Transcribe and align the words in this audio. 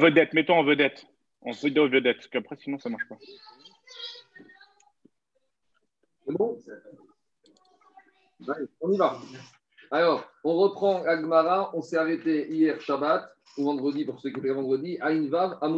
Vedette, 0.00 0.32
mettons 0.34 0.54
en 0.54 0.64
vedette. 0.64 1.06
On 1.42 1.52
peut 1.54 1.70
dire 1.70 1.86
vedette, 1.86 2.16
parce 2.16 2.26
qu'après, 2.26 2.56
sinon, 2.56 2.78
ça 2.78 2.88
ne 2.88 2.94
marche 2.94 3.08
pas. 3.08 3.16
C'est 6.26 6.32
bon? 6.32 6.58
On 8.80 8.92
y 8.92 8.96
va. 8.96 9.18
Alors, 9.92 10.24
on 10.42 10.56
reprend 10.56 11.04
Agmara. 11.04 11.70
On 11.76 11.82
s'est 11.82 11.96
arrêté 11.96 12.52
hier 12.52 12.80
Shabbat, 12.80 13.30
ou 13.56 13.64
vendredi, 13.64 14.04
pour 14.04 14.18
ceux 14.20 14.30
qui 14.30 14.40
étaient 14.40 14.50
vendredi, 14.50 14.98
à 15.00 15.08
Invav, 15.08 15.58
à. 15.60 15.68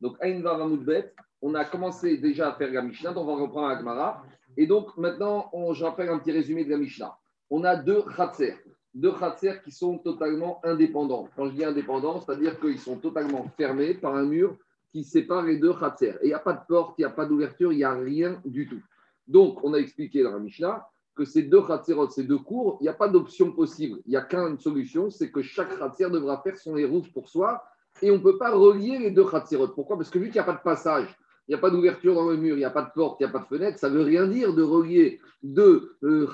Donc, 0.00 0.16
à 0.20 0.26
Invav, 0.26 0.62
à 0.62 1.02
on 1.42 1.54
a 1.54 1.66
commencé 1.66 2.16
déjà 2.16 2.48
à 2.48 2.54
faire 2.54 2.72
la 2.72 2.80
Mishnah, 2.80 3.12
donc 3.12 3.28
on 3.28 3.36
va 3.36 3.42
reprendre 3.42 3.68
Agmara. 3.68 4.24
Et 4.56 4.66
donc, 4.66 4.96
maintenant, 4.96 5.50
on, 5.52 5.74
je 5.74 5.84
rappelle 5.84 6.08
un 6.08 6.18
petit 6.18 6.32
résumé 6.32 6.64
de 6.64 6.70
la 6.70 6.78
Mishnah. 6.78 7.18
On 7.50 7.62
a 7.64 7.76
deux 7.76 8.02
Khatser, 8.16 8.56
deux 8.94 9.12
Khatser 9.12 9.54
qui 9.64 9.72
sont 9.72 9.98
totalement 9.98 10.60
indépendants. 10.64 11.28
Quand 11.36 11.46
je 11.46 11.52
dis 11.52 11.64
indépendants, 11.64 12.20
c'est-à-dire 12.20 12.58
qu'ils 12.60 12.78
sont 12.78 12.96
totalement 12.96 13.46
fermés 13.56 13.94
par 13.94 14.14
un 14.14 14.24
mur 14.24 14.56
qui 14.92 15.02
sépare 15.02 15.42
les 15.42 15.58
deux 15.58 15.74
Khatser. 15.74 16.14
Et 16.22 16.26
il 16.26 16.28
n'y 16.28 16.34
a 16.34 16.38
pas 16.38 16.52
de 16.52 16.64
porte, 16.66 16.94
il 16.98 17.02
n'y 17.02 17.06
a 17.06 17.10
pas 17.10 17.26
d'ouverture, 17.26 17.72
il 17.72 17.76
n'y 17.76 17.84
a 17.84 17.92
rien 17.92 18.40
du 18.44 18.68
tout. 18.68 18.80
Donc, 19.26 19.64
on 19.64 19.74
a 19.74 19.78
expliqué 19.78 20.22
dans 20.22 20.30
la 20.30 20.38
Mishnah 20.38 20.86
que 21.16 21.24
ces 21.24 21.42
deux 21.42 21.62
Khatserot, 21.62 22.10
ces 22.10 22.24
deux 22.24 22.38
cours, 22.38 22.78
il 22.80 22.84
n'y 22.84 22.88
a 22.88 22.94
pas 22.94 23.08
d'option 23.08 23.52
possible. 23.52 24.00
Il 24.06 24.10
n'y 24.10 24.16
a 24.16 24.22
qu'une 24.22 24.58
solution, 24.58 25.10
c'est 25.10 25.30
que 25.30 25.42
chaque 25.42 25.76
Khatser 25.78 26.10
devra 26.10 26.40
faire 26.42 26.56
son 26.56 26.76
hérouf 26.76 27.12
pour 27.12 27.28
soi 27.28 27.64
et 28.02 28.10
on 28.10 28.14
ne 28.14 28.22
peut 28.22 28.38
pas 28.38 28.50
relier 28.50 28.98
les 28.98 29.10
deux 29.10 29.24
Khatserot. 29.24 29.68
Pourquoi? 29.68 29.96
Parce 29.96 30.10
que 30.10 30.18
vu 30.18 30.26
qu'il 30.26 30.34
n'y 30.34 30.40
a 30.40 30.44
pas 30.44 30.54
de 30.54 30.62
passage, 30.62 31.16
il 31.46 31.52
n'y 31.52 31.54
a 31.54 31.58
pas 31.58 31.70
d'ouverture 31.70 32.14
dans 32.14 32.28
le 32.28 32.36
mur, 32.36 32.56
il 32.56 32.60
n'y 32.60 32.64
a 32.64 32.70
pas 32.70 32.82
de 32.82 32.90
porte, 32.94 33.20
il 33.20 33.24
n'y 33.24 33.28
a 33.28 33.32
pas 33.32 33.40
de 33.40 33.46
fenêtre, 33.46 33.78
ça 33.78 33.90
ne 33.90 33.96
veut 33.96 34.04
rien 34.04 34.26
dire 34.26 34.54
de 34.54 34.62
relier 34.62 35.20
deux 35.42 35.96
euh, 36.02 36.26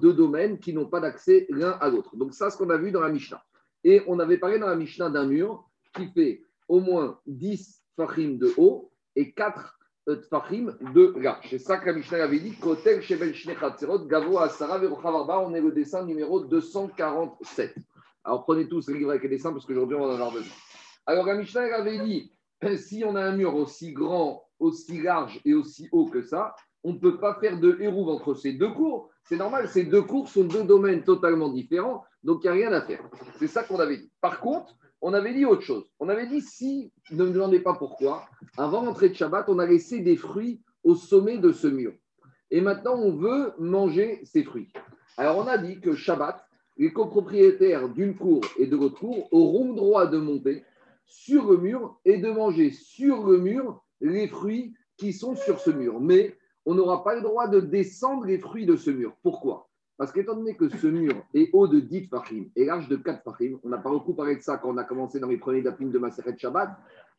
deux 0.00 0.12
domaines 0.12 0.58
qui 0.58 0.72
n'ont 0.72 0.88
pas 0.88 1.00
d'accès 1.00 1.46
l'un 1.50 1.70
à 1.80 1.88
l'autre. 1.88 2.16
Donc 2.16 2.34
ça, 2.34 2.50
ce 2.50 2.56
qu'on 2.56 2.70
a 2.70 2.76
vu 2.76 2.90
dans 2.90 3.00
la 3.00 3.10
Mishnah. 3.10 3.42
Et 3.84 4.02
on 4.08 4.18
avait 4.18 4.38
parlé 4.38 4.58
dans 4.58 4.66
la 4.66 4.76
Mishnah 4.76 5.10
d'un 5.10 5.26
mur 5.26 5.64
qui 5.94 6.08
fait 6.08 6.42
au 6.68 6.80
moins 6.80 7.18
10 7.26 7.82
fachim 7.96 8.38
de 8.38 8.52
haut 8.56 8.90
et 9.14 9.32
4 9.32 9.78
euh, 10.08 10.16
tfachim 10.16 10.76
de 10.94 11.14
large. 11.18 11.46
C'est 11.48 11.58
ça 11.58 11.78
que 11.78 11.86
la 11.86 11.92
Mishnah 11.92 12.24
avait 12.24 12.40
dit. 12.40 12.56
Kotel 12.58 13.02
Shebel 13.02 13.34
Gavo 14.08 14.38
Asara 14.38 14.80
On 14.80 15.54
est 15.54 15.60
le 15.60 15.72
dessin 15.72 16.04
numéro 16.04 16.40
247. 16.40 17.74
Alors 18.24 18.44
prenez 18.44 18.68
tous 18.68 18.88
les 18.88 18.98
livres 18.98 19.10
avec 19.10 19.22
les 19.22 19.28
dessins 19.28 19.52
parce 19.52 19.64
qu'aujourd'hui 19.64 19.96
on 19.96 20.04
en 20.04 20.10
avoir 20.10 20.32
besoin. 20.32 20.52
Alors 21.06 21.26
la 21.26 21.36
Mishnah 21.36 21.74
avait 21.74 22.00
dit 22.00 22.32
si 22.76 23.04
on 23.04 23.16
a 23.16 23.22
un 23.22 23.36
mur 23.36 23.54
aussi 23.54 23.92
grand, 23.92 24.44
aussi 24.58 25.00
large 25.00 25.40
et 25.44 25.54
aussi 25.54 25.88
haut 25.92 26.06
que 26.06 26.22
ça, 26.22 26.54
on 26.84 26.92
ne 26.92 26.98
peut 26.98 27.18
pas 27.18 27.34
faire 27.40 27.58
de 27.58 27.76
hérouve 27.80 28.08
entre 28.08 28.34
ces 28.34 28.52
deux 28.52 28.72
cours. 28.72 29.10
C'est 29.24 29.36
normal, 29.36 29.68
ces 29.68 29.84
deux 29.84 30.02
cours 30.02 30.28
sont 30.28 30.44
deux 30.44 30.64
domaines 30.64 31.02
totalement 31.02 31.50
différents, 31.50 32.04
donc 32.24 32.40
il 32.42 32.50
n'y 32.50 32.50
a 32.50 32.68
rien 32.68 32.72
à 32.72 32.82
faire. 32.82 33.02
C'est 33.38 33.46
ça 33.46 33.62
qu'on 33.62 33.78
avait 33.78 33.98
dit. 33.98 34.10
Par 34.20 34.40
contre, 34.40 34.76
on 35.02 35.14
avait 35.14 35.32
dit 35.32 35.44
autre 35.44 35.62
chose. 35.62 35.84
On 35.98 36.08
avait 36.08 36.26
dit, 36.26 36.40
si, 36.42 36.92
ne 37.10 37.24
me 37.24 37.32
demandez 37.32 37.60
pas 37.60 37.74
pourquoi, 37.74 38.26
avant 38.56 38.82
l'entrée 38.82 39.08
de 39.08 39.14
Shabbat, 39.14 39.48
on 39.48 39.58
a 39.58 39.66
laissé 39.66 40.00
des 40.00 40.16
fruits 40.16 40.60
au 40.84 40.94
sommet 40.94 41.38
de 41.38 41.52
ce 41.52 41.66
mur. 41.66 41.92
Et 42.50 42.60
maintenant, 42.60 42.96
on 42.96 43.12
veut 43.12 43.52
manger 43.58 44.20
ces 44.24 44.42
fruits. 44.42 44.72
Alors, 45.16 45.38
on 45.38 45.46
a 45.46 45.58
dit 45.58 45.80
que 45.80 45.94
Shabbat, 45.94 46.44
les 46.76 46.92
copropriétaires 46.92 47.88
d'une 47.88 48.16
cour 48.16 48.40
et 48.58 48.66
de 48.66 48.76
l'autre 48.76 48.98
cour 48.98 49.28
auront 49.32 49.72
droit 49.72 50.06
de 50.06 50.18
monter 50.18 50.64
sur 51.10 51.50
le 51.50 51.58
mur 51.58 52.00
et 52.04 52.18
de 52.18 52.30
manger 52.30 52.70
sur 52.70 53.26
le 53.26 53.38
mur 53.38 53.82
les 54.00 54.28
fruits 54.28 54.74
qui 54.96 55.12
sont 55.12 55.34
sur 55.34 55.58
ce 55.58 55.70
mur. 55.70 56.00
Mais 56.00 56.36
on 56.64 56.74
n'aura 56.74 57.04
pas 57.04 57.14
le 57.14 57.20
droit 57.20 57.48
de 57.48 57.60
descendre 57.60 58.24
les 58.24 58.38
fruits 58.38 58.64
de 58.64 58.76
ce 58.76 58.90
mur. 58.90 59.14
Pourquoi? 59.22 59.68
Parce 59.98 60.12
qu'étant 60.12 60.34
donné 60.34 60.56
que 60.56 60.68
ce 60.68 60.86
mur 60.86 61.14
est 61.34 61.50
haut 61.52 61.68
de 61.68 61.80
10 61.80 62.06
fachim 62.06 62.44
et 62.56 62.64
large 62.64 62.88
de 62.88 62.96
4 62.96 63.22
fachim, 63.22 63.58
on 63.62 63.68
n'a 63.68 63.76
pas 63.76 63.90
beaucoup 63.90 64.14
parlé 64.14 64.36
de 64.36 64.40
ça 64.40 64.56
quand 64.56 64.70
on 64.70 64.78
a 64.78 64.84
commencé 64.84 65.20
dans 65.20 65.28
les 65.28 65.36
premiers 65.36 65.60
dapim 65.60 65.88
de 65.88 65.98
Maseret 65.98 66.38
Shabbat, 66.38 66.70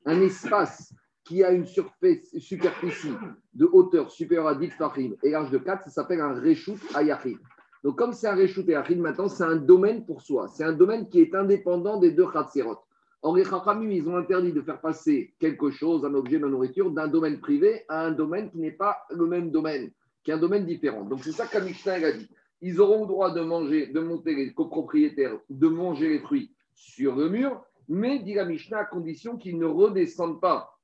un 0.05 0.21
espace 0.21 0.91
qui 1.23 1.43
a 1.43 1.51
une 1.51 1.65
superficie 1.65 3.13
de 3.53 3.69
hauteur 3.71 4.09
supérieure 4.09 4.47
à 4.47 4.55
10 4.55 4.69
fachim 4.71 5.11
et 5.21 5.29
large 5.29 5.51
de 5.51 5.59
4, 5.59 5.83
ça 5.83 5.89
s'appelle 5.91 6.21
un 6.21 6.33
reshoot 6.33 6.79
ayachid. 6.95 7.37
Donc 7.83 7.97
comme 7.97 8.13
c'est 8.13 8.27
un 8.27 8.35
reshoot 8.35 8.67
ayachid, 8.67 8.99
maintenant 8.99 9.27
c'est 9.27 9.43
un 9.43 9.57
domaine 9.57 10.03
pour 10.05 10.21
soi. 10.21 10.47
C'est 10.47 10.63
un 10.63 10.73
domaine 10.73 11.07
qui 11.07 11.21
est 11.21 11.35
indépendant 11.35 11.99
des 11.99 12.11
deux 12.11 12.27
khatserot. 12.31 12.77
Or, 13.23 13.35
les 13.35 13.43
ils 13.43 14.09
ont 14.09 14.17
interdit 14.17 14.51
de 14.51 14.61
faire 14.61 14.81
passer 14.81 15.33
quelque 15.37 15.69
chose, 15.69 16.03
un 16.03 16.13
objet, 16.15 16.39
de 16.39 16.47
nourriture, 16.47 16.89
d'un 16.89 17.07
domaine 17.07 17.39
privé 17.39 17.83
à 17.87 18.05
un 18.07 18.11
domaine 18.11 18.49
qui 18.49 18.57
n'est 18.57 18.71
pas 18.71 19.03
le 19.11 19.27
même 19.27 19.51
domaine, 19.51 19.91
qui 20.23 20.31
est 20.31 20.33
un 20.33 20.39
domaine 20.39 20.65
différent. 20.65 21.03
Donc, 21.03 21.23
c'est 21.23 21.31
ça 21.31 21.45
qu'Amishna 21.45 21.93
a 21.93 22.11
dit. 22.11 22.27
Ils 22.61 22.81
auront 22.81 23.01
le 23.01 23.07
droit 23.07 23.31
de 23.31 23.41
manger, 23.41 23.87
de 23.87 23.99
monter 23.99 24.33
les 24.35 24.53
copropriétaires, 24.53 25.37
de 25.49 25.67
manger 25.67 26.09
les 26.09 26.19
fruits 26.19 26.51
sur 26.73 27.15
le 27.15 27.29
mur, 27.29 27.63
mais, 27.87 28.19
dit 28.19 28.33
la 28.33 28.45
Mishnah, 28.45 28.79
à 28.79 28.85
condition 28.85 29.37
qu'ils 29.37 29.59
ne 29.59 29.65
redescendent 29.65 30.41
pas 30.41 30.79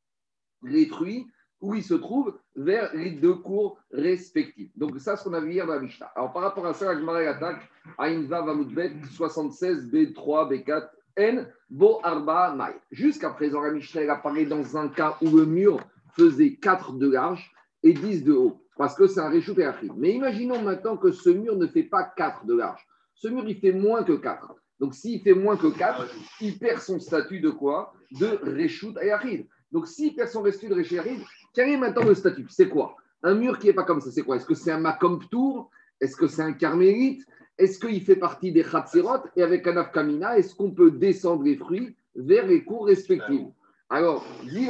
les 0.62 0.86
fruits 0.86 1.26
où 1.59 1.74
ils 1.74 1.84
se 1.84 1.96
trouvent 1.96 2.38
vers 2.56 2.94
les 2.96 3.12
deux 3.12 3.36
cours 3.36 3.80
respectifs. 3.92 4.70
Donc, 4.76 5.00
ça, 5.00 5.16
c'est 5.16 5.24
ce 5.24 5.30
qu'on 5.30 5.34
a 5.34 5.40
vu 5.40 5.53
hier 5.53 5.66
dans 5.66 5.74
la 5.74 5.80
Mishnah. 5.80 6.12
Alors, 6.16 6.34
par 6.34 6.44
rapport 6.44 6.68
à 6.68 6.76
ça, 6.76 6.86
la 6.86 7.00
Gemara 7.00 7.20
attaque 7.20 7.68
Aïnva 7.97 8.44
Vamoudbet 8.44 8.92
76 9.12 9.92
B3 9.92 10.52
B4 10.52 10.88
N 11.17 11.51
Bo 11.69 12.00
Arba. 12.03 12.55
Jusqu'à 12.91 13.31
présent, 13.31 13.61
la 13.61 13.72
Mishnah 13.72 14.13
apparaît 14.13 14.45
dans 14.45 14.78
un 14.78 14.88
cas 14.88 15.17
où 15.22 15.35
le 15.35 15.45
mur 15.45 15.79
faisait 16.16 16.55
4 16.55 16.94
de 16.94 17.11
large 17.11 17.51
et 17.83 17.94
10 17.94 18.23
de 18.23 18.33
haut, 18.33 18.61
parce 18.78 18.95
que 18.95 19.07
c'est 19.07 19.19
un 19.19 19.29
réchauffé 19.29 19.69
Mais 19.97 20.13
imaginons 20.13 20.61
maintenant 20.61 20.97
que 20.97 21.11
ce 21.11 21.29
mur 21.29 21.55
ne 21.57 21.67
fait 21.67 21.83
pas 21.83 22.03
4 22.03 22.45
de 22.45 22.55
large. 22.55 22.85
Ce 23.16 23.28
mur, 23.28 23.44
il 23.47 23.59
fait 23.59 23.72
moins 23.72 24.03
que 24.03 24.13
4. 24.13 24.55
Donc, 24.79 24.94
s'il 24.94 25.22
fait 25.22 25.33
moins 25.33 25.57
que 25.57 25.67
4, 25.67 26.07
il 26.41 26.57
perd 26.59 26.81
son 26.81 27.00
statut 27.00 27.39
de 27.39 27.49
quoi? 27.49 27.94
De 28.11 28.39
Réchout 28.44 28.94
Ayahid. 28.99 29.47
Donc, 29.72 29.88
s'il 29.88 30.16
perd 30.16 30.29
son 30.29 30.45
statut 30.45 30.69
de 30.69 30.75
Réchout 30.75 30.99
Ayahid, 30.99 31.22
quel 31.53 31.69
est 31.69 31.78
maintenant 31.78 32.05
le 32.05 32.13
statut? 32.13 32.45
C'est 32.49 32.69
quoi? 32.69 32.95
Un 33.23 33.34
mur 33.34 33.57
qui 33.57 33.67
n'est 33.67 33.73
pas 33.73 33.84
comme 33.84 34.01
ça, 34.01 34.11
c'est 34.11 34.22
quoi? 34.22 34.35
Est-ce 34.35 34.45
que 34.45 34.53
c'est 34.53 34.72
un 34.72 34.79
Macom 34.79 35.19
Tour 35.31 35.72
Est-ce 35.99 36.16
que 36.16 36.28
c'est 36.28 36.44
un 36.44 36.53
Carmélite? 36.53 37.25
Est-ce 37.57 37.79
qu'il 37.79 38.01
fait 38.01 38.16
partie 38.16 38.51
des 38.51 38.63
Khatsirot 38.63 39.23
Et 39.35 39.41
avec 39.41 39.66
un 39.68 39.78
Afkamina, 39.78 40.38
est-ce 40.38 40.56
qu'on 40.56 40.72
peut 40.72 40.91
descendre 40.91 41.44
les 41.44 41.56
fruits 41.56 41.95
vers 42.16 42.45
les 42.45 42.63
cours 42.63 42.85
respectifs 42.85 43.47
Alors, 43.90 44.25
dit 44.44 44.69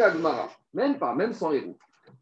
même 0.74 0.98
pas, 0.98 1.16
même 1.16 1.34
sans 1.34 1.50
les 1.50 1.60
roues. 1.60 1.78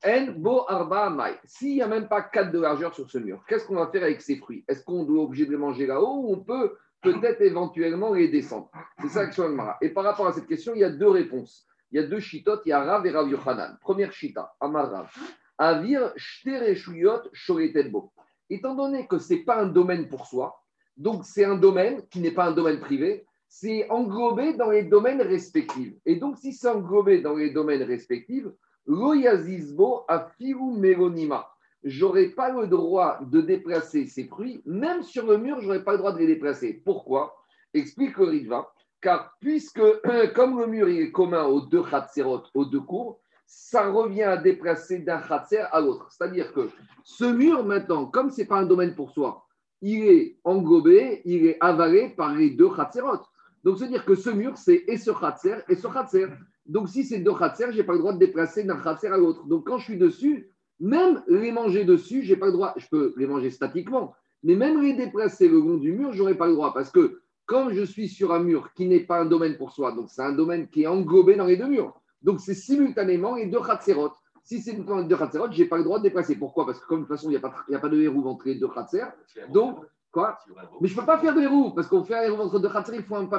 En 0.06 0.32
bo 0.38 0.66
arba 0.68 1.10
mai. 1.10 1.36
S'il 1.46 1.76
n'y 1.76 1.82
a 1.82 1.88
même 1.88 2.08
pas 2.08 2.22
4 2.22 2.52
de 2.52 2.60
largeur 2.60 2.94
sur 2.94 3.10
ce 3.10 3.18
mur, 3.18 3.44
qu'est-ce 3.48 3.66
qu'on 3.66 3.76
va 3.76 3.88
faire 3.88 4.04
avec 4.04 4.22
ces 4.22 4.38
fruits? 4.38 4.64
Est-ce 4.68 4.84
qu'on 4.84 5.04
doit 5.04 5.24
obligé 5.24 5.46
de 5.46 5.52
les 5.52 5.58
manger 5.58 5.88
là-haut 5.88 6.28
ou 6.28 6.34
on 6.34 6.40
peut 6.40 6.76
peut-être 7.02 7.42
éventuellement 7.42 8.14
les 8.14 8.28
descendre? 8.28 8.70
C'est 9.02 9.10
ça 9.10 9.24
l'action 9.24 9.46
Agmara. 9.46 9.78
Et 9.82 9.90
par 9.90 10.04
rapport 10.04 10.28
à 10.28 10.34
cette 10.34 10.48
question, 10.48 10.74
il 10.76 10.82
y 10.82 10.84
a 10.84 10.90
deux 10.90 11.10
réponses. 11.10 11.66
Il 11.92 12.00
y 12.02 12.04
a 12.04 12.08
deux 12.08 12.20
chitotes, 12.20 12.62
il 12.66 12.70
y 12.70 12.74
a 12.74 12.84
Rav 12.84 13.06
et 13.06 13.12
Rav 13.12 13.30
Yochanan. 13.30 13.78
Première 13.82 14.12
chita, 14.12 14.54
Amar 14.60 14.92
Rav. 14.92 15.10
Avir 15.58 16.12
shtereshuyot 16.18 17.30
shoretetbo 17.32 18.12
étant 18.50 18.76
donné 18.76 19.08
que 19.08 19.20
ce 19.20 19.34
n'est 19.34 19.44
pas 19.44 19.62
un 19.62 19.68
domaine 19.68 20.08
pour 20.08 20.26
soi, 20.28 20.62
donc 20.98 21.26
c'est 21.26 21.46
un 21.46 21.56
domaine 21.56 22.02
qui 22.10 22.20
n'est 22.20 22.32
pas 22.32 22.46
un 22.46 22.52
domaine 22.52 22.80
privé, 22.80 23.26
c'est 23.48 23.90
englobé 23.90 24.54
dans 24.54 24.70
les 24.70 24.84
domaines 24.84 25.22
respectifs. 25.22 25.94
Et 26.06 26.16
donc, 26.16 26.38
si 26.38 26.54
c'est 26.54 26.68
englobé 26.68 27.22
dans 27.22 27.36
les 27.36 27.52
domaines 27.52 27.84
respectifs, 27.84 28.46
loyazizbo 28.86 30.04
a 30.08 30.30
fiu 30.38 30.56
melonima. 30.78 31.48
J'aurais 31.84 32.30
pas 32.30 32.52
le 32.52 32.68
droit 32.68 33.20
de 33.22 33.42
déplacer 33.42 34.08
ces 34.08 34.26
fruits, 34.26 34.62
même 34.66 35.04
sur 35.04 35.26
le 35.28 35.38
mur, 35.38 35.62
j'aurais 35.62 35.84
pas 35.84 35.92
le 35.92 36.00
droit 36.00 36.14
de 36.14 36.20
les 36.20 36.28
déplacer. 36.28 36.82
Pourquoi? 36.84 37.36
Explique 37.74 38.18
le 38.18 38.26
Ritva. 38.26 38.72
Car 39.02 39.36
puisque, 39.40 39.82
comme 40.36 40.60
le 40.60 40.68
mur 40.68 40.88
est 40.88 41.12
commun 41.12 41.44
aux 41.44 41.62
deux 41.62 41.84
khatserot, 41.84 42.44
aux 42.56 42.66
deux 42.66 42.82
cours, 42.82 43.20
ça 43.46 43.90
revient 43.90 44.24
à 44.24 44.38
déplacer 44.38 45.00
d'un 45.00 45.20
khatser 45.20 45.64
à 45.72 45.80
l'autre. 45.82 46.12
C'est-à-dire 46.12 46.54
que 46.54 46.70
ce 47.04 47.26
mur, 47.26 47.66
maintenant, 47.66 48.06
comme 48.06 48.32
ce 48.32 48.42
n'est 48.42 48.48
pas 48.48 48.58
un 48.58 48.66
domaine 48.66 48.96
pour 48.96 49.12
soi, 49.12 49.46
il 49.82 50.04
est 50.06 50.40
englobé, 50.44 51.22
il 51.26 51.46
est 51.46 51.58
avalé 51.60 52.10
par 52.10 52.34
les 52.34 52.52
deux 52.52 52.70
khatserot. 52.70 53.22
Donc, 53.64 53.78
c'est-à-dire 53.78 54.06
que 54.06 54.16
ce 54.16 54.30
mur, 54.30 54.58
c'est 54.58 54.84
et 54.88 54.98
ce 54.98 55.12
khatser 55.12 55.58
et 55.70 55.76
ce 55.76 55.88
khatser. 55.88 56.28
Donc, 56.66 56.90
si 56.90 57.04
c'est 57.04 57.20
deux 57.20 57.34
khatser, 57.34 57.68
je 57.72 57.78
n'ai 57.78 57.84
pas 57.84 57.94
le 57.94 58.00
droit 58.00 58.14
de 58.14 58.20
déplacer 58.20 58.64
d'un 58.64 58.78
khatser 58.78 59.08
à 59.08 59.18
l'autre. 59.18 59.46
Donc, 59.46 59.68
quand 59.68 59.78
je 59.78 59.86
suis 59.86 59.98
dessus, 59.98 60.50
même 60.80 61.24
les 61.28 61.52
manger 61.52 61.86
dessus, 61.86 62.24
j'ai 62.24 62.36
pas 62.36 62.48
le 62.48 62.52
droit. 62.52 62.74
Je 62.78 62.88
peux 62.88 63.14
les 63.18 63.28
manger 63.28 63.50
statiquement, 63.52 64.14
mais 64.44 64.56
même 64.56 64.82
les 64.82 64.94
déplacer 64.94 65.48
le 65.48 65.60
long 65.60 65.78
du 65.78 65.94
mur, 65.94 66.14
je 66.14 66.20
n'aurai 66.20 66.36
pas 66.36 66.48
le 66.48 66.54
droit. 66.54 66.74
Parce 66.74 66.92
que 66.92 67.22
comme 67.46 67.74
je 67.74 67.84
suis 67.84 68.08
sur 68.08 68.34
un 68.34 68.40
mur 68.40 68.74
qui 68.74 68.88
n'est 68.88 69.02
pas 69.02 69.20
un 69.20 69.26
domaine 69.26 69.58
pour 69.58 69.72
soi, 69.72 69.92
donc 69.92 70.10
c'est 70.10 70.24
un 70.24 70.34
domaine 70.34 70.68
qui 70.68 70.84
est 70.84 70.88
englobé 70.88 71.36
dans 71.36 71.46
les 71.46 71.58
deux 71.58 71.68
murs. 71.68 72.02
Donc, 72.26 72.40
c'est 72.40 72.56
simultanément 72.56 73.36
les 73.36 73.46
deux 73.46 73.62
Khatserot. 73.62 74.12
Si 74.44 74.60
c'est 74.60 74.72
une 74.72 75.08
deux 75.08 75.16
Khatserot, 75.16 75.52
je 75.52 75.62
n'ai 75.62 75.70
pas 75.70 75.78
le 75.78 75.84
droit 75.84 76.00
de 76.00 76.04
déplacer. 76.04 76.36
Pourquoi? 76.36 76.66
Parce 76.66 76.80
que, 76.80 76.88
comme 76.88 77.02
de 77.02 77.06
toute 77.06 77.16
façon, 77.16 77.30
il 77.30 77.34
n'y 77.34 77.76
a, 77.76 77.80
pas, 77.80 77.90
de 77.90 78.02
hérouve 78.02 78.26
entre 78.26 78.48
les 78.48 78.56
deux 78.56 78.68
Khatser. 78.68 79.04
Donc, 79.50 79.86
quoi? 80.12 80.40
Mais 80.82 80.88
je 80.88 80.96
ne 80.96 81.00
peux 81.00 81.06
pas 81.06 81.20
faire 81.20 81.36
de 81.36 81.42
hérouve, 81.42 81.76
parce 81.76 81.88
qu'on 81.88 82.04
fait 82.04 82.16
un 82.16 82.24
hérouve 82.24 82.42
entre 82.42 82.58
deux 82.58 82.70
Khatser, 82.70 82.96
il 82.96 83.04
faut 83.04 83.16
un, 83.16 83.30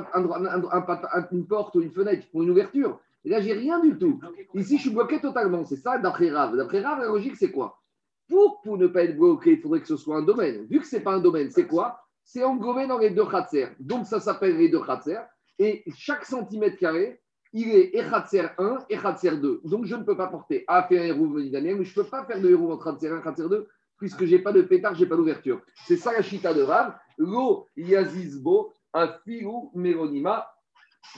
une 1.32 1.46
porte 1.48 1.74
ou 1.74 1.80
une 1.80 1.90
fenêtre, 1.90 2.24
il 2.28 2.30
faut 2.30 2.44
une 2.44 2.50
ouverture. 2.50 3.00
Et 3.24 3.28
là, 3.28 3.40
j'ai 3.40 3.54
rien 3.54 3.80
du 3.80 3.98
tout. 3.98 4.20
Ici, 4.54 4.76
je 4.76 4.82
suis 4.82 4.90
bloqué 4.90 5.20
totalement. 5.20 5.64
C'est 5.64 5.76
ça, 5.76 5.98
d'après 5.98 6.30
Rav. 6.30 6.56
D'après 6.56 6.80
Rav, 6.80 7.00
la 7.00 7.06
logique, 7.06 7.34
c'est 7.34 7.50
quoi? 7.50 7.82
Pour, 8.28 8.60
pour 8.62 8.78
ne 8.78 8.86
pas 8.86 9.02
être 9.02 9.16
bloqué, 9.16 9.54
il 9.54 9.60
faudrait 9.60 9.80
que 9.80 9.88
ce 9.88 9.96
soit 9.96 10.16
un 10.16 10.22
domaine. 10.22 10.64
Vu 10.70 10.78
que 10.78 10.86
ce 10.86 10.96
n'est 10.96 11.02
pas 11.02 11.14
un 11.14 11.20
domaine, 11.20 11.50
c'est 11.50 11.66
quoi? 11.66 11.98
C'est 12.22 12.44
englobé 12.44 12.86
dans 12.86 12.98
les 12.98 13.10
deux 13.10 13.26
Khatser. 13.26 13.66
Donc, 13.80 14.06
ça 14.06 14.20
s'appelle 14.20 14.56
les 14.56 14.68
deux 14.68 14.80
Khatser. 14.80 15.18
Et 15.58 15.82
chaque 15.96 16.24
centimètre 16.24 16.78
carré, 16.78 17.20
il 17.56 17.70
est 17.70 17.94
Echatzer 17.94 18.48
1, 18.58 18.84
Echatzer 18.90 19.38
2. 19.38 19.62
Donc, 19.64 19.86
je 19.86 19.96
ne 19.96 20.02
peux 20.02 20.16
pas 20.16 20.26
porter 20.26 20.64
à 20.68 20.82
faire 20.82 21.02
Hérouv 21.02 21.38
mais 21.38 21.50
je 21.50 21.58
ne 21.58 21.94
peux 21.94 22.04
pas 22.04 22.22
faire 22.26 22.38
de 22.38 22.50
Hérouv 22.50 22.70
entre 22.70 22.88
Echatzer 22.88 23.08
1 23.08 23.16
et 23.16 23.20
Echatzer 23.20 23.48
2, 23.48 23.66
puisque 23.96 24.26
je 24.26 24.36
n'ai 24.36 24.42
pas 24.42 24.52
de 24.52 24.60
pétard, 24.60 24.94
je 24.94 25.02
n'ai 25.02 25.08
pas 25.08 25.16
d'ouverture. 25.16 25.62
C'est 25.86 25.96
ça 25.96 26.12
la 26.12 26.20
chita 26.20 26.52
de 26.52 26.60
Rav. 26.60 26.94
Lo 27.16 27.66
Yazizbo, 27.74 28.74
un 28.92 29.08
filou 29.24 29.70
Méronima. 29.74 30.46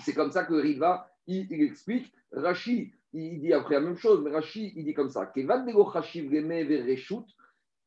C'est 0.04 0.12
comme 0.12 0.30
ça 0.30 0.44
que 0.44 0.54
Riva, 0.54 1.10
il, 1.26 1.52
explique. 1.60 2.12
Rashi, 2.30 2.94
il 3.12 3.40
dit 3.40 3.52
après 3.52 3.74
la 3.74 3.80
même 3.80 3.96
chose, 3.96 4.22
mais 4.22 4.30
Rashi, 4.30 4.72
il 4.76 4.84
dit 4.84 4.94
comme 4.94 5.10
ça. 5.10 5.26
Kevan 5.26 5.66
Nego 5.66 5.90
Chashiv 5.92 6.30
Reshut, 6.30 7.24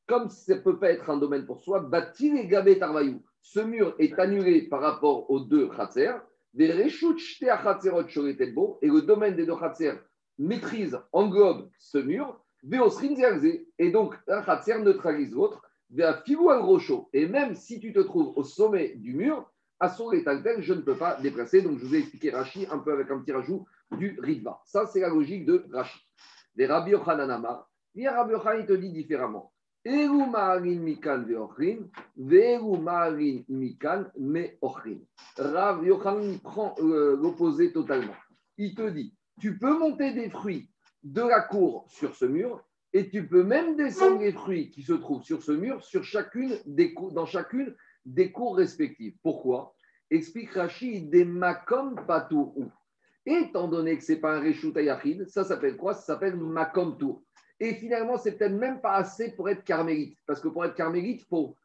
comme 0.07 0.27
ça 0.29 0.55
ne 0.55 0.59
peut 0.59 0.77
pas 0.77 0.91
être 0.91 1.09
un 1.09 1.17
domaine 1.17 1.45
pour 1.45 1.61
soi, 1.61 1.79
Batil 1.79 2.35
et 2.37 2.47
Gabé 2.47 2.77
Tarvayou. 2.77 3.23
Ce 3.41 3.61
mur 3.61 3.95
est 3.97 4.19
annulé 4.19 4.63
par 4.63 4.81
rapport 4.81 5.31
aux 5.31 5.39
deux 5.39 5.69
Khatser. 5.69 6.11
Et 6.53 6.67
le 8.87 9.01
domaine 9.01 9.35
des 9.35 9.45
deux 9.45 9.55
Khatser 9.55 9.93
maîtrise, 10.37 10.99
englobe 11.11 11.69
ce 11.77 11.97
mur. 11.97 12.43
Et 13.79 13.91
donc, 13.91 14.15
un 14.27 14.41
Khatser 14.41 14.79
neutralise 14.79 15.31
l'autre. 15.31 15.61
Et 17.13 17.27
même 17.27 17.55
si 17.55 17.79
tu 17.79 17.93
te 17.93 17.99
trouves 17.99 18.33
au 18.37 18.43
sommet 18.43 18.95
du 18.95 19.13
mur, 19.13 19.49
à 19.79 19.89
son 19.89 20.11
état 20.11 20.37
tel, 20.37 20.61
je 20.61 20.73
ne 20.73 20.81
peux 20.81 20.95
pas 20.95 21.15
déplacer. 21.21 21.61
Donc, 21.61 21.79
je 21.79 21.85
vous 21.85 21.95
ai 21.95 21.99
expliqué 21.99 22.29
Rashi 22.29 22.67
un 22.69 22.77
peu 22.79 22.93
avec 22.93 23.09
un 23.09 23.19
petit 23.19 23.31
rajout 23.31 23.65
du 23.97 24.17
Ritva. 24.21 24.61
Ça, 24.65 24.85
c'est 24.85 24.99
la 24.99 25.09
logique 25.09 25.45
de 25.45 25.65
Rashi. 25.71 25.99
Les 26.55 26.67
Rabbi 26.67 26.91
Yochananama, 26.91 27.67
Rabbi 27.95 28.31
Yochan, 28.31 28.59
il 28.59 28.65
te 28.65 28.73
dit 28.73 28.91
différemment. 28.91 29.51
Mikan 29.83 31.25
mikan 33.49 34.05
Rav 35.37 35.83
Yochanan 35.83 36.39
prend 36.39 36.75
euh, 36.79 37.17
l'opposé 37.17 37.73
totalement. 37.73 38.15
Il 38.57 38.75
te 38.75 38.87
dit, 38.89 39.15
tu 39.39 39.57
peux 39.57 39.75
monter 39.77 40.13
des 40.13 40.29
fruits 40.29 40.69
de 41.03 41.21
la 41.21 41.41
cour 41.41 41.85
sur 41.89 42.15
ce 42.15 42.25
mur 42.25 42.63
et 42.93 43.09
tu 43.09 43.27
peux 43.27 43.43
même 43.43 43.75
descendre 43.75 44.19
les 44.19 44.33
fruits 44.33 44.69
qui 44.69 44.83
se 44.83 44.93
trouvent 44.93 45.23
sur 45.23 45.41
ce 45.41 45.51
mur 45.51 45.83
sur 45.83 46.03
chacune 46.03 46.55
des 46.67 46.93
dans 47.13 47.25
chacune 47.25 47.75
des 48.05 48.31
cours 48.31 48.57
respectives. 48.57 49.15
Pourquoi? 49.23 49.73
Explique 50.11 50.51
Rachid 50.51 51.09
des 51.09 51.25
makom 51.25 51.95
patou. 52.05 52.53
Étant 53.25 53.67
donné 53.67 53.97
que 53.97 54.03
ce 54.03 54.11
n'est 54.11 54.19
pas 54.19 54.37
un 54.37 54.41
reshut 54.41 54.73
ça 55.27 55.43
s'appelle 55.43 55.77
quoi? 55.77 55.95
Ça 55.95 56.01
s'appelle 56.01 56.35
makom 56.35 56.97
tour. 56.99 57.23
Et 57.61 57.75
finalement, 57.75 58.17
c'est 58.17 58.31
peut-être 58.31 58.55
même 58.55 58.81
pas 58.81 58.93
assez 58.93 59.33
pour 59.33 59.47
être 59.47 59.63
carmélite. 59.63 60.17
Parce 60.25 60.41
que 60.41 60.47
pour 60.47 60.65
être 60.65 60.73
carmélite, 60.73 61.21
il 61.21 61.27
faut 61.27 61.55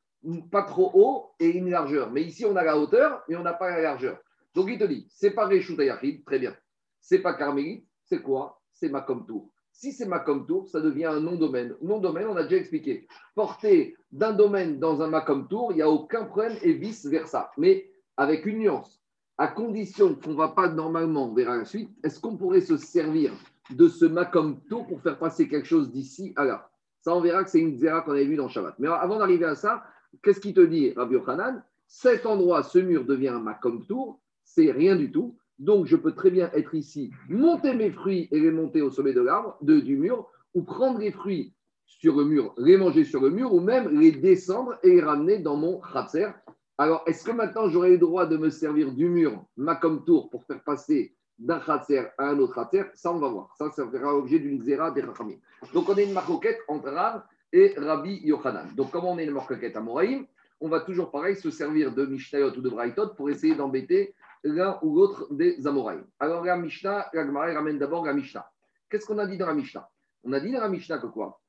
pas 0.51 0.63
trop 0.63 0.91
haut 0.93 1.31
et 1.41 1.49
une 1.49 1.71
largeur. 1.71 2.13
Mais 2.13 2.23
ici, 2.23 2.45
on 2.45 2.55
a 2.55 2.63
la 2.63 2.77
hauteur, 2.77 3.25
mais 3.29 3.37
on 3.37 3.43
n'a 3.43 3.55
pas 3.55 3.71
la 3.71 3.81
largeur. 3.81 4.19
Donc, 4.55 4.69
il 4.69 4.79
te 4.79 4.85
dit, 4.85 5.07
c'est 5.09 5.31
pas 5.31 5.47
Réchout 5.47 5.75
très 5.75 6.39
bien. 6.39 6.55
C'est 7.01 7.21
pas 7.21 7.33
carmélite, 7.33 7.89
c'est 8.05 8.21
quoi? 8.21 8.61
C'est 8.75 8.91
Makom 8.91 9.25
Tour. 9.25 9.49
Si 9.73 9.93
c'est 9.93 10.05
Makom 10.05 10.47
Tour, 10.47 10.69
ça 10.69 10.83
devient 10.83 11.07
un 11.07 11.21
nom-domaine. 11.21 11.75
Nom-domaine, 11.81 12.27
on 12.27 12.37
a 12.37 12.43
déjà 12.43 12.57
expliqué. 12.57 13.07
Porter 13.35 13.97
d'un 14.13 14.35
domaine 14.35 14.79
dans 14.79 15.01
un 15.01 15.09
Makom 15.09 15.49
Tour, 15.49 15.73
il 15.73 15.77
n'y 15.77 15.83
a 15.83 15.89
aucun 15.89 16.27
problème 16.27 16.59
et 16.63 16.75
vice-versa. 16.75 17.51
Mais 17.57 17.91
avec 18.19 18.45
une 18.45 18.59
nuance. 18.59 19.01
À 19.39 19.49
condition 19.49 20.15
qu'on 20.15 20.33
ne 20.33 20.37
va 20.37 20.49
pas 20.49 20.69
normalement, 20.69 21.33
verra 21.33 21.57
la 21.57 21.65
suite, 21.65 21.91
est-ce 22.05 22.21
qu'on 22.21 22.37
pourrait 22.37 22.61
se 22.61 22.77
servir 22.77 23.33
de 23.71 23.89
ce 23.89 24.05
Makom 24.05 24.61
Tour 24.69 24.87
pour 24.87 25.01
faire 25.01 25.19
passer 25.19 25.49
quelque 25.49 25.67
chose 25.67 25.91
d'ici 25.91 26.33
à 26.37 26.45
là. 26.45 26.71
Ça, 27.01 27.15
on 27.15 27.21
verra 27.21 27.45
que 27.45 27.51
c'est 27.51 27.61
une 27.61 27.77
zéra 27.77 28.03
qu'on 28.03 28.13
avait 28.13 28.25
vue 28.25 28.37
dans 28.37 28.49
Shabbat. 28.49 28.75
Mais 28.79 28.89
avant 28.89 29.19
d'arriver 29.19 29.45
à 29.45 29.55
ça, 29.55 29.85
qu'est-ce 30.23 30.41
qu'il 30.41 30.55
te 30.55 30.61
dit, 30.61 30.93
Rabbi 30.93 31.15
Yochanan? 31.15 31.63
Cet 31.87 32.27
endroit, 32.27 32.63
ce 32.63 32.79
mur 32.79 33.05
devient 33.05 33.29
un 33.29 33.39
Makom 33.39 33.87
Tour, 33.87 34.21
c'est 34.45 34.73
rien 34.73 34.97
du 34.97 35.13
tout. 35.13 35.37
Donc, 35.59 35.87
je 35.87 35.97
peux 35.97 36.13
très 36.13 36.31
bien 36.31 36.51
être 36.53 36.75
ici, 36.75 37.11
monter 37.29 37.75
mes 37.75 37.91
fruits 37.91 38.29
et 38.31 38.41
les 38.41 38.51
monter 38.51 38.83
au 38.83 38.91
sommet 38.91 39.13
de 39.13 39.23
l'arbre, 39.23 39.57
du 39.63 39.97
mur, 39.97 40.29
ou 40.55 40.63
prendre 40.63 40.99
les 40.99 41.13
fruits 41.13 41.55
sur 41.87 42.17
le 42.17 42.25
mur, 42.25 42.53
les 42.59 42.77
manger 42.77 43.05
sur 43.05 43.23
le 43.23 43.31
mur, 43.31 43.55
ou 43.55 43.61
même 43.61 43.89
les 44.01 44.11
descendre 44.11 44.77
et 44.83 44.91
les 44.91 45.01
ramener 45.01 45.39
dans 45.39 45.57
mon 45.57 45.81
khatser. 45.81 46.29
Alors, 46.77 47.05
est-ce 47.07 47.25
que 47.25 47.33
maintenant 47.33 47.69
j'aurai 47.69 47.93
le 47.93 47.99
droit 47.99 48.27
de 48.27 48.37
me 48.37 48.51
servir 48.51 48.93
du 48.93 49.09
mur, 49.09 49.47
Makom 49.57 50.05
Tour, 50.05 50.29
pour 50.29 50.45
faire 50.45 50.63
passer 50.63 51.16
d'un 51.39 51.61
khatser 51.61 52.07
à 52.19 52.29
un 52.29 52.39
autre 52.39 52.55
khatser, 52.55 52.85
ça 52.95 53.13
on 53.13 53.19
va 53.19 53.29
voir. 53.29 53.55
Ça, 53.57 53.71
ça 53.71 53.87
fera 53.87 54.13
l'objet 54.13 54.39
d'une 54.39 54.63
zéra 54.63 54.91
des 54.91 55.03
rachamim. 55.03 55.37
Donc 55.73 55.89
on 55.89 55.95
a 55.95 56.03
une 56.03 56.13
marcoquette 56.13 56.61
entre 56.69 56.91
Rav 56.91 57.23
et 57.53 57.75
Rabbi 57.77 58.21
Yochanan. 58.25 58.75
Donc 58.75 58.91
comment 58.91 59.13
on 59.13 59.19
est 59.19 59.25
une 59.25 59.33
marcoquette 59.33 59.77
à 59.77 59.81
Moraïm? 59.81 60.27
On 60.61 60.69
va 60.69 60.81
toujours 60.81 61.11
pareil 61.11 61.37
se 61.37 61.51
servir 61.51 61.93
de 61.93 62.07
Mishnayot 62.07 62.57
ou 62.57 62.61
de 62.61 62.71
Braithot 62.71 63.15
pour 63.15 63.29
essayer 63.29 63.55
d'embêter 63.55 64.15
l'un 64.43 64.79
ou 64.83 64.95
l'autre 64.97 65.33
des 65.33 65.67
Amoraïm. 65.67 66.05
Alors 66.19 66.45
la 66.45 66.57
Mishnah, 66.57 67.11
la 67.13 67.27
Gemara 67.27 67.53
ramène 67.53 67.79
d'abord 67.79 68.07
la 68.07 68.15
Mishnah. 68.15 68.51
Qu'est-ce 68.89 69.07
qu'on 69.07 69.19
a 69.19 69.27
dit 69.27 69.37
dans 69.37 69.47
la 69.47 69.55
Mishnah? 69.55 69.89
On 70.25 70.33
a 70.33 70.41
dit 70.41 70.51
dans 70.53 70.61
la 70.61 70.69
Mishnah 70.69 70.99
que 70.99 71.09
quoi? 71.09 71.41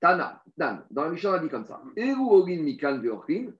Tana, 0.00 0.42
Dan. 0.56 0.84
Dans 0.90 1.04
la 1.04 1.10
Mishnah, 1.10 1.30
on 1.30 1.34
a 1.34 1.38
dit 1.38 1.48
comme 1.48 1.64
ça. 1.64 1.80
Eru 1.96 2.44
mikan 2.56 2.98
veru 2.98 3.54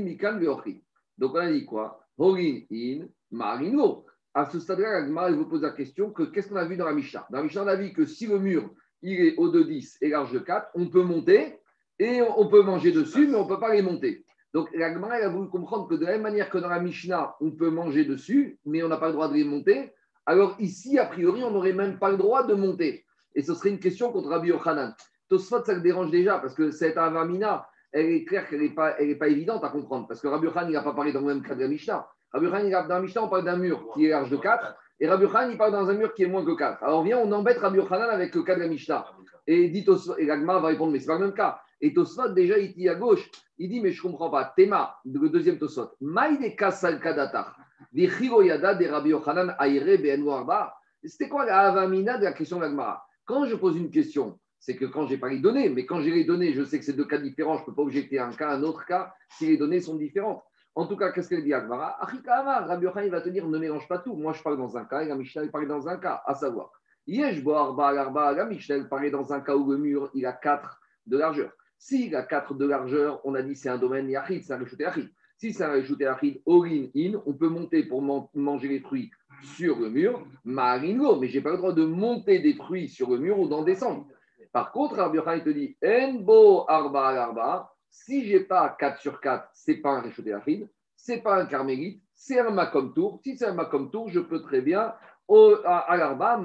mikan 0.00 0.38
veochin. 0.38 0.80
Donc 1.16 1.34
on 1.34 1.38
a 1.38 1.50
dit 1.50 1.64
quoi? 1.64 2.00
Horin 2.18 2.60
in 2.70 3.06
marino 3.30 4.04
à 4.38 4.46
ce 4.46 4.60
stade-là, 4.60 5.00
la 5.00 5.32
vous 5.32 5.46
pose 5.46 5.62
la 5.62 5.70
question 5.70 6.10
que 6.10 6.22
qu'est-ce 6.22 6.48
qu'on 6.48 6.56
a 6.56 6.64
vu 6.64 6.76
dans 6.76 6.84
la 6.84 6.92
Mishnah? 6.92 7.26
Dans 7.30 7.38
la 7.38 7.44
Mishnah, 7.44 7.64
on 7.64 7.66
a 7.66 7.74
vu 7.74 7.92
que 7.92 8.06
si 8.06 8.28
le 8.28 8.38
mur 8.38 8.70
il 9.02 9.20
est 9.20 9.34
haut 9.36 9.48
de 9.48 9.64
10 9.64 9.98
et 10.00 10.10
large 10.10 10.32
de 10.32 10.38
4, 10.38 10.70
on 10.74 10.86
peut 10.86 11.02
monter 11.02 11.58
et 11.98 12.20
on 12.36 12.46
peut 12.46 12.62
manger 12.62 12.92
dessus, 12.92 13.26
mais 13.26 13.34
on 13.34 13.44
ne 13.44 13.48
peut 13.48 13.58
pas 13.58 13.74
les 13.74 13.82
monter. 13.82 14.24
Donc 14.54 14.68
la 14.74 14.86
a 14.86 15.28
voulu 15.28 15.48
comprendre 15.48 15.88
que 15.88 15.96
de 15.96 16.04
la 16.04 16.12
même 16.12 16.22
manière 16.22 16.50
que 16.50 16.58
dans 16.58 16.68
la 16.68 16.78
Mishnah, 16.78 17.34
on 17.40 17.50
peut 17.50 17.70
manger 17.70 18.04
dessus, 18.04 18.60
mais 18.64 18.82
on 18.84 18.88
n'a 18.88 18.96
pas 18.96 19.08
le 19.08 19.14
droit 19.14 19.28
de 19.28 19.34
les 19.34 19.44
monter, 19.44 19.92
alors 20.24 20.54
ici, 20.60 21.00
a 21.00 21.06
priori, 21.06 21.42
on 21.42 21.50
n'aurait 21.50 21.72
même 21.72 21.98
pas 21.98 22.10
le 22.10 22.16
droit 22.16 22.46
de 22.46 22.54
monter. 22.54 23.04
Et 23.34 23.42
ce 23.42 23.54
serait 23.54 23.70
une 23.70 23.80
question 23.80 24.12
contre 24.12 24.28
Rabbi 24.28 24.48
Yochanan. 24.48 24.94
Tosfot, 25.28 25.64
ça 25.64 25.74
le 25.74 25.80
dérange 25.80 26.12
déjà, 26.12 26.38
parce 26.38 26.54
que 26.54 26.70
cette 26.70 26.96
avamina, 26.96 27.66
elle 27.90 28.06
est 28.06 28.24
claire 28.24 28.48
qu'elle 28.48 28.60
n'est 28.60 28.74
pas, 28.74 28.92
pas 29.18 29.28
évidente 29.28 29.64
à 29.64 29.70
comprendre, 29.70 30.06
parce 30.06 30.20
que 30.20 30.28
Rabbi 30.28 30.46
Yochanan 30.46 30.70
n'a 30.70 30.82
pas 30.82 30.94
parlé 30.94 31.12
dans 31.12 31.20
le 31.20 31.26
même 31.26 31.42
cas 31.42 31.56
de 31.56 31.62
la 31.62 31.68
Mishnah. 31.68 32.08
Rabbi 32.32 32.50
Khan, 32.50 32.86
dans 32.88 33.00
Mishnah, 33.00 33.24
on 33.24 33.28
parle 33.28 33.44
d'un 33.44 33.56
mur 33.56 33.88
qui 33.94 34.06
est 34.06 34.10
large 34.10 34.30
de 34.30 34.36
4, 34.36 34.76
et 35.00 35.08
Rabbi 35.08 35.26
Khan, 35.26 35.48
il 35.50 35.56
parle 35.56 35.72
dans 35.72 35.88
un 35.88 35.94
mur 35.94 36.12
qui 36.14 36.24
est 36.24 36.26
moins 36.26 36.44
que 36.44 36.56
4. 36.56 36.82
Alors 36.82 37.02
viens, 37.02 37.18
on 37.18 37.30
embête 37.32 37.58
Rabbi 37.58 37.78
Khanan 37.88 38.10
avec 38.10 38.34
le 38.34 38.42
cas 38.42 38.54
de 38.54 38.60
la 38.60 38.68
Mishnah. 38.68 39.06
Et, 39.46 39.68
dit 39.68 39.86
et 40.18 40.26
l'Agma 40.26 40.58
va 40.58 40.68
répondre, 40.68 40.92
mais 40.92 40.98
ce 40.98 41.04
n'est 41.04 41.14
pas 41.14 41.18
le 41.18 41.26
même 41.26 41.34
cas. 41.34 41.60
Et 41.80 41.94
Tosfot, 41.94 42.28
déjà, 42.30 42.58
il 42.58 42.74
dit 42.74 42.88
à 42.88 42.96
gauche, 42.96 43.30
il 43.56 43.70
dit, 43.70 43.80
mais 43.80 43.92
je 43.92 44.04
ne 44.04 44.10
comprends 44.10 44.30
pas. 44.30 44.52
Théma, 44.56 44.96
le 45.04 45.28
deuxième 45.28 45.58
Tosfot. 45.58 45.90
Maïde 46.00 46.56
kasal 46.56 47.00
kadatar. 47.00 47.56
de 47.92 48.90
Rabbi 48.90 49.12
aire 49.12 50.34
arba. 50.34 50.74
C'était 51.04 51.28
quoi 51.28 51.46
la 51.46 51.60
avamina 51.60 52.18
de 52.18 52.24
la 52.24 52.32
question 52.32 52.56
de 52.56 52.62
l'Agmara 52.62 53.06
Quand 53.24 53.46
je 53.46 53.54
pose 53.54 53.76
une 53.76 53.90
question, 53.90 54.38
c'est 54.58 54.76
que 54.76 54.84
quand 54.84 55.06
je 55.06 55.12
n'ai 55.12 55.18
pas 55.18 55.28
les 55.28 55.38
données, 55.38 55.68
mais 55.68 55.86
quand 55.86 56.00
j'ai 56.00 56.10
les 56.10 56.24
données, 56.24 56.52
je 56.52 56.64
sais 56.64 56.78
que 56.78 56.84
c'est 56.84 56.96
deux 56.96 57.06
cas 57.06 57.18
différents, 57.18 57.56
je 57.56 57.62
ne 57.62 57.66
peux 57.66 57.74
pas 57.74 57.82
objecter 57.82 58.18
un 58.18 58.32
cas, 58.32 58.50
un 58.50 58.62
autre 58.64 58.84
cas, 58.84 59.14
si 59.30 59.46
les 59.46 59.56
données 59.56 59.80
sont 59.80 59.94
différentes. 59.94 60.42
En 60.78 60.86
tout 60.86 60.96
cas, 60.96 61.10
qu'est-ce 61.10 61.28
qu'elle 61.28 61.42
dit 61.42 61.52
Agmara? 61.52 61.98
Rabbi 61.98 62.84
Yochanan 62.84 63.10
va 63.10 63.20
te 63.20 63.30
dire 63.30 63.48
ne 63.48 63.58
mélange 63.58 63.88
pas 63.88 63.98
tout. 63.98 64.14
Moi, 64.14 64.32
je 64.32 64.40
parle 64.44 64.56
dans 64.56 64.76
un 64.76 64.84
cas 64.84 65.02
et 65.02 65.08
la 65.08 65.16
Mishnah 65.16 65.48
parle 65.48 65.66
dans 65.66 65.88
un 65.88 65.96
cas, 65.96 66.22
à 66.24 66.36
savoir 66.36 66.70
Yesh 67.04 67.44
Arba 67.44 68.32
la 68.32 68.44
Mishnah 68.44 68.84
parle 68.84 69.10
dans 69.10 69.32
un 69.32 69.40
cas 69.40 69.56
où 69.56 69.68
le 69.72 69.76
mur 69.76 70.08
il 70.14 70.24
a 70.24 70.32
4 70.32 70.80
de 71.08 71.18
largeur. 71.18 71.50
S'il 71.78 72.14
a 72.14 72.22
4 72.22 72.54
de 72.54 72.64
largeur, 72.64 73.20
on 73.24 73.34
a 73.34 73.42
dit 73.42 73.56
c'est 73.56 73.68
un 73.68 73.76
domaine 73.76 74.08
Yachid, 74.08 74.44
c'est 74.44 74.52
un 74.52 74.58
réchauté 74.58 74.84
Yachid. 74.84 75.10
Si 75.36 75.52
c'est 75.52 75.64
un 75.64 75.72
réchauté 75.72 76.04
Yachid, 76.04 76.42
Orin 76.46 76.86
in, 76.94 77.20
on 77.26 77.32
peut 77.32 77.48
monter 77.48 77.82
pour 77.82 78.00
manger 78.32 78.68
les 78.68 78.78
fruits 78.78 79.10
sur 79.42 79.80
le 79.80 79.90
mur, 79.90 80.24
Maringo, 80.44 81.18
mais 81.18 81.26
je 81.26 81.38
n'ai 81.38 81.42
pas 81.42 81.50
le 81.50 81.56
droit 81.56 81.72
de 81.72 81.84
monter 81.84 82.38
des 82.38 82.54
fruits 82.54 82.88
sur 82.88 83.10
le 83.10 83.18
mur 83.18 83.36
ou 83.40 83.48
d'en 83.48 83.64
descendre. 83.64 84.06
Par 84.52 84.70
contre, 84.70 84.94
Rabbi 84.94 85.16
Yochanan 85.16 85.42
te 85.42 85.50
dit 85.50 85.76
Enbo 85.84 86.66
Arba 86.68 87.08
Arba, 87.08 87.74
si 87.90 88.26
j'ai 88.26 88.40
pas 88.40 88.76
4 88.78 89.00
sur 89.00 89.20
4, 89.20 89.50
c'est 89.52 89.76
pas 89.76 89.90
un 89.90 90.00
Réchauté 90.00 90.34
ce 90.46 90.66
c'est 90.96 91.22
pas 91.22 91.40
un 91.40 91.46
Carmélite, 91.46 92.02
c'est 92.14 92.40
un 92.40 92.50
Makom 92.50 92.92
Tour. 92.92 93.20
Si 93.22 93.36
c'est 93.36 93.46
un 93.46 93.54
Makom 93.54 93.90
Tour, 93.90 94.08
je 94.08 94.20
peux 94.20 94.42
très 94.42 94.60
bien, 94.60 94.94
au, 95.28 95.56
à, 95.64 95.96
l'Arba, 95.96 96.40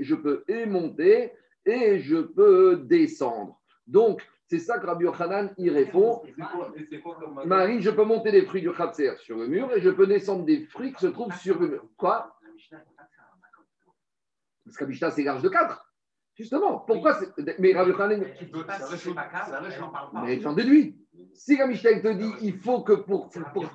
je 0.00 0.14
peux 0.14 0.44
et 0.48 0.66
monter 0.66 1.32
et 1.66 1.98
je 1.98 2.16
peux 2.16 2.76
descendre. 2.76 3.60
Donc, 3.86 4.26
c'est 4.46 4.58
ça 4.58 4.78
que 4.78 4.86
Rabbi 4.86 5.04
Yochanan 5.04 5.52
y 5.58 5.68
répond. 5.68 6.22
Marine, 7.44 7.80
je 7.80 7.90
peux 7.90 8.04
monter 8.04 8.32
des 8.32 8.46
fruits 8.46 8.62
du 8.62 8.72
Khatser 8.72 9.16
sur 9.18 9.36
le 9.36 9.46
mur 9.46 9.70
et 9.74 9.80
je 9.80 9.90
peux 9.90 10.06
descendre 10.06 10.44
des 10.44 10.64
fruits 10.66 10.92
qui 10.94 11.00
se 11.00 11.08
trouvent 11.08 11.36
sur 11.36 11.58
le 11.60 11.68
mur. 11.68 11.84
Quoi? 11.96 12.34
Parce 14.64 14.76
que 14.76 14.84
Mishnah, 14.84 15.10
c'est 15.10 15.24
large 15.24 15.42
de 15.42 15.48
4. 15.48 15.87
Justement, 16.38 16.78
pourquoi 16.86 17.18
Mais 17.58 17.74
Rabbi 17.74 17.92
Khanen. 17.94 18.24
Mais 20.22 20.38
tu 20.38 20.46
en 20.46 20.52
déduis. 20.52 20.96
Si 21.34 21.56
la 21.56 21.66
Mishnah 21.66 22.00
te 22.00 22.12
dit 22.12 22.32
il 22.42 22.58
faut 22.58 22.82
que 22.82 22.92
pour. 22.92 23.28
pour 23.52 23.66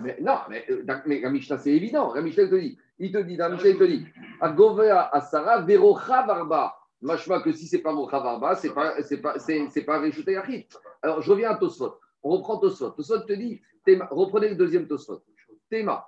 mais 0.00 0.16
non, 0.20 0.38
mais, 0.48 0.64
euh, 0.70 0.82
mais 1.04 1.20
la 1.20 1.28
Mishnah 1.28 1.58
c'est 1.58 1.72
évident. 1.72 2.14
La 2.14 2.22
Mishnah 2.22 2.48
te 2.48 2.54
dit 2.54 2.78
il 2.98 3.12
te 3.12 3.18
dit, 3.18 3.36
la 3.36 3.50
Mishnah 3.50 3.68
il 3.68 3.78
te 3.78 3.84
dit 3.84 4.06
Agovea 4.40 5.10
Asara 5.12 5.60
Verocha 5.60 6.24
Varba. 6.26 6.74
Machma 7.02 7.42
que 7.42 7.52
si 7.52 7.66
c'est 7.66 7.82
pas 7.82 7.92
Verocha 7.92 8.18
Varba, 8.18 8.56
c'est 8.56 8.72
pas 8.72 9.02
c'est 9.02 9.20
pas 9.20 9.38
c'est 9.38 9.84
pas 9.84 9.98
Réchouté 10.00 10.32
Yachid. 10.32 10.64
Alors 11.02 11.20
je 11.20 11.30
reviens 11.30 11.50
à 11.50 11.56
Tosfot. 11.56 11.98
On 12.22 12.30
reprend 12.30 12.56
Tosfot. 12.58 12.90
Tosfot 12.90 13.20
te 13.20 13.34
dit 13.34 13.60
reprenez 14.10 14.48
le 14.48 14.56
deuxième 14.56 14.88
Tosfot. 14.88 15.22
Théma. 15.68 16.06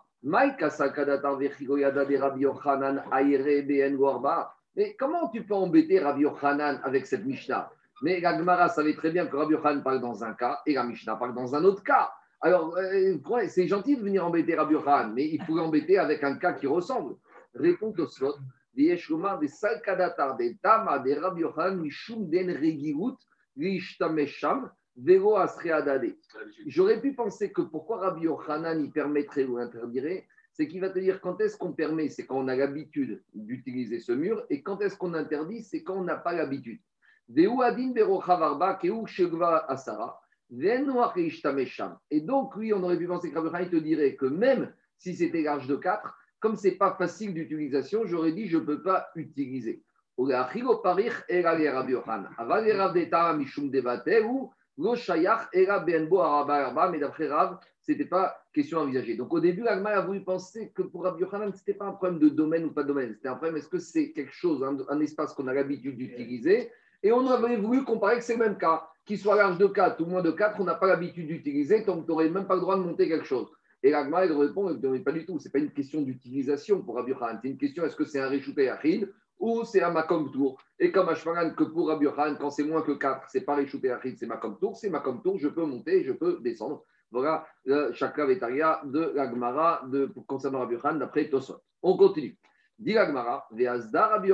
Mais 4.76 4.95
comment 4.99 5.28
tu 5.28 5.42
peux 5.42 5.54
embêter 5.54 5.99
Rabbi 5.99 6.23
Yochanan 6.23 6.80
avec 6.85 7.06
cette 7.06 7.25
Mishnah? 7.25 7.71
Mais 8.02 8.21
la 8.21 8.37
Gemara 8.37 8.68
savait 8.68 8.95
très 8.95 9.11
bien 9.11 9.26
que 9.26 9.37
Rabbi 9.37 9.54
Yochanan 9.54 9.83
parle 9.83 10.00
dans 10.00 10.23
un 10.23 10.35
cas 10.35 10.61
et 10.66 10.75
la 10.75 10.85
Mishnah 10.85 11.16
parle 11.16 11.35
dans 11.35 11.54
un 11.54 11.64
autre 11.64 11.83
cas. 11.83 12.11
Alors, 12.42 12.76
euh, 12.76 13.16
c'est 13.49 13.66
gentil 13.66 13.97
de 13.97 14.02
venir 14.02 14.26
embêter 14.26 14.54
Rabbi 14.54 14.75
Yochanan, 14.75 15.14
mais 15.14 15.26
il 15.26 15.42
faut 15.45 15.56
l'embêter 15.56 15.99
avec 15.99 16.23
un 16.23 16.37
cas 16.37 16.52
qui 16.52 16.66
ressemble. 16.66 17.14
Réponds 17.54 17.95
au 17.97 18.06
slot. 18.06 18.35
J'aurais 26.66 27.00
pu 27.00 27.14
penser 27.14 27.52
que 27.52 27.62
pourquoi 27.62 27.99
Rabbi 28.00 28.23
Yochanan 28.25 28.85
y 28.85 28.90
permettrait 28.90 29.45
ou 29.45 29.56
interdirait, 29.56 30.26
c'est 30.57 30.69
qu'il 30.69 30.81
va 30.81 30.89
te 30.89 30.99
dire 30.99 31.21
quand 31.21 31.41
est-ce 31.41 31.57
qu'on 31.57 31.73
permet, 31.73 32.09
c'est 32.09 32.25
quand 32.27 32.39
on 32.39 32.49
a 32.49 32.57
l'habitude 32.57 33.23
d'utiliser 33.35 34.01
ce 34.01 34.13
mur, 34.13 34.45
et 34.49 34.63
quand 34.63 34.81
est-ce 34.81 34.97
qu'on 34.97 35.13
interdit, 35.15 35.63
c'est 35.63 35.83
quand 35.83 35.97
on 35.97 36.05
n'a 36.05 36.17
pas 36.17 36.33
l'habitude. 36.33 36.81
Et 42.11 42.21
donc, 42.21 42.57
lui, 42.57 42.73
on 42.73 42.83
aurait 42.83 42.97
pu 42.97 43.07
penser 43.07 43.31
que 43.33 43.39
Rabbi 43.39 43.69
te 43.69 43.77
dirait 43.77 44.15
que 44.15 44.27
même 44.27 44.73
si 44.97 45.15
c'était 45.15 45.43
large 45.43 45.67
de 45.67 45.77
4, 45.77 46.17
comme 46.41 46.57
ce 46.57 46.69
n'est 46.69 46.75
pas 46.77 46.95
facile 46.97 47.35
d'utilisation, 47.35 48.07
j'aurais 48.07 48.33
dit 48.33 48.47
je 48.47 48.59
ne 48.59 48.65
peux 48.65 48.83
pas 48.83 49.09
utiliser. 49.17 49.83
Mais 54.78 54.95
d'après 56.99 57.28
Rav, 57.28 57.59
ce 57.80 57.92
n'était 57.92 58.04
pas 58.04 58.37
question 58.52 58.78
envisagée. 58.80 59.14
Donc 59.16 59.33
au 59.33 59.40
début, 59.40 59.62
l'Agma 59.62 59.90
a 59.90 60.00
voulu 60.00 60.23
penser 60.23 60.73
que 60.75 60.83
pour 60.83 61.04
Rabbi 61.04 61.23
Yochanan, 61.23 61.52
ce 61.52 61.59
n'était 61.59 61.75
pas 61.75 61.87
un 61.87 61.92
problème 61.92 62.18
de 62.18 62.28
domaine 62.28 62.64
ou 62.64 62.73
pas 62.73 62.83
de 62.83 62.88
domaine. 62.88 63.14
C'était 63.14 63.28
un 63.28 63.37
problème, 63.37 63.56
est-ce 63.56 63.68
que 63.68 63.78
c'est 63.78 64.12
quelque 64.12 64.33
chose, 64.33 64.64
un, 64.88 65.00
espace 65.00 65.33
qu'on 65.35 65.47
a 65.47 65.54
l'habitude 65.54 65.97
d'utiliser? 65.97 66.71
Et 67.02 67.12
on 67.12 67.26
avait 67.28 67.56
voulu 67.56 67.85
comparer 67.85 68.16
que 68.16 68.25
c'est 68.25 68.37
le 68.37 68.45
même 68.45 68.59
cas. 68.59 68.87
Qu'il 69.04 69.18
soit 69.18 69.37
large 69.37 69.59
de 69.59 69.66
4 69.66 70.00
ou 70.02 70.06
moins 70.06 70.23
de 70.23 70.33
4, 70.33 70.61
on 70.61 70.64
n'a 70.64 70.75
pas 70.75 70.88
l'habitude 70.88 71.28
d'utiliser, 71.28 71.83
donc 71.83 72.06
tu 72.06 72.11
n'aurais 72.11 72.28
même 72.28 72.47
pas 72.47 72.56
le 72.56 72.61
droit 72.61 72.76
de 72.76 72.83
monter 72.83 73.09
quelque 73.09 73.26
chose. 73.26 73.49
Et 73.83 73.90
l'Agma, 73.90 74.26
il 74.26 74.33
répond, 74.33 74.66
pas 75.04 75.12
du 75.12 75.25
tout. 75.25 75.38
Ce 75.38 75.45
n'est 75.45 75.52
pas 75.52 75.59
une 75.59 75.71
question 75.71 76.02
d'utilisation 76.02 76.83
pour 76.83 76.97
Rabbi 76.97 77.12
Yochanan. 77.12 77.38
C'est 77.40 77.49
une 77.49 77.59
question, 77.59 77.85
est-ce 77.85 77.95
que 77.95 78.04
c'est 78.04 78.18
un 78.18 78.28
réchupé 78.28 78.68
Achid 78.68 79.09
ou 79.38 79.64
c'est 79.64 79.83
un 79.83 79.90
Makom 79.90 80.31
Tour 80.33 80.59
Et 80.78 80.90
comme 80.90 81.09
Ashmaran, 81.09 81.50
que 81.50 81.64
pour 81.64 81.88
Rabbi 81.88 82.07
quand 82.40 82.50
c'est 82.50 82.64
moins 82.64 82.83
que 82.83 82.93
4, 82.93 83.28
c'est 83.28 83.43
pas 83.43 83.55
réchupé 83.55 83.90
Achid, 83.90 84.19
c'est 84.19 84.26
Makom 84.26 84.59
Tour. 84.59 84.76
C'est 84.76 84.90
Makom 84.90 85.23
Tour, 85.23 85.38
je 85.38 85.49
peux 85.49 85.64
monter, 85.64 86.05
je 86.05 86.12
peux 86.12 86.40
descendre. 86.40 86.85
Voilà 87.11 87.47
le 87.64 87.93
chakra 87.93 88.26
Vetaria 88.26 88.81
de 88.85 89.12
l'Agmara 89.14 89.83
de, 89.87 90.07
concernant 90.26 90.61
Rabbi 90.61 90.76
d'après 90.99 91.28
Tosot. 91.28 91.61
On 91.83 91.97
continue. 91.97 92.37
Dit 92.78 92.93
l'Agmara, 92.93 93.47
Veazda 93.52 94.09
Rabbi 94.09 94.33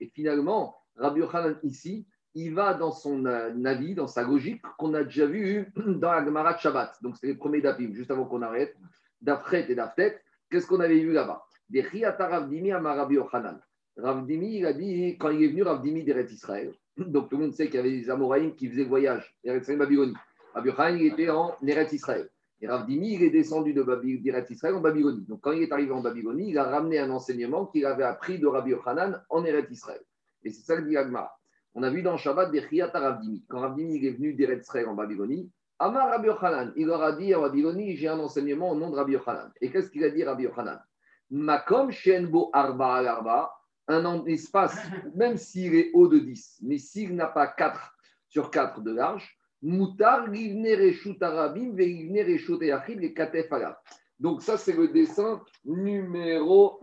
Et 0.00 0.10
finalement, 0.14 0.76
Rabbi 0.96 1.20
Yochanan 1.20 1.58
ici, 1.62 2.06
il 2.34 2.52
va 2.54 2.74
dans 2.74 2.90
son 2.90 3.24
euh, 3.26 3.64
avis, 3.64 3.94
dans 3.94 4.06
sa 4.06 4.22
logique, 4.22 4.62
qu'on 4.76 4.94
a 4.94 5.04
déjà 5.04 5.26
vu 5.26 5.72
dans 5.76 6.12
la 6.12 6.24
Gemara 6.24 6.54
de 6.54 6.58
Shabbat. 6.58 7.02
Donc, 7.02 7.16
c'est 7.16 7.28
les 7.28 7.34
premiers 7.34 7.60
d'Apim, 7.60 7.92
juste 7.92 8.10
avant 8.10 8.24
qu'on 8.24 8.42
arrête, 8.42 8.76
d'Afret 9.20 9.66
et 9.68 9.74
d'Aftet. 9.74 10.20
Qu'est-ce 10.50 10.66
qu'on 10.66 10.80
avait 10.80 10.98
vu 10.98 11.12
là-bas? 11.12 11.44
Des 11.68 11.86
à 12.04 12.10
Rabbi 12.10 13.14
Yochanan. 13.14 13.60
Ravdimi, 13.96 14.58
il 14.58 14.66
a 14.66 14.72
dit, 14.72 15.16
quand 15.18 15.30
il 15.30 15.42
est 15.42 15.48
venu, 15.48 15.62
Ravdimi 15.62 16.04
d'Eretz 16.04 16.32
Israël. 16.32 16.72
Donc, 16.96 17.28
tout 17.28 17.36
le 17.36 17.44
monde 17.44 17.54
sait 17.54 17.66
qu'il 17.66 17.76
y 17.76 17.78
avait 17.78 17.90
des 17.90 18.10
Amoraïm 18.10 18.54
qui 18.54 18.68
faisaient 18.68 18.82
le 18.82 18.88
voyage, 18.88 19.36
Eretz 19.44 19.62
Israël, 19.62 19.78
Babylonie. 19.78 20.14
Rabbi 20.54 20.70
il 21.00 21.06
était 21.06 21.30
en 21.30 21.56
Eretz 21.66 21.92
Israël. 21.92 22.28
Et 22.60 22.68
Ravdimi, 22.68 23.14
il 23.14 23.22
est 23.22 23.30
descendu 23.30 23.74
d'Eretz 23.74 24.50
Israël 24.50 24.74
en 24.74 24.80
Babylonie. 24.80 25.24
Donc, 25.28 25.40
quand 25.40 25.52
il 25.52 25.62
est 25.62 25.72
arrivé 25.72 25.92
en 25.92 26.00
Babylonie, 26.00 26.50
il 26.50 26.58
a 26.58 26.64
ramené 26.64 26.98
un 26.98 27.10
enseignement 27.10 27.66
qu'il 27.66 27.84
avait 27.86 28.04
appris 28.04 28.38
de 28.38 28.46
Rabbi 28.46 28.70
Yochanan 28.70 29.22
en 29.28 29.44
Eretz 29.44 29.70
Israël. 29.70 30.00
Et 30.44 30.50
c'est 30.50 30.62
ça 30.62 30.76
le 30.76 30.86
dit 30.86 30.96
on 31.76 31.82
a 31.82 31.90
vu 31.90 32.02
dans 32.02 32.16
Shabbat 32.16 32.52
des 32.52 32.62
Chiyata 32.62 33.00
Ravdimi. 33.00 33.44
Quand 33.48 33.60
Ravdimi 33.60 34.06
est 34.06 34.12
venu 34.12 34.34
d'Eretzrei 34.34 34.84
en 34.84 34.94
Babylonie, 34.94 35.50
Amar 35.80 36.08
Rabbi 36.08 36.28
Yochanan, 36.28 36.72
il 36.76 36.86
leur 36.86 37.02
a 37.02 37.12
dit 37.12 37.34
en 37.34 37.42
Babylonie, 37.42 37.96
j'ai 37.96 38.06
un 38.06 38.20
enseignement 38.20 38.70
au 38.70 38.76
nom 38.76 38.90
de 38.90 38.96
Rabbi 38.96 39.12
Yochanan. 39.12 39.50
Et 39.60 39.70
qu'est-ce 39.70 39.90
qu'il 39.90 40.04
a 40.04 40.10
dit 40.10 40.22
Rabbi 40.22 40.44
Yochanan? 40.44 40.80
Makom 41.30 41.90
Shenbo 41.90 42.50
Arba 42.52 42.98
Arba, 42.98 43.52
un 43.88 44.24
espace, 44.26 44.76
même 45.14 45.36
s'il 45.36 45.74
est 45.74 45.90
haut 45.94 46.08
de 46.08 46.18
10, 46.18 46.60
mais 46.62 46.78
s'il 46.78 47.14
n'a 47.14 47.26
pas 47.26 47.46
4 47.46 47.96
sur 48.28 48.50
4 48.50 48.82
de 48.82 48.92
large, 48.92 49.38
Moutar 49.62 50.28
Donc 54.18 54.42
ça, 54.42 54.58
c'est 54.58 54.76
le 54.76 54.88
dessin 54.88 55.42
numéro... 55.64 56.80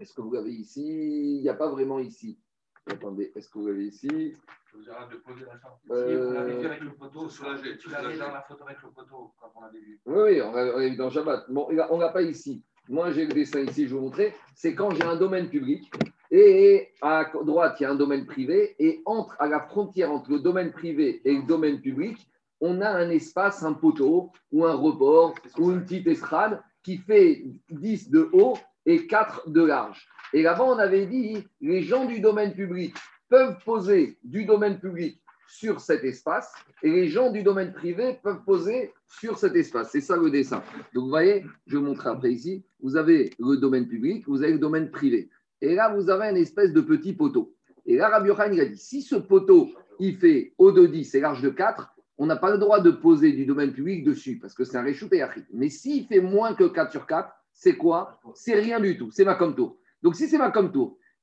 Est-ce 0.00 0.14
que 0.14 0.20
vous 0.20 0.32
l'avez 0.32 0.52
ici? 0.52 0.82
Il 0.82 1.42
n'y 1.42 1.48
a 1.48 1.54
pas 1.54 1.68
vraiment 1.68 1.98
ici. 1.98 2.38
Attendez, 2.86 3.32
est-ce 3.34 3.48
que 3.48 3.58
vous 3.58 3.66
l'avez 3.66 3.86
ici? 3.86 4.36
Je 4.70 4.76
vous 4.76 4.90
arrête 4.90 5.10
de 5.10 5.16
poser 5.16 5.44
la 5.44 5.58
chambre. 5.58 5.80
Euh... 5.90 6.30
On 6.30 6.32
l'avait 6.32 6.58
vu 6.58 6.66
avec 6.66 6.80
le 6.80 6.94
poteau. 6.94 7.28
Tu 7.28 7.90
l'avais 7.90 8.16
dans 8.16 8.32
la 8.32 8.42
photo 8.42 8.64
avec 8.64 8.82
le 8.82 8.90
poteau 8.90 9.34
quand 9.40 9.52
on 9.56 9.62
l'avait 9.62 9.80
vu. 9.80 10.00
Oui, 10.06 10.22
oui, 10.22 10.42
on 10.42 10.52
l'a 10.52 10.88
vu 10.88 10.96
dans 10.96 11.10
Shabbat. 11.10 11.50
Bon, 11.50 11.66
on 11.68 11.96
ne 11.96 12.00
l'a 12.00 12.08
pas 12.10 12.22
ici. 12.22 12.64
Moi, 12.88 13.12
j'ai 13.12 13.26
le 13.26 13.32
dessin 13.32 13.60
ici, 13.60 13.84
je 13.84 13.90
vais 13.90 13.96
vous 13.96 14.06
montrer. 14.06 14.34
C'est 14.54 14.74
quand 14.74 14.90
j'ai 14.94 15.02
un 15.04 15.16
domaine 15.16 15.50
public 15.50 15.90
et 16.30 16.88
à 17.02 17.30
droite, 17.44 17.76
il 17.78 17.82
y 17.82 17.86
a 17.86 17.90
un 17.90 17.94
domaine 17.94 18.24
privé. 18.24 18.76
Et 18.78 19.02
entre, 19.04 19.36
à 19.38 19.46
la 19.46 19.60
frontière 19.60 20.10
entre 20.10 20.30
le 20.30 20.40
domaine 20.40 20.72
privé 20.72 21.20
et 21.24 21.34
le 21.34 21.42
domaine 21.42 21.80
public, 21.80 22.26
on 22.60 22.80
a 22.80 22.88
un 22.88 23.10
espace, 23.10 23.62
un 23.62 23.74
poteau 23.74 24.32
ou 24.52 24.64
un 24.64 24.74
rebord 24.74 25.34
ou 25.58 25.70
une 25.70 25.84
petite 25.84 26.06
estrade 26.06 26.62
qui 26.82 26.96
fait 26.98 27.44
10 27.70 28.10
de 28.10 28.30
haut 28.32 28.56
et 28.86 29.06
4 29.06 29.50
de 29.50 29.62
large. 29.62 30.08
Et 30.32 30.42
là-bas, 30.42 30.64
on 30.64 30.78
avait 30.78 31.06
dit, 31.06 31.46
les 31.60 31.82
gens 31.82 32.06
du 32.06 32.20
domaine 32.20 32.54
public 32.54 32.94
peuvent 33.28 33.58
poser 33.64 34.18
du 34.24 34.46
domaine 34.46 34.80
public 34.80 35.20
sur 35.46 35.80
cet 35.80 36.04
espace 36.04 36.52
et 36.82 36.90
les 36.90 37.08
gens 37.08 37.30
du 37.30 37.42
domaine 37.42 37.72
privé 37.72 38.18
peuvent 38.22 38.44
poser 38.44 38.92
sur 39.06 39.38
cet 39.38 39.56
espace. 39.56 39.90
C'est 39.90 40.00
ça 40.00 40.16
le 40.16 40.30
dessin. 40.30 40.62
Donc, 40.94 41.04
vous 41.04 41.08
voyez, 41.10 41.44
je 41.66 41.76
vais 41.76 41.80
vous 41.80 41.86
montrer 41.86 42.10
après 42.10 42.32
ici, 42.32 42.64
vous 42.80 42.96
avez 42.96 43.30
le 43.38 43.56
domaine 43.56 43.88
public, 43.88 44.26
vous 44.26 44.42
avez 44.42 44.52
le 44.52 44.58
domaine 44.58 44.90
privé. 44.90 45.30
Et 45.60 45.74
là, 45.74 45.94
vous 45.94 46.10
avez 46.10 46.26
une 46.28 46.36
espèce 46.36 46.72
de 46.72 46.80
petit 46.80 47.12
poteau. 47.12 47.54
Et 47.86 47.96
là, 47.96 48.08
Rabbi 48.08 48.28
Yochanan, 48.28 48.54
il 48.54 48.60
a 48.60 48.66
dit, 48.66 48.76
si 48.76 49.02
ce 49.02 49.16
poteau, 49.16 49.70
il 49.98 50.16
fait 50.16 50.54
haut 50.58 50.72
de 50.72 50.86
10 50.86 51.14
et 51.14 51.20
large 51.20 51.42
de 51.42 51.48
4, 51.48 51.94
on 52.18 52.26
n'a 52.26 52.36
pas 52.36 52.50
le 52.50 52.58
droit 52.58 52.80
de 52.80 52.90
poser 52.90 53.32
du 53.32 53.46
domaine 53.46 53.72
public 53.72 54.04
dessus 54.04 54.38
parce 54.38 54.54
que 54.54 54.64
c'est 54.64 54.76
un 54.76 54.82
réchauffé 54.82 55.24
Mais 55.52 55.68
s'il 55.68 56.06
fait 56.06 56.20
moins 56.20 56.54
que 56.54 56.64
4 56.64 56.90
sur 56.90 57.06
4, 57.06 57.32
c'est 57.52 57.76
quoi? 57.76 58.20
C'est 58.34 58.54
rien 58.54 58.80
du 58.80 58.96
tout. 58.96 59.10
C'est 59.10 59.24
ma 59.24 59.34
comme. 59.34 59.54
Donc, 60.02 60.14
si 60.14 60.28
c'est 60.28 60.38
ma 60.38 60.52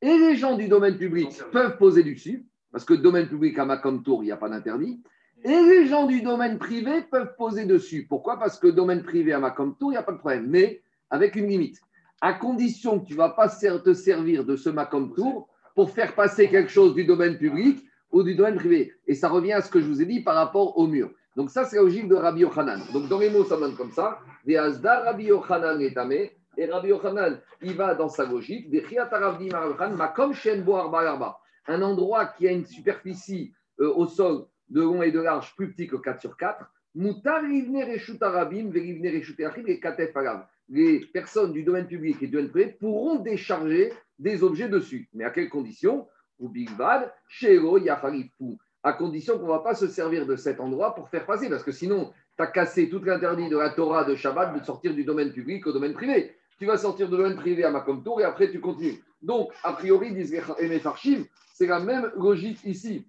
et 0.01 0.17
les 0.17 0.35
gens 0.35 0.57
du 0.57 0.67
domaine 0.67 0.97
public 0.97 1.29
peuvent 1.51 1.77
poser 1.77 2.03
dessus, 2.03 2.45
parce 2.71 2.83
que 2.83 2.93
domaine 2.93 3.27
public 3.27 3.57
à 3.57 3.65
ma 3.65 3.81
il 3.83 4.21
n'y 4.21 4.31
a 4.31 4.37
pas 4.37 4.49
d'interdit, 4.49 5.01
et 5.43 5.61
les 5.61 5.87
gens 5.87 6.07
du 6.07 6.21
domaine 6.21 6.57
privé 6.57 7.03
peuvent 7.09 7.35
poser 7.37 7.65
dessus. 7.65 8.05
Pourquoi? 8.07 8.37
Parce 8.37 8.59
que 8.59 8.67
domaine 8.67 9.03
privé 9.03 9.31
à 9.31 9.39
ma 9.39 9.51
comme 9.51 9.75
il 9.81 9.89
n'y 9.89 9.97
a 9.97 10.03
pas 10.03 10.11
de 10.11 10.17
problème, 10.17 10.47
mais 10.49 10.81
avec 11.09 11.35
une 11.35 11.47
limite. 11.47 11.79
À 12.21 12.33
condition 12.33 12.99
que 12.99 13.05
tu 13.05 13.13
ne 13.13 13.17
vas 13.17 13.29
pas 13.29 13.49
te 13.49 13.93
servir 13.93 14.45
de 14.45 14.55
ce 14.55 14.69
Macom 14.69 15.13
Tour 15.13 15.49
pour 15.75 15.91
faire 15.91 16.15
passer 16.15 16.49
quelque 16.49 16.71
chose 16.71 16.95
du 16.95 17.03
domaine 17.03 17.37
public 17.37 17.85
ou 18.11 18.23
du 18.23 18.35
domaine 18.35 18.55
privé. 18.55 18.93
Et 19.07 19.13
ça 19.13 19.27
revient 19.27 19.53
à 19.53 19.61
ce 19.61 19.69
que 19.69 19.81
je 19.81 19.85
vous 19.85 20.01
ai 20.01 20.05
dit 20.05 20.21
par 20.21 20.35
rapport 20.35 20.77
au 20.77 20.87
mur. 20.87 21.11
Donc 21.35 21.49
ça, 21.49 21.65
c'est 21.65 21.75
la 21.75 21.81
logique 21.81 22.07
de 22.07 22.15
Rabbi 22.15 22.41
Yochanan. 22.41 22.81
Donc 22.93 23.09
dans 23.09 23.19
les 23.19 23.29
mots, 23.29 23.43
ça 23.43 23.57
donne 23.57 23.75
comme 23.75 23.91
ça. 23.91 24.19
Rabbi 24.47 25.25
Yochanan 25.25 25.81
et 25.81 25.93
Rabbi 26.65 26.87
Yochanan, 26.87 27.41
il 27.61 27.73
va 27.73 27.93
dans 27.93 28.07
sa 28.07 28.25
logique. 28.25 28.69
Un 31.67 31.81
endroit 31.81 32.25
qui 32.27 32.47
a 32.47 32.51
une 32.51 32.65
superficie 32.65 33.53
euh, 33.81 33.93
au 33.93 34.05
sol 34.07 34.45
de 34.69 34.81
long 34.81 35.01
et 35.03 35.11
de 35.11 35.19
large 35.19 35.53
plus 35.55 35.71
petit 35.71 35.87
que 35.87 35.97
4 35.97 36.21
sur 36.21 36.37
4. 36.37 36.65
Les 40.69 40.99
personnes 41.13 41.53
du 41.53 41.63
domaine 41.63 41.87
public 41.87 42.17
et 42.21 42.27
du 42.27 42.33
domaine 42.33 42.49
privé 42.49 42.77
pourront 42.79 43.15
décharger 43.15 43.93
des 44.17 44.43
objets 44.43 44.69
dessus. 44.69 45.09
Mais 45.13 45.23
à 45.23 45.29
quelles 45.29 45.49
conditions? 45.49 46.07
À 48.83 48.93
condition 48.93 49.37
qu'on 49.37 49.45
ne 49.45 49.49
va 49.49 49.59
pas 49.59 49.75
se 49.75 49.87
servir 49.87 50.25
de 50.25 50.35
cet 50.35 50.59
endroit 50.59 50.95
pour 50.95 51.09
faire 51.09 51.25
passer, 51.25 51.49
parce 51.49 51.63
que 51.63 51.71
sinon, 51.71 52.11
tu 52.37 52.43
as 52.43 52.47
cassé 52.47 52.89
tout 52.89 53.01
l'interdit 53.03 53.49
de 53.49 53.57
la 53.57 53.69
Torah 53.69 54.03
de 54.03 54.15
Shabbat 54.15 54.59
de 54.59 54.65
sortir 54.65 54.93
du 54.93 55.03
domaine 55.03 55.31
public 55.31 55.65
au 55.67 55.71
domaine 55.71 55.93
privé 55.93 56.35
tu 56.57 56.65
vas 56.65 56.77
sortir 56.77 57.09
de 57.09 57.17
domaine 57.17 57.35
privé 57.35 57.63
à 57.63 57.71
Makom 57.71 58.03
Tour 58.03 58.21
et 58.21 58.23
après 58.23 58.49
tu 58.49 58.59
continues. 58.59 59.03
Donc, 59.21 59.51
a 59.63 59.73
priori, 59.73 60.13
disent 60.13 60.31
les 60.31 60.81
c'est 61.53 61.67
la 61.67 61.79
même 61.79 62.11
logique 62.17 62.59
ici. 62.65 63.07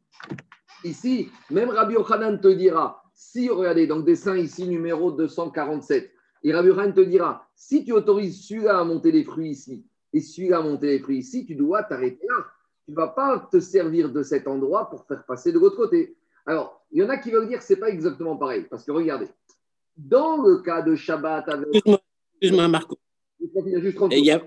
Ici, 0.85 1.31
même 1.51 1.71
Rabbi 1.71 1.95
Yochanan 1.95 2.41
te 2.41 2.49
dira, 2.49 3.03
si, 3.15 3.49
regardez, 3.49 3.87
dans 3.87 3.97
le 3.97 4.03
dessin 4.03 4.37
ici, 4.37 4.67
numéro 4.69 5.11
247, 5.11 6.13
et 6.51 6.93
te 6.93 7.01
dira, 7.01 7.49
si 7.55 7.85
tu 7.85 7.93
autorises 7.93 8.47
celui-là 8.47 8.79
à 8.79 8.85
monter 8.85 9.11
les 9.11 9.25
fruits 9.25 9.51
ici 9.51 9.85
et 10.13 10.21
celui-là 10.21 10.59
à 10.59 10.63
monter 10.63 10.87
les 10.87 11.01
fruits 11.01 11.19
ici, 11.19 11.45
tu 11.45 11.55
dois 11.55 11.83
t'arrêter 11.83 12.27
là. 12.27 12.45
Tu 12.85 12.93
ne 12.93 12.97
vas 12.97 13.09
pas 13.09 13.49
te 13.51 13.59
servir 13.59 14.13
de 14.13 14.23
cet 14.23 14.47
endroit 14.47 14.89
pour 14.89 15.05
faire 15.07 15.25
passer 15.25 15.53
de 15.53 15.59
l'autre 15.59 15.77
côté. 15.77 16.17
Alors, 16.47 16.87
il 16.93 17.03
y 17.03 17.05
en 17.05 17.09
a 17.09 17.17
qui 17.17 17.33
veulent 17.33 17.49
dire 17.49 17.59
que 17.59 17.65
ce 17.65 17.73
n'est 17.73 17.81
pas 17.81 17.89
exactement 17.89 18.37
pareil, 18.37 18.67
parce 18.71 18.85
que 18.85 18.93
regardez, 18.93 19.27
dans 19.97 20.37
le 20.43 20.59
cas 20.59 20.83
de 20.83 20.95
Shabbat 20.95 21.49
avec 21.49 21.67
Excuse-moi, 21.75 22.69
Marco. 22.69 22.97
Il 23.41 24.25
y 24.25 24.31
a, 24.31 24.43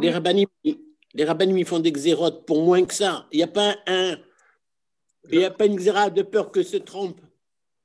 les 0.00 0.10
rabbinim, 0.10 0.46
les 0.64 1.24
rabbinim, 1.24 1.58
ils 1.58 1.64
font 1.66 1.78
des 1.78 1.92
xérotes 1.92 2.44
pour 2.46 2.64
moins 2.64 2.84
que 2.84 2.94
ça. 2.94 3.26
Il 3.30 3.36
n'y 3.36 3.42
a 3.42 3.48
pas 3.48 3.76
un. 3.86 4.16
Il 5.30 5.38
n'y 5.38 5.44
a 5.44 5.50
pas 5.50 5.66
une 5.66 5.76
xéra 5.76 6.10
de 6.10 6.22
peur 6.22 6.50
que 6.50 6.62
se 6.62 6.78
trompe. 6.78 7.20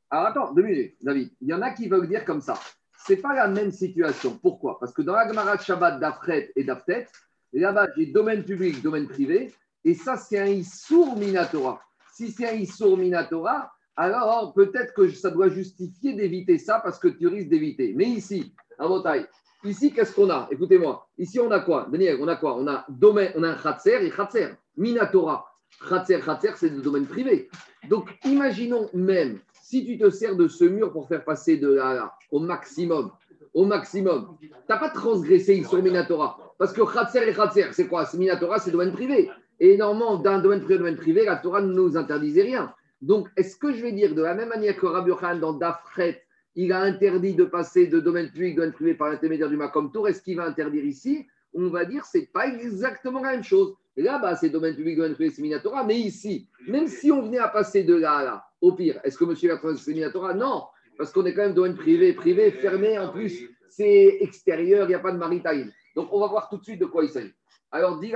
Alors 0.10 0.28
attends, 0.28 0.54
deux 0.54 0.64
minutes, 0.64 0.96
David. 1.02 1.32
Il 1.42 1.50
y 1.50 1.54
en 1.54 1.62
a 1.62 1.72
qui 1.72 1.88
veulent 1.88 2.08
dire 2.08 2.24
comme 2.24 2.42
ça. 2.42 2.58
Ce 3.06 3.14
n'est 3.14 3.20
pas 3.20 3.34
la 3.34 3.48
même 3.48 3.72
situation. 3.72 4.38
Pourquoi? 4.42 4.80
Parce 4.80 4.94
que 4.94 5.02
dans 5.02 5.14
la 5.14 5.58
Shabbat 5.58 6.00
d'Afret 6.00 6.52
et 6.56 6.64
d'Aftet, 6.64 7.08
là-bas, 7.52 7.88
j'ai 7.98 8.08
domaine 8.08 8.44
public, 8.44 8.82
domaine 8.82 9.08
privé. 9.08 9.54
Et 9.84 9.94
ça, 9.94 10.16
c'est 10.16 10.40
un 10.40 10.48
Issour 10.48 11.18
Minatora. 11.18 11.82
Si 12.14 12.32
c'est 12.32 12.48
un 12.48 12.54
Issour 12.54 12.98
Minatora, 12.98 13.72
alors 13.96 14.54
peut-être 14.54 14.94
que 14.94 15.10
ça 15.10 15.30
doit 15.30 15.50
justifier 15.50 16.14
d'éviter 16.14 16.58
ça 16.58 16.80
parce 16.80 16.98
que 16.98 17.10
tu 17.10 17.28
risques 17.28 17.50
d'éviter. 17.50 17.94
Mais 17.96 18.06
ici, 18.06 18.56
à 18.80 18.88
taille, 19.04 19.28
ici, 19.64 19.92
qu'est-ce 19.92 20.14
qu'on 20.14 20.30
a? 20.30 20.48
Écoutez-moi. 20.52 21.08
Ici, 21.18 21.40
on 21.40 21.52
a 21.52 21.60
quoi? 21.60 21.88
Daniel, 21.92 22.18
on 22.22 22.28
a 22.28 22.38
quoi? 22.38 22.58
On 22.58 22.68
a 22.68 22.86
domaine, 22.90 23.34
on 23.36 23.44
a 23.44 23.50
un 23.50 23.56
Khatser 23.56 24.06
et 24.06 24.10
Khatser. 24.10 24.50
Minatora. 24.78 25.46
Khatser, 25.90 26.20
Khatser, 26.22 26.54
c'est 26.56 26.70
le 26.70 26.82
domaine 26.82 27.06
privé. 27.06 27.50
Donc, 27.90 28.10
imaginons 28.26 28.90
même, 28.94 29.40
si 29.74 29.84
tu 29.84 29.98
te 29.98 30.08
sers 30.12 30.36
de 30.36 30.48
ce 30.48 30.66
mur 30.66 30.92
pour 30.92 31.08
faire 31.08 31.26
passer 31.26 31.58
de 31.58 31.74
là, 31.74 32.14
au 32.30 32.40
maximum, 32.40 33.10
au 33.56 33.66
maximum, 33.66 34.38
tu 34.40 34.52
n'as 34.70 34.78
pas 34.78 34.92
transgressé 34.92 35.64
sur 35.64 35.82
Minatora. 35.82 36.38
Parce 36.60 36.74
que 36.74 36.82
Khatser 36.82 37.28
et 37.28 37.34
Khatser, 37.34 37.66
c'est 37.72 37.88
quoi? 37.88 38.08
Minatora, 38.14 38.60
c'est 38.60 38.70
domaine 38.70 38.92
privé. 38.92 39.32
Et 39.60 39.76
normalement, 39.76 40.18
d'un 40.18 40.38
domaine 40.38 40.60
privé 40.60 40.78
domaine 40.78 40.96
privé, 40.96 41.26
la 41.26 41.38
Torah 41.38 41.62
ne 41.62 41.74
nous 41.74 41.98
interdisait 41.98 42.44
rien. 42.44 42.72
Donc, 43.02 43.30
est-ce 43.36 43.56
que 43.56 43.74
je 43.74 43.82
vais 43.82 43.94
dire 43.94 44.14
de 44.14 44.22
la 44.22 44.36
même 44.36 44.50
manière 44.50 44.78
que 44.78 44.86
Rabbi 44.86 45.10
Khan 45.20 45.38
dans 45.38 45.54
Dafret, 45.54 46.22
il 46.56 46.72
a 46.72 46.82
interdit 46.82 47.34
de 47.34 47.46
passer 47.46 47.88
de 47.88 48.00
domaine 48.00 48.30
public, 48.30 48.56
domaine 48.56 48.74
privé 48.74 48.94
par 48.94 49.10
l'intermédiaire 49.10 49.50
du 49.50 49.58
Makom 49.58 49.92
Tour, 49.92 50.08
est-ce 50.08 50.22
qu'il 50.22 50.38
va 50.38 50.46
interdire 50.46 50.86
ici? 50.86 51.26
On 51.56 51.70
va 51.70 51.86
dire 51.86 52.06
c'est 52.06 52.32
pas 52.32 52.46
exactement 52.48 53.22
la 53.22 53.32
même 53.32 53.44
chose. 53.44 53.74
Et 53.98 54.04
là, 54.04 54.20
bas 54.20 54.36
c'est 54.36 54.50
domaine 54.50 54.76
public, 54.76 54.98
domaine 54.98 55.16
privé, 55.16 55.32
c'est 55.32 55.42
Minatora. 55.42 55.84
Mais 55.84 55.98
ici, 55.98 56.48
même 56.68 56.88
si 56.88 57.12
on 57.12 57.24
venait 57.24 57.40
à 57.40 57.48
passer 57.48 57.84
de 57.84 57.96
là 57.96 58.12
à 58.18 58.24
là, 58.24 58.46
au 58.64 58.72
pire, 58.72 59.00
est-ce 59.04 59.18
que 59.18 59.26
monsieur 59.26 59.50
va 59.50 59.58
passer 59.58 59.78
c'est 59.78 59.94
Minatora 59.94 60.34
Non, 60.34 60.68
parce 60.98 61.12
qu'on 61.12 61.26
est 61.26 61.34
quand 61.34 61.42
même 61.42 61.54
domaine 61.54 61.76
privé, 61.76 62.14
privé, 62.14 62.50
fermé. 62.50 62.98
En 62.98 63.10
plus, 63.10 63.50
c'est 63.70 64.20
extérieur, 64.22 64.86
il 64.86 64.90
n'y 64.90 64.96
a 64.96 65.00
pas 65.00 65.12
de 65.12 65.18
maritime. 65.18 65.70
Donc, 65.96 66.08
on 66.14 66.20
va 66.22 66.28
voir 66.28 66.48
tout 66.50 66.58
de 66.58 66.64
suite 66.64 66.80
de 66.80 66.86
quoi 66.86 67.04
il 67.04 67.10
s'agit. 67.10 67.34
Alors, 67.72 68.00
dit 68.00 68.14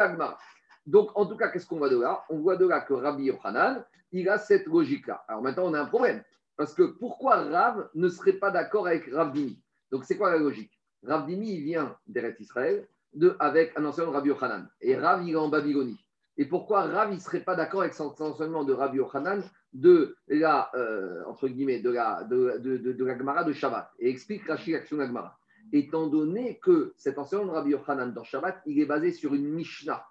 Donc, 0.86 1.10
en 1.16 1.26
tout 1.26 1.36
cas, 1.36 1.50
qu'est-ce 1.50 1.68
qu'on 1.68 1.78
voit 1.78 1.90
de 1.90 2.00
là? 2.00 2.24
On 2.30 2.38
voit 2.40 2.56
de 2.56 2.66
là 2.66 2.80
que 2.80 2.94
Rabbi 2.94 3.26
Yochanan, 3.26 3.84
il 4.14 4.30
a 4.30 4.38
cette 4.38 4.68
logique-là. 4.68 5.26
Alors 5.28 5.42
maintenant, 5.42 5.66
on 5.66 5.74
a 5.74 5.82
un 5.82 5.86
problème. 5.86 6.24
Parce 6.56 6.74
que 6.74 6.84
pourquoi 6.84 7.36
Rav 7.36 7.90
ne 7.94 8.08
serait 8.08 8.34
pas 8.34 8.50
d'accord 8.50 8.88
avec 8.88 9.12
Rav 9.12 9.34
Dimi? 9.34 9.62
Donc, 9.92 10.06
c'est 10.06 10.16
quoi 10.16 10.32
la 10.32 10.38
logique? 10.38 10.72
Rav 11.04 11.28
Dimi, 11.28 11.56
il 11.56 11.64
vient 11.64 11.98
d'Eretz 12.08 12.40
Israël 12.40 12.88
de, 13.14 13.36
avec 13.40 13.74
un 13.78 13.84
enseignement 13.84 14.12
de 14.12 14.18
Rabbi 14.18 14.30
Yochanan. 14.30 14.70
Et 14.80 14.96
Rav, 14.96 15.28
il 15.28 15.34
est 15.34 15.36
en 15.36 15.50
Babylonie. 15.50 16.00
Et 16.38 16.46
pourquoi 16.46 16.84
Rav, 16.84 17.12
il 17.12 17.16
ne 17.16 17.20
serait 17.20 17.42
pas 17.42 17.56
d'accord 17.56 17.82
avec 17.82 17.94
son 17.94 18.16
enseignement 18.22 18.64
de 18.64 18.72
Rabbi 18.72 18.98
Yochanan 18.98 19.44
de 19.74 20.16
la, 20.28 20.72
euh, 20.76 21.24
entre 21.26 21.48
guillemets, 21.48 21.80
de 21.80 21.90
la, 21.90 22.24
de, 22.24 22.58
de, 22.60 22.92
de, 22.94 23.06
la 23.06 23.18
Gemara 23.18 23.44
de 23.44 23.54
Shabbat 23.54 23.92
Et 24.00 24.10
explique 24.10 24.48
Rachid 24.48 24.74
l'action 24.74 24.98
de 24.98 25.06
Gemara. 25.06 25.38
Étant 25.74 26.08
donné 26.08 26.60
que 26.60 26.94
cet 26.98 27.18
enseignement 27.18 27.48
de 27.48 27.52
Rabbi 27.52 27.72
Yochanan 27.72 28.14
dans 28.14 28.24
Shabbat, 28.24 28.62
il 28.66 28.80
est 28.80 28.86
basé 28.86 29.12
sur 29.12 29.34
une 29.34 29.50
Mishnah 29.50 30.06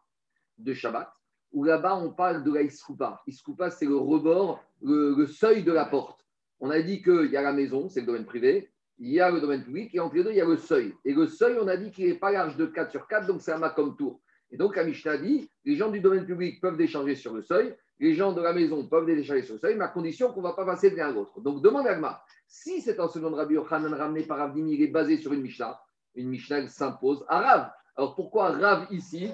de 0.59 0.75
Shabbat, 0.75 1.11
où 1.53 1.65
là-bas, 1.65 1.97
on 1.97 2.11
parle 2.11 2.45
de 2.45 2.53
la 2.53 2.63
Iskoupa. 2.63 3.23
Iskoupa, 3.27 3.71
c'est 3.71 3.87
le 3.87 3.97
rebord, 3.97 4.63
le, 4.83 5.27
seuil 5.27 5.63
de 5.63 5.73
la 5.73 5.87
porte. 5.87 6.25
On 6.61 6.71
a 6.71 6.81
dit 6.83 7.03
qu'il 7.03 7.31
y 7.31 7.37
a 7.37 7.43
la 7.43 7.53
maison, 7.53 7.89
c'est 7.89 8.01
le 8.01 8.07
domaine 8.07 8.27
privé, 8.27 8.71
il 8.99 9.11
y 9.11 9.21
a 9.21 9.31
le 9.31 9.41
domaine 9.41 9.65
public, 9.65 9.95
et 9.95 10.01
entre 10.01 10.17
les 10.17 10.25
deux, 10.25 10.31
il 10.31 10.37
y 10.37 10.41
a 10.41 10.47
le 10.47 10.57
seuil. 10.57 10.95
Et 11.05 11.15
le 11.15 11.27
seuil, 11.27 11.57
on 11.61 11.69
a 11.69 11.77
dit 11.77 11.91
qu'il 11.91 12.07
n'est 12.07 12.19
pas 12.19 12.33
large 12.33 12.57
de 12.57 12.67
4 12.67 12.91
sur 12.91 13.07
4, 13.07 13.27
donc 13.27 13.41
c'est 13.41 13.53
un 13.53 13.69
comme 13.71 13.97
tour. 13.97 14.21
Et 14.51 14.57
donc, 14.57 14.77
la 14.77 15.19
dit, 15.19 15.51
les 15.65 15.77
gens 15.77 15.91
du 15.91 16.01
domaine 16.01 16.25
public 16.25 16.61
peuvent 16.61 16.81
échanger 16.81 17.15
sur 17.15 17.35
le 17.35 17.43
seuil, 17.43 17.75
les 17.99 18.15
gens 18.15 18.33
de 18.33 18.43
la 18.43 18.53
maison 18.53 18.87
peuvent 18.87 19.09
échanger 19.09 19.43
sur 19.43 19.55
le 19.55 19.61
seuil, 19.61 19.77
mais 19.77 19.85
à 19.85 19.89
condition 19.89 20.33
qu'on 20.33 20.41
ne 20.41 20.47
va 20.47 20.53
pas 20.53 20.67
passer 20.67 20.91
de 20.91 20.97
l'un 20.97 21.09
à 21.09 21.13
l'autre. 21.13 21.41
Donc, 21.41 21.63
demande 21.63 21.87
à 21.87 21.95
Gma, 21.95 22.23
si 22.47 22.81
cet 22.81 23.01
enseignement 23.01 23.31
de 23.31 23.37
Rabbi 23.37 23.55
Yochanan 23.55 23.95
ramené 23.95 24.23
par 24.23 24.41
Avdimi, 24.41 24.75
il 24.75 24.83
est 24.83 24.89
basé 24.89 25.17
sur 25.17 25.33
une 25.33 25.41
Mishnah, 25.41 25.81
une 26.15 26.29
Mishnah 26.29 26.69
s'impose 26.69 27.25
à 27.29 27.41
Rav. 27.41 27.71
Alors, 27.97 28.15
pourquoi 28.15 28.51
Rav 28.51 28.87
ici 28.91 29.31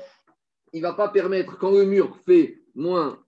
il 0.72 0.80
ne 0.80 0.86
va 0.86 0.94
pas 0.94 1.08
permettre, 1.08 1.58
quand 1.58 1.70
le 1.70 1.84
mur 1.84 2.16
fait 2.24 2.62
moins, 2.74 3.18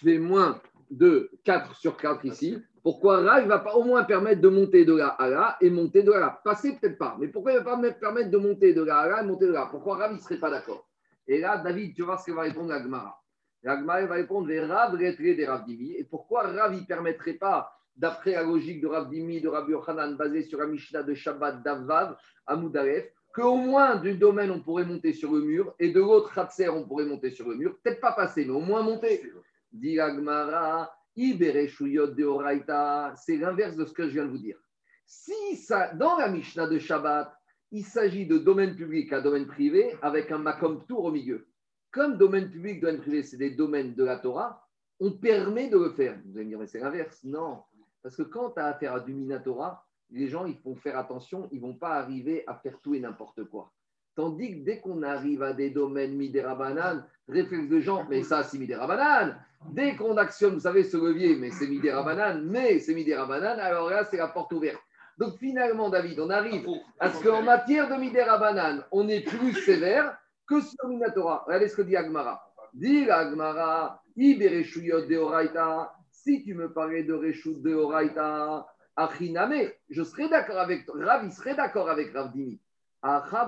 fait 0.00 0.18
moins 0.18 0.60
de 0.90 1.30
4 1.42 1.74
sur 1.74 1.96
4 1.96 2.24
ici, 2.26 2.58
pourquoi 2.82 3.18
il 3.38 3.44
ne 3.44 3.48
va 3.48 3.58
pas 3.58 3.74
au 3.74 3.82
moins 3.82 4.04
permettre 4.04 4.40
de 4.40 4.48
monter 4.48 4.84
de 4.84 4.94
là 4.94 5.08
à 5.08 5.28
là 5.28 5.56
et 5.60 5.70
monter 5.70 6.02
de 6.02 6.12
là 6.12 6.16
à 6.18 6.20
là? 6.20 6.40
Passer 6.44 6.76
peut-être 6.76 6.98
pas, 6.98 7.16
mais 7.18 7.28
pourquoi 7.28 7.52
il 7.52 7.58
ne 7.58 7.64
va 7.64 7.76
pas 7.76 7.92
permettre 7.92 8.30
de 8.30 8.36
monter 8.38 8.72
de 8.72 8.82
là 8.82 8.98
à 8.98 9.08
là 9.08 9.22
et 9.22 9.26
monter 9.26 9.46
de 9.46 9.52
là? 9.52 9.66
Pourquoi 9.70 9.96
Rav, 9.96 10.12
ne 10.12 10.18
serait 10.18 10.38
pas 10.38 10.50
d'accord? 10.50 10.86
Et 11.26 11.40
là, 11.40 11.56
David, 11.58 11.94
tu 11.96 12.02
vois 12.02 12.18
ce 12.18 12.26
qu'il 12.26 12.34
va 12.34 12.42
répondre 12.42 12.72
à 12.72 12.80
Gmara. 12.80 13.23
Gmara 13.64 14.06
va 14.06 14.14
répondre 14.14 14.46
les 14.46 14.60
Rav 14.60 14.96
des 14.96 15.46
Rav 15.46 15.64
Dimi. 15.64 15.92
Et 15.92 16.04
pourquoi 16.04 16.42
Rav, 16.42 16.74
ne 16.74 16.84
permettrait 16.84 17.34
pas, 17.34 17.72
d'après 17.96 18.32
la 18.32 18.42
logique 18.42 18.80
de 18.80 18.86
Rav 18.86 19.08
Dimi, 19.08 19.40
de 19.40 19.48
Rabbi 19.48 19.72
Yochanan, 19.72 20.16
basée 20.16 20.42
sur 20.42 20.58
la 20.58 20.66
Mishnah 20.66 21.02
de 21.02 21.14
Shabbat 21.14 21.62
d'Avav, 21.62 22.16
à 22.46 22.56
Moudaref, 22.56 23.10
qu'au 23.34 23.56
moins 23.56 23.96
du 23.96 24.14
domaine, 24.14 24.50
on 24.50 24.60
pourrait 24.60 24.84
monter 24.84 25.12
sur 25.12 25.32
le 25.32 25.40
mur, 25.40 25.74
et 25.78 25.90
de 25.90 26.00
l'autre, 26.00 26.32
Khatser, 26.34 26.68
on 26.68 26.86
pourrait 26.86 27.06
monter 27.06 27.30
sur 27.30 27.48
le 27.48 27.56
mur. 27.56 27.76
Peut-être 27.82 28.00
pas 28.00 28.12
passer, 28.12 28.44
mais 28.44 28.52
au 28.52 28.60
moins 28.60 28.82
monter. 28.82 29.32
Dit 29.72 29.98
Agmara, 29.98 30.94
de 31.16 33.14
c'est 33.16 33.36
l'inverse 33.36 33.76
de 33.76 33.84
ce 33.84 33.92
que 33.92 34.08
je 34.08 34.14
viens 34.14 34.24
de 34.24 34.30
vous 34.30 34.38
dire. 34.38 34.58
Si 35.06 35.56
ça, 35.56 35.92
dans 35.94 36.16
la 36.16 36.28
Mishnah 36.28 36.66
de 36.66 36.78
Shabbat, 36.78 37.32
il 37.70 37.84
s'agit 37.84 38.26
de 38.26 38.38
domaine 38.38 38.76
public 38.76 39.12
à 39.12 39.20
domaine 39.20 39.46
privé 39.46 39.96
avec 40.02 40.30
un 40.30 40.38
makom 40.38 40.84
tour 40.86 41.04
au 41.04 41.10
milieu. 41.10 41.46
Comme 41.94 42.18
domaine 42.18 42.50
public, 42.50 42.80
domaine 42.80 42.98
privé, 42.98 43.22
c'est 43.22 43.36
des 43.36 43.50
domaines 43.50 43.94
de 43.94 44.02
la 44.02 44.16
Torah, 44.16 44.66
on 44.98 45.12
permet 45.12 45.68
de 45.68 45.78
le 45.78 45.90
faire. 45.90 46.18
Vous 46.26 46.36
allez 46.36 46.44
me 46.44 46.50
dire, 46.50 46.58
mais 46.58 46.66
c'est 46.66 46.80
l'inverse. 46.80 47.20
Non. 47.22 47.62
Parce 48.02 48.16
que 48.16 48.22
quand 48.22 48.50
tu 48.50 48.60
as 48.60 48.66
affaire 48.66 48.94
à 48.94 49.00
du 49.00 49.14
Minatora, 49.14 49.86
les 50.10 50.26
gens, 50.26 50.44
ils 50.44 50.58
vont 50.64 50.74
faire 50.74 50.98
attention, 50.98 51.48
ils 51.52 51.60
ne 51.60 51.66
vont 51.66 51.74
pas 51.74 51.94
arriver 51.94 52.42
à 52.48 52.56
faire 52.56 52.80
tout 52.82 52.96
et 52.96 53.00
n'importe 53.00 53.44
quoi. 53.44 53.70
Tandis 54.16 54.50
que 54.58 54.64
dès 54.64 54.80
qu'on 54.80 55.04
arrive 55.04 55.44
à 55.44 55.52
des 55.52 55.70
domaines 55.70 56.16
midérabanan, 56.16 57.04
réflexe 57.28 57.68
de 57.68 57.78
gens, 57.78 58.04
mais 58.10 58.24
ça, 58.24 58.42
c'est 58.42 58.58
midérabanan. 58.58 59.36
Dès 59.70 59.94
qu'on 59.94 60.16
actionne, 60.16 60.54
vous 60.54 60.60
savez, 60.60 60.82
ce 60.82 60.96
levier, 60.96 61.36
mais 61.36 61.52
c'est 61.52 61.68
midérabanan, 61.68 62.44
mais 62.44 62.80
c'est 62.80 62.94
midérabanan, 62.94 63.60
alors 63.60 63.88
là, 63.88 64.04
c'est 64.04 64.16
la 64.16 64.26
porte 64.26 64.52
ouverte. 64.52 64.82
Donc 65.16 65.38
finalement, 65.38 65.90
David, 65.90 66.18
on 66.18 66.30
arrive 66.30 66.66
à 66.98 67.12
ce 67.12 67.22
qu'en 67.22 67.42
matière 67.42 67.88
de 67.88 68.00
midérabanan, 68.00 68.84
on 68.90 69.08
est 69.08 69.20
plus 69.20 69.52
sévère 69.52 70.18
que 70.46 70.60
sur 70.60 70.88
Minatora. 70.88 71.44
Regardez 71.46 71.68
ce 71.68 71.76
que 71.76 71.82
dit 71.82 71.96
Agmara. 71.96 72.40
Dit 72.72 73.08
Agmara, 73.10 74.02
de 74.16 75.86
si 76.10 76.42
tu 76.42 76.54
me 76.54 76.72
parlais 76.72 77.04
de 77.04 77.12
Reshut 77.12 77.60
de 77.62 77.74
Oraita, 77.74 78.66
Achiname, 78.96 79.70
je 79.90 80.02
serais 80.02 80.28
d'accord 80.28 80.58
avec 80.58 80.86
Rav, 80.88 81.24
il 81.24 81.32
serait 81.32 81.54
d'accord 81.54 81.90
avec 81.90 82.12
Rav 82.12 82.32
Dimi. 82.32 82.60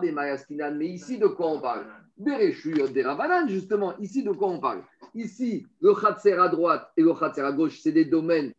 et 0.03 0.13
mais 0.13 0.87
ici 0.89 1.19
de 1.19 1.27
quoi 1.27 1.49
on 1.49 1.61
parle? 1.61 1.87
Des 2.19 3.03
Ravanan, 3.03 3.49
justement, 3.49 3.97
ici 3.99 4.23
de 4.23 4.33
quoi 4.33 4.49
on 4.49 4.59
parle? 4.59 4.83
Ici, 5.15 5.67
le 5.81 5.95
Khatser 5.95 6.33
à 6.33 6.49
droite 6.49 6.91
et 6.97 7.03
le 7.03 7.15
Khatser 7.15 7.43
à 7.43 7.53
gauche, 7.53 7.81
c'est 7.81 7.93
des 7.93 8.05
domaines 8.07 8.53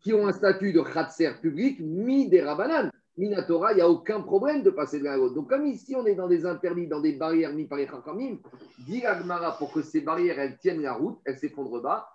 qui, 0.00 0.14
ont 0.14 0.26
un 0.26 0.32
statut 0.32 0.72
de 0.72 0.80
Khatser 0.80 1.32
public, 1.42 1.80
mis 1.80 2.28
des 2.28 2.40
Ravanan. 2.40 2.90
Minatora, 3.20 3.72
il 3.72 3.76
n'y 3.76 3.82
a 3.82 3.88
aucun 3.88 4.22
problème 4.22 4.62
de 4.62 4.70
passer 4.70 4.98
de 4.98 5.04
l'un 5.04 5.12
à 5.12 5.16
l'autre. 5.18 5.34
Donc, 5.34 5.50
comme 5.50 5.66
ici, 5.66 5.94
on 5.94 6.06
est 6.06 6.14
dans 6.14 6.26
des 6.26 6.46
interdits, 6.46 6.86
dans 6.86 7.00
des 7.00 7.12
barrières 7.12 7.52
mis 7.52 7.66
par 7.66 7.76
les 7.76 7.86
Chachamim, 7.86 8.38
dit 8.78 9.04
Agmara, 9.04 9.58
pour 9.58 9.72
que 9.72 9.82
ces 9.82 10.00
barrières, 10.00 10.38
elles 10.38 10.56
tiennent 10.56 10.80
la 10.80 10.94
route, 10.94 11.18
elles 11.26 11.36
s'effondrent 11.38 11.82
pas, 11.82 12.08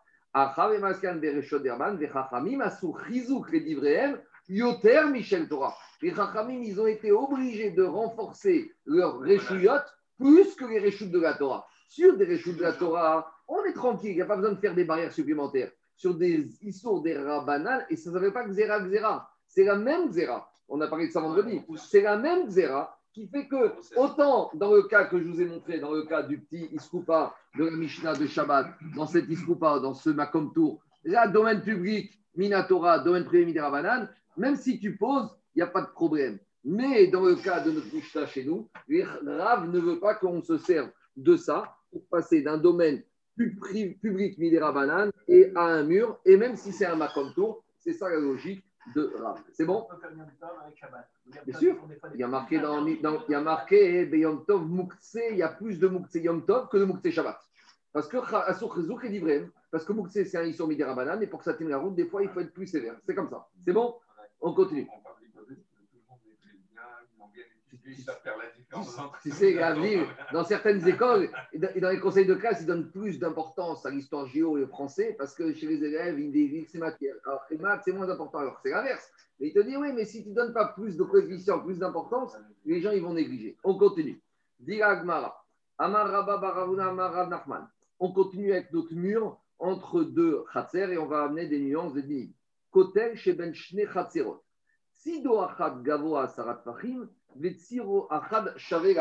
Yoter 4.48 5.02
Michel 5.12 5.48
Torah. 5.48 5.76
Les 6.02 6.13
Chachamim, 6.13 6.62
ils 6.63 6.82
ont 6.82 6.88
été 6.88 7.12
obligés 7.12 7.70
de 7.70 7.84
renforcer 7.84 8.72
leur 8.86 9.20
réchouillot 9.20 9.72
plus 10.18 10.56
que 10.56 10.65
les 10.65 10.80
réchoutes 10.80 11.12
de 11.12 11.20
la 11.20 11.36
Torah. 11.36 11.68
Sur 11.88 12.18
des 12.18 12.26
réchoutes 12.26 12.58
de 12.58 12.63
la 12.63 12.74
Torah, 12.74 13.32
on 13.48 13.63
est 13.63 13.74
tranquille, 13.74 14.10
il 14.10 14.15
n'y 14.15 14.22
a 14.24 14.26
pas 14.26 14.38
besoin 14.38 14.54
de 14.54 14.60
faire 14.60 14.74
des 14.74 14.86
barrières 14.86 15.13
supplémentaires. 15.13 15.72
Sur 15.96 16.15
des 16.15 16.48
histoires 16.62 17.02
des 17.02 17.12
et 17.12 17.96
ça 17.96 18.10
ne 18.10 18.15
s'appelle 18.15 18.34
pas 18.34 18.44
Xera 18.46 18.80
Xera. 18.80 19.30
C'est 19.48 19.63
la 19.63 19.76
même 19.76 20.10
Xera. 20.10 20.52
On 20.67 20.82
a 20.82 20.88
parlé 20.88 21.08
de 21.08 21.12
ça 21.12 21.21
vendredi. 21.21 21.62
C'est 21.78 22.01
la 22.01 22.17
même 22.17 22.47
Xera 22.47 22.97
qui 23.13 23.28
fait 23.28 23.47
que, 23.47 23.71
autant 23.95 24.51
dans 24.56 24.73
le 24.73 24.84
cas 24.84 25.06
que 25.06 25.17
je 25.17 25.23
vous 25.23 25.41
ai 25.41 25.45
montré, 25.45 25.80
dans 25.80 25.91
le 25.91 26.04
cas 26.04 26.23
du 26.23 26.39
petit 26.39 26.67
Iskoupa 26.73 27.34
de 27.58 27.65
la 27.65 27.71
Mishnah 27.71 28.15
de 28.15 28.25
Shabbat, 28.25 28.67
dans 28.95 29.08
cet 29.08 29.30
Iskoupa, 29.30 29.80
dans 29.80 29.93
ce 29.93 30.10
Makom 30.10 30.51
Tour, 30.54 30.82
là, 31.06 31.28
domaine 31.28 31.62
public, 31.62 32.12
Minatora, 32.36 32.99
domaine 32.99 33.23
privé, 33.23 33.45
Midera 33.45 34.10
même 34.38 34.58
si 34.58 34.80
tu 34.80 34.97
poses, 34.97 35.30
il 35.56 35.60
n'y 35.60 35.63
a 35.63 35.67
pas 35.67 35.82
de 35.82 35.91
problème. 35.91 36.39
Mais 36.65 37.08
dans 37.08 37.21
le 37.21 37.36
cas 37.36 37.62
de 37.62 37.71
notre 37.71 37.93
Mishnah 37.93 38.25
chez 38.25 38.43
nous, 38.43 38.67
Rav 39.25 39.69
ne 39.69 39.80
veut 39.80 39.99
pas 39.99 40.15
qu'on 40.15 40.41
se 40.41 40.58
serve 40.58 40.89
de 41.15 41.38
ça 41.38 41.73
pour 41.91 42.06
passer 42.08 42.41
d'un 42.41 42.58
domaine 42.58 43.01
public 43.38 44.38
Midera 44.38 45.08
et 45.28 45.51
à 45.56 45.62
un 45.62 45.84
mur, 45.84 46.19
et 46.25 46.36
même 46.36 46.58
si 46.58 46.73
c'est 46.73 46.86
un 46.86 46.95
Makom 46.95 47.34
Tour, 47.34 47.63
c'est 47.80 47.93
ça 47.93 48.10
la 48.10 48.17
logique 48.17 48.64
de 48.93 49.13
Rav. 49.19 49.41
C'est 49.54 49.65
bon? 49.65 49.88
Bien 51.45 51.60
sûr. 51.60 51.76
Il 52.13 52.19
y 52.19 52.24
a 52.24 52.28
marqué 52.28 52.60
dans, 52.60 52.86
il 52.86 53.02
y 53.30 53.36
a 53.36 53.41
marqué 53.41 54.08
Yom 54.17 54.45
Tov 54.45 54.67
il 55.32 55.38
y 55.38 55.43
a 55.43 55.50
plus 55.50 55.80
de 55.80 55.88
Moukse 55.88 56.15
Yom 56.15 56.45
Tov 56.45 56.69
que 56.69 56.78
de 56.78 56.86
Moukse 56.86 57.10
Shabbat. 57.10 57.39
Parce 57.91 58.08
que 58.08 58.17
Asur 58.17 58.78
est 59.04 59.10
livré. 59.10 59.50
Parce 59.71 59.84
que 59.84 59.91
Moukse, 59.91 60.13
c'est 60.13 60.38
un 60.38 60.43
Issur 60.43 60.67
Midirabanan, 60.67 61.21
et 61.21 61.28
pour 61.28 61.39
que 61.39 61.45
ça 61.45 61.54
tienne 61.54 61.67
la 61.67 61.78
route, 61.78 61.95
des 61.95 62.06
fois, 62.06 62.24
il 62.24 62.30
faut 62.30 62.39
être 62.39 62.54
plus 62.54 62.67
sévère. 62.67 62.95
C'est 63.06 63.13
comme 63.13 63.30
ça. 63.30 63.48
C'est 63.65 63.74
bon? 63.74 63.95
On 64.39 64.54
continue. 64.54 64.88
Tu 69.21 69.32
sais, 69.32 69.56
dans 70.34 70.43
certaines 70.43 70.88
écoles, 70.88 71.30
dans 71.54 71.89
les 71.89 72.00
conseils 72.00 72.26
de 72.26 72.34
classe, 72.34 72.62
ils 72.62 72.65
donnent 72.65 72.89
plus 72.89 73.19
d'importance 73.19 73.86
à 73.86 73.91
l'histoire 73.91 74.26
géo 74.26 74.58
et 74.58 74.63
au 74.63 74.67
français 74.67 75.15
parce 75.17 75.36
que 75.36 75.54
chez 75.54 75.67
les 75.67 75.84
élèves, 75.84 76.19
ils 76.19 76.32
disent 76.32 76.67
c'est 76.71 76.80
matière. 76.80 77.15
Alors, 77.26 77.41
les 77.52 77.58
maths, 77.58 77.82
c'est 77.86 77.91
moins 77.91 78.10
important. 78.10 78.39
Alors, 78.39 78.60
c'est 78.63 78.71
l'inverse. 78.71 79.12
Mais 79.39 79.48
il 79.50 79.54
te 79.54 79.60
dit, 79.60 79.78
oui, 79.78 79.91
mais 79.93 80.06
si 80.06 80.24
tu 80.24 80.30
ne 80.30 80.36
donnes 80.36 80.54
pas 80.54 80.69
plus 80.69 80.98
de 80.98 81.04
coefficients, 81.04 81.60
plus 81.60 81.78
d'importance, 81.78 82.36
les 82.65 82.82
gens, 82.82 82.91
ils 82.91 83.04
vont 83.04 83.13
négliger. 83.13 83.56
On 83.63 83.78
continue. 83.78 84.19
On 88.00 88.12
continue 88.12 88.52
avec 88.52 88.74
notre 88.74 88.93
mur 88.93 89.38
entre 89.60 90.04
deux 90.04 90.43
khatser 90.54 90.91
et 90.91 90.98
on 90.98 91.06
va 91.06 91.26
amener 91.26 91.48
des 91.48 91.60
nuances 91.60 91.93
de. 91.93 92.30
Kotel 92.71 93.15
chez 93.15 93.34
Ben 93.34 93.54
Shne 93.54 93.88
Khatserot. 93.88 94.43
Sido 94.91 95.39
Achad 95.39 95.82
Gavoa 95.84 96.28
Sarat 96.28 96.62
Fahim, 96.65 97.08
Vetsiro 97.36 98.08
Achad 98.10 98.54
Shave 98.58 98.95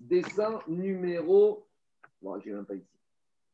Dessin 0.00 0.60
numéro. 0.68 1.66
Bon, 2.22 2.38
j'ai 2.40 2.52
même 2.52 2.64
pas 2.64 2.74
ici. 2.74 2.86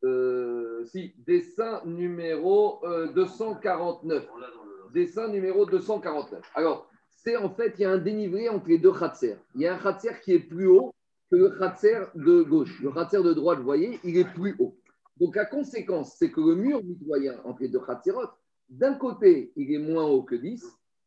Euh, 0.05 0.85
si, 0.85 1.15
dessin 1.27 1.81
numéro 1.85 2.81
249. 3.15 4.25
Euh, 4.25 4.93
dessin 4.93 5.29
numéro 5.29 5.65
249. 5.67 6.43
Alors, 6.55 6.89
c'est 7.09 7.37
en 7.37 7.51
fait, 7.51 7.75
il 7.79 7.83
y 7.83 7.85
a 7.85 7.91
un 7.91 7.99
dénivelé 7.99 8.49
entre 8.49 8.69
les 8.69 8.79
deux 8.79 8.93
khatser. 8.93 9.37
Il 9.55 9.63
y 9.63 9.67
a 9.67 9.75
un 9.75 9.79
khatser 9.79 10.21
qui 10.23 10.33
est 10.33 10.39
plus 10.39 10.67
haut 10.67 10.93
que 11.31 11.37
le 11.37 11.51
khatser 11.59 12.03
de 12.15 12.43
gauche. 12.43 12.81
Le 12.83 12.93
khatser 12.93 13.23
de 13.23 13.33
droite, 13.33 13.59
vous 13.59 13.65
voyez, 13.65 13.99
il 14.05 14.19
est 14.19 14.33
plus 14.33 14.55
haut. 14.59 14.77
Donc 15.19 15.35
la 15.35 15.47
conséquence, 15.47 16.17
c'est 16.19 16.31
que 16.31 16.41
le 16.41 16.55
mur 16.57 16.85
mitoyen 16.85 17.41
entre 17.45 17.63
les 17.63 17.69
deux 17.69 17.81
khatserot, 17.81 18.29
d'un 18.69 18.95
côté, 18.95 19.53
il 19.57 19.73
est 19.73 19.79
moins 19.79 20.05
haut 20.05 20.23
que 20.23 20.35
10, 20.35 20.65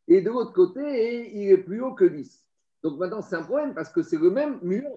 et 0.07 0.21
de 0.21 0.29
l'autre 0.29 0.53
côté, 0.53 1.31
il 1.35 1.51
est 1.51 1.57
plus 1.57 1.81
haut 1.81 1.93
que 1.93 2.05
10. 2.05 2.48
Donc 2.83 2.97
maintenant, 2.97 3.21
c'est 3.21 3.35
un 3.35 3.43
problème 3.43 3.73
parce 3.73 3.91
que 3.91 4.01
c'est 4.01 4.17
le 4.17 4.29
même 4.29 4.59
mur 4.61 4.89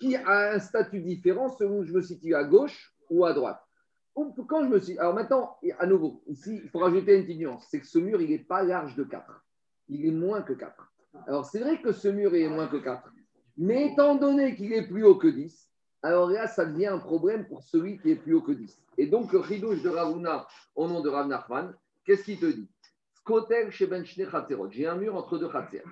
qui 0.00 0.16
a 0.16 0.52
un 0.54 0.58
statut 0.58 1.00
différent 1.00 1.48
selon 1.48 1.80
que 1.80 1.86
je 1.86 1.92
me 1.92 2.02
situe 2.02 2.34
à 2.34 2.44
gauche 2.44 2.94
ou 3.10 3.24
à 3.24 3.32
droite. 3.32 3.60
Quand 4.14 4.64
je 4.64 4.68
me. 4.68 5.00
Alors 5.00 5.14
maintenant, 5.14 5.56
à 5.78 5.86
nouveau, 5.86 6.22
ici, 6.26 6.60
il 6.62 6.68
faut 6.68 6.80
rajouter 6.80 7.16
une 7.16 7.24
petite 7.24 7.38
nuance 7.38 7.66
c'est 7.70 7.80
que 7.80 7.86
ce 7.86 7.98
mur, 7.98 8.20
il 8.20 8.30
n'est 8.30 8.38
pas 8.38 8.62
large 8.62 8.94
de 8.96 9.04
4. 9.04 9.24
Il 9.88 10.06
est 10.06 10.10
moins 10.10 10.42
que 10.42 10.52
4. 10.52 10.92
Alors 11.26 11.44
c'est 11.46 11.60
vrai 11.60 11.80
que 11.80 11.92
ce 11.92 12.08
mur 12.08 12.34
est 12.34 12.48
moins 12.48 12.66
que 12.66 12.76
4. 12.76 13.10
Mais 13.56 13.92
étant 13.92 14.16
donné 14.16 14.54
qu'il 14.54 14.72
est 14.72 14.86
plus 14.86 15.04
haut 15.04 15.16
que 15.16 15.28
10, 15.28 15.70
alors 16.02 16.28
là, 16.28 16.48
ça 16.48 16.64
devient 16.64 16.86
un 16.86 16.98
problème 16.98 17.46
pour 17.46 17.62
celui 17.62 17.98
qui 17.98 18.10
est 18.10 18.16
plus 18.16 18.34
haut 18.34 18.42
que 18.42 18.52
10. 18.52 18.82
Et 18.98 19.06
donc, 19.06 19.32
le 19.32 19.40
de 19.40 19.88
Ravuna, 19.88 20.46
au 20.74 20.88
nom 20.88 21.00
de 21.00 21.08
Rav 21.08 21.28
Nachman, 21.28 21.72
qu'est-ce 22.04 22.24
qu'il 22.24 22.40
te 22.40 22.46
dit? 22.46 22.68
Ben 23.26 23.70
J'ai 24.70 24.86
un 24.86 24.96
mur 24.96 25.14
entre 25.14 25.38
deux 25.38 25.48
khatser. 25.48 25.82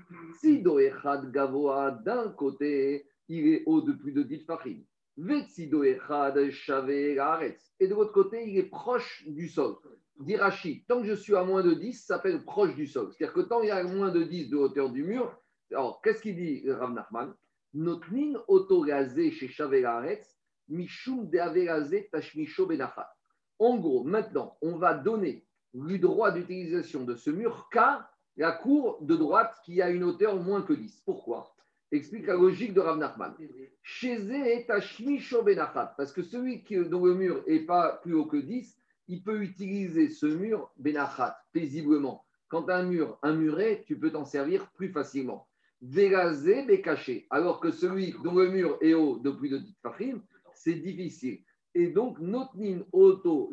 Si 0.40 0.62
Doechad 0.62 1.30
Gavoa, 1.30 1.92
d'un 2.04 2.30
côté, 2.30 3.06
il 3.28 3.48
est 3.48 3.62
haut 3.66 3.80
de 3.80 3.92
plus 3.92 4.12
de 4.12 4.22
10 4.22 4.44
fachim. 4.44 4.82
Et 5.18 5.22
de 7.88 7.94
l'autre 7.94 8.12
côté, 8.12 8.48
il 8.48 8.58
est 8.58 8.70
proche 8.70 9.24
du 9.26 9.48
sol. 9.48 9.76
Dirachi, 10.18 10.84
tant 10.86 11.00
que 11.00 11.06
je 11.06 11.14
suis 11.14 11.36
à 11.36 11.44
moins 11.44 11.62
de 11.62 11.74
10, 11.74 11.92
ça 11.92 12.16
s'appelle 12.16 12.44
proche 12.44 12.74
du 12.74 12.86
sol. 12.86 13.10
C'est-à-dire 13.12 13.34
que 13.34 13.40
tant 13.40 13.60
qu'il 13.60 13.68
y 13.68 13.72
a 13.72 13.82
moins 13.84 14.10
de 14.10 14.22
10 14.22 14.50
de 14.50 14.56
hauteur 14.56 14.90
du 14.90 15.04
mur, 15.04 15.38
alors 15.70 16.00
qu'est-ce 16.02 16.22
qu'il 16.22 16.36
dit 16.36 16.68
Rav 16.70 16.92
Nachman? 16.92 17.34
Notnin 17.72 18.32
chez 19.30 19.48
Mishum 20.68 21.28
de 21.28 22.10
Tashmisho. 22.10 22.68
En 23.58 23.78
gros, 23.78 24.04
maintenant, 24.04 24.56
on 24.62 24.76
va 24.78 24.94
donner 24.94 25.46
le 25.74 25.98
droit 25.98 26.30
d'utilisation 26.30 27.04
de 27.04 27.14
ce 27.14 27.30
mur 27.30 27.68
qu'à 27.70 28.10
la 28.36 28.52
cour 28.52 28.98
de 29.02 29.16
droite 29.16 29.54
qui 29.64 29.82
a 29.82 29.90
une 29.90 30.04
hauteur 30.04 30.36
moins 30.36 30.62
que 30.62 30.72
10. 30.72 31.02
Pourquoi? 31.04 31.54
Explique 31.92 32.26
la 32.26 32.34
logique 32.34 32.72
de 32.72 32.80
Rav 32.80 32.98
Nachman. 32.98 33.34
Parce 35.96 36.12
que 36.12 36.22
celui 36.22 36.64
dont 36.88 37.04
le 37.04 37.14
mur 37.14 37.44
n'est 37.46 37.60
pas 37.60 38.00
plus 38.02 38.14
haut 38.14 38.26
que 38.26 38.36
10, 38.36 38.76
il 39.08 39.22
peut 39.24 39.42
utiliser 39.42 40.08
ce 40.08 40.26
mur 40.26 40.70
benachat 40.76 41.36
paisiblement. 41.52 42.24
Quand 42.48 42.68
un 42.68 42.84
mur, 42.84 43.18
un 43.22 43.34
muret, 43.34 43.84
tu 43.86 43.98
peux 43.98 44.10
t'en 44.10 44.24
servir 44.24 44.70
plus 44.72 44.90
facilement. 44.90 45.48
Vérazé, 45.82 46.80
caché. 46.80 47.26
Alors 47.30 47.60
que 47.60 47.70
celui 47.70 48.14
dont 48.22 48.34
le 48.34 48.50
mur 48.50 48.78
est 48.80 48.94
haut 48.94 49.18
de 49.18 49.30
plus 49.30 49.48
de 49.48 49.58
10 49.58 49.76
fachim, 49.82 50.22
c'est 50.54 50.74
difficile. 50.74 51.40
Et 51.74 51.88
donc, 51.88 52.18
notnin 52.20 52.80
auto 52.92 53.52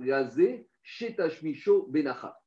Shetashmisho 0.87 1.87
Benachat. 1.89 2.39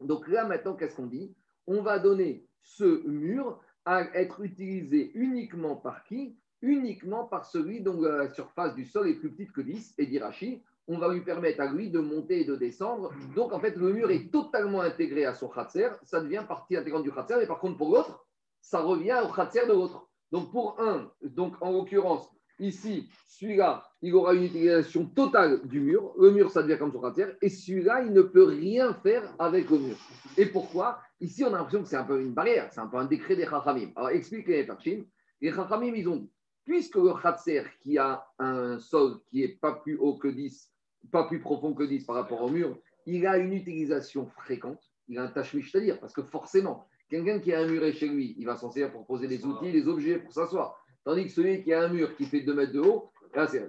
Donc 0.00 0.28
là, 0.28 0.46
maintenant, 0.46 0.74
qu'est-ce 0.74 0.96
qu'on 0.96 1.06
dit? 1.06 1.36
On 1.66 1.82
va 1.82 1.98
donner 1.98 2.46
ce 2.62 3.06
mur 3.06 3.60
à 3.84 4.02
être 4.18 4.40
utilisé 4.40 5.12
uniquement 5.14 5.76
par 5.76 6.02
qui? 6.04 6.38
Uniquement 6.62 7.24
par 7.24 7.44
celui 7.44 7.82
dont 7.82 8.00
la 8.00 8.30
surface 8.30 8.74
du 8.74 8.86
sol 8.86 9.08
est 9.08 9.16
plus 9.16 9.30
petite 9.30 9.52
que 9.52 9.60
10, 9.60 9.94
et 9.98 10.06
d'Irachi, 10.06 10.62
on 10.88 10.96
va 10.96 11.12
lui 11.12 11.20
permettre 11.20 11.60
à 11.60 11.70
lui 11.70 11.90
de 11.90 12.00
monter 12.00 12.40
et 12.40 12.44
de 12.46 12.56
descendre. 12.56 13.12
Donc 13.34 13.52
en 13.52 13.60
fait, 13.60 13.76
le 13.76 13.92
mur 13.92 14.10
est 14.10 14.32
totalement 14.32 14.80
intégré 14.80 15.26
à 15.26 15.34
son 15.34 15.48
khatser, 15.48 15.90
ça 16.02 16.22
devient 16.22 16.44
partie 16.48 16.78
intégrante 16.78 17.02
du 17.02 17.12
khatser, 17.12 17.36
mais 17.38 17.46
par 17.46 17.58
contre 17.58 17.76
pour 17.76 17.94
l'autre, 17.94 18.26
ça 18.62 18.80
revient 18.80 19.20
au 19.22 19.30
khatser 19.30 19.66
de 19.66 19.72
l'autre. 19.72 20.08
Donc 20.32 20.50
pour 20.50 20.80
un, 20.80 21.12
donc 21.22 21.56
en 21.60 21.72
l'occurrence, 21.72 22.26
Ici, 22.58 23.08
celui-là, 23.26 23.84
il 24.00 24.14
aura 24.14 24.34
une 24.34 24.44
utilisation 24.44 25.04
totale 25.06 25.66
du 25.66 25.80
mur. 25.80 26.14
Le 26.18 26.30
mur, 26.30 26.50
ça 26.50 26.62
devient 26.62 26.78
comme 26.78 26.92
son 26.92 27.00
cratère. 27.00 27.34
Et 27.42 27.48
celui-là, 27.48 28.02
il 28.02 28.12
ne 28.12 28.22
peut 28.22 28.44
rien 28.44 28.94
faire 28.94 29.34
avec 29.38 29.68
le 29.70 29.78
mur. 29.78 29.96
Et 30.36 30.46
pourquoi? 30.46 31.00
Ici, 31.20 31.44
on 31.44 31.48
a 31.48 31.58
l'impression 31.58 31.82
que 31.82 31.88
c'est 31.88 31.96
un 31.96 32.04
peu 32.04 32.20
une 32.20 32.32
barrière, 32.32 32.68
c'est 32.72 32.80
un 32.80 32.86
peu 32.86 32.96
un 32.96 33.04
décret 33.04 33.36
des 33.36 33.46
Chachamim. 33.46 33.90
Alors, 33.96 34.10
explique 34.10 34.48
les 34.48 34.64
Parchim. 34.64 35.04
Les 35.40 35.52
Chachamim, 35.52 35.94
ils 35.94 36.08
ont 36.08 36.16
dit, 36.16 36.30
puisque 36.64 36.96
le 36.96 37.12
Khatser 37.14 37.64
qui 37.80 37.98
a 37.98 38.26
un 38.38 38.78
sol 38.78 39.20
qui 39.26 39.40
n'est 39.40 39.48
pas 39.48 39.72
plus 39.72 39.96
haut 39.96 40.16
que 40.16 40.28
10, 40.28 40.70
pas 41.10 41.24
plus 41.24 41.40
profond 41.40 41.74
que 41.74 41.84
10 41.84 42.04
par 42.04 42.16
rapport 42.16 42.42
au 42.42 42.48
mur, 42.48 42.78
il 43.06 43.26
a 43.26 43.38
une 43.38 43.52
utilisation 43.52 44.26
fréquente. 44.26 44.82
Il 45.08 45.18
a 45.18 45.22
un 45.22 45.28
tachmich, 45.28 45.70
c'est-à-dire, 45.70 46.00
parce 46.00 46.12
que 46.12 46.22
forcément, 46.22 46.88
quelqu'un 47.08 47.38
qui 47.38 47.52
a 47.52 47.60
un 47.60 47.66
muret 47.66 47.92
chez 47.92 48.08
lui, 48.08 48.34
il 48.38 48.44
va 48.44 48.56
s'en 48.56 48.70
servir 48.70 48.92
pour 48.92 49.06
poser 49.06 49.28
des 49.28 49.44
outils, 49.44 49.70
des 49.70 49.86
objets, 49.86 50.18
pour 50.18 50.32
s'asseoir. 50.32 50.82
Tandis 51.06 51.26
que 51.26 51.30
celui 51.30 51.62
qui 51.62 51.72
a 51.72 51.84
un 51.84 51.88
mur 51.88 52.16
qui 52.16 52.24
fait 52.24 52.40
2 52.40 52.52
mètres 52.52 52.72
de 52.72 52.80
haut, 52.80 53.12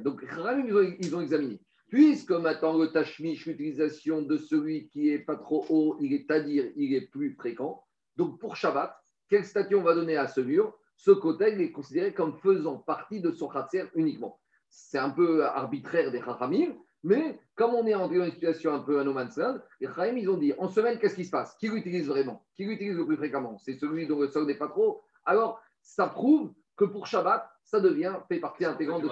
donc 0.02 0.24
ils 0.24 0.76
ont, 0.76 0.96
ils 1.00 1.16
ont 1.16 1.22
examiné. 1.22 1.62
Puisque 1.88 2.32
maintenant 2.32 2.76
le 2.76 2.88
tachmish, 2.88 3.46
l'utilisation 3.46 4.24
de 4.24 4.38
celui 4.38 4.88
qui 4.90 5.10
est 5.10 5.20
pas 5.20 5.36
trop 5.36 5.64
haut, 5.70 5.98
il 6.02 6.14
est 6.14 6.32
à 6.32 6.40
dire, 6.40 6.66
il 6.76 6.96
est 6.96 7.08
plus 7.12 7.36
fréquent. 7.36 7.84
Donc 8.16 8.40
pour 8.40 8.56
Shabbat, 8.56 8.92
quel 9.30 9.46
statut 9.46 9.76
on 9.76 9.84
va 9.84 9.94
donner 9.94 10.18
à 10.18 10.28
ce 10.28 10.42
mur? 10.42 10.74
Ce 10.96 11.12
côté, 11.12 11.54
il 11.54 11.62
est 11.62 11.72
considéré 11.72 12.12
comme 12.12 12.40
faisant 12.40 12.78
partie 12.78 13.22
de 13.22 13.32
son 13.32 13.48
khatser 13.48 13.84
uniquement. 13.94 14.40
C'est 14.68 14.98
un 14.98 15.12
peu 15.12 15.46
arbitraire 15.46 16.12
des 16.12 16.22
chachamim, 16.24 16.76
mais 17.04 17.40
comme 17.54 17.76
on 17.76 17.86
est 17.86 17.94
en 17.94 18.08
dans 18.08 18.26
une 18.26 18.32
situation 18.32 18.74
un 18.74 18.80
peu 18.80 19.00
anomale, 19.00 19.64
les 19.80 19.86
chachamim, 19.86 20.18
ils 20.18 20.30
ont 20.32 20.38
dit, 20.38 20.54
en 20.58 20.70
semaine, 20.70 20.98
qu'est-ce 20.98 21.16
qui 21.16 21.26
se 21.26 21.30
passe? 21.30 21.56
Qui 21.60 21.70
l'utilise 21.70 22.08
vraiment? 22.08 22.48
Qui 22.56 22.66
l'utilise 22.66 22.96
le 22.96 23.06
plus 23.06 23.18
fréquemment? 23.18 23.60
C'est 23.60 23.76
celui 23.76 24.08
dont 24.08 24.20
le 24.20 24.28
sol 24.28 24.48
n'est 24.48 24.58
pas 24.58 24.70
trop. 24.70 25.04
Alors, 25.24 25.62
ça 25.84 26.08
prouve 26.08 26.52
que 26.78 26.86
pour 26.86 27.08
Shabbat, 27.08 27.50
ça 27.64 27.82
devient, 27.82 28.16
fait 28.30 28.40
partie 28.40 28.64
intégrante 28.64 29.02
de. 29.02 29.10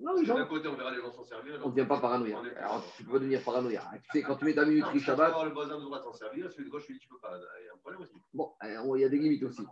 Non, 0.00 0.14
les 0.14 0.24
gens. 0.24 0.34
D'un 0.34 0.46
côté, 0.46 0.68
on 0.68 0.74
verra 0.74 0.90
les 0.90 1.00
gens 1.00 1.10
s'en 1.12 1.24
servir. 1.24 1.60
On 1.62 1.68
ne 1.68 1.74
devient 1.74 1.86
pas 1.88 2.00
paranoïa. 2.00 2.42
Alors, 2.58 2.84
tu 2.96 3.04
peux 3.04 3.12
pas 3.12 3.18
devenir 3.20 3.42
paranoïa. 3.42 3.82
Tu 4.02 4.10
sais, 4.12 4.22
quand 4.22 4.36
tu 4.36 4.44
mets 4.44 4.54
ta 4.54 4.64
minuterie 4.64 5.00
Shabbat. 5.00 5.32
Tu 5.32 5.40
peux 5.40 5.48
le 5.48 5.54
voisin 5.54 5.78
de 5.78 5.84
droite 5.84 6.02
s'en 6.02 6.12
servir, 6.12 6.50
celui 6.52 6.66
de 6.66 6.70
gauche, 6.70 6.86
tu 6.86 7.08
peux 7.08 7.18
pas. 7.18 7.38
Il 7.60 7.66
y 7.66 7.68
a 7.68 7.72
un 7.72 7.78
problème 7.78 8.02
aussi. 8.02 8.14
Bon, 8.32 8.52
il 8.62 9.00
y 9.00 9.04
a 9.04 9.08
des 9.08 9.18
limites 9.18 9.42
aussi. 9.44 9.64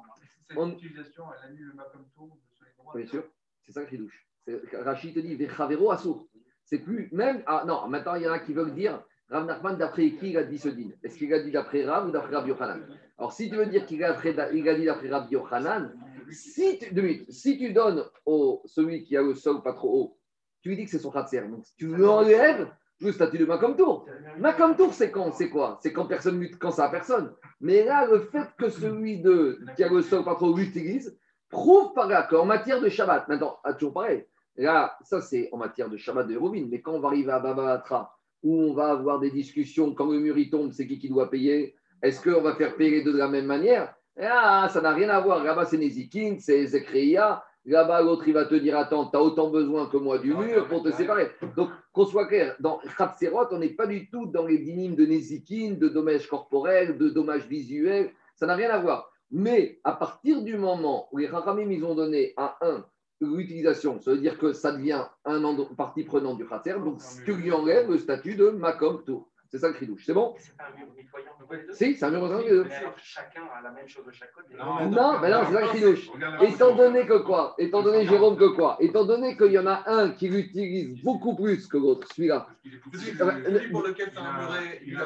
Cette 0.49 0.59
on... 0.59 0.71
utilisation, 0.71 1.25
elle 1.37 1.51
annule 1.51 1.67
le 1.67 1.75
Macom 1.75 2.05
Tour 2.15 2.37
de 2.37 2.57
celui 2.57 2.71
de 2.73 2.77
droite. 2.77 2.97
Bien 2.97 3.07
sûr, 3.07 3.25
c'est 3.63 3.73
ça 3.73 3.85
qui 3.85 3.99
douche. 3.99 4.27
Rachid 4.73 5.15
te 5.15 5.21
dit, 5.21 5.35
Vechavero 5.37 5.91
Assour. 5.91 6.27
C'est 6.65 6.79
plus. 6.79 7.09
Même. 7.13 7.43
Ah 7.47 7.65
non, 7.67 7.89
maintenant, 7.89 8.15
il 8.15 8.23
y 8.23 8.29
en 8.29 8.33
a 8.33 8.39
qui 8.39 8.55
veulent 8.55 8.75
dire. 8.75 9.03
Rav 9.29 9.47
Nachman, 9.47 9.79
d'après 9.79 10.11
qui 10.13 10.31
il 10.31 10.37
a 10.37 10.45
dit 10.45 10.59
ce 10.59 10.69
din? 10.69 10.91
Est-ce 11.03 11.17
qu'il 11.17 11.33
a 11.33 11.43
dit 11.43 11.51
d'après 11.51 11.85
Rav 11.87 12.07
ou 12.07 12.11
d'après 12.11 12.37
Rav 12.37 12.47
Yochanan? 12.47 12.87
Alors, 13.17 13.33
si 13.33 13.49
tu 13.49 13.57
veux 13.57 13.65
dire 13.65 13.87
qu'il 13.87 14.05
a, 14.05 14.11
a 14.15 14.51
dit 14.51 14.85
d'après 14.85 15.09
Rav 15.09 15.33
Yochanan, 15.33 15.95
si 16.31 16.79
tu, 16.79 17.27
si 17.29 17.59
tu 17.59 17.73
donnes 17.73 18.05
au 18.27 18.63
celui 18.67 19.05
qui 19.05 19.17
a 19.17 19.23
le 19.23 19.35
sol 19.35 19.63
pas 19.63 19.73
trop 19.73 19.91
haut, 19.91 20.19
tu 20.63 20.69
lui 20.69 20.77
dis 20.77 20.85
que 20.85 20.91
c'est 20.91 20.99
son 20.99 21.11
khatser. 21.11 21.43
Donc, 21.49 21.65
si 21.65 21.75
tu 21.77 21.87
lui 21.87 22.05
enlèves 22.05 22.69
le 23.01 23.13
statut 23.13 23.39
de 23.39 23.45
Macom 23.45 23.77
Tour. 23.77 24.07
Macom 24.39 24.77
Tour, 24.77 24.95
c'est 24.95 25.11
quand 25.11 25.33
C'est 25.33 25.51
quoi? 25.51 25.79
C'est 25.83 25.93
quand 25.93 26.07
personne 26.07 26.39
lutte, 26.39 26.59
quand 26.59 26.71
ça 26.71 26.85
a 26.85 26.89
personne. 26.89 27.35
Mais 27.61 27.85
là, 27.85 28.07
le 28.07 28.21
fait 28.21 28.49
que 28.57 28.69
celui 28.69 29.21
de, 29.21 29.61
qui 29.77 29.83
a 29.83 29.89
le 29.89 30.03
sol 30.03 30.25
pas 30.25 30.37
trop 30.37 30.57
l'utilise, 30.57 31.19
prouve 31.49 31.93
par 31.95 32.09
là 32.09 32.23
qu'en 32.23 32.45
matière 32.45 32.81
de 32.81 32.89
Shabbat, 32.89 33.29
maintenant, 33.29 33.59
ah, 33.65 33.75
toujours 33.75 33.93
pareil, 33.93 34.25
là, 34.57 34.97
ça 35.03 35.21
c'est 35.21 35.49
en 35.53 35.59
matière 35.59 35.91
de 35.91 35.97
Shabbat 35.97 36.27
de 36.27 36.35
Hérovine, 36.35 36.69
mais 36.71 36.81
quand 36.81 36.93
on 36.93 37.01
va 37.01 37.09
arriver 37.09 37.33
à 37.33 37.41
Baba 37.41 37.73
Atra, 37.73 38.17
où 38.43 38.57
on 38.57 38.75
va 38.75 38.91
avoir 38.91 39.21
des 39.21 39.31
discussions, 39.31 39.95
quand 39.95 40.11
le 40.11 40.19
mur 40.19 40.39
il 40.39 40.51
tombe, 40.51 40.73
c'est 40.73 40.87
qui 40.87 40.99
qui 40.99 41.09
doit 41.09 41.31
payer? 41.31 41.75
Est-ce 42.03 42.21
qu'on 42.21 42.43
va 42.43 42.55
faire 42.57 42.77
payer 42.77 42.91
les 42.91 43.05
deux 43.05 43.13
de 43.13 43.19
la 43.19 43.29
même 43.29 43.47
manière? 43.47 43.95
Ah, 44.21 44.69
ça 44.71 44.81
n'a 44.81 44.93
rien 44.93 45.09
à 45.09 45.21
voir. 45.21 45.43
Là-bas, 45.43 45.65
c'est 45.65 45.79
Nezikin, 45.79 46.37
c'est 46.39 46.67
Zekreya. 46.67 47.45
Là-bas, 47.65 48.03
l'autre, 48.03 48.27
il 48.27 48.35
va 48.35 48.45
te 48.45 48.55
dire 48.55 48.77
Attends, 48.77 49.07
tu 49.07 49.17
as 49.17 49.23
autant 49.23 49.51
besoin 49.51 49.87
que 49.87 49.97
moi 49.97 50.19
du 50.19 50.35
mur 50.35 50.67
pour 50.69 50.83
te 50.83 50.91
séparer. 50.91 51.31
Donc, 51.57 51.71
qu'on 51.93 52.05
soit 52.05 52.27
clair, 52.27 52.57
dans 52.61 52.81
Khatserot, 52.99 53.47
on 53.53 53.59
n'est 53.59 53.71
pas 53.71 53.87
du 53.87 54.11
tout 54.11 54.27
dans 54.27 54.47
les 54.47 54.59
dynimes 54.59 54.97
de 54.97 55.07
Nezikin, 55.07 55.77
de 55.79 55.89
dommages 55.89 56.27
corporels, 56.27 56.99
de 56.99 57.09
dommages 57.09 57.47
visuels. 57.47 58.11
Ça 58.35 58.47
n'a 58.47 58.55
rien 58.55 58.71
à 58.71 58.79
voir. 58.79 59.11
Mais 59.31 59.81
à 59.85 59.93
partir 59.93 60.43
du 60.43 60.57
moment 60.59 61.09
où 61.13 61.19
les 61.19 61.29
Rachamim, 61.29 61.71
ils 61.71 61.85
ont 61.85 61.95
donné 61.95 62.35
à 62.37 62.59
un 62.61 62.85
l'utilisation, 63.27 64.01
ça 64.01 64.13
veut 64.13 64.19
dire 64.19 64.39
que 64.39 64.53
ça 64.53 64.73
devient 64.73 65.05
un 65.25 65.55
partie 65.77 66.05
prenante 66.05 66.39
du 66.39 66.47
Khatser, 66.47 66.75
donc 66.85 67.01
tu 67.25 67.35
lui 67.35 67.53
enlèves 67.53 67.91
le 67.91 67.99
statut 67.99 68.35
de 68.35 68.51
Makom 68.51 69.05
Tour. 69.05 69.29
C'est 69.53 69.59
ça 69.59 69.69
le 69.69 69.75
cridouche. 69.75 70.05
C'est 70.07 70.15
bon 70.15 70.35
C'est 70.39 70.53
un 70.59 70.75
mur 70.75 70.87
nettoyant 70.97 71.75
Si, 71.75 71.95
c'est 71.95 72.07
un 72.07 72.11
mur 72.11 72.23
nettoyant. 72.23 72.65
Mais 72.67 72.75
alors, 72.75 72.95
chacun 72.97 73.43
a 73.55 73.61
la 73.61 73.71
même 73.71 73.87
chose 73.87 74.07
de 74.07 74.11
chaque 74.11 74.33
côté. 74.33 74.57
Non, 74.57 74.89
non, 74.91 75.21
mais 75.21 75.29
non, 75.29 75.41
c'est 75.47 75.53
ça 75.53 75.61
le 75.61 75.67
cridouche. 75.69 76.11
Étant 76.41 76.75
donné 76.75 77.05
que 77.05 77.19
quoi 77.19 77.55
Étant 77.59 77.83
donné, 77.83 78.07
Jérôme, 78.07 78.39
que 78.39 78.57
quoi 78.57 78.79
Étant 78.81 79.05
donné 79.05 79.37
qu'il 79.37 79.53
y 79.53 79.59
en 79.59 79.67
a 79.67 79.83
un 79.85 80.13
qui 80.13 80.29
l'utilise 80.29 81.03
beaucoup 81.03 81.37
plus 81.37 81.67
que 81.67 81.77
l'autre, 81.77 82.09
celui-là. 82.15 82.49
Celui 82.95 83.71
pour 83.71 83.83
lequel 83.83 84.11
c'est 84.15 84.21
un 84.21 84.41
muret, 84.41 84.81
il 84.87 84.97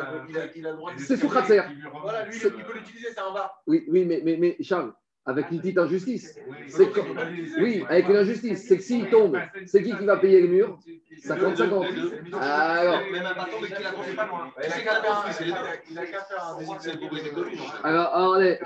a 0.64 0.70
le 0.70 0.76
droit 0.76 0.94
de. 0.94 1.00
C'est 1.00 1.16
sous. 1.16 1.28
Voilà, 1.28 2.26
lui, 2.26 2.36
il 2.36 2.64
peut 2.64 2.74
l'utiliser, 2.74 3.08
c'est 3.12 3.20
en 3.20 3.34
bas. 3.34 3.52
Oui, 3.66 3.84
oui, 3.88 4.04
mais 4.04 4.56
Charles, 4.60 4.92
avec 5.26 5.50
une 5.50 5.58
petite 5.58 5.76
injustice. 5.76 6.38
C'est 6.68 6.88
Oui, 7.60 7.84
avec 7.88 8.08
une 8.08 8.16
injustice. 8.16 8.66
C'est 8.66 8.76
que 8.76 8.82
s'il 8.82 9.10
tombe, 9.10 9.36
c'est 9.66 9.82
qui 9.82 9.96
qui 9.96 10.04
va 10.04 10.16
payer 10.16 10.40
le 10.40 10.48
mur? 10.48 10.78
50-50. 11.24 12.34
Alors. 12.38 13.00
Alors, 17.82 18.34
allez, 18.34 18.58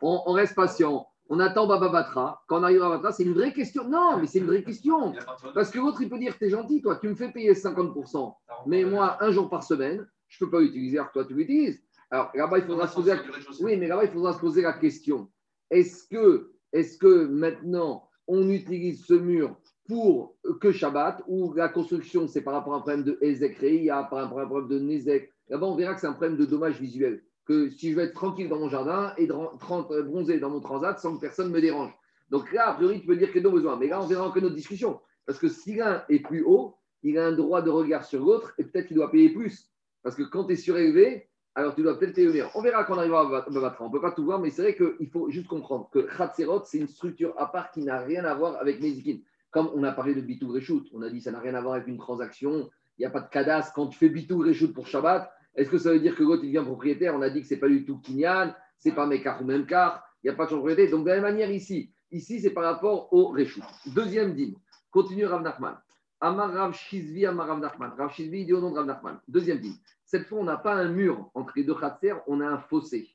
on, 0.00 0.22
on 0.26 0.32
reste 0.32 0.54
patient. 0.54 1.06
On 1.28 1.38
attend 1.38 1.66
Baba 1.66 1.90
Batra. 1.90 2.42
Quand 2.48 2.60
on 2.60 2.62
arrive 2.64 2.82
à 2.82 2.88
Batra, 2.88 3.12
c'est 3.12 3.22
une 3.22 3.34
vraie 3.34 3.52
question. 3.52 3.86
Non, 3.86 4.16
mais 4.18 4.26
c'est 4.26 4.38
une 4.38 4.46
vraie 4.46 4.64
question. 4.64 5.12
Parce 5.54 5.70
que 5.70 5.78
l'autre, 5.78 6.00
il 6.00 6.08
peut 6.08 6.18
dire 6.18 6.36
T'es 6.38 6.50
gentil, 6.50 6.80
toi, 6.82 6.96
tu 6.96 7.08
me 7.08 7.14
fais 7.14 7.30
payer 7.30 7.52
50%. 7.52 8.34
Mais 8.66 8.84
moi, 8.84 9.18
un 9.20 9.30
jour 9.30 9.48
par 9.48 9.62
semaine, 9.62 10.06
je 10.28 10.42
ne 10.42 10.46
peux 10.46 10.50
pas 10.56 10.60
l'utiliser 10.60 10.98
alors 10.98 11.12
toi, 11.12 11.24
tu 11.24 11.34
l'utilises. 11.34 11.80
Alors 12.10 12.30
là-bas, 12.34 12.58
il 12.58 12.64
faudra 12.64 12.88
se 12.88 12.94
poser 12.94 13.14
la... 13.14 13.20
Oui, 13.60 13.76
mais 13.76 13.86
là-bas, 13.86 14.04
il 14.04 14.10
faudra 14.10 14.32
se 14.32 14.40
poser 14.40 14.62
la 14.62 14.72
question 14.72 15.28
est-ce 15.70 16.06
que, 16.08 16.52
est 16.72 16.98
que 16.98 17.26
maintenant 17.26 18.08
on 18.26 18.48
utilise 18.48 19.04
ce 19.04 19.14
mur 19.14 19.56
pour 19.88 20.36
que 20.60 20.70
Shabbat 20.70 21.22
ou 21.26 21.52
la 21.54 21.68
construction, 21.68 22.28
c'est 22.28 22.42
par 22.42 22.54
rapport 22.54 22.74
à 22.74 22.76
un 22.76 22.80
problème 22.80 23.02
de 23.02 23.18
Ezek 23.20 23.58
par 23.88 24.22
rapport 24.22 24.38
à 24.38 24.42
un 24.42 24.46
problème 24.46 24.68
de 24.68 24.78
Nezek? 24.78 25.32
Là-bas, 25.48 25.66
on 25.66 25.74
verra 25.74 25.94
que 25.94 26.00
c'est 26.00 26.06
un 26.06 26.12
problème 26.12 26.36
de 26.36 26.44
dommage 26.44 26.80
visuel. 26.80 27.24
Que 27.44 27.68
si 27.70 27.90
je 27.90 27.96
veux 27.96 28.04
être 28.04 28.14
tranquille 28.14 28.48
dans 28.48 28.60
mon 28.60 28.68
jardin 28.68 29.12
et 29.18 29.28
euh, 29.28 30.02
bronzer 30.04 30.38
dans 30.38 30.50
mon 30.50 30.60
transat 30.60 30.98
sans 31.00 31.16
que 31.16 31.20
personne 31.20 31.50
me 31.50 31.60
dérange. 31.60 31.92
Donc 32.30 32.52
là, 32.52 32.68
a 32.68 32.74
priori, 32.74 33.00
tu 33.00 33.06
peux 33.06 33.16
dire 33.16 33.32
qu'il 33.32 33.42
y 33.42 33.46
a 33.46 33.50
besoin. 33.50 33.76
Mais 33.76 33.88
là, 33.88 34.00
on 34.00 34.06
verra 34.06 34.28
encore 34.28 34.42
notre 34.42 34.54
discussion. 34.54 35.00
Parce 35.26 35.40
que 35.40 35.48
si 35.48 35.74
l'un 35.74 36.04
est 36.08 36.20
plus 36.20 36.44
haut, 36.44 36.76
il 37.02 37.18
a 37.18 37.26
un 37.26 37.32
droit 37.32 37.62
de 37.62 37.70
regard 37.70 38.04
sur 38.04 38.24
l'autre 38.24 38.54
et 38.58 38.64
peut-être 38.64 38.86
qu'il 38.86 38.96
doit 38.96 39.10
payer 39.10 39.30
plus. 39.30 39.68
Parce 40.02 40.14
que 40.14 40.22
quand 40.22 40.44
tu 40.44 40.52
es 40.52 40.56
surélevé, 40.56 41.28
alors 41.60 41.74
tu 41.74 41.82
dois 41.82 41.98
peut-être 41.98 42.14
t'élever. 42.14 42.42
On 42.54 42.62
verra 42.62 42.84
quand 42.84 42.94
on 42.94 42.98
arrivera 42.98 43.20
à 43.20 43.50
Bavatra. 43.50 43.84
On 43.84 43.88
ne 43.88 43.92
peut 43.92 44.00
pas 44.00 44.12
tout 44.12 44.24
voir, 44.24 44.40
mais 44.40 44.50
c'est 44.50 44.62
vrai 44.62 44.74
qu'il 44.74 45.08
faut 45.10 45.30
juste 45.30 45.46
comprendre 45.46 45.90
que 45.92 45.98
Khatserot, 45.98 46.62
c'est 46.64 46.78
une 46.78 46.88
structure 46.88 47.34
à 47.36 47.52
part 47.52 47.70
qui 47.70 47.82
n'a 47.82 48.00
rien 48.00 48.24
à 48.24 48.34
voir 48.34 48.56
avec 48.56 48.80
Nezikin. 48.80 49.18
Comme 49.50 49.70
on 49.74 49.82
a 49.82 49.92
parlé 49.92 50.14
de 50.14 50.20
Bitou 50.20 50.52
Reshoot, 50.52 50.86
on 50.94 51.02
a 51.02 51.10
dit 51.10 51.20
ça 51.20 51.32
n'a 51.32 51.40
rien 51.40 51.54
à 51.54 51.60
voir 51.60 51.74
avec 51.74 51.86
une 51.86 51.98
transaction. 51.98 52.70
Il 52.96 53.02
n'y 53.02 53.06
a 53.06 53.10
pas 53.10 53.20
de 53.20 53.28
cadastre. 53.28 53.72
Quand 53.74 53.88
tu 53.88 53.98
fais 53.98 54.08
Bitou 54.08 54.38
Reshoot 54.38 54.72
pour 54.72 54.86
Shabbat, 54.86 55.30
est-ce 55.54 55.68
que 55.68 55.78
ça 55.78 55.92
veut 55.92 56.00
dire 56.00 56.14
que 56.14 56.22
l'autre 56.22 56.44
il 56.44 56.52
devient 56.52 56.64
propriétaire? 56.64 57.14
On 57.14 57.22
a 57.22 57.28
dit 57.28 57.42
que 57.42 57.46
ce 57.46 57.54
n'est 57.54 57.60
pas 57.60 57.68
du 57.68 57.84
tout 57.84 57.98
Kinyan, 57.98 58.54
ce 58.78 58.88
n'est 58.88 58.94
pas 58.94 59.06
Mekar 59.06 59.42
ou 59.42 59.44
Memkar, 59.44 60.02
il 60.22 60.28
n'y 60.28 60.34
a 60.34 60.36
pas 60.36 60.46
de 60.46 60.50
propriété. 60.50 60.88
Donc 60.88 61.04
de 61.04 61.08
la 61.08 61.16
même 61.16 61.24
manière 61.24 61.50
ici, 61.50 61.92
ici 62.10 62.40
c'est 62.40 62.50
par 62.50 62.64
rapport 62.64 63.12
au 63.12 63.28
Reshoot. 63.28 63.64
Deuxième 63.94 64.34
dîme, 64.34 64.54
continue 64.90 65.26
Rav 65.26 65.42
Nachman. 65.42 65.76
Amar 66.20 66.52
Rav 66.52 66.74
Shizvi, 66.74 67.26
Amar 67.26 67.48
Rav 67.48 67.60
Nachman. 67.60 67.92
Rav 67.98 68.12
Shizvi 68.12 68.46
dit 68.46 68.52
au 68.52 68.60
nom 68.60 68.70
de 68.70 68.76
Rav 68.76 68.86
Nachman. 68.86 69.20
Deuxième 69.28 69.58
dîme. 69.58 69.76
Cette 70.10 70.26
fois, 70.26 70.40
on 70.40 70.44
n'a 70.44 70.56
pas 70.56 70.74
un 70.74 70.88
mur 70.88 71.30
entre 71.34 71.52
les 71.54 71.62
deux 71.62 71.76
khatser, 71.76 72.14
on 72.26 72.40
a 72.40 72.44
un 72.44 72.58
fossé. 72.58 73.08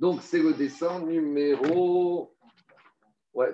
Donc, 0.00 0.20
c'est 0.20 0.42
le 0.42 0.52
dessin 0.52 0.98
numéro 1.06 2.34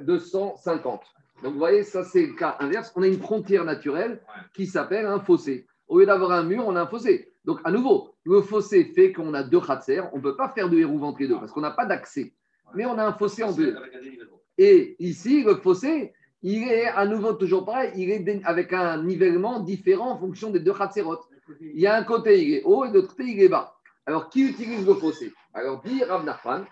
250. 0.00 1.02
Donc, 1.42 1.52
vous 1.52 1.58
voyez, 1.58 1.82
ça, 1.82 2.04
c'est 2.04 2.24
le 2.24 2.32
cas 2.32 2.56
inverse. 2.60 2.90
On 2.96 3.02
a 3.02 3.06
une 3.06 3.20
frontière 3.20 3.66
naturelle 3.66 4.22
qui 4.54 4.66
s'appelle 4.66 5.04
un 5.04 5.20
fossé. 5.20 5.66
Au 5.88 5.98
lieu 5.98 6.06
d'avoir 6.06 6.32
un 6.32 6.42
mur, 6.42 6.64
on 6.66 6.74
a 6.74 6.80
un 6.80 6.86
fossé. 6.86 7.34
Donc, 7.44 7.60
à 7.64 7.70
nouveau, 7.70 8.14
le 8.24 8.40
fossé 8.40 8.86
fait 8.94 9.12
qu'on 9.12 9.34
a 9.34 9.42
deux 9.42 9.60
khatser. 9.60 10.00
On 10.14 10.16
ne 10.16 10.22
peut 10.22 10.36
pas 10.36 10.48
faire 10.48 10.70
de 10.70 10.78
héros 10.78 11.02
entre 11.02 11.20
les 11.20 11.28
deux 11.28 11.38
parce 11.38 11.52
qu'on 11.52 11.60
n'a 11.60 11.72
pas 11.72 11.84
d'accès. 11.84 12.32
Mais 12.74 12.86
on 12.86 12.96
a 12.96 13.04
un 13.04 13.12
fossé 13.12 13.42
en 13.42 13.52
deux. 13.52 13.76
Et 14.56 14.96
ici, 15.00 15.44
le 15.44 15.56
fossé, 15.56 16.14
il 16.40 16.62
est 16.62 16.86
à 16.86 17.04
nouveau 17.04 17.34
toujours 17.34 17.66
pareil. 17.66 17.92
Il 17.94 18.10
est 18.10 18.42
avec 18.46 18.72
un 18.72 19.02
nivellement 19.02 19.60
différent 19.60 20.12
en 20.12 20.18
fonction 20.18 20.48
des 20.48 20.60
deux 20.60 20.72
khatserot. 20.72 21.18
Il 21.60 21.80
y 21.80 21.86
a 21.86 21.96
un 21.96 22.04
côté, 22.04 22.42
il 22.42 22.54
est 22.54 22.62
haut 22.64 22.84
et 22.84 22.90
l'autre 22.90 23.08
côté, 23.08 23.24
il 23.24 23.40
est 23.42 23.48
bas. 23.48 23.74
Alors, 24.04 24.28
qui 24.28 24.42
utilise 24.42 24.86
le 24.86 24.94
fossé? 24.94 25.32
Alors, 25.54 25.82
dit 25.82 26.02
Rav 26.04 26.24
Nachman, 26.24 26.64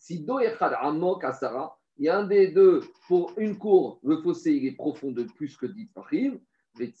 si 0.00 0.20
Do 0.20 0.40
Echad 0.40 0.74
Amok 0.80 1.24
Asara, 1.24 1.76
il 1.98 2.06
y 2.06 2.08
a 2.08 2.18
un 2.18 2.24
des 2.24 2.48
deux, 2.48 2.82
pour 3.06 3.32
une 3.36 3.58
cour, 3.58 4.00
le 4.02 4.22
fossé, 4.22 4.52
il 4.52 4.66
est 4.66 4.76
profond 4.76 5.12
de 5.12 5.24
plus 5.24 5.56
que 5.56 5.66
10 5.66 5.86
pachim. 5.94 6.38
Et 6.80 6.94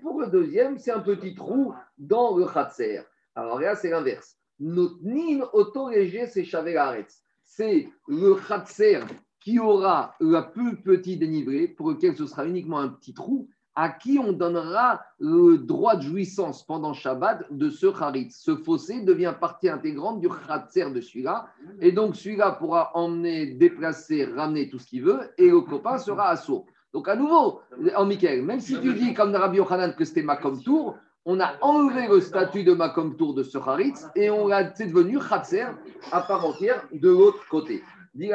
pour 0.00 0.20
le 0.20 0.26
deuxième, 0.28 0.78
c'est 0.78 0.90
un 0.90 1.00
petit 1.00 1.34
trou 1.34 1.74
dans 1.98 2.36
le 2.36 2.46
khatser. 2.46 3.02
Alors 3.34 3.60
là, 3.60 3.76
c'est 3.76 3.90
l'inverse. 3.90 4.38
Notnin 4.58 5.46
auto-léger, 5.52 6.26
c'est 6.26 6.46
C'est 7.44 7.88
le 8.08 8.34
khatser 8.34 9.00
qui 9.40 9.58
aura 9.58 10.14
la 10.20 10.42
plus 10.42 10.80
petite 10.80 11.20
dénivelé, 11.20 11.68
pour 11.68 11.90
lequel 11.90 12.16
ce 12.16 12.26
sera 12.26 12.46
uniquement 12.46 12.78
un 12.78 12.88
petit 12.88 13.12
trou, 13.12 13.50
à 13.80 13.90
qui 13.90 14.18
on 14.18 14.32
donnera 14.32 15.02
le 15.20 15.56
droit 15.56 15.94
de 15.94 16.02
jouissance 16.02 16.64
pendant 16.64 16.92
Shabbat 16.92 17.44
de 17.52 17.70
ce 17.70 17.92
charitz. 17.92 18.36
Ce 18.36 18.56
fossé 18.56 19.02
devient 19.02 19.32
partie 19.40 19.68
intégrante 19.68 20.20
du 20.20 20.28
khatser 20.28 20.90
de 20.90 21.00
celui-là. 21.00 21.46
Et 21.80 21.92
donc, 21.92 22.16
celui-là 22.16 22.50
pourra 22.50 22.90
emmener, 22.94 23.46
déplacer, 23.46 24.24
ramener 24.24 24.68
tout 24.68 24.80
ce 24.80 24.88
qu'il 24.88 25.04
veut, 25.04 25.30
et 25.38 25.48
le 25.48 25.60
copain 25.60 25.96
sera 25.98 26.30
assaut. 26.30 26.66
Donc, 26.92 27.06
à 27.06 27.14
nouveau, 27.14 27.60
en 27.94 28.04
Michael, 28.04 28.42
même 28.42 28.58
si 28.58 28.80
tu 28.80 28.94
dis 28.94 29.14
comme 29.14 29.32
Rabbi 29.32 29.58
Yochanan 29.58 29.94
que 29.94 30.04
c'était 30.04 30.22
Makom 30.22 30.60
Tour, 30.60 30.96
on 31.24 31.38
a 31.38 31.52
enlevé 31.60 32.08
le 32.08 32.20
statut 32.20 32.64
de 32.64 32.74
Makom 32.74 33.16
Tour 33.16 33.32
de 33.32 33.44
ce 33.44 33.58
charitz 33.58 34.08
et 34.16 34.28
on 34.28 34.50
a, 34.50 34.74
c'est 34.74 34.86
devenu 34.86 35.20
khatser 35.20 35.66
à 36.10 36.22
part 36.22 36.44
entière 36.44 36.84
de 36.90 37.10
l'autre 37.10 37.46
côté. 37.48 37.84
Dit 38.12 38.32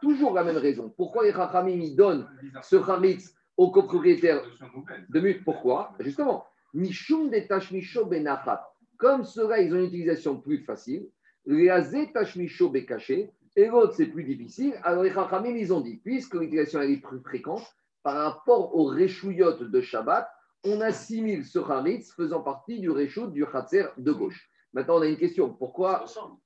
toujours 0.00 0.34
la 0.34 0.44
même 0.44 0.56
raison. 0.56 0.92
Pourquoi 0.96 1.24
les 1.24 1.32
Chachamim 1.32 1.94
donnent 1.96 2.28
ce 2.62 2.82
charitz 2.82 3.34
au 3.56 3.70
copropriétaire 3.70 4.42
de 5.08 5.20
mut? 5.20 5.44
Pourquoi? 5.44 5.94
Justement, 6.00 6.46
Mishum 6.74 7.30
de 7.30 7.40
Tashmisho 7.40 8.06
Benachat. 8.06 8.68
Comme 8.96 9.24
cela, 9.24 9.60
ils 9.60 9.72
ont 9.72 9.78
une 9.78 9.86
utilisation 9.86 10.40
plus 10.40 10.64
facile. 10.64 11.08
Les 11.46 11.70
Tashmisho 12.12 12.68
Bekaché. 12.68 13.30
Et 13.56 13.66
l'autre, 13.66 13.94
c'est 13.94 14.06
plus 14.06 14.24
difficile. 14.24 14.74
Alors 14.82 15.02
les 15.02 15.12
Chachamim, 15.12 15.56
ils 15.56 15.72
ont 15.72 15.80
dit, 15.80 15.96
puisque 16.04 16.34
l'utilisation 16.34 16.80
est 16.80 16.96
plus 16.98 17.20
fréquente, 17.20 17.66
par 18.02 18.14
rapport 18.14 18.76
aux 18.76 18.86
réchouillottes 18.86 19.64
de 19.64 19.80
Shabbat, 19.80 20.28
on 20.64 20.80
assimile 20.80 21.44
ce 21.44 21.58
charitz 21.58 22.12
faisant 22.12 22.42
partie 22.42 22.80
du 22.80 22.90
réchout 22.90 23.28
du 23.28 23.44
khatser 23.46 23.86
de 23.96 24.12
gauche. 24.12 24.47
Maintenant, 24.74 24.96
on 24.96 25.02
a 25.02 25.06
une 25.06 25.16
question. 25.16 25.50
Pourquoi 25.50 26.04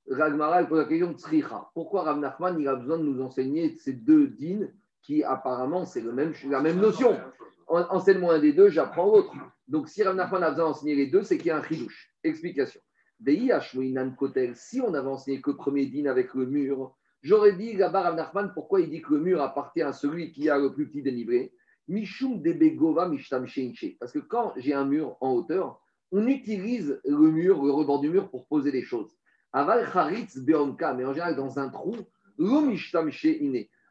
Ragmara 0.09 0.63
pose 0.63 0.79
la 0.79 0.85
question 0.85 1.11
de 1.11 1.17
Tzricha 1.17 1.69
Pourquoi 1.73 2.03
Rav 2.03 2.19
Nachman 2.19 2.57
il 2.59 2.67
a 2.67 2.75
besoin 2.75 2.97
de 2.97 3.03
nous 3.03 3.21
enseigner 3.21 3.75
ces 3.75 3.93
deux 3.93 4.27
dînes 4.27 4.73
qui 5.01 5.23
apparemment 5.23 5.85
c'est 5.85 6.01
même, 6.01 6.33
la 6.49 6.61
même 6.61 6.79
notion 6.79 7.19
Enseigne-moi 7.67 8.35
un 8.35 8.39
des 8.39 8.53
deux, 8.53 8.69
j'apprends 8.69 9.05
l'autre. 9.07 9.33
Donc 9.67 9.89
si 9.89 10.03
Rav 10.03 10.15
Nachman 10.15 10.43
a 10.43 10.51
besoin 10.51 10.67
d'enseigner 10.67 10.95
les 10.95 11.07
deux, 11.07 11.23
c'est 11.23 11.37
qu'il 11.37 11.47
y 11.47 11.51
a 11.51 11.57
un 11.57 11.63
chidouche. 11.63 12.13
Explication. 12.23 12.79
Si 14.55 14.81
on 14.81 14.93
avait 14.93 15.07
enseigné 15.07 15.41
que 15.41 15.51
le 15.51 15.57
premier 15.57 15.85
dîne 15.85 16.07
avec 16.07 16.33
le 16.33 16.45
mur, 16.45 16.95
j'aurais 17.21 17.53
dit 17.53 17.73
là-bas 17.73 18.03
Rav 18.03 18.15
Nachman 18.15 18.51
pourquoi 18.53 18.79
il 18.81 18.89
dit 18.89 19.01
que 19.01 19.13
le 19.13 19.19
mur 19.19 19.41
appartient 19.41 19.81
à 19.81 19.91
celui 19.91 20.31
qui 20.31 20.49
a 20.49 20.57
le 20.57 20.73
plus 20.73 20.87
petit 20.87 21.01
dénivelé? 21.01 21.53
Mishum 21.89 22.41
Debegova 22.41 23.09
Mishtam 23.09 23.45
Parce 23.99 24.13
que 24.13 24.19
quand 24.19 24.53
j'ai 24.55 24.73
un 24.73 24.85
mur 24.85 25.17
en 25.19 25.33
hauteur, 25.33 25.82
on 26.13 26.27
utilise 26.27 27.01
le 27.05 27.31
mur, 27.31 27.63
le 27.63 27.71
rebord 27.71 27.99
du 27.99 28.09
mur 28.09 28.29
pour 28.29 28.45
poser 28.45 28.71
des 28.71 28.83
choses. 28.83 29.09
Aval 29.51 29.85
charitz 29.91 30.37
beomka, 30.37 30.93
mais 30.93 31.05
en 31.05 31.11
général 31.11 31.35
dans 31.35 31.57
un 31.59 31.69
trou, 31.69 31.95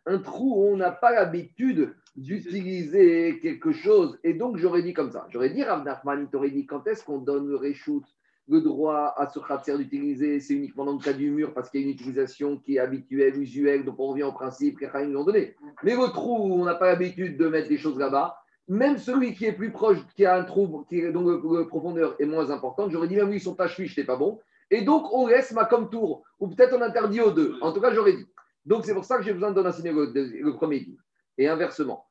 un 0.04 0.18
trou 0.18 0.54
où 0.54 0.72
on 0.72 0.76
n'a 0.76 0.92
pas 0.92 1.12
l'habitude 1.12 1.94
d'utiliser 2.16 3.40
quelque 3.40 3.72
chose. 3.72 4.18
Et 4.22 4.34
donc 4.34 4.56
j'aurais 4.56 4.82
dit 4.82 4.94
comme 4.94 5.10
ça. 5.10 5.26
J'aurais 5.30 5.50
dit, 5.50 5.64
Rav 5.64 5.84
Nachman, 5.84 6.22
il 6.22 6.28
t'aurait 6.28 6.50
dit 6.50 6.64
quand 6.64 6.86
est-ce 6.86 7.04
qu'on 7.04 7.18
donne 7.18 7.48
le 7.48 7.56
reshoot, 7.56 8.04
le 8.48 8.60
droit 8.60 9.14
à 9.16 9.28
ce 9.28 9.40
khatser 9.40 9.76
d'utiliser? 9.76 10.38
C'est 10.38 10.54
uniquement 10.54 10.84
dans 10.84 10.94
le 10.94 11.02
cas 11.02 11.12
du 11.12 11.30
mur 11.30 11.52
parce 11.54 11.70
qu'il 11.70 11.80
y 11.80 11.84
a 11.84 11.86
une 11.86 11.92
utilisation 11.92 12.56
qui 12.56 12.76
est 12.76 12.78
habituelle, 12.78 13.36
usuelle, 13.40 13.84
donc 13.84 13.98
on 13.98 14.08
revient 14.08 14.24
au 14.24 14.32
principe 14.32 14.78
que 14.78 15.16
ont 15.16 15.24
donné. 15.24 15.56
Mais 15.82 15.94
le 15.96 16.12
trou 16.12 16.48
où 16.48 16.60
on 16.60 16.64
n'a 16.64 16.76
pas 16.76 16.86
l'habitude 16.86 17.36
de 17.36 17.48
mettre 17.48 17.68
des 17.68 17.78
choses 17.78 17.98
là-bas, 17.98 18.36
même 18.68 18.98
celui 18.98 19.34
qui 19.34 19.44
est 19.44 19.52
plus 19.52 19.72
proche, 19.72 19.98
qui 20.16 20.24
a 20.24 20.36
un 20.36 20.44
trou, 20.44 20.84
qui 20.88 21.02
dont 21.12 21.22
le, 21.22 21.66
profondeur 21.66 22.16
est 22.20 22.26
moins 22.26 22.50
importante, 22.50 22.90
j'aurais 22.90 23.08
dit 23.08 23.16
même 23.16 23.30
lui, 23.30 23.40
son 23.40 23.54
tâche 23.54 23.76
fiche, 23.76 24.04
pas 24.06 24.16
bon. 24.16 24.40
Et 24.70 24.82
donc, 24.82 25.12
on 25.12 25.26
laisse 25.26 25.52
ma 25.52 25.64
comme 25.66 25.90
tour, 25.90 26.22
ou 26.40 26.48
peut-être 26.48 26.74
on 26.74 26.80
interdit 26.80 27.20
aux 27.20 27.32
deux. 27.32 27.58
En 27.60 27.72
tout 27.72 27.80
cas, 27.80 27.92
j'aurais 27.92 28.14
dit. 28.14 28.26
Donc, 28.64 28.84
c'est 28.84 28.94
pour 28.94 29.04
ça 29.04 29.18
que 29.18 29.24
j'ai 29.24 29.32
besoin 29.32 29.50
de 29.50 29.60
donner 29.60 29.92
le, 29.92 30.42
le 30.42 30.52
premier 30.54 30.80
dit. 30.80 30.96
Et 31.36 31.48
inversement. 31.48 32.06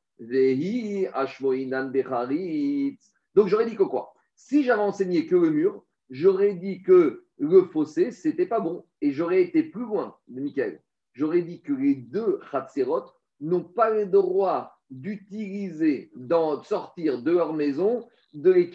Donc, 3.35 3.47
j'aurais 3.47 3.65
dit 3.65 3.75
que 3.75 3.83
quoi? 3.83 4.13
Si 4.35 4.63
j'avais 4.63 4.81
enseigné 4.81 5.25
que 5.25 5.35
le 5.35 5.49
mur, 5.49 5.83
j'aurais 6.09 6.53
dit 6.53 6.83
que 6.83 7.25
le 7.39 7.63
fossé, 7.63 8.11
c'était 8.11 8.45
pas 8.45 8.59
bon. 8.59 8.85
Et 9.01 9.11
j'aurais 9.11 9.41
été 9.41 9.63
plus 9.63 9.85
loin 9.85 10.15
de 10.27 10.41
Michael. 10.41 10.81
J'aurais 11.13 11.41
dit 11.41 11.61
que 11.61 11.73
les 11.73 11.95
deux 11.95 12.39
Hatserot 12.51 13.05
n'ont 13.39 13.63
pas 13.63 13.89
le 13.89 14.05
droit 14.05 14.77
d'utiliser, 14.91 16.11
d'en 16.15 16.61
sortir 16.63 17.21
de 17.21 17.31
leur 17.31 17.53
maison, 17.53 18.07
de 18.33 18.51
les 18.51 18.69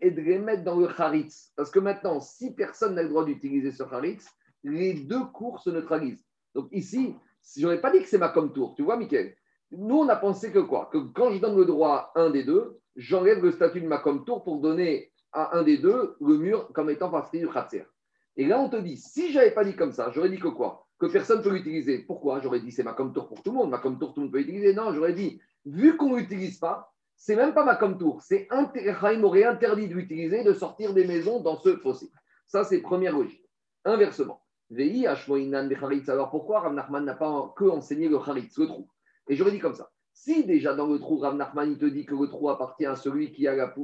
et 0.00 0.10
de 0.10 0.20
les 0.20 0.38
mettre 0.38 0.64
dans 0.64 0.78
le 0.78 0.88
Haritz. 0.88 1.52
Parce 1.56 1.70
que 1.70 1.78
maintenant, 1.78 2.20
si 2.20 2.54
personne 2.54 2.94
n'a 2.94 3.02
le 3.02 3.08
droit 3.08 3.24
d'utiliser 3.24 3.72
ce 3.72 3.82
Haritz, 3.82 4.28
les 4.62 4.94
deux 4.94 5.24
cours 5.32 5.60
se 5.60 5.70
neutralisent. 5.70 6.24
Donc 6.54 6.68
ici, 6.72 7.14
je 7.56 7.62
n'aurais 7.62 7.80
pas 7.80 7.90
dit 7.90 8.00
que 8.00 8.08
c'est 8.08 8.18
ma 8.18 8.28
comme 8.28 8.52
tour, 8.52 8.74
tu 8.74 8.82
vois, 8.82 8.96
Michael? 8.96 9.34
Nous, 9.72 9.96
on 9.96 10.08
a 10.08 10.16
pensé 10.16 10.50
que 10.50 10.58
quoi? 10.58 10.90
Que 10.92 10.98
quand 10.98 11.30
je 11.30 11.40
donne 11.40 11.56
le 11.56 11.64
droit 11.64 12.12
à 12.14 12.22
un 12.22 12.30
des 12.30 12.44
deux, 12.44 12.78
j'enlève 12.96 13.42
le 13.42 13.52
statut 13.52 13.80
de 13.80 13.86
ma 13.86 13.98
comme 13.98 14.24
tour 14.24 14.42
pour 14.42 14.60
donner 14.60 15.12
à 15.32 15.56
un 15.56 15.62
des 15.62 15.78
deux 15.78 16.16
le 16.20 16.38
mur 16.38 16.68
comme 16.72 16.90
étant 16.90 17.08
partie 17.08 17.38
du 17.38 17.48
Khatser. 17.48 17.84
Et 18.36 18.46
là, 18.46 18.60
on 18.60 18.68
te 18.68 18.76
dit, 18.76 18.96
si 18.96 19.30
je 19.30 19.38
n'avais 19.38 19.52
pas 19.52 19.64
dit 19.64 19.76
comme 19.76 19.92
ça, 19.92 20.10
j'aurais 20.10 20.30
dit 20.30 20.38
que 20.38 20.48
quoi? 20.48 20.86
Que 20.98 21.06
personne 21.06 21.38
ne 21.38 21.42
peut 21.44 21.50
l'utiliser. 21.50 21.98
Pourquoi? 21.98 22.40
J'aurais 22.40 22.60
dit, 22.60 22.72
c'est 22.72 22.82
ma 22.82 22.92
comme 22.92 23.12
tour 23.12 23.28
pour 23.28 23.42
tout 23.42 23.50
le 23.50 23.56
monde. 23.56 23.70
Ma 23.70 23.78
comme 23.78 23.98
tour, 23.98 24.12
tout 24.12 24.20
le 24.20 24.26
monde 24.26 24.32
peut 24.32 24.38
l'utiliser. 24.38 24.74
Non, 24.74 24.92
j'aurais 24.92 25.14
dit, 25.14 25.40
vu 25.64 25.96
qu'on 25.96 26.16
l'utilise 26.16 26.58
pas, 26.58 26.92
c'est 27.16 27.36
même 27.36 27.52
pas 27.52 27.64
ma 27.64 27.76
comme 27.76 27.98
tour. 27.98 28.22
C'est 28.22 28.48
aurait 28.50 29.44
interdit 29.44 29.88
d'utiliser, 29.88 30.42
de 30.42 30.54
sortir 30.54 30.94
des 30.94 31.06
maisons 31.06 31.40
dans 31.40 31.56
ce 31.56 31.76
fossé. 31.76 32.10
Ça, 32.46 32.64
c'est 32.64 32.80
première 32.80 33.12
logique. 33.12 33.44
Inversement. 33.84 34.42
Alors 34.70 36.30
pourquoi 36.30 36.60
Rav 36.60 36.74
Nachman 36.74 37.04
n'a 37.04 37.14
pas 37.14 37.52
que 37.56 37.64
enseigné 37.64 38.08
le 38.08 38.16
Haritz, 38.16 38.56
le 38.56 38.66
trou? 38.66 38.88
Et 39.28 39.34
j'aurais 39.34 39.50
dit 39.50 39.58
comme 39.58 39.74
ça. 39.74 39.90
Si 40.12 40.44
déjà 40.44 40.74
dans 40.74 40.86
le 40.86 40.98
trou, 41.00 41.18
Rav 41.18 41.34
Nachman 41.34 41.72
il 41.72 41.78
te 41.78 41.86
dit 41.86 42.06
que 42.06 42.14
le 42.14 42.28
trou 42.28 42.50
appartient 42.50 42.86
à 42.86 42.94
celui 42.94 43.32
qui 43.32 43.48
a 43.48 43.54
la, 43.56 43.74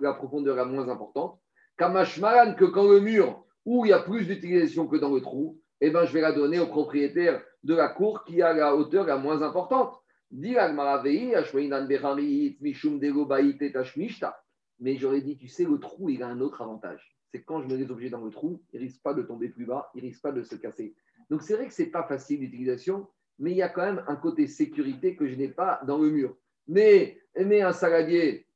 la, 0.00 0.14
profondeur 0.14 0.56
la 0.56 0.64
moins 0.64 0.88
importante, 0.88 1.38
Kamashmalan 1.76 2.54
que 2.54 2.64
quand 2.64 2.88
le 2.88 3.00
mur 3.00 3.44
où 3.66 3.84
il 3.84 3.90
y 3.90 3.92
a 3.92 3.98
plus 3.98 4.26
d'utilisation 4.26 4.86
que 4.86 4.96
dans 4.96 5.14
le 5.14 5.20
trou, 5.20 5.60
eh 5.80 5.90
ben, 5.90 6.06
je 6.06 6.12
vais 6.12 6.22
la 6.22 6.32
donner 6.32 6.58
au 6.58 6.66
propriétaire 6.66 7.42
de 7.64 7.74
la 7.74 7.88
cour 7.88 8.24
qui 8.24 8.40
a 8.40 8.54
la 8.54 8.74
hauteur 8.74 9.06
la 9.06 9.18
moins 9.18 9.42
importante. 9.42 9.94
Mais 10.30 10.56
j'aurais 14.96 15.20
dit, 15.22 15.36
tu 15.36 15.48
sais, 15.48 15.64
le 15.64 15.78
trou, 15.78 16.10
il 16.10 16.22
a 16.22 16.28
un 16.28 16.40
autre 16.40 16.62
avantage. 16.62 17.16
C'est 17.32 17.42
quand 17.42 17.62
je 17.62 17.66
mets 17.66 17.76
des 17.76 17.90
objets 17.90 18.10
dans 18.10 18.24
le 18.24 18.30
trou, 18.30 18.62
il 18.72 18.80
ne 18.80 18.84
risque 18.84 19.02
pas 19.02 19.14
de 19.14 19.22
tomber 19.22 19.48
plus 19.48 19.64
bas, 19.66 19.90
il 19.94 20.02
ne 20.02 20.08
risque 20.08 20.22
pas 20.22 20.32
de 20.32 20.42
se 20.42 20.54
casser. 20.54 20.94
Donc 21.30 21.42
c'est 21.42 21.54
vrai 21.54 21.66
que 21.66 21.74
ce 21.74 21.82
n'est 21.82 21.88
pas 21.88 22.04
facile 22.04 22.40
d'utilisation, 22.40 23.06
mais 23.38 23.50
il 23.52 23.56
y 23.56 23.62
a 23.62 23.68
quand 23.68 23.84
même 23.84 24.04
un 24.06 24.16
côté 24.16 24.46
sécurité 24.46 25.16
que 25.16 25.26
je 25.26 25.34
n'ai 25.34 25.48
pas 25.48 25.80
dans 25.86 25.98
le 25.98 26.10
mur. 26.10 26.36
Mais, 26.66 27.18
mais 27.36 27.62
un 27.62 27.72
saladier, 27.72 28.46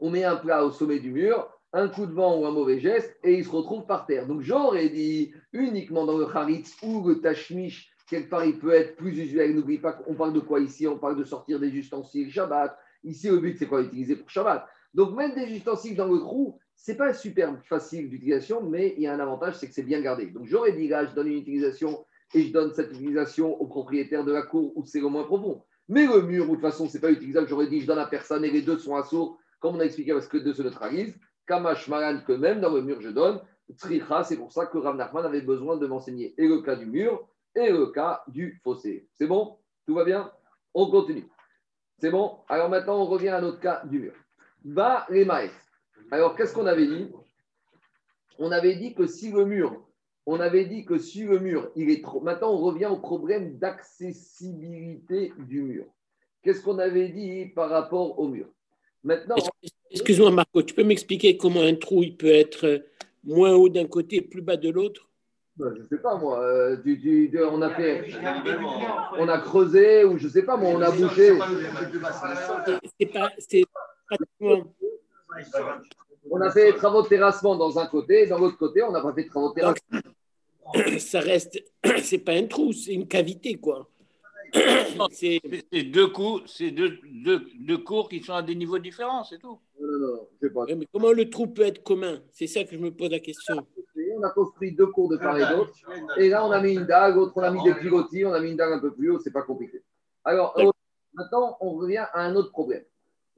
on 0.00 0.10
met 0.10 0.24
un 0.24 0.36
plat 0.36 0.64
au 0.64 0.70
sommet 0.70 1.00
du 1.00 1.10
mur, 1.10 1.50
un 1.72 1.88
coup 1.88 2.06
de 2.06 2.12
vent 2.12 2.38
ou 2.38 2.46
un 2.46 2.50
mauvais 2.50 2.80
geste, 2.80 3.16
et 3.22 3.34
il 3.34 3.44
se 3.44 3.50
retrouve 3.50 3.86
par 3.86 4.06
terre. 4.06 4.26
Donc 4.26 4.40
j'aurais 4.42 4.88
dit 4.88 5.32
uniquement 5.52 6.04
dans 6.04 6.18
le 6.18 6.24
haritz 6.24 6.76
ou 6.82 7.06
le 7.06 7.20
tashmish, 7.20 7.90
quelque 8.10 8.28
part 8.28 8.44
il 8.44 8.58
peut 8.58 8.72
être 8.72 8.96
plus 8.96 9.16
usuel. 9.18 9.54
N'oublie 9.54 9.78
pas 9.78 9.92
qu'on 9.92 10.14
parle 10.14 10.32
de 10.32 10.40
quoi 10.40 10.60
ici 10.60 10.86
On 10.86 10.98
parle 10.98 11.16
de 11.16 11.24
sortir 11.24 11.60
des 11.60 11.68
ustensiles 11.68 12.30
Shabbat. 12.30 12.76
Ici, 13.04 13.30
le 13.30 13.38
but, 13.38 13.56
c'est 13.56 13.66
quoi 13.66 13.80
Utiliser 13.80 14.16
pour 14.16 14.28
Shabbat. 14.28 14.66
Donc 14.92 15.16
mettre 15.16 15.36
des 15.36 15.54
ustensiles 15.54 15.96
dans 15.96 16.08
le 16.08 16.18
trou, 16.18 16.58
c'est 16.74 16.96
pas 16.96 17.14
super 17.14 17.56
facile 17.64 18.10
d'utilisation, 18.10 18.62
mais 18.62 18.94
il 18.96 19.04
y 19.04 19.06
a 19.06 19.14
un 19.14 19.20
avantage, 19.20 19.54
c'est 19.54 19.68
que 19.68 19.74
c'est 19.74 19.84
bien 19.84 20.00
gardé. 20.00 20.26
Donc 20.26 20.46
j'aurais 20.46 20.72
dit 20.72 20.88
là, 20.88 21.06
je 21.06 21.14
donne 21.14 21.28
une 21.28 21.38
utilisation 21.38 22.04
et 22.34 22.42
je 22.42 22.52
donne 22.52 22.72
cette 22.74 22.90
utilisation 22.90 23.60
au 23.60 23.66
propriétaire 23.66 24.24
de 24.24 24.32
la 24.32 24.42
cour 24.42 24.72
où 24.76 24.84
c'est 24.84 25.00
le 25.00 25.08
moins 25.08 25.24
profond. 25.24 25.62
Mais 25.88 26.06
le 26.06 26.22
mur, 26.22 26.46
de 26.46 26.50
toute 26.50 26.60
façon, 26.60 26.88
c'est 26.88 27.00
pas 27.00 27.10
utilisable. 27.10 27.48
J'aurais 27.48 27.68
dit, 27.68 27.80
je 27.80 27.86
donne 27.86 27.98
à 27.98 28.06
personne 28.06 28.44
et 28.44 28.50
les 28.50 28.62
deux 28.62 28.78
sont 28.78 28.96
assaut, 28.96 29.38
comme 29.60 29.76
on 29.76 29.80
a 29.80 29.84
expliqué 29.84 30.12
parce 30.12 30.28
que 30.28 30.38
deux 30.38 30.52
se 30.52 30.62
neutralisent. 30.62 31.16
Kamash 31.46 31.88
Maran, 31.88 32.20
que 32.26 32.32
même 32.32 32.60
dans 32.60 32.72
le 32.72 32.82
mur, 32.82 33.00
je 33.00 33.10
donne. 33.10 33.40
Tricha, 33.78 34.24
c'est 34.24 34.36
pour 34.36 34.52
ça 34.52 34.66
que 34.66 34.78
Rav 34.78 34.96
Nachman 34.96 35.24
avait 35.24 35.42
besoin 35.42 35.76
de 35.76 35.86
m'enseigner 35.86 36.34
et 36.38 36.48
le 36.48 36.60
cas 36.62 36.74
du 36.74 36.86
mur 36.86 37.28
et 37.54 37.70
le 37.70 37.86
cas 37.86 38.22
du 38.28 38.60
fossé. 38.62 39.08
C'est 39.14 39.26
bon? 39.26 39.56
Tout 39.86 39.94
va 39.94 40.04
bien? 40.04 40.30
On 40.74 40.90
continue. 40.90 41.28
C'est 41.98 42.10
bon? 42.10 42.38
Alors 42.48 42.68
maintenant, 42.68 43.02
on 43.02 43.06
revient 43.06 43.28
à 43.28 43.40
notre 43.40 43.60
cas 43.60 43.82
du 43.84 43.98
mur. 43.98 44.14
Va 44.64 45.06
les 45.10 45.24
maïs. 45.24 45.52
Alors, 46.10 46.36
qu'est-ce 46.36 46.54
qu'on 46.54 46.66
avait 46.66 46.86
dit? 46.86 47.08
On 48.38 48.50
avait 48.52 48.76
dit 48.76 48.94
que 48.94 49.06
si 49.06 49.30
le 49.30 49.44
mur, 49.44 49.86
on 50.26 50.40
avait 50.40 50.64
dit 50.64 50.84
que 50.84 50.98
si 50.98 51.24
le 51.24 51.38
mur, 51.38 51.70
il 51.76 51.90
est 51.90 52.02
trop. 52.02 52.20
Maintenant, 52.20 52.52
on 52.52 52.58
revient 52.58 52.86
au 52.86 52.98
problème 52.98 53.58
d'accessibilité 53.58 55.32
du 55.38 55.62
mur. 55.62 55.84
Qu'est-ce 56.42 56.62
qu'on 56.62 56.78
avait 56.78 57.08
dit 57.08 57.46
par 57.46 57.68
rapport 57.68 58.18
au 58.18 58.28
mur? 58.28 58.46
Maintenant. 59.04 59.36
Excuse-moi, 59.90 60.30
Marco, 60.30 60.62
tu 60.62 60.74
peux 60.74 60.84
m'expliquer 60.84 61.36
comment 61.36 61.60
un 61.60 61.74
trou 61.74 62.02
il 62.02 62.16
peut 62.16 62.28
être 62.28 62.84
moins 63.24 63.54
haut 63.54 63.68
d'un 63.68 63.86
côté 63.86 64.16
et 64.16 64.22
plus 64.22 64.40
bas 64.40 64.56
de 64.56 64.70
l'autre? 64.70 65.09
Je 65.60 65.82
ne 65.82 65.86
sais 65.88 65.98
pas, 65.98 66.16
moi. 66.16 66.40
Euh, 66.42 66.76
on, 67.50 67.62
a 67.62 67.70
fait, 67.70 68.06
on 69.18 69.28
a 69.28 69.38
creusé 69.38 70.04
ou 70.04 70.16
je 70.18 70.26
ne 70.26 70.30
sais 70.30 70.42
pas, 70.42 70.56
moi, 70.56 70.70
on 70.70 70.80
a 70.80 70.90
bouché. 70.90 71.38
C'est 72.98 73.06
pas, 73.06 73.30
On 76.30 76.40
a 76.40 76.50
fait 76.50 76.72
des 76.72 76.78
travaux 76.78 77.02
de 77.02 77.08
terrassement 77.08 77.56
dans 77.56 77.78
un 77.78 77.86
côté, 77.86 78.22
et 78.22 78.26
dans 78.26 78.38
l'autre 78.38 78.56
côté, 78.56 78.82
on 78.82 78.90
n'a 78.92 79.00
pas 79.00 79.12
fait 79.12 79.24
de 79.24 79.28
travaux 79.28 79.50
de 79.50 79.54
terrassement. 79.54 80.00
ça 80.98 81.20
reste, 81.20 81.62
c'est 82.02 82.18
pas 82.18 82.32
un 82.32 82.46
trou, 82.46 82.72
c'est 82.72 82.94
une 82.94 83.06
cavité, 83.06 83.56
quoi. 83.56 83.88
C'est 85.12 85.40
deux, 85.84 86.08
cours, 86.08 86.42
c'est 86.46 86.72
deux, 86.72 86.98
deux, 87.04 87.46
deux, 87.60 87.78
cours 87.78 88.08
qui 88.08 88.20
sont 88.20 88.32
à 88.32 88.42
des 88.42 88.56
niveaux 88.56 88.80
différents, 88.80 89.22
c'est 89.22 89.38
tout. 89.38 89.60
Non, 89.80 89.88
non, 89.88 90.28
non, 90.42 90.50
pas. 90.50 90.74
mais 90.74 90.88
comment 90.92 91.12
le 91.12 91.30
trou 91.30 91.46
peut 91.46 91.62
être 91.62 91.84
commun? 91.84 92.20
C'est 92.32 92.48
ça 92.48 92.64
que 92.64 92.72
je 92.72 92.78
me 92.78 92.90
pose 92.90 93.10
la 93.10 93.20
question. 93.20 93.64
On 94.20 94.24
a 94.24 94.30
construit 94.30 94.72
deux 94.72 94.88
cours 94.88 95.08
de 95.08 95.16
part 95.16 95.38
et 95.38 95.56
d'autre. 95.56 95.72
Et 96.18 96.28
là, 96.28 96.44
on 96.44 96.50
a 96.50 96.60
mis 96.60 96.74
une 96.74 96.84
dague, 96.84 97.16
l'autre, 97.16 97.32
on 97.36 97.42
a 97.42 97.50
mis 97.50 97.62
des 97.62 97.74
pilotis, 97.74 98.24
on 98.26 98.32
a 98.32 98.40
mis 98.40 98.50
une 98.50 98.56
dague 98.56 98.72
un 98.72 98.78
peu 98.78 98.92
plus 98.92 99.10
haut, 99.10 99.18
c'est 99.18 99.32
pas 99.32 99.42
compliqué. 99.42 99.82
Alors, 100.24 100.58
euh, 100.58 100.70
maintenant, 101.14 101.56
on 101.60 101.72
revient 101.72 102.06
à 102.12 102.20
un 102.20 102.34
autre 102.34 102.50
problème. 102.50 102.84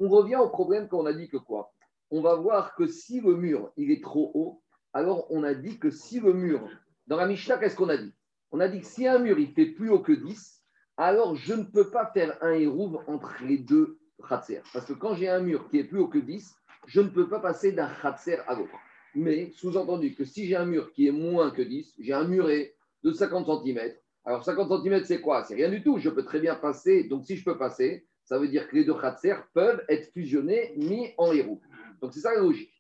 On 0.01 0.09
revient 0.09 0.37
au 0.37 0.49
problème 0.49 0.89
qu'on 0.89 1.07
a 1.07 1.13
dit 1.13 1.29
que 1.29 1.37
quoi? 1.37 1.73
On 2.11 2.21
va 2.21 2.35
voir 2.35 2.75
que 2.75 2.87
si 2.87 3.21
le 3.21 3.37
mur, 3.37 3.71
il 3.77 3.93
est 3.93 4.03
trop 4.03 4.33
haut, 4.35 4.63
alors 4.93 5.27
on 5.31 5.45
a 5.45 5.55
dit 5.55 5.79
que 5.79 5.91
si 5.91 6.19
le 6.19 6.33
mur, 6.33 6.61
dans 7.07 7.17
la 7.17 7.27
Mishnah, 7.27 7.59
qu'est-ce 7.59 7.77
qu'on 7.77 7.89
a 7.89 7.97
dit? 7.97 8.13
On 8.51 8.59
a 8.59 8.69
dit 8.69 8.81
que 8.81 8.87
si 8.87 9.07
un 9.07 9.19
mur, 9.19 9.39
il 9.39 9.53
fait 9.53 9.67
plus 9.67 9.91
haut 9.91 10.01
que 10.01 10.13
10, 10.13 10.63
alors 10.97 11.37
je 11.37 11.55
ne 11.55 11.63
peux 11.63 11.91
pas 11.91 12.11
faire 12.13 12.37
un 12.43 12.53
hérouve 12.53 13.01
entre 13.07 13.35
les 13.45 13.59
deux 13.59 13.99
khatser. 14.29 14.63
Parce 14.73 14.87
que 14.87 14.93
quand 14.93 15.15
j'ai 15.15 15.29
un 15.29 15.41
mur 15.41 15.69
qui 15.69 15.79
est 15.79 15.85
plus 15.85 16.01
haut 16.01 16.09
que 16.09 16.19
10, 16.19 16.55
je 16.87 17.01
ne 17.01 17.09
peux 17.09 17.29
pas 17.29 17.39
passer 17.39 17.73
d'un 17.73 17.89
khatser 18.03 18.39
à 18.47 18.55
l'autre. 18.55 18.75
Mais 19.15 19.51
sous-entendu 19.55 20.15
que 20.15 20.25
si 20.25 20.47
j'ai 20.47 20.57
un 20.57 20.65
mur 20.65 20.93
qui 20.93 21.07
est 21.07 21.13
moins 21.13 21.51
que 21.51 21.63
10, 21.63 21.97
j'ai 21.99 22.13
un 22.13 22.25
muret 22.25 22.75
de 23.03 23.13
50 23.13 23.65
cm. 23.65 23.93
Alors 24.25 24.45
50 24.45 24.83
cm, 24.83 25.05
c'est 25.05 25.21
quoi? 25.21 25.45
C'est 25.45 25.55
rien 25.55 25.69
du 25.69 25.83
tout. 25.83 25.99
Je 25.99 26.09
peux 26.09 26.25
très 26.25 26.41
bien 26.41 26.55
passer. 26.55 27.05
Donc 27.05 27.27
si 27.27 27.37
je 27.37 27.45
peux 27.45 27.59
passer, 27.59 28.07
ça 28.25 28.39
veut 28.39 28.49
dire 28.49 28.69
que 28.69 28.77
les 28.77 28.85
deux 28.85 28.95
khatser 28.95 29.35
peuvent 29.53 29.83
être 29.89 30.13
fusionnés, 30.13 30.75
mis 30.77 31.13
en 31.19 31.33
hérouve. 31.33 31.61
Donc 32.01 32.15
c'est 32.15 32.21
ça 32.21 32.35
la 32.35 32.41
logique. 32.41 32.73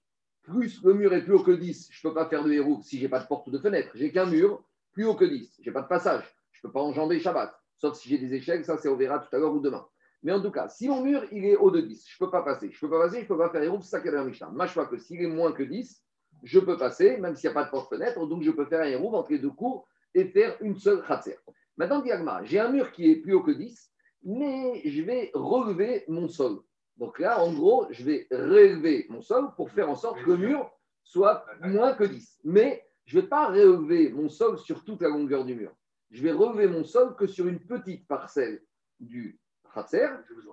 Plus 0.42 0.82
le 0.82 0.94
mur 0.94 1.12
est 1.12 1.22
plus 1.22 1.34
haut 1.34 1.42
que 1.42 1.52
10, 1.52 1.88
je 1.90 2.06
ne 2.06 2.10
peux 2.10 2.14
pas 2.14 2.28
faire 2.28 2.44
de 2.44 2.52
hérouve 2.52 2.82
si 2.82 2.98
je 2.98 3.02
n'ai 3.02 3.08
pas 3.08 3.20
de 3.20 3.26
porte 3.26 3.46
ou 3.48 3.50
de 3.50 3.58
fenêtre. 3.58 3.90
J'ai 3.94 4.10
qu'un 4.10 4.26
mur 4.26 4.64
plus 4.92 5.04
haut 5.04 5.14
que 5.14 5.24
10. 5.24 5.58
Je 5.60 5.68
n'ai 5.68 5.72
pas 5.72 5.82
de 5.82 5.88
passage. 5.88 6.24
Je 6.52 6.58
ne 6.58 6.68
peux 6.68 6.72
pas 6.72 6.80
enjamber 6.80 7.20
Shabbat. 7.20 7.54
Sauf 7.76 7.96
si 7.96 8.08
j'ai 8.08 8.18
des 8.18 8.34
échecs, 8.34 8.64
ça, 8.64 8.78
c'est 8.78 8.88
on 8.88 8.96
verra 8.96 9.18
tout 9.18 9.34
à 9.34 9.38
l'heure 9.38 9.52
ou 9.52 9.60
demain. 9.60 9.86
Mais 10.22 10.32
en 10.32 10.40
tout 10.40 10.52
cas, 10.52 10.68
si 10.68 10.88
mon 10.88 11.02
mur, 11.02 11.24
il 11.32 11.44
est 11.44 11.56
haut 11.56 11.70
de 11.70 11.80
10, 11.80 12.06
je 12.08 12.14
ne 12.14 12.26
peux 12.26 12.30
pas 12.30 12.42
passer. 12.42 12.70
Je 12.70 12.76
ne 12.76 12.80
peux 12.80 12.96
pas 12.96 13.04
passer, 13.04 13.18
je 13.18 13.22
ne 13.22 13.28
peux 13.28 13.38
pas 13.38 13.50
faire 13.50 13.72
roues, 13.72 13.82
c'est 13.82 13.90
ça 13.90 14.00
qu'il 14.00 14.12
y 14.12 14.14
a 14.14 14.24
dans 14.24 14.86
que 14.86 14.98
s'il 14.98 15.20
est 15.20 15.26
moins 15.26 15.52
que 15.52 15.64
10, 15.64 16.00
je 16.42 16.58
peux 16.58 16.76
passer, 16.76 17.16
même 17.18 17.36
s'il 17.36 17.50
n'y 17.50 17.52
a 17.52 17.60
pas 17.60 17.64
de 17.64 17.70
porte-fenêtre, 17.70 18.26
donc 18.26 18.42
je 18.42 18.50
peux 18.50 18.66
faire 18.66 18.80
un 18.80 18.98
roue 18.98 19.14
entre 19.14 19.32
les 19.32 19.38
deux 19.38 19.50
cours 19.50 19.86
et 20.14 20.24
faire 20.26 20.56
une 20.60 20.76
seule 20.76 21.02
khatser. 21.06 21.38
Maintenant, 21.76 22.00
diagma, 22.00 22.42
j'ai 22.44 22.60
un 22.60 22.70
mur 22.70 22.92
qui 22.92 23.10
est 23.10 23.16
plus 23.16 23.34
haut 23.34 23.42
que 23.42 23.52
10, 23.52 23.92
mais 24.24 24.82
je 24.84 25.02
vais 25.02 25.30
relever 25.34 26.04
mon 26.08 26.28
sol. 26.28 26.60
Donc 26.96 27.18
là, 27.18 27.42
en 27.42 27.52
gros, 27.52 27.86
je 27.90 28.04
vais 28.04 28.26
relever 28.30 29.06
mon 29.08 29.22
sol 29.22 29.48
pour 29.56 29.70
faire 29.70 29.88
en 29.88 29.96
sorte 29.96 30.22
que 30.22 30.30
le 30.30 30.36
mur 30.36 30.70
soit 31.02 31.44
moins 31.62 31.94
que 31.94 32.04
10. 32.04 32.40
Mais 32.44 32.84
je 33.04 33.16
ne 33.16 33.22
vais 33.22 33.28
pas 33.28 33.48
relever 33.48 34.10
mon 34.10 34.28
sol 34.28 34.58
sur 34.58 34.84
toute 34.84 35.02
la 35.02 35.08
longueur 35.08 35.44
du 35.44 35.54
mur 35.54 35.72
je 36.12 36.22
vais 36.22 36.32
relever 36.32 36.68
mon 36.68 36.84
sol 36.84 37.16
que 37.16 37.26
sur 37.26 37.46
une 37.48 37.58
petite 37.58 38.06
parcelle 38.06 38.62
du 39.00 39.40
Khatser. 39.74 40.08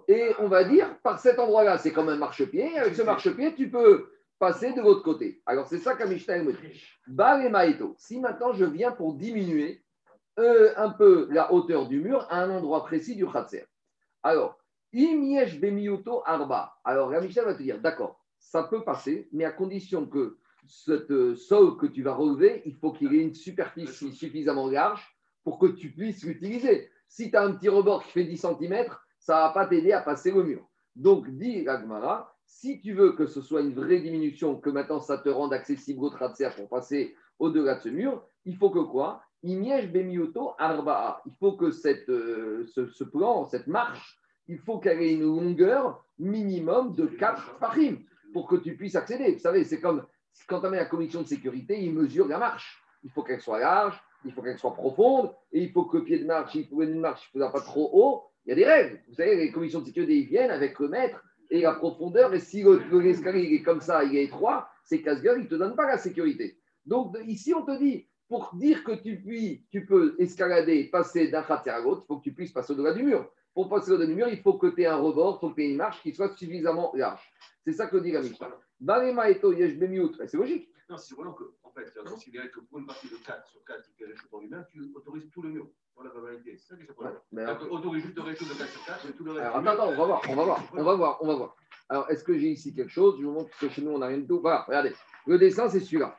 Et 0.07 0.31
on 0.39 0.47
va 0.47 0.63
dire, 0.63 0.97
par 1.01 1.19
cet 1.19 1.37
endroit-là, 1.37 1.77
c'est 1.77 1.91
comme 1.91 2.09
un 2.09 2.15
marchepied. 2.15 2.77
Avec 2.77 2.95
ce 2.95 3.01
marchepied, 3.01 3.53
tu 3.53 3.69
peux 3.69 4.09
passer 4.39 4.73
de 4.73 4.81
l'autre 4.81 5.03
côté. 5.03 5.41
Alors, 5.45 5.67
c'est 5.67 5.77
ça 5.77 5.95
qu'Amishtaï 5.95 6.43
me 6.43 6.53
dit. 6.53 7.49
Maïto. 7.49 7.95
Si 7.97 8.19
maintenant 8.19 8.53
je 8.53 8.65
viens 8.65 8.91
pour 8.91 9.13
diminuer 9.13 9.83
euh, 10.39 10.73
un 10.77 10.89
peu 10.89 11.27
la 11.29 11.53
hauteur 11.53 11.87
du 11.87 11.99
mur 11.99 12.25
à 12.29 12.41
un 12.41 12.49
endroit 12.49 12.85
précis 12.85 13.15
du 13.15 13.27
Khatser. 13.27 13.65
Alors, 14.23 14.57
Imiesh 14.93 15.59
Bemiyuto 15.59 16.23
Arba. 16.25 16.73
Alors 16.83 17.09
la 17.09 17.21
Mishnah 17.21 17.43
va 17.43 17.53
te 17.53 17.61
dire, 17.61 17.79
d'accord, 17.79 18.23
ça 18.39 18.63
peut 18.63 18.83
passer, 18.83 19.27
mais 19.33 19.43
à 19.43 19.51
condition 19.51 20.05
que 20.05 20.37
ce 20.65 20.91
euh, 21.11 21.35
sol 21.35 21.77
que 21.77 21.87
tu 21.87 22.03
vas 22.03 22.13
relever, 22.13 22.61
il 22.65 22.75
faut 22.75 22.93
qu'il 22.93 23.13
ait 23.13 23.21
une 23.21 23.33
superficie 23.33 24.13
suffisamment 24.13 24.67
large 24.67 25.05
pour 25.43 25.59
que 25.59 25.67
tu 25.67 25.91
puisses 25.91 26.23
l'utiliser. 26.23 26.89
Si 27.07 27.31
tu 27.31 27.37
as 27.37 27.43
un 27.43 27.53
petit 27.53 27.69
rebord 27.69 28.03
qui 28.03 28.11
fait 28.11 28.23
10 28.23 28.37
cm, 28.37 28.85
ça 29.19 29.35
ne 29.35 29.39
va 29.41 29.49
pas 29.49 29.67
t'aider 29.67 29.91
à 29.91 30.01
passer 30.01 30.31
le 30.31 30.43
mur. 30.43 30.65
Donc, 30.95 31.29
dit 31.29 31.67
Agmara, 31.67 32.38
si 32.49 32.81
tu 32.81 32.93
veux 32.93 33.13
que 33.13 33.27
ce 33.27 33.41
soit 33.41 33.61
une 33.61 33.73
vraie 33.73 33.99
diminution, 33.99 34.55
que 34.55 34.71
maintenant 34.71 34.99
ça 34.99 35.19
te 35.19 35.29
rende 35.29 35.53
accessible 35.53 36.03
au 36.03 36.09
tracer 36.09 36.49
pour 36.57 36.67
passer 36.67 37.15
au-delà 37.37 37.75
de 37.75 37.81
ce 37.81 37.89
mur, 37.89 38.25
il 38.43 38.57
faut 38.57 38.71
que 38.71 38.79
quoi? 38.79 39.21
Arbaa. 40.57 41.21
Il 41.27 41.31
faut 41.39 41.53
que 41.53 41.71
cette, 41.71 42.09
euh, 42.09 42.65
ce, 42.73 43.03
plan, 43.03 43.45
cette 43.45 43.67
marche, 43.67 44.19
il 44.47 44.57
faut 44.57 44.79
qu'elle 44.79 45.01
ait 45.01 45.13
une 45.13 45.21
longueur 45.21 46.03
minimum 46.17 46.95
de 46.95 47.05
4 47.05 47.57
farim 47.59 47.99
pour 48.33 48.47
que 48.47 48.55
tu 48.55 48.75
puisses 48.75 48.95
accéder. 48.95 49.33
Vous 49.33 49.39
savez, 49.39 49.63
c'est 49.63 49.79
comme 49.79 50.05
quand 50.47 50.65
on 50.65 50.71
met 50.71 50.77
la 50.77 50.85
commission 50.85 51.21
de 51.21 51.27
sécurité, 51.27 51.79
il 51.81 51.93
mesure 51.93 52.27
la 52.27 52.39
marche. 52.39 52.83
Il 53.03 53.11
faut 53.11 53.23
qu'elle 53.23 53.41
soit 53.41 53.59
large, 53.59 54.01
il 54.25 54.33
faut 54.33 54.41
qu'elle 54.41 54.57
soit 54.57 54.73
profonde, 54.73 55.31
et 55.53 55.61
il 55.61 55.71
faut 55.71 55.85
que 55.85 55.97
le 55.97 56.03
pied 56.03 56.19
de 56.19 56.25
marche, 56.25 56.55
il 56.55 56.67
faut 56.67 56.81
une 56.81 56.99
marche, 56.99 57.29
il 57.33 57.41
ne 57.41 57.47
pas 57.47 57.61
trop 57.61 57.89
haut. 57.93 58.23
Il 58.45 58.49
y 58.49 58.51
a 58.53 58.55
des 58.55 58.65
règles. 58.65 59.01
Vous 59.07 59.15
savez, 59.15 59.35
les 59.35 59.51
commissions 59.51 59.81
de 59.81 59.85
sécurité, 59.85 60.17
ils 60.17 60.27
viennent 60.27 60.51
avec 60.51 60.79
le 60.79 60.89
mètre 60.89 61.23
et 61.49 61.61
la 61.61 61.73
profondeur. 61.73 62.33
Et 62.33 62.39
si 62.39 62.63
l'escalier 62.91 63.55
est 63.55 63.63
comme 63.63 63.81
ça, 63.81 64.03
il 64.03 64.15
est 64.15 64.25
étroit, 64.25 64.69
c'est 64.83 65.01
casse-gueule, 65.01 65.39
il 65.39 65.43
ne 65.43 65.49
te 65.49 65.55
donne 65.55 65.75
pas 65.75 65.87
la 65.87 65.97
sécurité. 65.97 66.57
Donc 66.85 67.17
ici, 67.25 67.53
on 67.53 67.63
te 67.63 67.77
dit, 67.77 68.07
pour 68.27 68.51
dire 68.55 68.83
que 68.83 68.91
tu, 68.93 69.19
puis, 69.19 69.65
tu 69.71 69.85
peux 69.85 70.15
escalader, 70.19 70.85
passer 70.85 71.29
d'un 71.29 71.43
khater 71.43 71.71
à 71.71 71.79
l'autre, 71.79 72.03
il 72.03 72.07
faut 72.07 72.17
que 72.17 72.23
tu 72.23 72.33
puisses 72.33 72.51
passer 72.51 72.73
au-delà 72.73 72.93
du 72.93 73.03
mur. 73.03 73.27
Pour 73.53 73.67
passer 73.69 73.91
au-delà 73.91 74.07
du 74.07 74.15
mur, 74.15 74.27
il 74.29 74.39
faut 74.41 74.53
que 74.53 74.67
tu 74.67 74.83
aies 74.83 74.85
un 74.85 74.97
rebord, 74.97 75.37
il 75.37 75.39
faut 75.41 75.49
que 75.49 75.55
tu 75.55 75.63
aies 75.63 75.71
une 75.71 75.77
marche 75.77 76.01
qui 76.03 76.13
soit 76.13 76.35
suffisamment 76.37 76.91
large. 76.95 77.27
C'est 77.65 77.73
ça 77.73 77.87
que 77.87 77.97
dit 77.97 78.11
la 78.11 78.21
Mishnah. 78.21 78.51
C'est 80.27 80.37
logique. 80.37 80.69
Non, 80.89 80.97
c'est 80.97 81.13
vraiment 81.13 81.33
que, 81.33 81.43
en 81.63 81.69
fait, 81.69 81.91
tu 81.93 81.99
as 81.99 82.03
considéré 82.03 82.49
que 82.49 82.61
pour 82.61 82.79
une 82.79 82.87
partie 82.87 83.07
de 83.07 83.15
4 83.15 83.47
sur 83.47 83.63
4 83.63 83.83
qui 83.83 83.93
fait 83.93 84.05
réchaud 84.05 84.27
en 84.31 84.39
lui-même, 84.39 84.65
tu 84.71 84.81
autorises 84.95 85.29
tout 85.31 85.43
le 85.43 85.49
mur. 85.49 85.67
Voilà 85.95 86.11
la 86.15 86.21
réalité. 86.21 86.57
C'est 86.57 86.69
ça 86.69 86.75
qui 86.75 86.81
est 86.81 86.85
problème. 86.85 87.15
Tu 87.31 87.65
autorises 87.69 88.03
juste 88.03 88.15
le 88.15 88.23
réchaud 88.23 88.45
de 88.45 88.57
4 88.57 88.69
sur 88.71 88.85
4 88.85 89.05
et 89.07 89.13
tout 89.13 89.23
le 89.23 89.31
reste. 89.33 89.45
Alors, 89.45 89.57
attends, 89.57 89.71
attends, 89.71 89.89
on 89.89 89.97
va 89.97 90.05
voir, 90.05 90.21
on 90.27 90.35
va 90.35 90.43
voir, 90.43 90.63
on 90.73 90.83
va 90.83 90.95
voir, 90.95 91.17
on 91.21 91.27
va 91.27 91.35
voir. 91.35 91.55
Alors, 91.89 92.09
est-ce 92.09 92.23
que 92.23 92.37
j'ai 92.39 92.49
ici 92.49 92.73
quelque 92.73 92.91
chose 92.91 93.17
Je 93.19 93.25
vous 93.25 93.31
montre 93.31 93.55
que 93.59 93.69
chez 93.69 93.83
nous, 93.83 93.91
on 93.91 93.99
n'a 93.99 94.07
rien 94.07 94.17
de 94.17 94.25
tout? 94.25 94.39
Voilà, 94.39 94.63
regardez. 94.67 94.95
Le 95.27 95.37
dessin, 95.37 95.69
c'est 95.69 95.79
celui-là. 95.79 96.17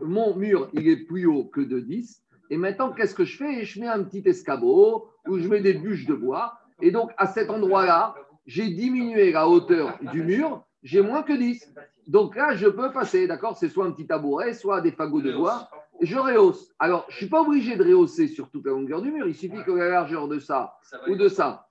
mon 0.00 0.34
mur, 0.34 0.70
il 0.72 0.88
est 0.88 1.04
plus 1.04 1.26
haut 1.26 1.44
que 1.44 1.60
de 1.60 1.78
10. 1.78 2.20
Et 2.50 2.56
maintenant, 2.56 2.92
qu'est-ce 2.92 3.14
que 3.14 3.24
je 3.24 3.36
fais? 3.36 3.64
Je 3.64 3.78
mets 3.78 3.86
un 3.86 4.02
petit 4.02 4.28
escabeau 4.28 5.08
où 5.28 5.38
je 5.38 5.46
mets 5.46 5.60
des 5.60 5.74
bûches 5.74 6.06
de 6.06 6.14
bois. 6.14 6.58
Et 6.80 6.90
donc, 6.90 7.12
à 7.16 7.28
cet 7.28 7.48
endroit-là, 7.48 8.16
j'ai 8.46 8.70
diminué 8.70 9.30
la 9.30 9.48
hauteur 9.48 9.96
du 10.10 10.24
mur 10.24 10.64
j'ai 10.82 11.02
moins 11.02 11.22
que 11.22 11.32
10. 11.32 11.74
Donc 12.06 12.36
là, 12.36 12.54
je 12.54 12.66
peux 12.66 12.92
passer, 12.92 13.26
d'accord? 13.26 13.56
C'est 13.56 13.68
soit 13.68 13.86
un 13.86 13.92
petit 13.92 14.06
tabouret, 14.06 14.54
soit 14.54 14.80
des 14.80 14.92
fagots 14.92 15.20
de 15.20 15.32
bois. 15.32 15.68
Je 16.00 16.16
rehausse. 16.16 16.74
Alors, 16.78 17.04
je 17.08 17.14
ne 17.14 17.18
suis 17.18 17.28
pas 17.28 17.42
obligé 17.42 17.76
de 17.76 17.84
rehausser 17.84 18.26
sur 18.26 18.50
toute 18.50 18.64
la 18.64 18.72
longueur 18.72 19.02
du 19.02 19.12
mur. 19.12 19.26
Il 19.28 19.34
suffit 19.34 19.62
que 19.64 19.70
la 19.70 19.88
largeur 19.88 20.28
de 20.28 20.38
ça, 20.38 20.78
ou 21.08 21.14
de 21.14 21.28
ça 21.28 21.68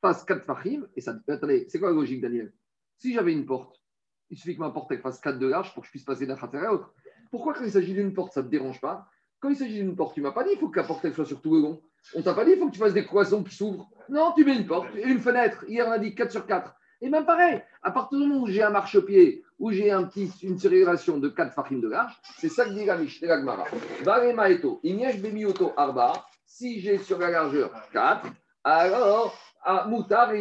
fasse 0.00 0.22
4 0.24 0.44
fachim. 0.44 0.86
Et 0.94 1.00
ça, 1.00 1.16
attendez, 1.28 1.66
c'est 1.68 1.80
quoi 1.80 1.88
la 1.88 1.94
logique, 1.94 2.20
Daniel? 2.20 2.52
Si 2.98 3.12
j'avais 3.12 3.32
une 3.32 3.46
porte, 3.46 3.80
il 4.30 4.38
suffit 4.38 4.54
que 4.54 4.60
ma 4.60 4.70
porte 4.70 4.96
fasse 4.98 5.18
4 5.18 5.38
de 5.38 5.48
large 5.48 5.74
pour 5.74 5.82
que 5.82 5.86
je 5.88 5.90
puisse 5.90 6.04
passer 6.04 6.26
d'un 6.26 6.36
cratère 6.36 6.62
à 6.62 6.66
l'autre. 6.66 6.94
Pourquoi 7.30 7.52
quand 7.54 7.64
il 7.64 7.72
s'agit 7.72 7.94
d'une 7.94 8.14
porte, 8.14 8.32
ça 8.32 8.42
ne 8.42 8.46
te 8.46 8.50
dérange 8.52 8.80
pas? 8.80 9.08
Quand 9.40 9.48
il 9.48 9.56
s'agit 9.56 9.80
d'une 9.80 9.96
porte, 9.96 10.14
tu 10.14 10.20
ne 10.20 10.26
m'as 10.26 10.32
pas 10.32 10.44
dit 10.44 10.50
il 10.52 10.58
faut 10.58 10.68
que 10.68 10.78
la 10.78 10.86
porte 10.86 11.10
soit 11.12 11.24
sur 11.24 11.42
tout 11.42 11.54
le 11.54 11.60
long. 11.60 11.82
On 12.14 12.22
t'a 12.22 12.32
pas 12.32 12.44
dit 12.44 12.52
il 12.52 12.58
faut 12.58 12.68
que 12.68 12.72
tu 12.72 12.78
fasses 12.78 12.94
des 12.94 13.04
cloisons 13.04 13.42
qui 13.42 13.54
s'ouvrent. 13.54 13.90
Non, 14.08 14.32
tu 14.36 14.44
mets 14.44 14.56
une 14.56 14.66
porte 14.66 14.94
et 14.94 15.02
une 15.02 15.18
fenêtre. 15.18 15.64
Hier, 15.68 15.86
on 15.88 15.90
a 15.90 15.98
dit 15.98 16.14
4 16.14 16.30
sur 16.30 16.46
4. 16.46 16.74
Et 17.04 17.10
même 17.10 17.26
pareil, 17.26 17.60
à 17.82 17.90
partir 17.90 18.18
du 18.18 18.26
moment 18.26 18.44
où 18.44 18.46
j'ai 18.46 18.62
un 18.62 18.70
marchepied, 18.70 19.44
où 19.58 19.70
j'ai 19.70 19.90
une 19.90 20.58
circulation 20.58 21.18
de 21.18 21.28
4 21.28 21.52
farines 21.52 21.82
de 21.82 21.88
large, 21.88 22.18
c'est 22.38 22.48
ça 22.48 22.64
que 22.64 22.70
dit 22.70 22.86
la 22.86 22.96
Gmara. 23.42 23.66
arba, 25.76 26.12
si 26.46 26.80
j'ai 26.80 26.96
sur 26.96 27.18
la 27.18 27.28
largeur 27.28 27.70
4, 27.92 28.26
alors, 28.64 29.36
à 29.62 29.86
mutar 29.86 30.32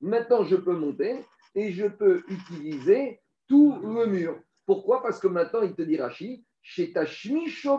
Maintenant, 0.00 0.44
je 0.44 0.56
peux 0.56 0.76
monter 0.76 1.26
et 1.54 1.70
je 1.70 1.86
peux 1.86 2.22
utiliser 2.28 3.20
tout 3.48 3.78
le 3.82 4.06
mur. 4.06 4.40
Pourquoi? 4.64 5.02
Parce 5.02 5.18
que 5.18 5.28
maintenant, 5.28 5.60
il 5.60 5.74
te 5.74 5.82
dit 5.82 5.98
Rashi, 5.98 6.42
chez 6.62 6.94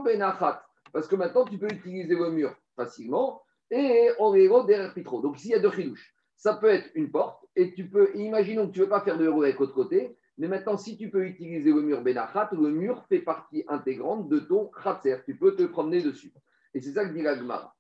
benachat. 0.04 0.64
Parce 0.94 1.08
que 1.08 1.16
maintenant, 1.16 1.46
tu 1.46 1.58
peux 1.58 1.74
utiliser 1.74 2.14
le 2.14 2.30
mur 2.30 2.56
facilement 2.76 3.42
et 3.72 4.12
Orero 4.20 4.66
derrière 4.66 4.94
Pitro. 4.94 5.20
Donc, 5.20 5.40
s'il 5.40 5.50
y 5.50 5.56
a 5.56 5.60
deux 5.60 5.72
chilouches, 5.72 6.14
ça 6.40 6.54
peut 6.54 6.70
être 6.70 6.90
une 6.96 7.12
porte, 7.12 7.46
et 7.58 7.74
tu 7.74 7.90
peux, 7.90 8.16
imaginons 8.16 8.68
que 8.68 8.72
tu 8.72 8.80
ne 8.80 8.86
veux 8.86 8.90
pas 8.90 9.02
faire 9.02 9.18
de 9.18 9.26
héros 9.26 9.44
avec 9.44 9.60
l'autre 9.60 9.74
côté, 9.74 10.16
mais 10.38 10.48
maintenant, 10.48 10.78
si 10.78 10.96
tu 10.96 11.10
peux 11.10 11.26
utiliser 11.26 11.70
le 11.70 11.82
mur 11.82 12.02
Benachat, 12.02 12.50
le 12.54 12.70
mur 12.70 13.04
fait 13.10 13.20
partie 13.20 13.66
intégrante 13.68 14.30
de 14.30 14.40
ton 14.40 14.72
khatser, 14.82 15.18
tu 15.26 15.36
peux 15.36 15.58
te 15.58 15.64
promener 15.64 16.02
dessus. 16.02 16.32
Et 16.74 16.80
c'est 16.80 16.94
ça 16.94 17.06
que 17.06 17.14
dit 17.14 17.22
la 17.22 17.36
Gemara. 17.36 17.76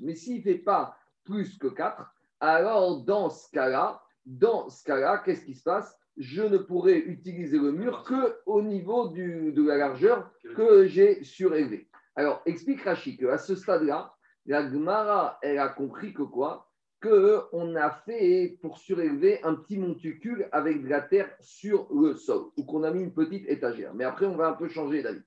Mais 0.00 0.14
s'il 0.14 0.36
ne 0.36 0.42
fait 0.42 0.58
pas 0.58 0.96
plus 1.24 1.58
que 1.58 1.66
4, 1.66 2.14
alors 2.38 3.00
dans 3.02 3.30
ce 3.30 3.50
cas-là, 3.50 4.00
dans 4.26 4.68
ce 4.68 4.84
cas-là, 4.84 5.22
qu'est-ce 5.24 5.44
qui 5.44 5.56
se 5.56 5.64
passe? 5.64 5.98
Je 6.16 6.42
ne 6.42 6.58
pourrai 6.58 6.98
utiliser 6.98 7.58
le 7.58 7.72
mur 7.72 8.04
qu'au 8.04 8.62
niveau 8.62 9.08
du, 9.08 9.50
de 9.52 9.66
la 9.66 9.76
largeur 9.76 10.30
que 10.56 10.86
j'ai 10.86 11.24
surélevé. 11.24 11.88
Alors, 12.14 12.42
explique 12.46 12.82
Rachid 12.82 13.18
qu'à 13.18 13.38
ce 13.38 13.56
stade-là, 13.56 14.14
la 14.48 14.68
Gemara, 14.68 15.38
elle 15.42 15.58
a 15.58 15.68
compris 15.68 16.14
que 16.14 16.22
quoi? 16.22 16.70
Qu'on 17.02 17.76
a 17.76 17.90
fait 17.90 18.58
pour 18.62 18.78
surélever 18.78 19.40
un 19.44 19.54
petit 19.54 19.78
monticule 19.78 20.48
avec 20.52 20.82
de 20.82 20.88
la 20.88 21.02
terre 21.02 21.30
sur 21.38 21.86
le 21.92 22.14
sol, 22.14 22.46
ou 22.56 22.64
qu'on 22.64 22.82
a 22.82 22.90
mis 22.90 23.02
une 23.02 23.12
petite 23.12 23.46
étagère. 23.46 23.94
Mais 23.94 24.04
après, 24.04 24.26
on 24.26 24.36
va 24.36 24.48
un 24.48 24.54
peu 24.54 24.68
changer 24.68 25.02
d'avis. 25.02 25.22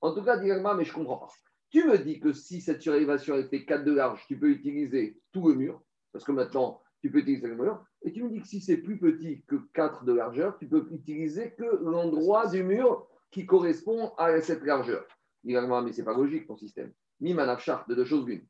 En 0.00 0.12
tout 0.12 0.22
cas, 0.22 0.36
dit 0.36 0.50
mais 0.76 0.84
je 0.84 0.92
comprends 0.92 1.18
pas. 1.18 1.28
Tu 1.70 1.84
me 1.84 1.96
dis 1.98 2.20
que 2.20 2.32
si 2.32 2.60
cette 2.60 2.82
surélévation 2.82 3.36
était 3.36 3.64
4 3.64 3.84
de 3.84 3.92
large, 3.92 4.24
tu 4.26 4.38
peux 4.38 4.50
utiliser 4.50 5.18
tout 5.32 5.48
le 5.48 5.54
mur, 5.54 5.80
parce 6.12 6.24
que 6.24 6.32
maintenant, 6.32 6.82
tu 7.00 7.10
peux 7.10 7.18
utiliser 7.18 7.46
le 7.46 7.56
mur. 7.56 7.84
Et 8.02 8.12
tu 8.12 8.24
me 8.24 8.30
dis 8.30 8.40
que 8.40 8.46
si 8.46 8.60
c'est 8.60 8.78
plus 8.78 8.98
petit 8.98 9.44
que 9.46 9.56
4 9.72 10.04
de 10.04 10.12
largeur, 10.12 10.58
tu 10.58 10.68
peux 10.68 10.86
utiliser 10.90 11.52
que 11.52 11.64
l'endroit 11.82 12.48
du 12.48 12.62
mur 12.64 13.06
qui 13.30 13.46
correspond 13.46 14.12
à 14.18 14.40
cette 14.40 14.64
largeur. 14.64 15.06
Dit 15.44 15.54
mais 15.54 15.92
ce 15.92 15.98
n'est 15.98 16.04
pas 16.04 16.14
logique 16.14 16.46
ton 16.46 16.56
système. 16.56 16.92
Mi 17.20 17.34
de 17.34 17.94
deux 17.94 18.04
choses 18.04 18.26
l'une. 18.26 18.44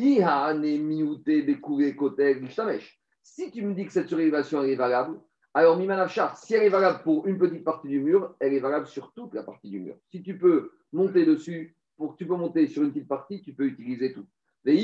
Si 0.00 0.22
tu 3.50 3.62
me 3.62 3.74
dis 3.74 3.84
que 3.84 3.92
cette 3.92 4.08
surélévation 4.08 4.62
est 4.62 4.76
valable, 4.76 5.18
alors 5.54 5.76
Mimanafchar, 5.76 6.38
si 6.38 6.54
elle 6.54 6.62
est 6.62 6.68
valable 6.68 7.02
pour 7.02 7.26
une 7.26 7.36
petite 7.36 7.64
partie 7.64 7.88
du 7.88 7.98
mur, 7.98 8.36
elle 8.38 8.54
est 8.54 8.60
valable 8.60 8.86
sur 8.86 9.12
toute 9.12 9.34
la 9.34 9.42
partie 9.42 9.70
du 9.70 9.80
mur. 9.80 9.96
Si 10.12 10.22
tu 10.22 10.38
peux 10.38 10.70
monter 10.92 11.26
dessus, 11.26 11.74
pour 11.96 12.14
tu 12.14 12.28
peux 12.28 12.36
monter 12.36 12.68
sur 12.68 12.84
une 12.84 12.92
petite 12.92 13.08
partie, 13.08 13.42
tu 13.42 13.54
peux 13.54 13.64
utiliser 13.64 14.12
tout. 14.12 14.24
Et 14.64 14.76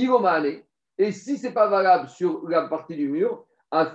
si 1.12 1.39
ce 1.39 1.47
n'est 1.47 1.53
pas 1.53 1.69
valable 1.69 2.09
sur 2.09 2.49
la 2.49 2.67
partie 2.67 2.97
du 2.97 3.07
mur, 3.07 3.47
même 3.71 3.95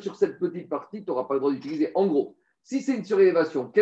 sur 0.00 0.16
cette 0.16 0.38
petite 0.38 0.68
partie, 0.68 1.02
tu 1.02 1.10
n'auras 1.10 1.24
pas 1.24 1.32
le 1.32 1.40
droit 1.40 1.52
d'utiliser. 1.52 1.90
En 1.94 2.06
gros, 2.06 2.36
si 2.62 2.82
c'est 2.82 2.96
une 2.96 3.04
surélévation, 3.04 3.72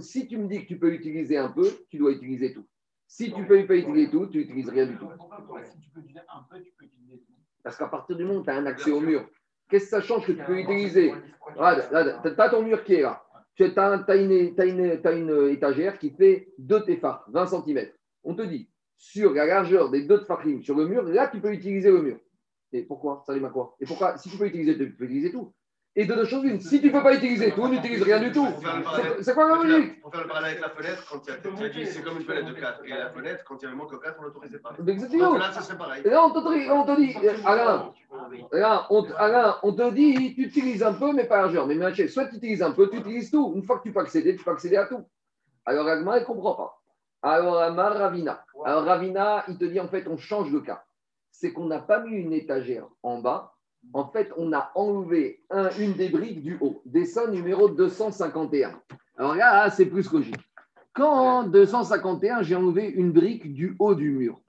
si 0.00 0.26
tu 0.26 0.38
me 0.38 0.48
dis 0.48 0.62
que 0.62 0.66
tu 0.66 0.76
peux 0.76 0.92
utiliser 0.92 1.36
un 1.36 1.50
peu, 1.50 1.70
tu 1.88 1.98
dois 1.98 2.10
utiliser 2.10 2.52
tout. 2.52 2.66
Si 3.12 3.30
tu 3.30 3.44
peux 3.44 3.60
utiliser 3.60 4.08
tout, 4.08 4.26
tu 4.28 4.38
n'utilises 4.38 4.70
rien 4.70 4.86
du 4.86 4.96
tout. 4.96 5.06
Si 5.64 5.78
tu 5.80 5.90
peux 5.90 6.00
utiliser 6.00 6.20
un 6.34 6.46
peu, 6.48 6.62
tu 6.62 6.72
peux 6.78 6.86
utiliser 6.86 7.18
tout. 7.18 7.34
Parce 7.62 7.76
qu'à 7.76 7.86
partir 7.86 8.16
du 8.16 8.24
moment 8.24 8.40
où 8.40 8.42
tu 8.42 8.48
as 8.48 8.56
un 8.56 8.64
accès 8.64 8.90
au 8.90 9.00
mur, 9.00 9.28
qu'est-ce 9.68 9.84
que 9.84 9.90
ça 9.90 10.00
change 10.00 10.24
que 10.24 10.32
tu 10.32 10.42
peux 10.42 10.58
utiliser 10.58 11.12
Tu 11.54 11.60
as 11.60 12.48
ton 12.48 12.62
mur 12.62 12.82
qui 12.84 12.94
est 12.94 13.02
là. 13.02 13.22
Tu 13.54 13.64
as, 13.64 14.16
une, 14.16 15.50
étagère 15.50 15.98
qui 15.98 16.08
fait 16.12 16.48
2 16.56 16.84
tefar, 16.84 17.26
20 17.28 17.46
cm. 17.48 17.86
On 18.24 18.34
te 18.34 18.42
dit, 18.42 18.70
sur 18.96 19.34
la 19.34 19.44
largeur 19.44 19.90
des 19.90 20.06
deux 20.06 20.20
tefachim 20.20 20.62
sur 20.62 20.74
le 20.74 20.88
mur, 20.88 21.02
là, 21.02 21.28
tu 21.28 21.38
peux 21.38 21.52
utiliser 21.52 21.90
le 21.90 22.00
mur. 22.00 22.18
Et 22.72 22.82
pourquoi? 22.82 23.22
Ça 23.26 23.34
à 23.34 23.50
quoi? 23.50 23.76
Et 23.78 23.84
pourquoi? 23.84 24.16
Si 24.16 24.30
tu 24.30 24.38
peux 24.38 24.46
utiliser, 24.46 24.78
tu 24.78 24.90
peux 24.90 25.04
utiliser 25.04 25.30
tout. 25.30 25.52
Et 25.94 26.06
de 26.06 26.14
deux 26.14 26.24
choses 26.24 26.44
une. 26.44 26.58
Si 26.58 26.80
tu 26.80 26.86
ne 26.86 26.92
peux 26.92 27.02
pas 27.02 27.14
utiliser 27.14 27.52
tout, 27.52 27.68
n'utilise 27.68 28.02
rien 28.02 28.18
du 28.18 28.32
tout. 28.32 28.48
C'est 29.20 29.34
quoi 29.34 29.46
la 29.46 29.56
logique 29.56 30.00
Pour 30.00 30.10
faire 30.10 30.22
le 30.22 30.28
parallèle 30.28 30.52
avec 30.52 30.62
la 30.62 30.70
fenêtre, 30.70 31.06
quand 31.10 31.18
tu 31.18 31.30
as 31.30 31.68
dit 31.68 31.86
c'est 31.86 32.02
comme 32.02 32.16
une 32.16 32.24
fenêtre 32.24 32.48
de 32.48 32.54
4. 32.54 32.84
Et 32.86 32.88
la 32.88 33.10
fenêtre, 33.10 33.44
quand 33.46 33.60
il 33.60 33.66
y 33.66 33.68
a 33.68 33.72
un 33.72 33.74
manque 33.74 33.92
de 33.92 33.98
4, 33.98 34.16
on 34.18 34.22
l'autorisait 34.22 34.58
pas. 34.58 34.72
Exactement. 34.86 35.34
Là, 35.34 35.52
ça 35.52 35.60
serait 35.60 35.76
pareil. 35.76 36.02
là, 36.04 36.24
on 36.24 36.30
te 36.30 36.96
dit, 36.96 37.14
Alain, 37.44 37.92
Alain, 38.52 38.86
on, 38.88 39.04
Alain, 39.18 39.56
on 39.62 39.74
te 39.74 39.90
dit, 39.92 40.34
tu 40.34 40.44
utilises 40.44 40.82
un 40.82 40.94
peu, 40.94 41.12
mais 41.12 41.24
pas 41.24 41.42
largeur. 41.42 41.66
Mais 41.66 41.74
Michel, 41.74 42.08
soit 42.08 42.26
tu 42.26 42.36
utilises 42.36 42.62
un 42.62 42.72
peu, 42.72 42.88
tu 42.88 42.96
utilises 42.96 43.30
tout. 43.30 43.52
Une 43.54 43.62
fois 43.62 43.78
que 43.78 43.82
tu 43.82 43.92
peux 43.92 44.00
accéder, 44.00 44.34
tu 44.34 44.42
peux 44.42 44.50
accéder 44.50 44.76
à 44.76 44.86
tout. 44.86 45.04
Alors, 45.66 45.86
Agma, 45.86 46.16
il 46.16 46.20
ne 46.20 46.26
comprend 46.26 46.54
pas. 46.54 46.80
Alors, 47.20 47.60
Amar 47.60 47.98
Ravina. 47.98 48.42
Alors, 48.64 48.84
Ravina, 48.84 49.44
il 49.48 49.58
te 49.58 49.66
dit, 49.66 49.78
en 49.78 49.88
fait, 49.88 50.08
on 50.08 50.16
change 50.16 50.50
de 50.50 50.58
cas. 50.58 50.84
C'est 51.30 51.52
qu'on 51.52 51.66
n'a 51.66 51.80
pas 51.80 52.00
mis 52.00 52.16
une 52.16 52.32
étagère 52.32 52.86
en 53.02 53.20
bas 53.20 53.51
en 53.92 54.06
fait, 54.08 54.30
on 54.36 54.52
a 54.52 54.70
enlevé 54.74 55.42
une 55.78 55.92
des 55.94 56.08
briques 56.08 56.42
du 56.42 56.56
haut. 56.60 56.82
Dessin 56.86 57.30
numéro 57.30 57.68
251. 57.68 58.80
Alors 59.16 59.34
là, 59.34 59.70
c'est 59.70 59.86
plus 59.86 60.10
logique. 60.12 60.36
Quand 60.94 61.12
en 61.12 61.42
251, 61.44 62.42
j'ai 62.42 62.56
enlevé 62.56 62.88
une 62.88 63.12
brique 63.12 63.52
du 63.54 63.76
haut 63.78 63.94
du 63.94 64.10
mur, 64.10 64.40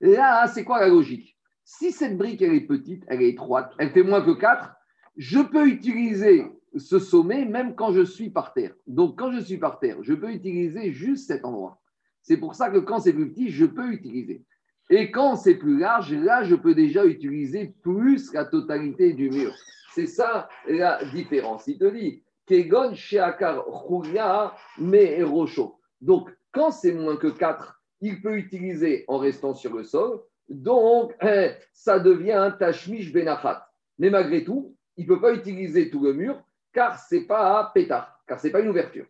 là, 0.00 0.46
c'est 0.46 0.64
quoi 0.64 0.80
la 0.80 0.88
logique? 0.88 1.38
Si 1.64 1.90
cette 1.90 2.18
brique, 2.18 2.42
elle 2.42 2.54
est 2.54 2.66
petite, 2.66 3.02
elle 3.08 3.22
est 3.22 3.30
étroite, 3.30 3.72
elle 3.78 3.90
fait 3.90 4.02
moins 4.02 4.20
que 4.20 4.32
4, 4.32 4.74
je 5.16 5.40
peux 5.40 5.66
utiliser 5.66 6.46
ce 6.76 6.98
sommet 6.98 7.46
même 7.46 7.74
quand 7.74 7.92
je 7.92 8.04
suis 8.04 8.28
par 8.28 8.52
terre. 8.52 8.74
Donc, 8.86 9.18
quand 9.18 9.32
je 9.32 9.40
suis 9.40 9.56
par 9.56 9.78
terre, 9.78 9.96
je 10.02 10.12
peux 10.12 10.30
utiliser 10.30 10.92
juste 10.92 11.26
cet 11.26 11.44
endroit. 11.44 11.80
C'est 12.20 12.36
pour 12.36 12.54
ça 12.54 12.68
que 12.70 12.78
quand 12.78 12.98
c'est 13.00 13.14
plus 13.14 13.30
petit, 13.30 13.48
je 13.48 13.64
peux 13.64 13.90
utiliser. 13.90 14.44
Et 14.88 15.10
quand 15.10 15.36
c'est 15.36 15.56
plus 15.56 15.78
large, 15.78 16.12
là, 16.12 16.44
je 16.44 16.54
peux 16.54 16.74
déjà 16.74 17.04
utiliser 17.04 17.74
plus 17.82 18.32
la 18.32 18.44
totalité 18.44 19.12
du 19.12 19.30
mur. 19.30 19.52
C'est 19.94 20.06
ça 20.06 20.48
la 20.68 21.02
différence. 21.06 21.66
Il 21.66 21.78
te 21.78 21.86
dit, 21.86 22.22
Kegon 22.46 22.94
Sheakar 22.94 23.64
Me 24.78 25.24
Rocho. 25.24 25.80
Donc, 26.00 26.30
quand 26.52 26.70
c'est 26.70 26.92
moins 26.92 27.16
que 27.16 27.26
4, 27.28 27.82
il 28.00 28.20
peut 28.22 28.36
utiliser 28.36 29.04
en 29.08 29.18
restant 29.18 29.54
sur 29.54 29.74
le 29.74 29.82
sol. 29.82 30.20
Donc, 30.48 31.14
eh, 31.22 31.50
ça 31.72 31.98
devient 31.98 32.32
un 32.32 32.50
Tashmish 32.52 33.12
Benachat. 33.12 33.68
Mais 33.98 34.10
malgré 34.10 34.44
tout, 34.44 34.76
il 34.96 35.08
ne 35.08 35.14
peut 35.14 35.20
pas 35.20 35.32
utiliser 35.32 35.90
tout 35.90 36.04
le 36.04 36.12
mur 36.12 36.40
car 36.72 36.98
ce 37.00 37.16
n'est 37.16 37.20
pas 37.22 37.60
un 37.60 37.64
pétard, 37.64 38.20
car 38.28 38.38
ce 38.38 38.46
n'est 38.46 38.52
pas 38.52 38.60
une 38.60 38.68
ouverture. 38.68 39.06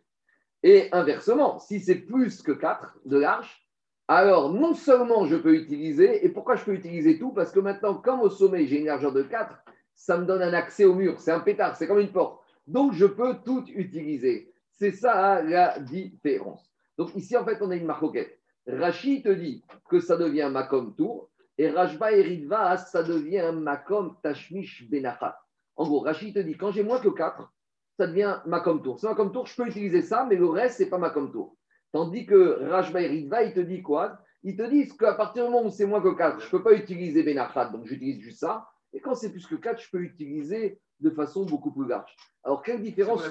Et 0.63 0.89
inversement, 0.93 1.59
si 1.59 1.81
c'est 1.81 1.95
plus 1.95 2.41
que 2.41 2.53
4 2.53 2.99
de 3.05 3.17
large, 3.17 3.66
alors 4.07 4.53
non 4.53 4.73
seulement 4.73 5.25
je 5.25 5.35
peux 5.35 5.55
utiliser, 5.55 6.25
et 6.25 6.29
pourquoi 6.29 6.55
je 6.55 6.63
peux 6.63 6.73
utiliser 6.73 7.19
tout? 7.19 7.31
Parce 7.31 7.51
que 7.51 7.59
maintenant, 7.59 7.95
comme 7.95 8.21
au 8.21 8.29
sommet, 8.29 8.65
j'ai 8.65 8.79
une 8.79 8.85
largeur 8.85 9.11
de 9.11 9.23
4, 9.23 9.53
ça 9.93 10.17
me 10.17 10.25
donne 10.25 10.41
un 10.41 10.53
accès 10.53 10.85
au 10.85 10.93
mur. 10.93 11.19
C'est 11.19 11.31
un 11.31 11.41
pétard, 11.41 11.75
c'est 11.75 11.87
comme 11.87 11.99
une 11.99 12.11
porte. 12.11 12.41
Donc 12.67 12.93
je 12.93 13.05
peux 13.05 13.35
tout 13.43 13.65
utiliser. 13.67 14.53
C'est 14.71 14.91
ça 14.91 15.41
la 15.41 15.79
différence. 15.79 16.71
Donc 16.97 17.15
ici, 17.15 17.35
en 17.35 17.43
fait, 17.43 17.57
on 17.61 17.71
a 17.71 17.75
une 17.75 17.85
marcoquette. 17.85 18.39
Rachid 18.67 19.23
te 19.23 19.29
dit 19.29 19.63
que 19.89 19.99
ça 19.99 20.17
devient 20.17 20.49
Makom 20.51 20.95
Tour, 20.95 21.29
et 21.57 21.69
Rajba 21.69 22.11
et 22.11 22.21
Ridva, 22.21 22.77
ça 22.77 23.03
devient 23.03 23.51
Makom 23.53 24.15
Tashmish 24.21 24.89
Benachat. 24.89 25.37
En 25.75 25.85
gros, 25.85 25.99
Rachid 25.99 26.35
te 26.35 26.39
dit 26.39 26.55
quand 26.55 26.71
j'ai 26.71 26.83
moins 26.83 26.99
que 26.99 27.09
4, 27.09 27.51
ça 27.97 28.07
devient 28.07 28.37
Makom 28.45 28.81
Tour. 28.81 28.99
C'est 28.99 29.07
Makom 29.07 29.31
Tour, 29.31 29.47
je 29.47 29.55
peux 29.55 29.67
utiliser 29.67 30.01
ça, 30.01 30.25
mais 30.29 30.35
le 30.35 30.47
reste, 30.47 30.77
ce 30.77 30.83
n'est 30.83 30.89
pas 30.89 30.97
Makom 30.97 31.31
Tour. 31.31 31.56
Tandis 31.91 32.25
que 32.25 32.63
Rajba 32.69 33.01
et 33.01 33.13
il 33.13 33.53
te 33.53 33.59
dit 33.59 33.81
quoi? 33.81 34.19
Ils 34.43 34.55
te 34.55 34.63
disent 34.63 34.93
qu'à 34.93 35.13
partir 35.13 35.45
du 35.45 35.51
moment 35.51 35.67
où 35.67 35.71
c'est 35.71 35.85
moins 35.85 36.01
que 36.01 36.15
4, 36.15 36.39
je 36.39 36.45
ne 36.45 36.51
peux 36.51 36.63
pas 36.63 36.73
utiliser 36.73 37.23
Benachat, 37.23 37.69
donc 37.69 37.85
j'utilise 37.85 38.21
juste 38.21 38.39
ça. 38.39 38.67
Et 38.93 38.99
quand 38.99 39.15
c'est 39.15 39.31
plus 39.31 39.45
que 39.45 39.55
4, 39.55 39.81
je 39.81 39.89
peux 39.89 40.01
utiliser 40.01 40.79
de 40.99 41.09
façon 41.09 41.45
beaucoup 41.45 41.71
plus 41.71 41.87
large. 41.87 42.15
Alors, 42.43 42.63
quelle 42.63 42.81
différence? 42.81 43.23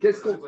Qu'est-ce 0.00 0.22
qu'on. 0.22 0.38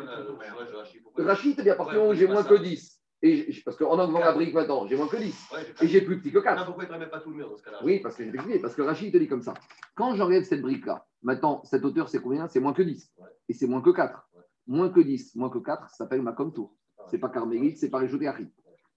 Rachid, 1.17 1.57
te 1.57 1.62
dit 1.62 1.71
à 1.71 1.75
partir 1.75 1.95
du 1.95 1.99
moment 2.01 2.11
où 2.11 2.14
j'ai 2.14 2.27
moins 2.27 2.45
que 2.45 2.55
10, 2.55 3.01
et 3.23 3.49
parce 3.64 3.77
qu'en 3.77 3.99
enlevant 3.99 4.19
la 4.19 4.33
brique 4.33 4.53
maintenant, 4.53 4.87
j'ai 4.87 4.97
moins 4.97 5.09
que 5.09 5.17
10. 5.17 5.49
et 5.81 5.89
j'ai 5.89 6.03
plus 6.03 6.21
petit 6.21 6.33
que 6.33 6.39
4. 6.39 6.67
pourquoi 6.67 6.85
il 6.85 6.99
ne 6.99 7.07
pas 7.07 7.21
tout 7.21 7.31
le 7.31 7.37
mur 7.37 7.51
dans 7.51 7.57
ce 7.57 7.62
cas-là? 7.62 7.79
Oui, 7.83 8.01
parce 8.01 8.17
que 8.17 8.61
Parce 8.61 8.75
que 8.75 8.83
Rachid 8.83 9.12
te 9.12 9.19
dit 9.19 9.29
comme 9.29 9.43
ça. 9.43 9.55
Quand 9.95 10.14
j'enlève 10.14 10.43
cette 10.43 10.62
brique-là, 10.62 11.07
maintenant, 11.23 11.62
cette 11.64 11.85
hauteur, 11.85 12.09
c'est 12.09 12.21
combien? 12.21 12.49
C'est 12.49 12.61
moins 12.61 12.75
que 12.75 12.83
10. 12.83 13.12
Et 13.49 13.55
c'est 13.55 13.67
moins 13.67 13.81
que 13.81 13.91
4. 13.91 14.29
Moins 14.67 14.91
que 14.91 15.01
10, 15.01 15.37
moins 15.37 15.51
que 15.51 15.59
4, 15.59 15.89
ça 15.91 15.97
s'appelle 15.97 16.23
Macom 16.23 16.53
Tour. 16.53 16.75
Ce 17.09 17.17
n'est 17.17 17.21
pas 17.21 17.29
Carmélite, 17.29 17.79
c'est 17.79 17.91
pas 17.91 17.99
Réjouté 17.99 18.29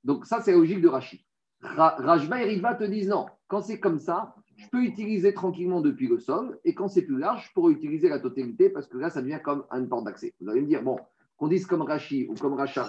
Donc, 0.03 0.25
ça, 0.25 0.41
c'est 0.41 0.51
la 0.51 0.57
logique 0.57 0.81
de 0.81 0.87
Rachid. 0.87 1.19
Rajba 1.61 2.41
et 2.41 2.45
Riva 2.45 2.75
te 2.75 2.83
disent 2.83 3.09
non. 3.09 3.25
Quand 3.47 3.61
c'est 3.61 3.79
comme 3.79 3.99
ça, 3.99 4.35
je 4.55 4.67
peux 4.69 4.83
utiliser 4.83 5.33
tranquillement 5.33 5.81
depuis 5.81 6.07
le 6.07 6.19
sol. 6.19 6.59
Et 6.63 6.73
quand 6.73 6.87
c'est 6.87 7.01
plus 7.01 7.17
large, 7.17 7.47
je 7.47 7.53
pourrais 7.53 7.73
utiliser 7.73 8.09
la 8.09 8.19
totalité 8.19 8.69
parce 8.69 8.87
que 8.87 8.97
là, 8.97 9.09
ça 9.09 9.21
devient 9.21 9.39
comme 9.43 9.65
une 9.71 9.89
porte 9.89 10.05
d'accès. 10.05 10.33
Vous 10.39 10.49
allez 10.49 10.61
me 10.61 10.67
dire, 10.67 10.83
bon, 10.83 10.97
qu'on 11.37 11.47
dise 11.47 11.65
comme 11.65 11.81
Rachi 11.81 12.27
ou 12.29 12.35
comme 12.35 12.53
Rachba 12.53 12.85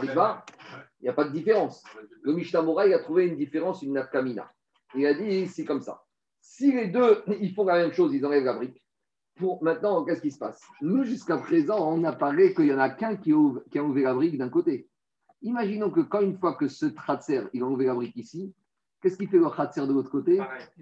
Riva, 0.00 0.44
il 1.00 1.04
n'y 1.04 1.08
a 1.08 1.12
pas 1.12 1.24
de 1.24 1.32
différence. 1.32 1.84
Le 2.22 2.32
Mishnah 2.32 2.64
il 2.86 2.94
a 2.94 2.98
trouvé 3.00 3.26
une 3.26 3.36
différence, 3.36 3.82
une 3.82 3.92
nafkamina. 3.92 4.50
Il 4.94 5.06
a 5.06 5.14
dit, 5.14 5.46
c'est 5.46 5.64
comme 5.64 5.80
ça. 5.80 6.04
Si 6.40 6.72
les 6.72 6.88
deux, 6.88 7.22
ils 7.40 7.52
font 7.52 7.64
la 7.64 7.78
même 7.78 7.92
chose, 7.92 8.14
ils 8.14 8.24
enlèvent 8.24 8.44
la 8.44 8.54
brique. 8.54 8.82
Pour, 9.38 9.62
maintenant, 9.62 10.04
qu'est-ce 10.04 10.20
qui 10.20 10.30
se 10.30 10.38
passe? 10.38 10.60
Nous, 10.80 11.04
jusqu'à 11.04 11.38
présent, 11.38 11.92
on 11.92 12.02
apparaît 12.04 12.52
qu'il 12.54 12.64
n'y 12.64 12.72
en 12.72 12.78
a 12.78 12.90
qu'un 12.90 13.16
qui, 13.16 13.32
qui, 13.70 13.78
a 13.78 13.84
ouvert 13.84 14.08
la 14.08 14.14
brique 14.14 14.36
d'un 14.36 14.48
côté. 14.48 14.88
Imaginons 15.42 15.90
que 15.90 16.00
quand 16.00 16.20
une 16.20 16.36
fois 16.36 16.54
que 16.54 16.66
ce 16.66 16.86
Tratser, 16.86 17.42
il 17.52 17.62
a 17.62 17.66
ouvert 17.66 17.88
la 17.88 17.94
brique 17.94 18.16
ici, 18.16 18.52
qu'est-ce 19.00 19.16
qu'il 19.16 19.28
fait 19.28 19.38
le 19.38 19.44
Tratser 19.44 19.86
de 19.86 19.92
l'autre 19.92 20.10
côté? 20.10 20.40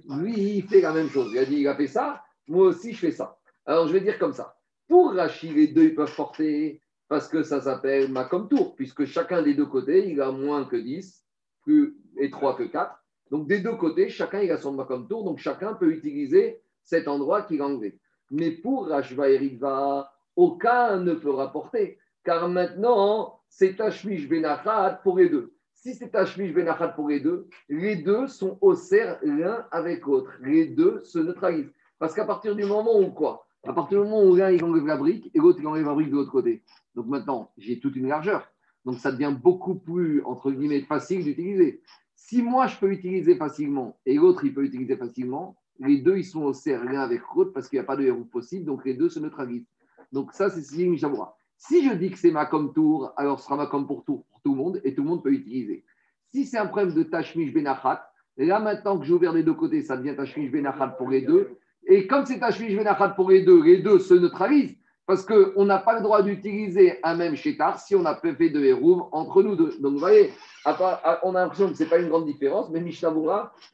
Lui, 0.09 0.57
il 0.57 0.63
fait 0.63 0.81
la 0.81 0.93
même 0.93 1.09
chose. 1.09 1.31
Il 1.33 1.39
a 1.39 1.45
dit, 1.45 1.57
il 1.57 1.69
a 1.69 1.77
fait 1.77 1.87
ça, 1.87 2.23
moi 2.49 2.67
aussi, 2.67 2.93
je 2.93 2.99
fais 2.99 3.13
ça. 3.13 3.39
Alors, 3.67 3.89
je 3.89 3.93
vais 3.93 4.01
dire 4.01 4.19
comme 4.19 4.33
ça. 4.33 4.57
Pour 4.89 5.13
Rachid, 5.13 5.55
les 5.55 5.69
deux, 5.69 5.85
ils 5.85 5.95
peuvent 5.95 6.15
porter 6.15 6.81
parce 7.09 7.29
que 7.29 7.43
ça 7.43 7.61
s'appelle 7.61 8.11
Macom 8.11 8.49
Tour, 8.49 8.75
puisque 8.75 9.05
chacun 9.05 9.43
des 9.43 9.55
deux 9.55 9.67
côtés, 9.67 10.11
il 10.11 10.21
a 10.21 10.31
moins 10.33 10.65
que 10.65 10.77
10, 10.77 11.25
plus 11.63 11.97
étroit 12.19 12.55
que 12.55 12.65
4. 12.65 12.97
Donc, 13.31 13.49
des 13.49 13.61
deux 13.61 13.77
côtés, 13.77 14.09
chacun, 14.09 14.41
il 14.41 14.51
a 14.51 14.57
son 14.57 14.73
Macom 14.73 15.07
Tour, 15.07 15.25
donc 15.25 15.39
chacun 15.39 15.75
peut 15.75 15.91
utiliser 15.91 16.63
cet 16.83 17.09
endroit 17.09 17.43
qu'il 17.43 17.61
a 17.61 17.67
enlevé. 17.67 17.99
Mais 18.31 18.51
pour 18.51 18.89
Rashva 18.89 19.29
et 19.29 19.39
Riva, 19.39 20.13
aucun 20.35 20.99
ne 20.99 21.15
peut 21.15 21.31
rapporter, 21.31 21.99
car 22.25 22.49
maintenant, 22.49 23.41
c'est 23.49 23.77
Tashmish 23.77 24.29
Benachat 24.29 25.01
pour 25.03 25.19
les 25.19 25.29
deux. 25.29 25.55
Si 25.73 25.95
c'est 25.95 26.11
Tashmish 26.11 26.53
Benachat 26.53 26.89
pour 26.89 27.09
les 27.09 27.21
deux, 27.21 27.49
les 27.69 27.97
deux 27.97 28.27
sont 28.27 28.59
au 28.61 28.75
cerf 28.75 29.19
l'un 29.23 29.67
avec 29.71 30.05
l'autre. 30.05 30.33
Les 30.41 30.67
deux 30.67 31.01
se 31.05 31.19
neutralisent. 31.19 31.73
Parce 31.99 32.15
qu'à 32.15 32.25
partir 32.25 32.55
du 32.57 32.65
moment 32.65 32.99
où 32.99 33.11
quoi? 33.11 33.47
À 33.67 33.73
partir 33.73 34.03
du 34.03 34.09
moment 34.09 34.25
où 34.25 34.35
l'un 34.35 34.51
il 34.51 34.63
enlève 34.65 34.87
la 34.87 34.97
brique 34.97 35.31
et 35.35 35.39
l'autre 35.39 35.65
enlève 35.65 35.87
la 35.87 35.95
brique 35.95 36.11
de 36.11 36.17
l'autre 36.17 36.33
côté. 36.33 36.63
Donc 36.95 37.07
maintenant, 37.07 37.53
j'ai 37.57 37.79
toute 37.79 37.97
une 37.97 38.09
largeur. 38.09 38.47
Donc 38.85 38.99
ça 38.99 39.11
devient 39.11 39.35
beaucoup 39.41 39.77
plus, 39.77 40.23
entre 40.25 40.51
guillemets, 40.51 40.83
facile 40.83 41.25
d'utiliser. 41.25 41.81
Si 42.15 42.43
moi, 42.43 42.67
je 42.67 42.77
peux 42.79 42.91
utiliser 42.91 43.37
facilement 43.37 43.99
et 44.07 44.15
l'autre, 44.15 44.45
il 44.45 44.53
peut 44.53 44.65
utiliser 44.65 44.97
facilement, 44.97 45.57
les 45.81 45.99
deux, 45.99 46.19
ils 46.19 46.25
sont 46.25 46.43
au 46.43 46.53
l'un 46.67 47.01
avec 47.01 47.23
l'autre 47.35 47.53
parce 47.53 47.69
qu'il 47.69 47.79
n'y 47.79 47.85
a 47.85 47.87
pas 47.87 47.97
de 47.97 48.05
héros 48.05 48.25
possible. 48.25 48.65
Donc 48.65 48.85
les 48.85 48.95
deux 48.95 49.09
se 49.09 49.19
neutralisent. 49.19 49.67
Donc 50.13 50.33
ça, 50.33 50.51
c'est 50.51 50.63
ce 50.63 50.77
Mishabura. 50.77 51.37
Si 51.59 51.87
je 51.89 51.95
dis 51.95 52.11
que 52.11 52.19
c'est 52.19 52.31
ma 52.31 52.47
comme 52.47 52.73
tour, 52.73 53.13
alors 53.17 53.41
ce 53.41 53.47
sera 53.47 53.57
ma 53.57 53.67
comme 53.67 53.87
pour 53.87 54.05
tour 54.05 54.25
pour 54.27 54.41
tout 54.43 54.53
le 54.53 54.57
monde 54.57 54.81
et 54.85 54.95
tout 54.95 55.03
le 55.03 55.09
monde 55.09 55.23
peut 55.23 55.33
utiliser. 55.33 55.85
Si 56.29 56.45
c'est 56.45 56.59
un 56.59 56.67
problème 56.67 56.93
de 56.93 57.03
Tashmish 57.03 57.53
Benachat, 57.53 58.07
là 58.37 58.61
maintenant 58.61 58.99
que 58.99 59.07
j'ai 59.07 59.15
ouvert 59.15 59.33
les 59.33 59.43
deux 59.43 59.55
côtés, 59.55 59.83
ça 59.83 59.97
devient 59.97 60.15
Tashmish 60.15 60.51
Benachat 60.51 60.89
pour 60.89 61.09
les 61.09 61.23
deux. 61.23 61.57
Et 61.87 62.07
comme 62.07 62.27
c'est 62.27 62.39
Tashmish 62.39 62.77
Benachat 62.77 63.11
pour 63.11 63.31
les 63.31 63.43
deux, 63.43 63.63
les 63.63 63.79
deux 63.79 63.99
se 63.99 64.15
neutralisent. 64.15 64.77
Parce 65.07 65.25
qu'on 65.25 65.65
n'a 65.65 65.79
pas 65.79 65.95
le 65.95 66.03
droit 66.03 66.23
d'utiliser 66.23 66.99
un 67.05 67.15
même 67.15 67.37
chétar 67.37 67.79
si 67.81 67.95
on 67.95 68.05
a 68.05 68.17
fait 68.17 68.51
de 68.51 68.65
hérouve 68.65 69.05
entre 69.13 69.43
nous 69.43 69.55
deux. 69.55 69.79
Donc 69.79 69.93
vous 69.93 70.01
voyez, 70.01 70.33
on 70.65 71.35
a 71.35 71.41
l'impression 71.41 71.69
que 71.69 71.77
ce 71.77 71.85
n'est 71.85 71.89
pas 71.89 71.99
une 71.99 72.09
grande 72.09 72.27
différence, 72.27 72.71
mais 72.71 72.81
Mishnah 72.81 73.15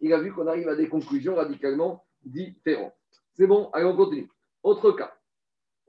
il 0.01 0.12
a 0.12 0.18
vu 0.20 0.33
qu'on 0.33 0.47
arrive 0.47 0.68
à 0.68 0.76
des 0.76 0.89
conclusions 0.89 1.35
radicalement 1.37 2.05
différentes. 2.22 2.93
C'est 3.33 3.47
bon, 3.47 3.70
allez, 3.72 3.87
on 3.87 3.97
continue. 3.97 4.28
Autre 4.62 4.93
cas. 4.93 5.14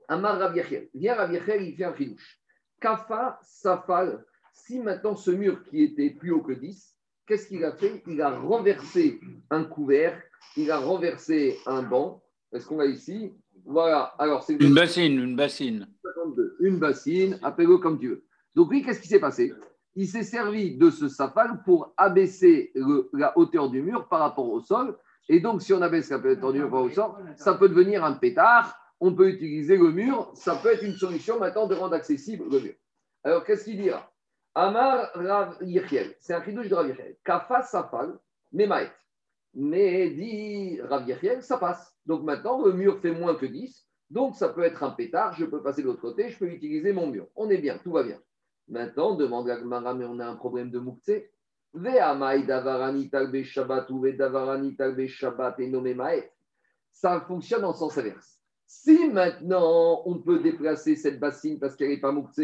Amar 0.08 0.38
Rav 0.38 0.58
Viens 0.94 1.14
Rav 1.14 1.32
il 1.32 1.74
fait 1.74 1.84
un 1.84 1.92
filouche. 1.92 2.40
Kafa 2.80 3.38
Safal, 3.42 4.24
si 4.52 4.78
maintenant 4.78 5.14
ce 5.14 5.30
mur 5.30 5.62
qui 5.64 5.82
était 5.82 6.10
plus 6.10 6.32
haut 6.32 6.42
que 6.42 6.52
10, 6.52 6.96
qu'est-ce 7.26 7.48
qu'il 7.48 7.64
a 7.64 7.72
fait? 7.72 8.02
Il 8.06 8.20
a 8.22 8.30
renversé 8.30 9.20
un 9.50 9.64
couvert, 9.64 10.20
il 10.56 10.70
a 10.70 10.78
renversé 10.78 11.58
un 11.66 11.82
banc. 11.82 12.22
Est-ce 12.52 12.66
qu'on 12.66 12.80
a 12.80 12.86
ici? 12.86 13.34
Voilà, 13.64 14.14
alors 14.18 14.42
c'est 14.42 14.54
une 14.54 14.74
bassine, 14.74 15.18
une 15.18 15.36
bassine. 15.36 15.88
Une 16.60 16.78
bassine, 16.78 17.38
appelle-le 17.42 17.78
comme 17.78 17.98
tu 17.98 18.08
veux. 18.08 18.24
Donc 18.54 18.70
oui, 18.70 18.82
qu'est-ce 18.82 19.00
qui 19.00 19.08
s'est 19.08 19.20
passé? 19.20 19.52
Il 19.96 20.08
s'est 20.08 20.22
servi 20.22 20.76
de 20.76 20.90
ce 20.90 21.08
safal 21.08 21.62
pour 21.64 21.94
abaisser 21.96 22.72
la 23.12 23.36
hauteur 23.38 23.70
du 23.70 23.80
mur 23.80 24.08
par 24.08 24.20
rapport 24.20 24.50
au 24.50 24.60
sol. 24.60 24.98
Et 25.28 25.40
donc, 25.40 25.62
si 25.62 25.72
on 25.72 25.80
abaisse 25.80 26.10
la 26.10 26.18
hauteur 26.18 26.52
du 26.52 26.58
mur 26.58 26.70
par 26.70 26.82
rapport 26.82 26.90
au 26.90 26.90
sol, 26.90 27.34
ça 27.36 27.54
peut 27.54 27.68
devenir 27.68 28.04
un 28.04 28.12
pétard. 28.12 28.76
On 29.00 29.14
peut 29.14 29.28
utiliser 29.28 29.76
le 29.76 29.90
mur. 29.92 30.30
Ça 30.34 30.56
peut 30.56 30.72
être 30.72 30.82
une 30.82 30.94
solution 30.94 31.38
maintenant 31.38 31.66
de 31.66 31.74
rendre 31.74 31.94
accessible 31.94 32.44
le 32.50 32.60
mur. 32.60 32.74
Alors, 33.22 33.44
qu'est-ce 33.44 33.64
qu'il 33.64 33.80
dira? 33.80 34.10
Amar 34.54 35.10
Rav 35.14 35.58
C'est 36.20 36.34
un 36.34 36.44
chidouche 36.44 36.68
de 36.68 36.74
Rav 36.74 36.88
Yechiel. 36.88 37.16
Kafa 37.24 37.62
safal, 37.62 38.18
memaet. 38.52 38.90
Mais 39.54 40.10
dit 40.10 40.80
Rav 40.82 41.06
ça 41.40 41.58
passe. 41.58 41.94
Donc 42.06 42.22
maintenant, 42.24 42.64
le 42.64 42.72
mur 42.72 43.00
fait 43.00 43.12
moins 43.12 43.34
que 43.34 43.46
10. 43.46 43.86
Donc 44.10 44.34
ça 44.34 44.48
peut 44.48 44.64
être 44.64 44.82
un 44.82 44.90
pétard. 44.90 45.34
Je 45.34 45.44
peux 45.44 45.62
passer 45.62 45.82
de 45.82 45.86
l'autre 45.86 46.00
côté. 46.00 46.28
Je 46.28 46.38
peux 46.38 46.48
utiliser 46.48 46.92
mon 46.92 47.06
mur. 47.06 47.28
On 47.36 47.48
est 47.50 47.58
bien, 47.58 47.78
tout 47.78 47.92
va 47.92 48.02
bien. 48.02 48.20
Maintenant, 48.68 49.14
demande 49.14 49.48
à 49.50 49.56
Gmara, 49.56 49.94
mais 49.94 50.06
on 50.06 50.18
a 50.18 50.26
un 50.26 50.36
problème 50.36 50.70
de 50.70 50.78
Moukse. 50.78 51.10
Ça 56.92 57.20
fonctionne 57.26 57.64
en 57.64 57.72
sens 57.72 57.98
inverse. 57.98 58.40
Si 58.66 59.08
maintenant 59.08 60.02
on 60.06 60.18
peut 60.20 60.38
déplacer 60.38 60.94
cette 60.94 61.18
bassine 61.18 61.58
parce 61.58 61.74
qu'elle 61.74 61.88
n'est 61.88 62.00
pas 62.00 62.12
Moukse, 62.12 62.40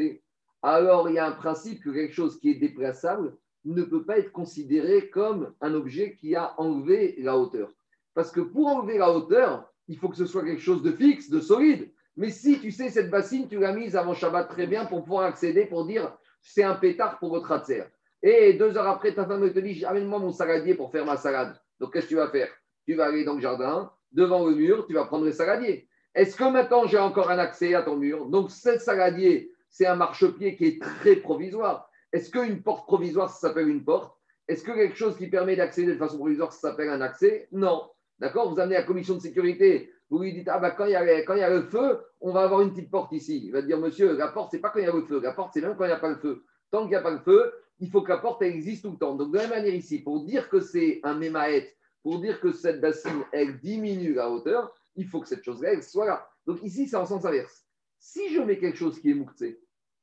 alors 0.63 1.09
il 1.09 1.15
y 1.15 1.19
a 1.19 1.27
un 1.27 1.33
principe 1.33 1.83
que 1.83 1.91
quelque 1.91 2.13
chose 2.13 2.39
qui 2.41 2.51
est 2.51 2.57
déplaçable 2.57 3.37
ne 3.65 3.83
peut 3.83 4.05
pas 4.05 4.19
être 4.19 4.33
considéré 4.33 5.11
comme 5.11 5.53
un 5.61 5.75
objet 5.75 6.15
qui 6.15 6.35
a 6.35 6.55
enlevé 6.59 7.17
la 7.19 7.37
hauteur. 7.37 7.71
Parce 8.15 8.31
que 8.31 8.41
pour 8.41 8.67
enlever 8.67 8.99
la 8.99 9.11
hauteur, 9.11 9.71
il 9.89 9.99
faut 9.99 10.09
que 10.09 10.17
ce 10.17 10.27
soit 10.27 10.45
quelque 10.45 10.63
chose 10.63 10.83
de 10.83 10.93
fixe, 10.93 11.31
de 11.31 11.41
solide. 11.41 11.91
Mais 12.17 12.31
si 12.31 12.61
tu 12.61 12.71
sais, 12.71 12.91
cette 12.91 13.11
bassine, 13.11 13.49
tu 13.49 13.59
l'as 13.59 13.73
mise 13.73 13.97
avant 13.97 14.15
Shabbat 14.15 14.49
très 14.49 14.67
bien 14.67 14.87
pour 14.87 15.05
pouvoir 15.05 15.25
accéder, 15.25 15.67
pour 15.67 15.87
dire 15.87 16.17
c'est 16.43 16.63
un 16.63 16.75
pétard 16.75 17.19
pour 17.19 17.31
votre 17.31 17.47
ratzer. 17.47 17.85
Et 18.23 18.55
deux 18.55 18.77
heures 18.77 18.89
après, 18.89 19.15
ta 19.15 19.25
femme 19.25 19.51
te 19.53 19.59
dit 19.59 19.85
Amène-moi 19.85 20.19
mon 20.19 20.33
saladier 20.33 20.75
pour 20.75 20.91
faire 20.91 21.07
ma 21.07 21.17
salade. 21.17 21.59
Donc, 21.79 21.93
qu'est-ce 21.93 22.07
que 22.07 22.11
tu 22.11 22.17
vas 22.17 22.29
faire? 22.29 22.49
Tu 22.87 22.95
vas 22.95 23.07
aller 23.07 23.25
dans 23.25 23.35
le 23.35 23.41
jardin, 23.41 23.91
devant 24.13 24.47
le 24.47 24.55
mur, 24.55 24.87
tu 24.87 24.95
vas 24.95 25.07
prendre 25.07 25.25
le 25.25 25.33
saladier. 25.33 25.89
Est-ce 26.15 26.37
que 26.37 26.45
maintenant 26.45 26.87
j'ai 26.87 26.99
encore 26.99 27.31
un 27.31 27.39
accès 27.39 27.75
à 27.75 27.83
ton 27.83 27.97
mur? 27.97 28.27
Donc, 28.27 28.51
ce 28.51 28.79
saladier, 28.79 29.53
c'est 29.71 29.87
un 29.87 29.97
marchepied 29.97 30.57
qui 30.57 30.67
est 30.67 30.83
très 30.83 31.17
provisoire. 31.17 31.90
Est-ce 32.13 32.31
qu'une 32.31 32.63
porte 32.63 32.87
provisoire, 32.87 33.31
ça 33.31 33.49
s'appelle 33.49 33.69
une 33.69 33.85
porte? 33.85 34.17
Est-ce 34.49 34.65
que 34.65 34.73
quelque 34.73 34.97
chose 34.97 35.17
qui 35.17 35.29
permet 35.29 35.57
d'accéder 35.57 35.93
de 35.93 35.99
façon 35.99 36.19
provisoire, 36.19 36.53
ça 36.53 36.71
s'appelle 36.71 36.89
un 36.89 37.01
accès? 37.01 37.49
Non. 37.53 37.89
D'accord? 38.19 38.53
Vous 38.53 38.59
amenez 38.59 38.75
la 38.75 38.83
commission 38.83 39.15
de 39.15 39.21
sécurité, 39.21 39.93
vous 40.11 40.19
lui 40.19 40.33
dites 40.33 40.49
Ah, 40.49 40.59
bah, 40.59 40.73
quand 40.73 40.87
il, 40.87 40.91
y 40.93 40.97
a, 40.97 41.23
quand 41.23 41.35
il 41.35 41.41
y 41.41 41.45
a 41.45 41.51
le 41.51 41.63
feu, 41.63 42.01
on 42.21 42.33
va 42.33 42.43
avoir 42.43 42.61
une 42.63 42.71
petite 42.73 42.91
porte 42.91 43.13
ici. 43.13 43.43
Il 43.45 43.53
va 43.53 43.63
dire 43.63 43.79
Monsieur, 43.79 44.17
la 44.17 44.29
porte, 44.29 44.51
c'est 44.51 44.59
pas 44.59 44.71
quand 44.71 44.81
il 44.81 44.87
y 44.87 44.89
a 44.89 44.93
le 44.93 45.05
feu. 45.05 45.21
La 45.21 45.33
porte, 45.33 45.53
c'est 45.55 45.61
même 45.61 45.77
quand 45.77 45.85
il 45.85 45.89
n'y 45.89 45.95
a 45.95 46.01
pas 46.01 46.11
le 46.11 46.17
feu. 46.17 46.45
Tant 46.71 46.83
qu'il 46.83 46.91
n'y 46.91 46.97
a 46.97 47.01
pas 47.01 47.13
le 47.13 47.21
feu, 47.21 47.53
il 47.79 47.91
faut 47.91 48.03
que 48.03 48.11
la 48.11 48.19
porte 48.19 48.43
existe 48.43 48.83
tout 48.83 48.91
le 48.91 48.99
temps. 48.99 49.15
Donc, 49.15 49.33
de 49.33 49.37
la 49.37 49.45
même 49.45 49.59
manière 49.59 49.75
ici, 49.75 50.01
pour 50.01 50.25
dire 50.25 50.49
que 50.49 50.61
c'est 50.61 51.01
un 51.05 51.15
mémaët, 51.15 51.77
pour 52.03 52.21
dire 52.21 52.41
que 52.41 52.53
cette 52.53 52.81
bassine, 52.81 53.25
elle 53.33 53.59
diminue 53.61 54.15
la 54.15 54.31
hauteur, 54.31 54.75
il 54.97 55.07
faut 55.07 55.21
que 55.21 55.29
cette 55.29 55.45
chose-là, 55.45 55.73
elle 55.73 55.83
soit 55.83 56.07
là. 56.07 56.29
Donc, 56.47 56.63
ici, 56.63 56.89
c'est 56.89 56.97
en 56.97 57.07
sens 57.07 57.25
inverse. 57.25 57.65
Si 57.99 58.35
je 58.35 58.41
mets 58.41 58.59
quelque 58.59 58.79
chose 58.79 59.01
qui 59.01 59.11
est 59.11 59.15
mouktsé, 59.15 59.61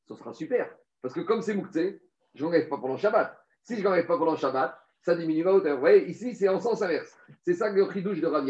ce 0.07 0.15
sera 0.15 0.33
super. 0.33 0.76
Parce 1.01 1.13
que 1.13 1.21
comme 1.21 1.41
c'est 1.41 1.53
mouktsé, 1.53 2.01
je 2.33 2.43
ne 2.43 2.49
l'enlève 2.49 2.67
pas 2.69 2.77
pendant 2.77 2.97
Shabbat. 2.97 3.37
Si 3.63 3.75
je 3.75 3.79
ne 3.79 3.85
l'enlève 3.85 4.05
pas 4.05 4.17
pendant 4.17 4.35
Shabbat, 4.35 4.77
ça 5.01 5.15
diminue 5.15 5.43
la 5.43 5.53
hauteur. 5.53 5.75
Vous 5.75 5.81
voyez, 5.81 6.09
ici, 6.09 6.35
c'est 6.35 6.49
en 6.49 6.59
sens 6.59 6.81
inverse. 6.81 7.17
C'est 7.43 7.53
ça 7.53 7.71
que 7.71 7.75
le 7.75 7.91
chidouche 7.91 8.19
de 8.19 8.27
Rav 8.27 8.45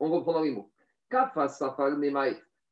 On 0.00 0.10
reprend 0.10 0.32
dans 0.32 0.42
les 0.42 0.50
mots. 0.50 0.70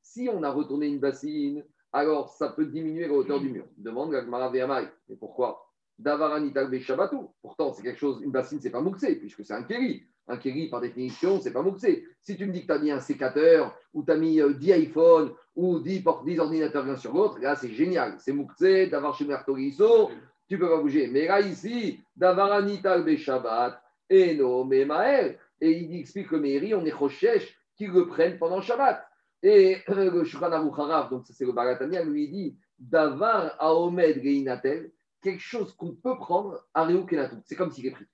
Si 0.03 0.29
on 0.33 0.43
a 0.43 0.51
retourné 0.51 0.87
une 0.87 0.99
bassine, 0.99 1.65
alors 1.93 2.31
ça 2.31 2.51
peut 2.51 2.67
diminuer 2.67 3.07
la 3.07 3.15
hauteur 3.15 3.41
du 3.41 3.51
mur. 3.51 3.65
Demande 3.77 4.13
Gagmara 4.13 4.51
Mais 4.51 5.17
pourquoi 5.17 5.71
Pourtant, 7.43 7.73
c'est 7.73 7.83
quelque 7.83 7.99
chose, 7.99 8.21
une 8.23 8.31
bassine, 8.31 8.61
c'est 8.61 8.71
pas 8.71 8.81
mouxé, 8.81 9.17
puisque 9.17 9.45
c'est 9.45 9.55
un 9.55 9.65
kéli. 9.65 10.07
Un 10.29 10.37
kéli, 10.37 10.69
par 10.69 10.81
définition, 10.81 11.41
c'est 11.41 11.53
pas 11.53 11.63
mouxé. 11.63 12.07
Si 12.21 12.37
tu 12.37 12.47
me 12.47 12.53
dis 12.53 12.63
que 12.63 12.67
tu 12.67 12.73
as 12.73 12.79
mis 12.79 12.91
un 12.91 13.01
sécateur, 13.01 13.75
ou 13.95 14.03
tu 14.03 14.13
as 14.13 14.17
mis 14.17 14.35
10 14.37 14.43
euh, 14.43 14.77
iPhones, 14.77 15.33
ou 15.57 15.79
10, 15.79 16.05
10 16.25 16.39
ordinateurs 16.39 16.85
l'un 16.85 16.97
sur 16.97 17.15
l'autre, 17.15 17.39
là, 17.41 17.57
c'est 17.57 17.71
génial. 17.71 18.17
C'est 18.19 18.33
mouxé, 18.33 18.87
d'avoir 18.89 19.15
chez 19.15 19.25
Mertoriso, 19.25 20.11
tu 20.47 20.59
peux 20.59 20.69
pas 20.69 20.81
bouger. 20.81 21.09
Mais 21.09 21.27
là, 21.27 21.41
ici, 21.41 22.01
d'avaranital 22.15 23.17
Shabbat, 23.17 23.83
et 24.11 24.35
no 24.35 24.65
Maël, 24.65 25.39
et 25.61 25.71
il 25.71 25.99
explique 25.99 26.29
que 26.29 26.37
Meiri, 26.37 26.75
on 26.75 26.85
est 26.85 26.93
rochèche 26.93 27.59
qu'ils 27.77 27.91
le 27.91 28.07
prennent 28.07 28.39
pendant 28.39 28.61
Shabbat. 28.61 29.05
Et 29.43 29.79
le 29.89 30.25
Shukran 30.25 30.51
Harav, 30.51 31.11
donc 31.11 31.25
c'est 31.27 31.45
le 31.45 31.53
Baratania, 31.53 32.05
lui 32.05 32.29
dit 32.29 32.57
Davar 32.79 33.55
Aomed 33.59 34.23
Geinatel, 34.23 34.91
quelque 35.23 35.41
chose 35.41 35.75
qu'on 35.75 35.95
peut 35.95 36.17
prendre 36.17 36.67
à 36.75 36.87
Kenatou. 36.87 37.41
C'est 37.45 37.57
comme 37.57 37.71
s'il 37.71 37.87
est 37.87 37.93
pris. 37.93 38.07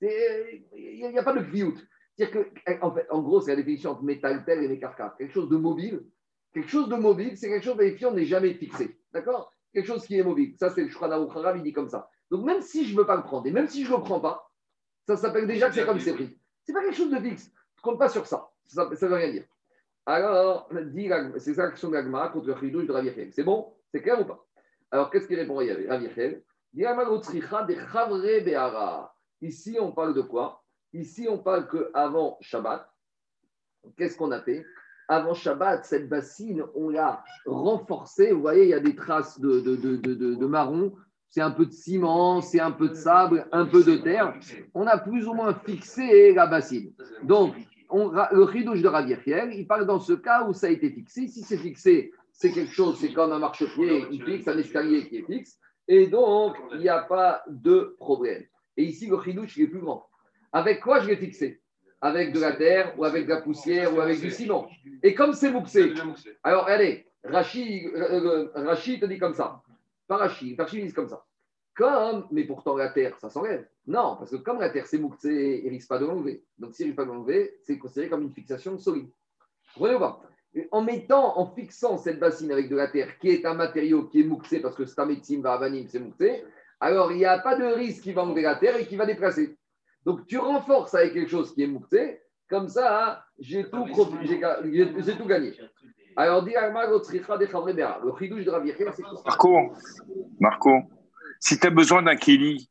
Il 0.00 1.10
n'y 1.10 1.18
a, 1.18 1.22
pas 1.22 1.32
de 1.32 1.40
viout. 1.40 1.76
C'est-à-dire 2.16 2.44
que, 2.44 2.82
en, 2.82 2.94
fait, 2.94 3.06
en 3.10 3.22
gros, 3.22 3.40
c'est 3.40 3.50
la 3.50 3.56
définition 3.56 3.90
entre 3.90 4.02
métal-tel 4.02 4.64
et 4.64 4.68
mécarcar. 4.68 5.16
Quelque 5.16 5.32
chose 5.32 5.48
de 5.48 5.56
mobile. 5.56 6.04
Quelque 6.52 6.68
chose 6.68 6.88
de 6.88 6.96
mobile, 6.96 7.36
c'est 7.36 7.48
quelque 7.48 7.64
chose 7.64 7.76
de 7.76 8.06
on 8.06 8.12
n'est 8.12 8.24
jamais 8.24 8.54
fixé. 8.54 8.98
D'accord? 9.12 9.52
Quelque 9.72 9.86
chose 9.86 10.04
qui 10.06 10.18
est 10.18 10.22
mobile. 10.22 10.54
Ça, 10.58 10.70
c'est 10.70 10.82
le 10.82 10.88
Shukran 10.88 11.10
Harav, 11.10 11.56
il 11.56 11.62
dit 11.62 11.72
comme 11.72 11.88
ça. 11.88 12.10
Donc, 12.30 12.44
même 12.44 12.60
si 12.60 12.86
je 12.86 12.94
ne 12.94 12.98
veux 12.98 13.06
pas 13.06 13.16
le 13.16 13.22
prendre, 13.22 13.46
et 13.46 13.52
même 13.52 13.68
si 13.68 13.84
je 13.84 13.92
ne 13.92 13.96
le 13.96 14.02
prends 14.02 14.20
pas, 14.20 14.50
ça 15.06 15.16
s'appelle 15.16 15.46
déjà 15.46 15.68
que 15.68 15.74
c'est 15.74 15.84
comme 15.84 16.00
c'est 16.00 16.14
pris. 16.14 16.38
Ce 16.66 16.72
n'est 16.72 16.78
pas 16.78 16.84
quelque 16.84 16.96
chose 16.96 17.10
de 17.10 17.18
fixe. 17.18 17.46
ne 17.48 17.82
compte 17.82 17.98
pas 17.98 18.08
sur 18.08 18.26
ça. 18.26 18.50
Ça 18.66 18.88
ne 18.88 18.94
veut 18.94 19.14
rien 19.14 19.30
dire. 19.30 19.44
Alors, 20.06 20.68
c'est 21.38 21.54
ça 21.54 21.64
l'action 21.64 21.88
de 21.88 21.94
l'agma 21.94 22.28
contre 22.28 22.48
le 22.48 22.56
chidouche 22.56 22.86
de 22.86 22.92
Rav 22.92 23.08
C'est 23.30 23.44
bon? 23.44 23.74
C'est 23.92 24.02
clair 24.02 24.20
ou 24.20 24.24
pas? 24.24 24.44
Alors, 24.90 25.10
qu'est-ce 25.10 25.28
qu'il 25.28 25.38
répond 25.38 25.58
à 25.60 25.64
Rav 28.68 29.10
Ici, 29.42 29.78
on 29.80 29.92
parle 29.92 30.14
de 30.14 30.22
quoi? 30.22 30.62
Ici, 30.92 31.26
on 31.30 31.38
parle 31.38 31.68
qu'avant 31.68 32.36
Shabbat, 32.40 32.88
qu'est-ce 33.96 34.16
qu'on 34.16 34.32
a 34.32 34.40
fait? 34.40 34.64
Avant 35.08 35.34
Shabbat, 35.34 35.84
cette 35.84 36.08
bassine, 36.08 36.64
on 36.74 36.88
l'a 36.88 37.24
renforcée. 37.46 38.32
Vous 38.32 38.40
voyez, 38.40 38.64
il 38.64 38.68
y 38.68 38.74
a 38.74 38.80
des 38.80 38.94
traces 38.94 39.40
de, 39.40 39.60
de, 39.60 40.46
marron. 40.46 40.92
C'est 41.28 41.40
un 41.40 41.50
peu 41.50 41.66
de 41.66 41.72
ciment, 41.72 42.40
c'est 42.40 42.60
un 42.60 42.72
peu 42.72 42.88
de 42.88 42.94
sable, 42.94 43.46
un 43.52 43.66
peu 43.66 43.82
de 43.84 43.96
terre. 43.96 44.34
On 44.74 44.86
a 44.86 44.98
plus 44.98 45.26
ou 45.26 45.34
moins 45.34 45.54
fixé 45.54 46.32
la 46.34 46.46
bassine. 46.46 46.92
Donc, 47.22 47.54
le 47.92 48.42
ridouche 48.42 48.82
de 48.82 48.88
Ravier 48.88 49.18
il 49.26 49.66
parle 49.66 49.86
dans 49.86 50.00
ce 50.00 50.12
cas 50.12 50.46
où 50.46 50.52
ça 50.52 50.66
a 50.66 50.70
été 50.70 50.90
fixé. 50.90 51.28
Si 51.28 51.42
c'est 51.42 51.56
fixé, 51.56 52.12
c'est 52.32 52.52
quelque 52.52 52.72
chose, 52.72 52.98
c'est 53.00 53.12
comme 53.12 53.32
un 53.32 53.38
marchepied 53.38 54.08
qui 54.08 54.20
fixe, 54.20 54.48
un 54.48 54.58
escalier 54.58 55.08
qui 55.08 55.18
est 55.18 55.26
fixe. 55.26 55.58
Et 55.88 56.06
donc, 56.06 56.56
il 56.72 56.80
n'y 56.80 56.88
a 56.88 57.02
pas 57.02 57.42
de 57.48 57.96
problème. 57.98 58.44
Et 58.76 58.84
ici, 58.84 59.06
le 59.06 59.16
ridouche, 59.16 59.56
il 59.56 59.64
est 59.64 59.68
plus 59.68 59.80
grand. 59.80 60.06
Avec 60.52 60.80
quoi 60.80 61.00
je 61.00 61.08
l'ai 61.08 61.16
fixé 61.16 61.60
Avec 62.00 62.32
de 62.32 62.40
la 62.40 62.52
terre, 62.52 62.94
ou 62.98 63.04
avec 63.04 63.24
de 63.26 63.30
la 63.30 63.40
poussière, 63.40 63.94
ou 63.94 64.00
avec 64.00 64.20
du 64.20 64.30
ciment. 64.30 64.68
Et 65.02 65.14
comme 65.14 65.32
c'est 65.32 65.50
mouxé, 65.50 65.92
alors 66.42 66.66
allez, 66.66 67.06
Rachid, 67.24 67.86
euh, 67.94 68.48
euh, 68.56 68.74
te 68.74 69.06
dit 69.06 69.18
comme 69.18 69.34
ça. 69.34 69.62
Pas 70.08 70.16
Rachid, 70.16 70.58
Rachid 70.58 70.86
dit 70.86 70.92
comme 70.92 71.08
ça. 71.08 71.24
Comme, 71.74 72.26
mais 72.30 72.44
pourtant 72.44 72.76
la 72.76 72.88
terre, 72.90 73.16
ça 73.18 73.30
s'enlève. 73.30 73.66
Non, 73.86 74.16
parce 74.18 74.30
que 74.30 74.36
comme 74.36 74.60
la 74.60 74.70
terre, 74.70 74.86
c'est 74.86 74.98
mouktsé, 74.98 75.60
il 75.60 75.66
ne 75.66 75.70
risque 75.70 75.88
pas 75.88 75.98
de 75.98 76.06
l'enlever. 76.06 76.44
Donc 76.58 76.74
s'il 76.74 76.86
ne 76.86 76.90
risque 76.90 76.96
pas 76.96 77.04
de 77.04 77.10
l'enlever, 77.10 77.58
c'est 77.62 77.78
considéré 77.78 78.10
comme 78.10 78.22
une 78.22 78.32
fixation 78.32 78.78
solide. 78.78 79.08
Voyez 79.76 79.98
pas 79.98 80.20
En 80.72 80.82
mettant, 80.82 81.38
en 81.38 81.46
fixant 81.46 81.96
cette 81.96 82.18
bassine 82.18 82.50
avec 82.50 82.68
de 82.68 82.76
la 82.76 82.88
terre, 82.88 83.18
qui 83.18 83.28
est 83.28 83.46
un 83.46 83.54
matériau 83.54 84.04
qui 84.08 84.20
est 84.20 84.24
mouktsé, 84.24 84.60
parce 84.60 84.74
que 84.74 84.84
c'est 84.84 85.00
un 85.00 85.06
médecine, 85.06 85.46
avanim, 85.46 85.86
c'est 85.88 86.00
mouktsé, 86.00 86.44
alors 86.80 87.12
il 87.12 87.18
n'y 87.18 87.24
a 87.24 87.38
pas 87.38 87.56
de 87.56 87.64
risque 87.64 88.02
qu'il 88.02 88.14
va 88.14 88.22
enlever 88.22 88.42
la 88.42 88.56
terre 88.56 88.76
et 88.76 88.86
qu'il 88.86 88.98
va 88.98 89.06
déplacer. 89.06 89.56
Donc 90.04 90.26
tu 90.26 90.38
renforces 90.38 90.94
avec 90.94 91.12
quelque 91.12 91.30
chose 91.30 91.54
qui 91.54 91.62
est 91.62 91.66
mouktsé, 91.66 92.20
comme 92.48 92.68
ça, 92.68 93.24
j'ai 93.38 93.68
tout, 93.70 93.86
j'ai 93.86 95.16
tout 95.16 95.26
gagné. 95.26 95.54
Alors, 96.16 96.42
dis 96.42 96.50
le 96.50 98.18
chidouche 98.18 98.44
de 98.44 98.50
Rav 98.50 98.64
c'est 98.66 99.02
Marco, 99.24 99.72
Marco, 100.40 100.82
si 101.38 101.58
tu 101.58 101.66
as 101.66 101.70
besoin 101.70 102.02
d'un 102.02 102.16
Kelly, 102.16 102.68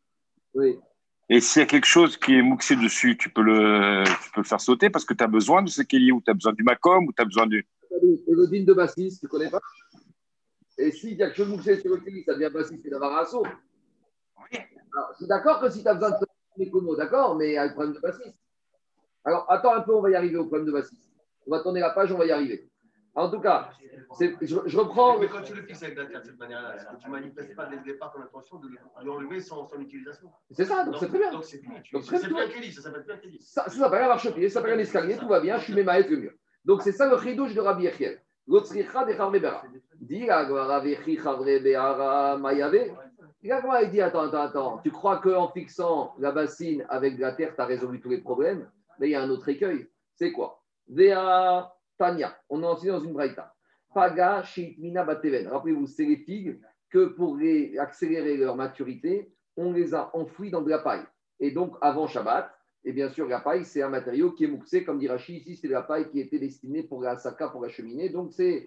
et 1.29 1.39
s'il 1.39 1.61
y 1.61 1.63
a 1.63 1.65
quelque 1.65 1.87
chose 1.87 2.17
qui 2.17 2.35
est 2.35 2.41
mouxé 2.41 2.75
dessus, 2.75 3.15
tu 3.17 3.29
peux 3.29 3.41
le, 3.41 4.03
tu 4.03 4.31
peux 4.31 4.41
le 4.41 4.47
faire 4.47 4.59
sauter 4.59 4.89
parce 4.89 5.05
que 5.05 5.13
tu 5.13 5.23
as 5.23 5.27
besoin 5.27 5.61
de 5.61 5.69
ce 5.69 5.81
Kelly 5.81 6.11
ou 6.11 6.21
tu 6.21 6.29
as 6.29 6.33
besoin 6.33 6.53
du 6.53 6.63
Macom 6.63 7.05
ou 7.07 7.13
tu 7.13 7.21
as 7.21 7.25
besoin 7.25 7.47
du. 7.47 7.65
Le 8.01 8.47
din 8.47 8.63
de 8.63 8.73
Bassis, 8.73 9.17
tu 9.19 9.25
ne 9.25 9.29
connais 9.29 9.49
pas? 9.49 9.61
Et 10.77 10.91
s'il 10.91 11.17
y 11.17 11.23
a 11.23 11.27
quelque 11.27 11.37
chose 11.37 11.49
mouxé 11.49 11.79
sur 11.79 11.91
le 11.91 12.01
Kelly, 12.01 12.23
ça 12.23 12.33
devient 12.33 12.49
Bassis 12.53 12.81
et 12.83 12.89
d'Avarasso. 12.89 13.43
Alors, 14.93 15.09
je 15.13 15.17
suis 15.17 15.27
d'accord 15.27 15.59
que 15.59 15.69
si 15.69 15.83
tu 15.83 15.87
as 15.87 15.93
besoin 15.93 16.11
de 16.11 16.25
Mécomo, 16.57 16.95
d'accord, 16.95 17.35
mais 17.35 17.49
il 17.49 17.53
y 17.53 17.57
a 17.57 17.67
le 17.67 17.73
problème 17.73 17.93
de 17.93 17.99
Bassis. 17.99 18.35
Alors, 19.23 19.45
attends 19.49 19.73
un 19.73 19.81
peu, 19.81 19.93
on 19.93 20.01
va 20.01 20.09
y 20.09 20.15
arriver 20.15 20.37
au 20.37 20.45
problème 20.45 20.65
de 20.65 20.71
Bassis. 20.71 21.09
On 21.47 21.51
va 21.51 21.61
tourner 21.61 21.79
la 21.79 21.91
page, 21.91 22.11
on 22.11 22.17
va 22.17 22.25
y 22.25 22.31
arriver. 22.31 22.69
En 23.15 23.29
tout 23.29 23.39
cas, 23.39 23.71
je, 24.41 24.77
reprends. 24.77 25.19
Mais 25.19 25.27
quand 25.27 25.41
tu 25.41 25.53
le 25.53 25.63
fixes 25.63 25.83
avec 25.83 25.95
Dakar 25.95 26.21
de 26.21 26.27
cette 26.27 26.39
manière-là, 26.39 26.75
est-ce 26.75 26.85
que 26.85 26.95
tu 27.01 27.07
ne 27.07 27.11
manifestes 27.11 27.55
pas 27.55 27.65
dès 27.65 27.75
le 27.75 27.83
départ 27.83 28.13
ton 28.13 28.21
intention 28.21 28.59
de 28.59 28.69
l'enlever 29.03 29.39
sans 29.41 29.67
son 29.67 29.81
utilisation 29.81 30.31
C'est 30.51 30.65
ça, 30.65 30.85
donc 30.85 30.95
c'est 30.99 31.07
très 31.07 31.17
bien. 31.17 31.31
Donc 31.31 31.43
c'est 31.43 31.59
plus, 31.59 31.71
plus 32.01 32.39
un 32.39 32.47
kéli, 32.47 32.71
ça 32.71 32.81
s'appelle 32.81 33.03
plus 33.03 33.13
un 33.13 33.17
kéli. 33.17 33.41
Ça, 33.41 33.63
ça 33.65 33.71
s'appelle 33.71 34.03
un 34.03 34.07
marchepied, 34.07 34.49
ça 34.49 34.59
s'appelle 34.59 34.77
un 34.77 34.81
escalier, 34.81 35.17
tout 35.17 35.27
va 35.27 35.39
bien, 35.39 35.57
je 35.57 35.65
suis 35.65 35.73
mes 35.73 35.83
maîtres 35.83 36.09
le 36.11 36.17
mieux. 36.17 36.39
Donc 36.65 36.81
c'est 36.81 36.91
ça 36.91 37.09
le 37.09 37.19
chidouche 37.19 37.53
de 37.53 37.61
Rabbi 37.61 37.83
Yechiel. 37.83 38.21
L'otzricha 38.47 39.05
de 39.05 39.13
Chavre 39.13 39.31
Be'ara. 39.31 39.63
Dit 39.99 40.29
Rabbi 40.29 41.17
Chavre 41.17 41.59
Be'ara 41.61 42.37
Mayave. 43.41 43.83
Il 43.83 43.91
dit 43.91 44.01
Attends, 44.01 44.27
attends, 44.27 44.41
attends, 44.41 44.77
tu 44.83 44.91
crois 44.91 45.17
qu'en 45.19 45.49
fixant 45.49 46.13
la 46.19 46.31
bassine 46.31 46.85
avec 46.89 47.15
de 47.15 47.21
la 47.21 47.31
terre, 47.33 47.55
tu 47.55 47.61
as 47.61 47.65
résolu 47.65 47.99
tous 47.99 48.09
les 48.09 48.19
problèmes? 48.19 48.69
Mais 48.99 49.07
il 49.07 49.11
y 49.11 49.15
a 49.15 49.21
un 49.21 49.29
autre 49.29 49.47
écueil. 49.49 49.87
C'est 50.15 50.31
quoi? 50.31 50.61
Vea 50.87 51.73
Tania, 51.97 52.35
on 52.49 52.63
a 52.63 52.67
enseigné 52.67 52.91
dans 52.91 52.99
une 52.99 53.13
braïta. 53.13 53.53
Paga 53.93 54.43
Sheitmina 54.43 55.03
Bateven. 55.03 55.47
Rappelez-vous, 55.47 55.87
c'est 55.87 56.05
les 56.05 56.17
figues 56.17 56.59
que 56.89 57.05
pour 57.05 57.37
accélérer 57.79 58.37
leur 58.37 58.55
maturité, 58.55 59.31
on 59.55 59.71
les 59.71 59.93
a 59.93 60.09
enfouies 60.15 60.51
dans 60.51 60.61
de 60.61 60.69
la 60.69 60.79
paille. 60.79 61.03
Et 61.39 61.51
donc, 61.51 61.75
avant 61.81 62.07
Shabbat, 62.07 62.51
et 62.85 62.93
bien 62.93 63.09
sûr, 63.09 63.27
la 63.27 63.39
paille, 63.39 63.65
c'est 63.65 63.81
un 63.81 63.89
matériau 63.89 64.31
qui 64.31 64.45
est 64.45 64.47
mouxé, 64.47 64.83
comme 64.83 64.99
dit 64.99 65.07
Rachid, 65.07 65.35
ici, 65.35 65.55
c'est 65.55 65.67
la 65.67 65.81
paille 65.81 66.09
qui 66.09 66.19
était 66.19 66.39
destinée 66.39 66.83
pour 66.83 67.01
la 67.01 67.17
saka, 67.17 67.49
pour 67.49 67.61
la 67.61 67.69
cheminée. 67.69 68.09
Donc, 68.09 68.31
c'est 68.31 68.65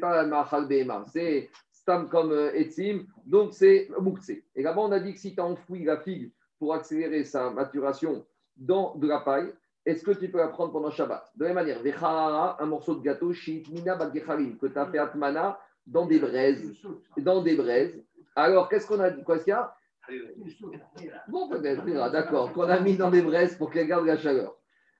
pas 0.00 0.20
un 0.20 0.26
mahal 0.26 0.68
c'est 1.12 1.50
comme 1.86 2.32
euh, 2.32 2.54
etzim, 2.54 3.06
donc 3.24 3.54
c'est 3.54 3.88
mouxé. 4.00 4.44
Et 4.54 4.62
là-bas, 4.62 4.80
on 4.82 4.92
a 4.92 5.00
dit 5.00 5.14
que 5.14 5.20
si 5.20 5.34
tu 5.34 5.40
as 5.40 5.44
enfoui 5.44 5.84
la 5.84 5.98
figue 5.98 6.30
pour 6.58 6.74
accélérer 6.74 7.24
sa 7.24 7.50
maturation 7.50 8.26
dans 8.56 8.94
de 8.96 9.06
la 9.06 9.20
paille, 9.20 9.52
est-ce 9.84 10.02
que 10.02 10.10
tu 10.10 10.28
peux 10.28 10.38
la 10.38 10.48
prendre 10.48 10.72
pendant 10.72 10.90
Shabbat? 10.90 11.30
De 11.36 11.44
la 11.44 11.54
même 11.54 11.64
manière, 11.64 12.58
un 12.60 12.66
morceau 12.66 12.96
de 12.96 13.02
gâteau, 13.02 13.30
que 13.30 14.66
tu 14.66 14.78
as 14.78 14.86
fait 14.86 14.98
atmana 14.98 15.60
dans 15.86 16.06
des 16.06 16.18
braises. 16.18 16.72
Dans 17.16 17.40
des 17.42 17.54
braises. 17.54 18.02
Alors, 18.34 18.68
qu'est-ce 18.68 18.86
qu'on 18.86 18.98
a 18.98 19.10
dit? 19.10 19.22
Quoi 19.22 19.36
est-ce 19.36 19.44
qu'il 19.44 19.52
y 19.52 19.54
a? 19.54 19.72
Bon, 21.28 21.48
peut-être, 21.48 21.84
d'accord, 22.10 22.52
qu'on 22.52 22.68
a 22.68 22.80
mis 22.80 22.96
dans 22.96 23.10
des 23.10 23.22
braises 23.22 23.56
pour 23.56 23.70
qu'elle 23.70 23.86
garde 23.86 24.06
la 24.06 24.16
chaleur. 24.16 24.56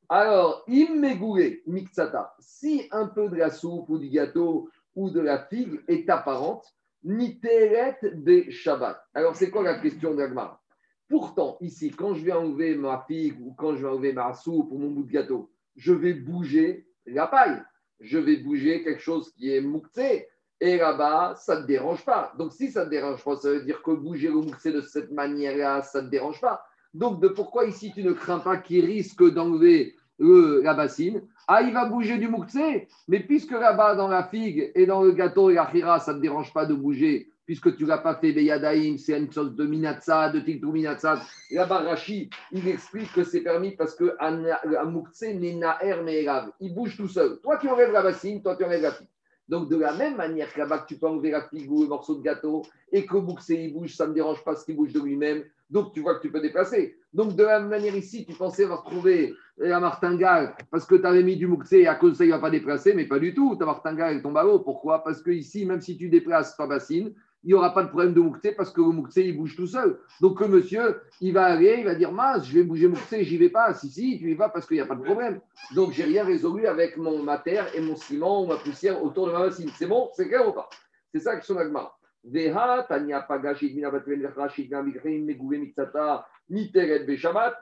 Alors, 0.09 0.63
immegoulé, 0.69 1.63
mixata, 1.67 2.35
si 2.39 2.87
un 2.93 3.07
peu 3.07 3.29
de 3.29 3.37
la 3.37 3.51
soupe 3.51 3.89
ou 3.89 3.99
du 3.99 4.09
gâteau 4.09 4.69
ou 4.97 5.11
de 5.11 5.21
la 5.21 5.39
figue 5.47 5.81
est 5.87 6.11
apparente, 6.11 6.65
Niteret 7.05 7.99
de 8.03 8.51
Shabbat. 8.51 9.01
Alors, 9.15 9.37
c'est 9.37 9.51
quoi 9.51 9.63
la 9.63 9.79
question 9.79 10.15
d'Agmar? 10.15 10.61
Pourtant, 11.09 11.57
ici, 11.61 11.91
quand 11.91 12.15
je 12.15 12.25
vais 12.25 12.33
enlever 12.33 12.75
ma 12.75 13.05
figue 13.07 13.41
ou 13.41 13.55
quand 13.55 13.77
je 13.77 13.83
vais 13.83 13.93
enlever 13.93 14.13
ma 14.13 14.33
soupe 14.33 14.73
ou 14.73 14.79
mon 14.79 14.91
bout 14.91 15.05
de 15.05 15.13
gâteau, 15.13 15.53
je 15.77 15.93
vais 15.93 16.15
bouger 16.15 16.89
la 17.07 17.29
paille. 17.29 17.63
Je 18.01 18.19
vais 18.19 18.39
bouger 18.39 18.83
quelque 18.83 19.01
chose 19.01 19.33
qui 19.35 19.55
est 19.55 19.61
mouktsé. 19.61 20.27
Et 20.61 20.79
là-bas, 20.79 21.35
ça 21.37 21.61
ne 21.61 21.67
dérange 21.67 22.05
pas. 22.05 22.33
Donc, 22.39 22.53
si 22.53 22.73
ça 22.73 22.85
ne 22.85 22.91
dérange 22.91 23.23
pas, 23.23 23.37
ça 23.37 23.51
veut 23.51 23.63
dire 23.63 23.83
que 23.83 23.93
bouger 23.93 24.29
le 24.29 24.35
mouktsé 24.35 24.73
de 24.73 24.81
cette 24.81 25.13
manière-là, 25.13 25.83
ça 25.83 26.03
ne 26.03 26.09
dérange 26.09 26.41
pas. 26.41 26.65
Donc, 26.93 27.21
de 27.21 27.29
pourquoi 27.29 27.67
ici 27.67 27.93
tu 27.93 28.03
ne 28.03 28.13
crains 28.13 28.41
pas 28.41 28.57
qu'il 28.57 28.85
risque 28.85 29.23
d'enlever 29.23 29.95
la 30.19 30.75
bassine 30.75 31.23
Ah, 31.47 31.63
il 31.63 31.73
va 31.73 31.87
bouger 31.87 32.19
du 32.19 32.29
mouktsé. 32.29 32.89
Mais 33.09 33.21
puisque 33.21 33.53
là-bas, 33.53 33.95
dans 33.95 34.09
la 34.09 34.25
figue 34.25 34.73
et 34.75 34.87
dans 34.87 35.03
le 35.03 35.13
gâteau 35.13 35.51
et 35.51 35.55
la 35.55 35.67
khira, 35.67 36.01
ça 36.01 36.15
ne 36.15 36.21
dérange 36.21 36.53
pas 36.53 36.67
de 36.67 36.75
bouger 36.75 37.29
puisque 37.47 37.77
tu 37.77 37.85
ne 37.85 37.89
l'as 37.89 37.99
pas 37.99 38.17
fait 38.17 38.33
Beyadaïm, 38.33 38.99
c'est 38.99 39.17
une 39.17 39.31
sorte 39.31 39.55
de 39.55 39.65
Minatsa, 39.65 40.31
de 40.31 40.41
Tiltou 40.41 40.73
Minatsa. 40.73 41.23
Là-bas, 41.53 41.79
Rashi, 41.79 42.29
il 42.51 42.69
explique 42.69 43.13
que 43.13 43.23
c'est 43.23 43.41
permis 43.41 43.71
parce 43.71 43.95
que 43.95 44.17
Amoukse 44.19 45.23
n'est 45.23 45.55
Naer 45.55 46.03
Me'erav. 46.03 46.51
Il 46.61 46.75
bouge 46.75 46.97
tout 46.97 47.09
seul. 47.09 47.39
Toi, 47.41 47.57
tu 47.59 47.69
enlèves 47.69 47.93
la 47.93 48.03
bassine, 48.03 48.43
toi, 48.43 48.57
tu 48.57 48.65
enlèves 48.65 48.83
la 48.83 48.93
figue. 48.93 49.07
Donc, 49.49 49.71
de 49.71 49.77
la 49.77 49.95
même 49.95 50.17
manière 50.17 50.53
que 50.53 50.59
là-bas, 50.59 50.87
tu 50.89 50.97
peux 50.97 51.07
enlever 51.07 51.31
la 51.31 51.49
figue 51.49 51.71
ou 51.71 51.83
le 51.83 51.89
morceau 51.89 52.17
de 52.17 52.23
gâteau 52.23 52.63
et 52.91 53.07
que 53.07 53.17
Moukse, 53.17 53.51
il 53.51 53.73
bouge, 53.73 53.95
ça 53.95 54.09
ne 54.09 54.13
dérange 54.13 54.43
pas 54.43 54.57
ce 54.57 54.65
qu'il 54.65 54.75
bouge 54.75 54.93
de 54.93 55.01
lui-même. 55.01 55.45
Donc, 55.69 55.93
tu 55.93 56.01
vois 56.01 56.15
que 56.17 56.23
tu 56.23 56.31
peux 56.31 56.41
déplacer. 56.41 56.97
Donc, 57.13 57.35
de 57.35 57.43
la 57.43 57.61
même 57.61 57.71
manière 57.71 57.97
ici, 57.97 58.25
tu 58.25 58.35
pensais 58.35 58.65
avoir 58.65 58.85
trouvé 58.85 59.35
la 59.59 59.81
martingale 59.81 60.55
parce 60.71 60.87
que 60.87 60.95
tu 60.95 61.07
avais 61.07 61.23
mis 61.23 61.37
du 61.37 61.47
Moukse 61.47 61.73
et 61.73 61.87
à 61.87 61.95
cause 61.95 62.13
de 62.13 62.17
ça, 62.19 62.25
il 62.25 62.29
ne 62.29 62.35
va 62.35 62.41
pas 62.41 62.51
déplacer, 62.51 62.95
mais 62.95 63.07
pas 63.07 63.19
du 63.19 63.35
tout. 63.35 63.57
Ta 63.57 63.65
martingale, 63.65 64.17
elle 64.17 64.23
tombe 64.23 64.37
à 64.37 64.45
l'eau. 64.45 64.61
Pourquoi? 64.61 65.03
Parce 65.03 65.23
que 65.23 65.31
ici, 65.31 65.67
même 65.67 65.81
si 65.81 65.97
tu 65.97 66.09
déplaces 66.09 66.57
ta 66.57 66.67
bassine, 66.67 67.15
il 67.43 67.49
n'y 67.49 67.55
aura 67.55 67.73
pas 67.73 67.85
de 67.85 67.89
problème 67.89 68.13
de 68.13 68.21
Mouktsé 68.21 68.53
parce 68.53 68.71
que 68.71 68.81
le 68.81 68.89
Mouktsé, 68.89 69.27
il 69.27 69.37
bouge 69.37 69.57
tout 69.57 69.67
seul. 69.67 69.99
Donc, 70.21 70.41
le 70.41 70.49
monsieur, 70.49 71.01
il 71.21 71.33
va 71.33 71.45
aller, 71.45 71.77
il 71.79 71.85
va 71.85 71.95
dire 71.95 72.13
Mince, 72.13 72.47
je 72.47 72.55
vais 72.55 72.65
bouger 72.65 72.89
Mouktsé, 72.89 73.25
j'y 73.25 73.37
vais 73.37 73.51
pas. 73.51 73.73
Si, 73.73 73.89
si, 73.89 74.19
tu 74.19 74.31
y 74.31 74.35
vas 74.35 74.49
parce 74.49 74.67
qu'il 74.67 74.77
n'y 74.77 74.83
a 74.83 74.87
pas 74.87 74.97
de 74.97 75.03
problème. 75.03 75.41
Donc, 75.75 75.93
j'ai 75.93 76.05
rien 76.05 76.25
résolu 76.25 76.67
avec 76.67 76.97
mon, 76.97 77.23
ma 77.23 77.39
terre 77.39 77.67
et 77.75 77.81
mon 77.81 77.97
ciment 77.97 78.43
ou 78.43 78.47
ma 78.47 78.57
poussière 78.57 79.03
autour 79.03 79.29
de 79.29 79.33
ma 79.33 79.47
machine. 79.47 79.71
C'est 79.77 79.87
bon? 79.87 80.11
C'est 80.15 80.29
clair 80.29 80.49
ou 80.49 80.53
pas? 80.53 80.69
C'est 81.13 81.21
ça 81.21 81.37
que 81.37 81.47
son 81.47 81.57
agma. 81.57 81.93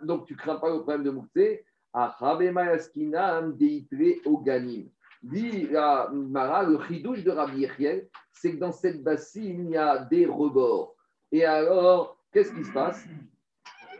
Donc, 0.02 0.26
tu 0.26 0.36
crains 0.36 0.56
pas 0.56 0.70
le 0.70 0.80
problème 0.80 1.02
de 1.02 1.10
Mouktsé. 1.10 1.64
Dit 5.22 5.68
la 5.70 6.10
Mara, 6.12 6.62
le 6.64 6.78
chidouche 6.80 7.22
de 7.24 7.30
Rabbi 7.30 7.58
Yechiel, 7.58 8.08
c'est 8.32 8.52
que 8.52 8.56
dans 8.56 8.72
cette 8.72 9.02
bassine, 9.02 9.66
il 9.66 9.70
y 9.72 9.76
a 9.76 9.98
des 9.98 10.24
rebords. 10.24 10.96
Et 11.30 11.44
alors, 11.44 12.16
qu'est-ce 12.32 12.52
qui 12.52 12.64
se 12.64 12.72
passe? 12.72 13.04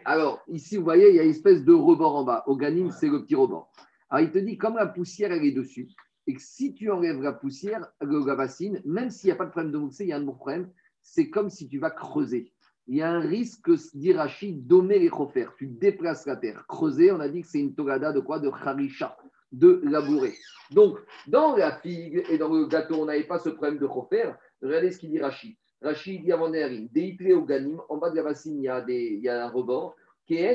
Alors, 0.06 0.42
ici, 0.48 0.76
vous 0.76 0.84
voyez, 0.84 1.10
il 1.10 1.16
y 1.16 1.20
a 1.20 1.24
une 1.24 1.30
espèce 1.30 1.62
de 1.64 1.72
rebord 1.72 2.16
en 2.16 2.24
bas. 2.24 2.42
Au 2.46 2.56
ganim, 2.56 2.90
c'est 2.90 3.08
le 3.08 3.22
petit 3.22 3.34
rebord. 3.34 3.70
Alors, 4.08 4.26
il 4.26 4.32
te 4.32 4.38
dit, 4.38 4.56
comme 4.56 4.76
la 4.76 4.86
poussière, 4.86 5.30
elle 5.32 5.44
est 5.44 5.52
dessus, 5.52 5.88
et 6.26 6.34
que 6.34 6.40
si 6.40 6.74
tu 6.74 6.90
enlèves 6.90 7.20
la 7.20 7.32
poussière, 7.32 7.86
la 8.00 8.34
bassine, 8.34 8.80
même 8.84 9.10
s'il 9.10 9.28
n'y 9.28 9.32
a 9.32 9.36
pas 9.36 9.44
de 9.44 9.50
problème 9.50 9.72
de 9.72 9.78
mouxé, 9.78 10.04
il 10.04 10.08
y 10.08 10.12
a 10.12 10.16
un 10.16 10.26
autre 10.26 10.38
problème, 10.38 10.70
c'est 11.02 11.28
comme 11.28 11.50
si 11.50 11.68
tu 11.68 11.78
vas 11.78 11.90
creuser. 11.90 12.52
Il 12.86 12.96
y 12.96 13.02
a 13.02 13.10
un 13.10 13.20
risque, 13.20 13.70
dit 13.94 14.12
Rachid, 14.12 14.66
d'omer 14.66 14.98
les 14.98 15.08
chauffeurs. 15.08 15.54
Tu 15.56 15.66
déplaces 15.66 16.26
la 16.26 16.36
terre. 16.36 16.64
Creuser, 16.66 17.12
on 17.12 17.20
a 17.20 17.28
dit 17.28 17.42
que 17.42 17.48
c'est 17.48 17.60
une 17.60 17.74
togada 17.74 18.12
de 18.12 18.20
quoi? 18.20 18.38
De 18.40 18.50
harisha 18.50 19.16
de 19.52 19.80
labourer. 19.84 20.34
Donc, 20.72 20.98
dans 21.28 21.56
la 21.56 21.76
figue 21.78 22.24
et 22.28 22.38
dans 22.38 22.52
le 22.52 22.66
gâteau, 22.66 22.96
on 22.96 23.04
n'avait 23.04 23.24
pas 23.24 23.38
ce 23.38 23.50
problème 23.50 23.78
de 23.78 23.86
chofer. 23.86 24.32
Regardez 24.60 24.90
ce 24.90 24.98
qu'il 24.98 25.10
dit 25.10 25.20
Rachid. 25.20 25.54
Rachid 25.80 26.24
dit 26.24 26.32
avant 26.32 26.50
Deitre 26.50 27.32
au 27.34 27.42
ganim, 27.42 27.80
en 27.88 27.98
bas 27.98 28.10
de 28.10 28.16
la 28.16 28.24
bassine, 28.24 28.58
il 28.58 28.64
y 28.64 28.68
a, 28.68 28.80
des, 28.80 29.14
il 29.18 29.20
y 29.20 29.28
a 29.28 29.46
un 29.46 29.48
rebord. 29.48 29.94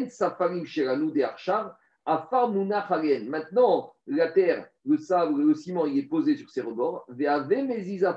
Safarim 0.10 0.66
Maintenant, 3.30 3.94
la 4.10 4.32
terre, 4.32 4.68
le 4.86 4.98
sable, 4.98 5.42
le 5.42 5.54
ciment, 5.54 5.86
il 5.86 6.00
est 6.00 6.08
posé 6.08 6.36
sur 6.36 6.50
ces 6.50 6.62
rebords. 6.62 7.08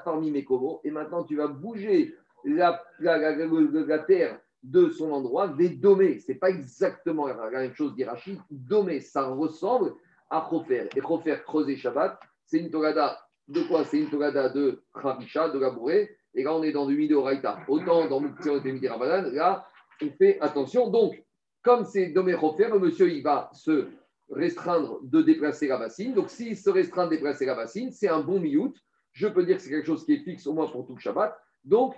Farmi 0.04 0.30
mekovo. 0.30 0.80
Et 0.84 0.90
maintenant, 0.90 1.24
tu 1.24 1.36
vas 1.36 1.48
bouger 1.48 2.14
la, 2.44 2.82
la, 2.98 3.36
la, 3.36 3.98
terre 4.00 4.40
de 4.62 4.88
son 4.88 5.12
endroit, 5.12 5.48
des 5.48 5.68
domés. 5.68 6.18
Ce 6.18 6.32
n'est 6.32 6.38
pas 6.38 6.50
exactement 6.50 7.26
la 7.26 7.50
même 7.50 7.74
chose, 7.74 7.94
dit 7.94 8.04
Rachid. 8.04 8.38
Domé, 8.50 9.00
ça 9.00 9.24
ressemble 9.24 9.92
à 10.30 10.46
Khofer. 10.48 10.88
Et 10.96 11.00
Khofer, 11.00 11.36
creuser 11.44 11.76
Shabbat, 11.76 12.18
c'est 12.46 12.58
une 12.58 12.70
togada 12.70 13.18
de 13.48 13.62
quoi? 13.62 13.84
C'est 13.84 13.98
une 13.98 14.08
togada 14.08 14.48
de 14.48 14.82
Khavisha, 15.00 15.50
de 15.50 15.58
labourer. 15.58 16.16
Et 16.34 16.42
là, 16.42 16.54
on 16.54 16.62
est 16.62 16.72
dans 16.72 16.86
du 16.86 16.96
vidéo 16.96 17.22
Raïta. 17.22 17.58
Autant 17.68 18.08
dans 18.08 18.20
Mouktion 18.20 18.62
et 18.64 18.72
Midi 18.72 18.88
Rabadan, 18.88 19.30
là, 19.32 19.66
on 20.02 20.08
fait 20.10 20.38
attention. 20.40 20.88
Donc, 20.88 21.22
comme 21.62 21.84
c'est 21.84 22.06
Domé 22.08 22.32
Khofer, 22.32 22.68
le 22.72 22.78
monsieur, 22.78 23.10
il 23.10 23.22
va 23.22 23.50
se 23.52 23.88
restreindre 24.32 24.98
de 25.02 25.22
déplacer 25.22 25.68
la 25.68 25.78
bassine. 25.78 26.14
Donc, 26.14 26.30
s'il 26.30 26.56
se 26.56 26.70
restreint 26.70 27.06
de 27.06 27.10
déplacer 27.10 27.46
la 27.46 27.54
bassine, 27.54 27.92
c'est 27.92 28.08
un 28.08 28.20
bon 28.20 28.40
miout. 28.40 28.74
Je 29.12 29.28
peux 29.28 29.44
dire 29.44 29.56
que 29.56 29.62
c'est 29.62 29.70
quelque 29.70 29.86
chose 29.86 30.04
qui 30.04 30.14
est 30.14 30.24
fixe 30.24 30.46
au 30.46 30.54
moins 30.54 30.68
pour 30.68 30.86
tout 30.86 30.94
le 30.94 31.00
Shabbat. 31.00 31.36
Donc, 31.64 31.94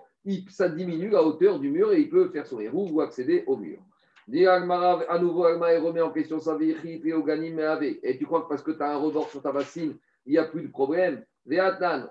ça 0.49 0.69
diminue 0.69 1.11
la 1.11 1.23
hauteur 1.23 1.59
du 1.59 1.71
mur 1.71 1.93
et 1.93 2.01
il 2.01 2.11
peut 2.11 2.29
faire 2.31 2.47
son 2.47 2.61
héros 2.61 2.89
ou 2.91 3.01
accéder 3.01 3.45
au 3.47 3.57
mur. 3.57 3.79
À 4.27 5.19
nouveau, 5.19 5.45
Alma 5.45 5.67
remet 5.79 6.01
en 6.01 6.11
question 6.11 6.41
sa 6.41 6.57
vie, 6.57 6.75
et 6.83 8.19
tu 8.19 8.25
crois 8.25 8.43
que 8.43 8.49
parce 8.49 8.63
que 8.63 8.71
tu 8.71 8.83
as 8.83 8.93
un 8.93 8.97
rebord 8.97 9.29
sur 9.29 9.43
ta 9.43 9.53
bassine, 9.53 9.97
il 10.25 10.33
n'y 10.33 10.39
a 10.39 10.45
plus 10.45 10.63
de 10.63 10.69
problème? 10.69 11.25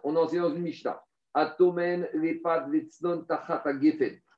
on 0.04 0.16
enseigne 0.16 0.42
dans 0.42 0.54
une 0.54 0.62
Mishnah. 0.62 1.04
Atomen, 1.34 2.08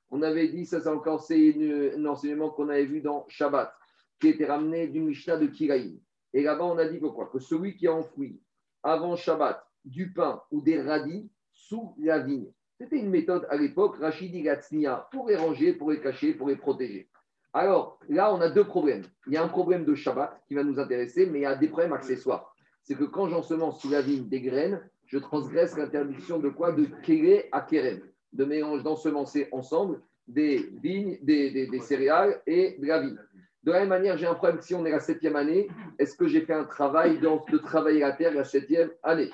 On 0.10 0.22
avait 0.22 0.48
dit, 0.48 0.66
ça 0.66 0.80
c'est 0.80 0.88
encore 0.88 1.22
c'est 1.22 1.94
un 1.98 2.06
enseignement 2.06 2.50
qu'on 2.50 2.70
avait 2.70 2.86
vu 2.86 3.02
dans 3.02 3.26
Shabbat, 3.28 3.74
qui 4.20 4.30
était 4.30 4.46
ramené 4.46 4.88
d'une 4.88 5.06
Mishnah 5.06 5.38
de 5.38 5.48
Kiraïm. 5.48 6.00
Et 6.34 6.44
là-bas, 6.44 6.66
on 6.66 6.78
a 6.78 6.86
dit 6.86 7.00
que 7.00 7.32
Que 7.32 7.40
celui 7.40 7.76
qui 7.76 7.88
a 7.88 7.94
enfoui 7.94 8.42
avant 8.84 9.16
Shabbat 9.16 9.66
du 9.84 10.14
pain 10.14 10.42
ou 10.52 10.62
des 10.62 10.82
radis 10.82 11.30
sous 11.52 11.96
la 12.00 12.20
vigne. 12.20 12.52
C'était 12.78 12.98
une 12.98 13.10
méthode 13.10 13.48
à 13.50 13.56
l'époque, 13.56 13.98
Rachidi 13.98 14.42
Gatsnia, 14.42 15.08
pour 15.12 15.30
les 15.30 15.38
ranger, 15.38 15.74
pour 15.74 15.92
les 15.92 16.02
cacher, 16.02 16.34
pour 16.34 16.50
les 16.50 16.58
protéger. 16.58 17.10
Alors 17.54 18.00
là, 18.10 18.34
on 18.34 18.42
a 18.42 18.50
deux 18.50 18.66
problèmes. 18.66 19.04
Il 19.28 19.34
y 19.34 19.38
a 19.38 19.44
un 19.44 19.48
problème 19.48 19.86
de 19.86 19.96
Shabbat 19.96 20.42
qui 20.48 20.56
va 20.56 20.64
nous 20.64 20.78
intéresser, 20.78 21.26
mais 21.26 21.40
il 21.40 21.44
y 21.44 21.46
a 21.46 21.56
des 21.56 21.70
problèmes 21.70 21.94
accessoires. 21.94 22.54
C'est 22.84 22.96
que 22.96 23.06
quand 23.06 23.30
j'ensemence 23.30 23.80
sous 23.80 23.90
la 23.90 24.02
vigne 24.02 24.28
des 24.28 24.42
graines, 24.42 24.82
je 25.06 25.18
transgresse 25.18 25.78
l'interdiction 25.78 26.40
de 26.40 26.50
quoi? 26.50 26.74
De 26.74 26.86
kéré 27.04 27.48
à 27.54 27.62
kérem, 27.62 28.02
de 28.34 28.44
mélange 28.44 28.84
d'ensemencer 28.84 29.48
ensemble 29.54 30.02
des 30.28 30.70
vignes, 30.82 31.18
des, 31.22 31.80
céréales 31.82 32.42
et 32.46 32.78
de 32.78 32.86
la 32.88 33.00
vigne. 33.00 33.20
De 33.66 33.72
la 33.72 33.80
même 33.80 33.90
manière, 33.90 34.16
j'ai 34.16 34.28
un 34.28 34.36
problème 34.36 34.62
si 34.62 34.76
on 34.76 34.86
est 34.86 34.92
la 34.92 35.00
septième 35.00 35.36
année, 35.36 35.68
est-ce 35.98 36.16
que 36.16 36.28
j'ai 36.28 36.42
fait 36.42 36.54
un 36.54 36.66
travail 36.66 37.20
de 37.20 37.58
travailler 37.58 38.02
la 38.02 38.12
terre 38.12 38.34
la 38.34 38.44
septième 38.44 38.92
année? 39.02 39.32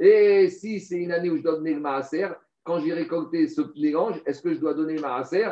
Et 0.00 0.48
si 0.48 0.80
c'est 0.80 0.96
une 0.96 1.12
année 1.12 1.28
où 1.28 1.36
je 1.36 1.42
dois 1.42 1.56
donner 1.56 1.74
le 1.74 1.80
maaser, 1.80 2.28
quand 2.62 2.80
j'ai 2.80 2.94
récolté 2.94 3.46
ce 3.46 3.60
mélange, 3.78 4.22
est-ce 4.24 4.40
que 4.40 4.54
je 4.54 4.58
dois 4.58 4.72
donner 4.72 4.94
le 4.94 5.02
maaser 5.02 5.48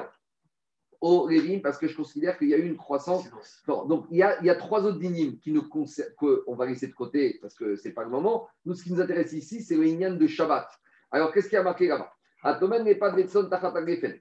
au 1.03 1.29
Lévim 1.29 1.61
parce 1.61 1.77
que 1.77 1.89
je 1.89 1.97
considère 1.97 2.39
qu'il 2.39 2.49
y 2.49 2.55
a 2.55 2.57
eu 2.57 2.65
une 2.65 2.77
croissance. 2.77 3.29
donc, 3.67 4.07
il 4.11 4.19
y, 4.19 4.23
a, 4.23 4.55
trois 4.55 4.85
autres 4.87 5.01
dynimes 5.01 5.39
qui 5.39 5.53
nous 5.53 5.69
qu'on 5.69 6.55
va 6.55 6.65
laisser 6.65 6.87
de 6.87 6.95
côté 6.95 7.39
parce 7.43 7.55
que 7.55 7.77
ce 7.77 7.89
n'est 7.89 7.95
pas 7.95 8.05
le 8.05 8.11
moment. 8.11 8.49
Nous, 8.65 8.75
ce 8.75 8.85
qui 8.85 8.93
nous 8.93 9.01
intéresse 9.01 9.33
ici, 9.33 9.63
c'est 9.63 9.75
le 9.75 10.17
de 10.17 10.27
Shabbat. 10.27 10.71
Alors, 11.11 11.33
qu'est-ce 11.33 11.49
qui 11.49 11.57
a 11.57 11.63
marqué 11.63 11.89
là-bas? 11.89 12.13
N'est 12.45 12.95
pas 12.95 13.15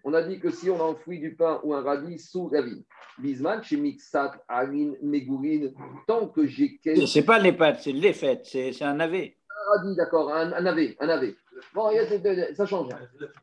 On 0.03 0.13
a 0.13 0.22
dit 0.24 0.39
que 0.39 0.51
si 0.51 0.69
on 0.69 0.80
a 0.80 0.84
enfoui 0.84 1.19
du 1.19 1.36
pain 1.36 1.59
ou 1.63 1.74
un 1.74 1.82
radis 1.82 2.19
sous 2.19 2.49
la 2.49 2.61
vigne, 2.61 2.84
Bisman, 3.17 3.63
chez 3.63 3.78
Mixat, 3.78 4.43
Aline, 4.47 4.97
Mégourine, 5.01 5.74
tant 6.07 6.28
que 6.28 6.45
j'ai. 6.45 6.80
C'est 7.07 7.26
pas 7.26 7.39
les 7.39 7.53
pâtes, 7.53 7.82
c'est 7.82 7.91
les 7.91 8.13
fêtes, 8.13 8.45
c'est 8.45 8.84
un 8.84 8.95
navet. 8.95 9.38
Un 9.49 9.78
radis, 9.78 9.95
d'accord, 9.95 10.34
un, 10.34 10.53
un 10.53 10.61
navet, 10.61 10.95
un 10.99 11.07
navet. 11.07 11.36
Bon, 11.74 11.89
ça 12.55 12.65
change. 12.65 12.89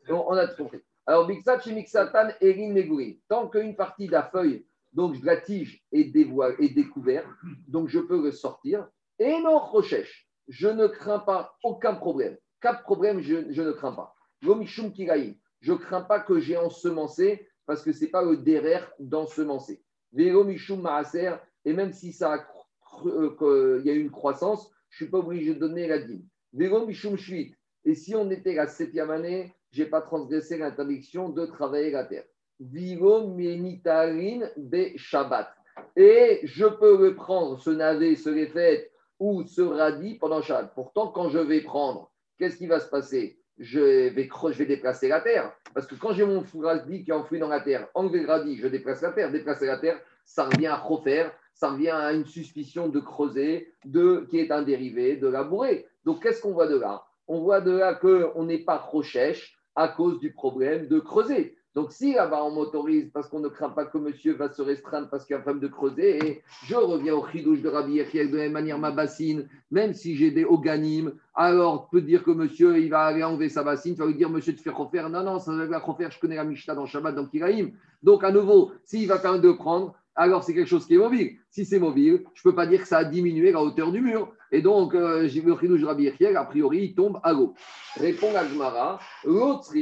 On, 0.09 0.24
on 0.29 0.33
a 0.35 0.47
compris. 0.49 0.81
Alors, 1.07 1.26
Mixat 1.26 1.61
Mixatan 1.66 2.29
Erin 2.41 2.72
Megurin. 2.72 3.12
Tant 3.29 3.49
qu'une 3.49 3.74
partie 3.74 4.07
de 4.09 4.12
la 4.12 4.24
feuille, 4.24 4.66
donc 4.93 5.18
de 5.20 5.24
la 5.24 5.39
tige, 5.39 5.83
est, 5.91 6.14
est 6.14 6.74
découverte, 6.74 7.26
donc 7.66 7.89
je 7.89 7.99
peux 7.99 8.22
le 8.22 8.31
sortir. 8.31 8.87
Et 9.18 9.41
non, 9.41 9.59
Rochesh, 9.59 10.29
je 10.49 10.68
ne 10.68 10.87
crains 10.87 11.20
pas 11.20 11.57
aucun 11.62 11.95
problème. 11.95 12.37
Cap 12.61 12.83
problème, 12.83 13.20
je, 13.20 13.37
ne 13.37 13.72
crains 13.72 13.93
pas. 13.93 14.14
Je 14.43 15.72
crains 15.72 16.03
pas 16.03 16.20
que 16.20 16.39
j'ai 16.39 16.57
ensemencé 16.57 17.49
parce 17.66 17.82
que 17.82 17.93
ce 17.93 18.05
n'est 18.05 18.11
pas 18.11 18.24
le 18.24 18.36
derrière 18.36 18.91
d'ensemencer. 18.99 19.82
Maaser, 20.12 21.36
et 21.64 21.72
même 21.72 21.93
si 21.93 22.12
ça 22.12 22.47
euh, 23.05 23.82
y 23.84 23.91
a 23.91 23.93
eu 23.93 24.01
une 24.01 24.11
croissance, 24.11 24.70
je 24.89 25.05
ne 25.05 25.07
suis 25.07 25.11
pas 25.11 25.18
obligé 25.18 25.55
de 25.55 25.59
donner 25.61 25.86
la 25.86 25.99
dîme. 25.99 26.24
Vélo 26.53 26.86
Mishum 26.86 27.16
Shuit, 27.16 27.55
et 27.84 27.95
si 27.95 28.14
on 28.14 28.30
était 28.30 28.55
la 28.55 28.66
septième 28.66 29.11
année, 29.11 29.55
je 29.70 29.82
n'ai 29.82 29.89
pas 29.89 30.01
transgressé 30.01 30.57
l'interdiction 30.57 31.28
de 31.28 31.45
travailler 31.45 31.91
la 31.91 32.05
terre. 32.05 32.24
Shabbat. 34.97 35.49
Et 35.95 36.41
je 36.45 36.66
peux 36.66 36.99
le 36.99 37.14
prendre, 37.14 37.61
ce 37.61 37.70
navet, 37.70 38.16
ce 38.16 38.30
fait 38.47 38.91
ou 39.18 39.45
ce 39.47 39.61
radis 39.61 40.14
pendant 40.14 40.43
Shabbat. 40.43 40.74
Pourtant, 40.74 41.09
quand 41.09 41.28
je 41.28 41.39
vais 41.39 41.61
prendre, 41.61 42.11
qu'est-ce 42.39 42.57
qui 42.57 42.66
va 42.66 42.80
se 42.80 42.89
passer? 42.89 43.39
Je 43.59 43.81
vais, 44.11 44.67
déplacer 44.67 45.09
la 45.09 45.21
terre. 45.21 45.53
Parce 45.75 45.87
que 45.87 45.95
quand 45.95 46.13
j'ai 46.13 46.25
mon 46.25 46.45
radis 46.61 47.05
qui 47.05 47.11
est 47.11 47.15
enfoui 47.15 47.39
dans 47.39 47.49
la 47.49 47.61
terre, 47.61 47.89
enlever 47.95 48.21
le 48.21 48.57
je 48.57 48.69
déplace 48.69 49.03
la 49.03 49.13
terre. 49.13 49.31
Déplacer 49.31 49.67
la 49.67 49.79
terre, 49.79 50.01
ça 50.25 50.45
revient 50.45 50.69
à 50.69 50.77
refaire, 50.77 51.33
ça 51.55 51.71
revient 51.71 51.91
à 51.91 52.13
une 52.13 52.27
suspicion 52.27 52.89
de 52.89 53.01
creuser, 53.01 53.75
de, 53.85 54.27
qui 54.31 54.39
est 54.39 54.53
un 54.53 54.63
dérivé 54.63 55.17
de 55.17 55.29
labourer. 55.29 55.87
Donc 56.05 56.23
qu'est-ce 56.23 56.41
qu'on 56.41 56.53
voit 56.53 56.69
de 56.69 56.79
là? 56.79 57.05
On 57.27 57.41
voit 57.41 57.61
de 57.61 57.73
là 57.73 57.95
qu'on 57.95 58.45
n'est 58.45 58.65
pas 58.65 58.79
rochèche 58.79 59.59
à 59.75 59.89
cause 59.89 60.19
du 60.19 60.33
problème 60.33 60.87
de 60.87 60.99
creuser. 60.99 61.58
Donc, 61.75 61.93
si 61.93 62.14
là-bas 62.14 62.43
on 62.43 62.51
m'autorise 62.51 63.11
parce 63.12 63.29
qu'on 63.29 63.41
ne 63.41 63.49
craint 63.49 63.69
pas 63.69 63.85
que 63.85 63.99
monsieur 63.99 64.35
va 64.35 64.51
se 64.51 64.62
restreindre 64.62 65.09
parce 65.11 65.25
qu'il 65.25 65.37
un 65.37 65.41
problème 65.41 65.62
de 65.62 65.69
creuser, 65.69 66.19
et 66.25 66.43
je 66.66 66.75
reviens 66.75 67.14
au 67.14 67.27
chidouche 67.27 67.61
de 67.61 67.69
Rabbi 67.69 67.95
Yechiel 67.95 68.31
de 68.31 68.37
la 68.37 68.45
même 68.45 68.53
manière 68.53 68.79
ma 68.79 68.91
bassine, 68.91 69.49
même 69.71 69.93
si 69.93 70.16
j'ai 70.16 70.31
des 70.31 70.45
oganim, 70.45 71.12
alors 71.35 71.89
peut 71.91 72.01
dire 72.01 72.25
que 72.25 72.31
monsieur 72.31 72.79
il 72.79 72.91
va 72.91 73.03
aller 73.03 73.23
enlever 73.23 73.49
sa 73.49 73.62
bassine, 73.62 73.95
tu 73.95 74.01
vas 74.01 74.07
lui 74.07 74.14
dire 74.14 74.31
monsieur 74.31 74.53
de 74.53 74.59
faire 74.59 74.77
refaire. 74.77 75.09
Non, 75.09 75.23
non, 75.23 75.39
ça 75.39 75.53
va 75.55 75.66
la 75.66 75.79
refaire, 75.79 76.11
je 76.11 76.19
connais 76.19 76.37
la 76.37 76.45
Mishnah 76.45 76.75
dans 76.75 76.87
Shabbat, 76.87 77.14
dans 77.14 77.27
Kiraïm. 77.27 77.73
Donc, 78.03 78.25
à 78.25 78.33
nouveau, 78.33 78.73
s'il 78.85 79.07
va 79.07 79.21
même 79.23 79.41
de 79.41 79.53
prendre, 79.53 79.95
alors 80.14 80.43
c'est 80.43 80.55
quelque 80.55 80.69
chose 80.69 80.87
qui 80.87 80.95
est 80.95 80.99
mobile. 80.99 81.39
Si 81.51 81.64
c'est 81.64 81.79
mobile, 81.79 82.25
je 82.35 82.41
ne 82.41 82.51
peux 82.51 82.55
pas 82.57 82.66
dire 82.66 82.81
que 82.81 82.89
ça 82.89 82.99
a 82.99 83.05
diminué 83.05 83.53
la 83.53 83.62
hauteur 83.62 83.93
du 83.93 84.01
mur. 84.01 84.33
Et 84.51 84.62
donc, 84.62 84.94
euh, 84.94 85.22
le 85.22 85.28
chidouche 85.28 85.80
de 85.80 85.86
Rabbi 85.86 86.05
Yechiel, 86.05 86.36
a 86.36 86.44
priori, 86.44 86.84
il 86.84 86.94
tombe 86.94 87.20
à 87.22 87.32
l'eau. 87.32 87.55
Répond 87.96 88.34
à 88.34 88.44
Gmara, 88.44 88.99
l'autre 89.24 89.72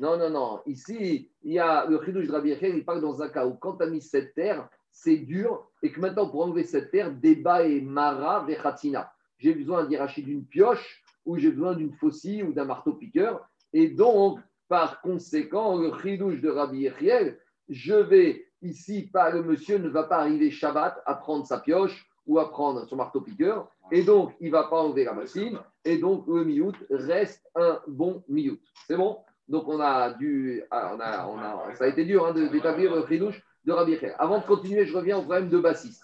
non, 0.00 0.16
non, 0.16 0.30
non. 0.30 0.60
Ici, 0.66 1.30
il 1.42 1.52
y 1.52 1.58
a 1.58 1.86
le 1.86 2.00
chidouche 2.04 2.26
de 2.26 2.32
Rabbi 2.32 2.50
Yechiel, 2.50 2.76
il 2.76 2.84
parle 2.84 3.00
dans 3.00 3.20
un 3.20 3.28
cas 3.28 3.46
où 3.46 3.54
quand 3.54 3.76
tu 3.76 3.84
as 3.84 3.90
mis 3.90 4.00
cette 4.00 4.34
terre, 4.34 4.68
c'est 4.90 5.18
dur, 5.18 5.68
et 5.82 5.92
que 5.92 6.00
maintenant, 6.00 6.28
pour 6.28 6.42
enlever 6.42 6.64
cette 6.64 6.90
terre, 6.90 7.12
débat 7.12 7.64
et 7.64 7.80
mara 7.80 8.44
vechatina. 8.44 9.12
J'ai 9.38 9.54
besoin 9.54 9.84
d'iracher 9.84 10.22
d'une 10.22 10.44
pioche, 10.44 11.02
ou 11.26 11.36
j'ai 11.36 11.50
besoin 11.50 11.74
d'une 11.74 11.92
faucille 11.92 12.42
ou 12.42 12.52
d'un 12.52 12.64
marteau-piqueur. 12.64 13.46
Et 13.72 13.88
donc, 13.88 14.40
par 14.68 15.00
conséquent, 15.02 15.76
le 15.76 15.92
chidouche 16.00 16.40
de 16.40 16.48
Rabbi 16.48 16.78
Yechiel, 16.80 17.38
je 17.68 17.94
vais 17.94 18.46
ici, 18.62 19.08
pas, 19.12 19.30
le 19.30 19.42
monsieur 19.42 19.78
ne 19.78 19.88
va 19.88 20.04
pas 20.04 20.18
arriver 20.18 20.50
Shabbat 20.50 21.02
à 21.04 21.14
prendre 21.14 21.46
sa 21.46 21.58
pioche 21.58 22.06
ou 22.26 22.38
à 22.38 22.50
prendre 22.50 22.86
son 22.86 22.96
marteau-piqueur, 22.96 23.70
et 23.90 24.02
donc 24.02 24.34
il 24.40 24.46
ne 24.46 24.52
va 24.52 24.64
pas 24.64 24.82
enlever 24.82 25.04
la 25.04 25.12
machine, 25.12 25.58
et 25.84 25.98
donc 25.98 26.26
le 26.26 26.44
miout 26.44 26.74
reste 26.90 27.42
un 27.54 27.80
bon 27.86 28.22
miout. 28.28 28.58
C'est 28.86 28.96
bon? 28.96 29.18
Donc 29.48 29.66
on 29.68 29.80
a 29.80 30.12
dû, 30.14 30.62
ça 30.70 31.84
a 31.84 31.86
été 31.86 32.04
dur 32.04 32.26
hein, 32.26 32.34
d'établir 32.34 32.94
le 32.94 33.02
fridouche 33.02 33.42
de 33.64 33.72
Rabbi 33.72 33.96
Avant 34.18 34.38
de 34.38 34.44
continuer, 34.44 34.84
je 34.86 34.96
reviens 34.96 35.18
au 35.18 35.22
problème 35.22 35.48
de 35.48 35.58
Bassis. 35.58 36.00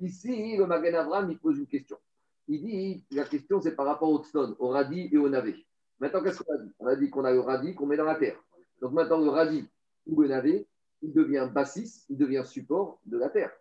Ici, 0.00 0.56
le 0.56 0.66
Magen 0.66 0.94
Avram, 0.94 1.30
il 1.30 1.38
pose 1.38 1.58
une 1.58 1.66
question. 1.66 1.96
Il 2.48 2.62
dit, 2.62 3.04
la 3.10 3.24
question 3.24 3.60
c'est 3.60 3.76
par 3.76 3.86
rapport 3.86 4.10
au 4.10 4.22
tznon, 4.24 4.56
au 4.58 4.68
radis 4.68 5.08
et 5.12 5.18
au 5.18 5.28
navet. 5.28 5.56
Maintenant, 6.00 6.22
qu'est-ce 6.22 6.42
qu'on 6.42 6.54
a 6.54 6.58
dit? 6.58 6.72
On 6.78 6.86
a 6.86 6.96
dit 6.96 7.10
qu'on 7.10 7.24
a 7.24 7.32
le 7.32 7.40
radis 7.40 7.74
qu'on 7.74 7.86
met 7.86 7.96
dans 7.96 8.04
la 8.04 8.14
terre. 8.14 8.36
Donc 8.80 8.92
maintenant, 8.92 9.18
le 9.18 9.28
radis 9.28 9.68
ou 10.06 10.22
le 10.22 10.28
navet, 10.28 10.66
il 11.02 11.12
devient 11.12 11.48
bassis, 11.52 12.04
il 12.08 12.16
devient 12.16 12.42
support 12.44 13.00
de 13.04 13.18
la 13.18 13.28
terre. 13.28 13.52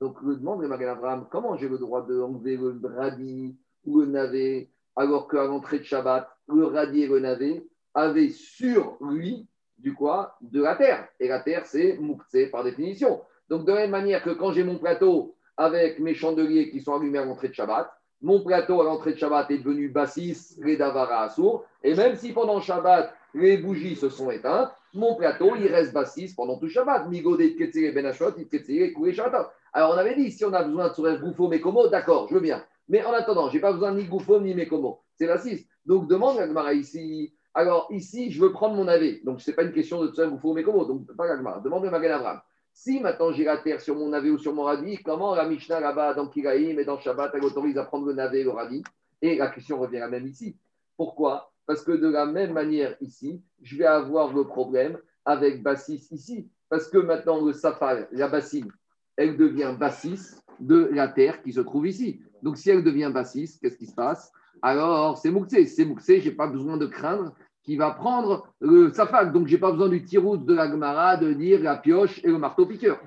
Donc, 0.00 0.18
je 0.22 0.32
demande 0.32 0.62
le 0.62 0.68
Magan 0.68 0.92
Abraham, 0.92 1.26
comment 1.30 1.56
j'ai 1.56 1.68
le 1.68 1.78
droit 1.78 2.02
d'enlever 2.06 2.56
le 2.56 2.80
radis 2.96 3.56
ou 3.84 4.00
le 4.00 4.06
navet, 4.06 4.70
alors 4.94 5.28
qu'à 5.28 5.44
l'entrée 5.44 5.78
de 5.78 5.84
Shabbat, 5.84 6.28
le 6.48 6.66
radis 6.66 7.02
et 7.02 7.06
le 7.06 7.20
navet 7.20 7.66
avaient 7.94 8.28
sur 8.28 8.96
lui 9.00 9.46
du 9.78 9.94
quoi? 9.94 10.36
De 10.40 10.62
la 10.62 10.74
terre. 10.76 11.08
Et 11.20 11.28
la 11.28 11.40
terre, 11.40 11.64
c'est 11.66 11.96
mouktsé 11.98 12.46
par 12.46 12.64
définition. 12.64 13.20
Donc, 13.48 13.64
de 13.64 13.72
la 13.72 13.80
même 13.80 13.90
manière 13.90 14.22
que 14.22 14.30
quand 14.30 14.52
j'ai 14.52 14.64
mon 14.64 14.78
plateau 14.78 15.34
avec 15.56 15.98
mes 15.98 16.14
chandeliers 16.14 16.70
qui 16.70 16.80
sont 16.80 16.94
allumés 16.94 17.18
à 17.18 17.24
l'entrée 17.24 17.48
de 17.48 17.54
Shabbat, 17.54 17.90
mon 18.22 18.42
plateau 18.42 18.80
à 18.80 18.84
l'entrée 18.84 19.12
de 19.12 19.18
Shabbat 19.18 19.50
est 19.50 19.58
devenu 19.58 19.88
bassis, 19.88 20.56
les 20.62 20.76
davara 20.76 21.24
assour. 21.24 21.64
Et 21.82 21.94
même 21.94 22.16
si 22.16 22.32
pendant 22.32 22.60
Shabbat, 22.60 23.14
les 23.34 23.58
bougies 23.58 23.96
se 23.96 24.08
sont 24.08 24.30
éteintes, 24.30 24.72
mon 24.94 25.14
plateau, 25.14 25.54
il 25.56 25.66
reste 25.66 25.92
bassis 25.92 26.34
pendant 26.34 26.58
tout 26.58 26.68
Shabbat. 26.68 27.08
Migodé, 27.08 27.54
Ben 27.92 28.12
Shabbat. 28.12 29.52
Alors, 29.76 29.90
on 29.90 29.98
avait 29.98 30.14
dit, 30.14 30.30
si 30.30 30.42
on 30.42 30.54
a 30.54 30.62
besoin 30.62 30.88
de 30.88 30.94
sourire 30.94 31.20
Goufo, 31.20 31.48
Mekomo, 31.48 31.88
d'accord, 31.88 32.28
je 32.30 32.34
veux 32.34 32.40
bien. 32.40 32.64
Mais 32.88 33.04
en 33.04 33.12
attendant, 33.12 33.50
je 33.50 33.56
n'ai 33.56 33.60
pas 33.60 33.74
besoin 33.74 33.92
ni 33.92 34.04
Goufo, 34.04 34.40
ni 34.40 34.54
Mekomo. 34.54 35.02
C'est 35.16 35.26
la 35.26 35.36
6. 35.36 35.68
Donc, 35.84 36.08
demande 36.08 36.38
Gagmara 36.38 36.72
ici. 36.72 37.34
Alors, 37.52 37.86
ici, 37.90 38.30
je 38.30 38.40
veux 38.40 38.52
prendre 38.52 38.74
mon 38.74 38.88
avé. 38.88 39.20
Donc, 39.26 39.42
ce 39.42 39.50
n'est 39.50 39.54
pas 39.54 39.64
une 39.64 39.74
question 39.74 40.02
de 40.02 40.10
sourire 40.10 40.30
Goufo, 40.30 40.54
Mekomo. 40.54 40.86
Donc, 40.86 41.14
pas 41.14 41.28
Gagmara. 41.28 41.60
Demande 41.60 41.84
à 41.84 41.90
Magan 41.90 42.14
Abraham. 42.14 42.40
Si 42.72 43.00
maintenant 43.00 43.32
j'ai 43.32 43.44
la 43.44 43.58
terre 43.58 43.82
sur 43.82 43.96
mon 43.96 44.08
navet 44.08 44.30
ou 44.30 44.38
sur 44.38 44.54
mon 44.54 44.62
radis, 44.62 44.96
comment 45.02 45.34
la 45.34 45.46
Mishnah 45.46 45.78
là-bas 45.78 46.14
dans 46.14 46.28
Kiraïm 46.28 46.78
et 46.78 46.84
dans 46.86 46.98
Shabbat, 46.98 47.32
elle 47.34 47.44
autorise 47.44 47.76
à 47.76 47.84
prendre 47.84 48.06
le 48.06 48.14
navet 48.14 48.40
et 48.40 48.44
le 48.44 48.50
radis 48.52 48.82
Et 49.20 49.36
la 49.36 49.48
question 49.48 49.78
revient 49.78 49.98
la 49.98 50.08
même 50.08 50.26
ici. 50.26 50.56
Pourquoi? 50.96 51.52
Parce 51.66 51.82
que 51.82 51.92
de 51.92 52.08
la 52.08 52.24
même 52.24 52.54
manière 52.54 52.96
ici, 53.02 53.42
je 53.60 53.76
vais 53.76 53.84
avoir 53.84 54.32
le 54.32 54.44
problème 54.44 54.98
avec 55.26 55.62
Bassis 55.62 56.08
ici. 56.12 56.50
Parce 56.70 56.88
que 56.88 56.96
maintenant, 56.96 57.44
le 57.44 57.52
safal, 57.52 58.08
la 58.12 58.28
bassine, 58.28 58.72
elle 59.16 59.36
devient 59.36 59.74
bassiste 59.78 60.42
de 60.60 60.90
la 60.92 61.08
terre 61.08 61.42
qui 61.42 61.52
se 61.52 61.60
trouve 61.60 61.86
ici. 61.86 62.20
Donc, 62.42 62.56
si 62.56 62.70
elle 62.70 62.84
devient 62.84 63.10
bassiste, 63.12 63.60
qu'est-ce 63.60 63.76
qui 63.76 63.86
se 63.86 63.94
passe? 63.94 64.32
Alors, 64.62 65.18
c'est 65.18 65.30
Mouxé. 65.30 65.66
C'est 65.66 65.84
Mouxé, 65.84 66.20
je 66.20 66.28
n'ai 66.28 66.34
pas 66.34 66.46
besoin 66.46 66.76
de 66.76 66.86
craindre 66.86 67.32
qu'il 67.62 67.78
va 67.78 67.90
prendre 67.90 68.46
le 68.60 68.92
safal. 68.92 69.32
Donc, 69.32 69.48
je 69.48 69.54
n'ai 69.54 69.60
pas 69.60 69.72
besoin 69.72 69.88
du 69.88 70.04
tirout 70.04 70.36
de 70.36 70.54
la 70.54 70.70
Gemara, 70.70 71.16
de 71.16 71.32
dire 71.32 71.62
la 71.62 71.76
pioche 71.76 72.20
et 72.24 72.28
le 72.28 72.38
marteau-piqueur. 72.38 73.00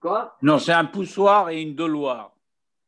Quoi? 0.00 0.36
Non, 0.42 0.58
c'est 0.58 0.72
un 0.72 0.86
poussoir 0.86 1.50
et 1.50 1.62
une 1.62 1.74
doloire. 1.74 2.32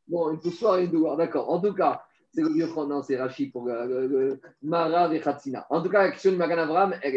Bon, 0.07 0.31
une 0.31 0.39
poussoir 0.39 0.77
et 0.77 0.85
une 0.85 0.91
doloire, 0.91 1.15
d'accord. 1.15 1.49
En 1.49 1.59
tout 1.59 1.73
cas, 1.73 2.03
c'est 2.33 2.41
le 2.41 2.49
vieux 2.49 2.67
non, 2.75 3.01
c'est 3.03 3.15
Rachid 3.15 3.51
pour 3.51 3.65
le, 3.65 4.39
Mara 4.63 5.13
et 5.13 5.19
Khatsina. 5.19 5.67
En 5.69 5.81
tout 5.81 5.89
cas, 5.89 6.03
la 6.03 6.11
question 6.11 6.31
de 6.31 6.37
Magan 6.37 6.57
Avram, 6.57 6.95
elle, 7.01 7.15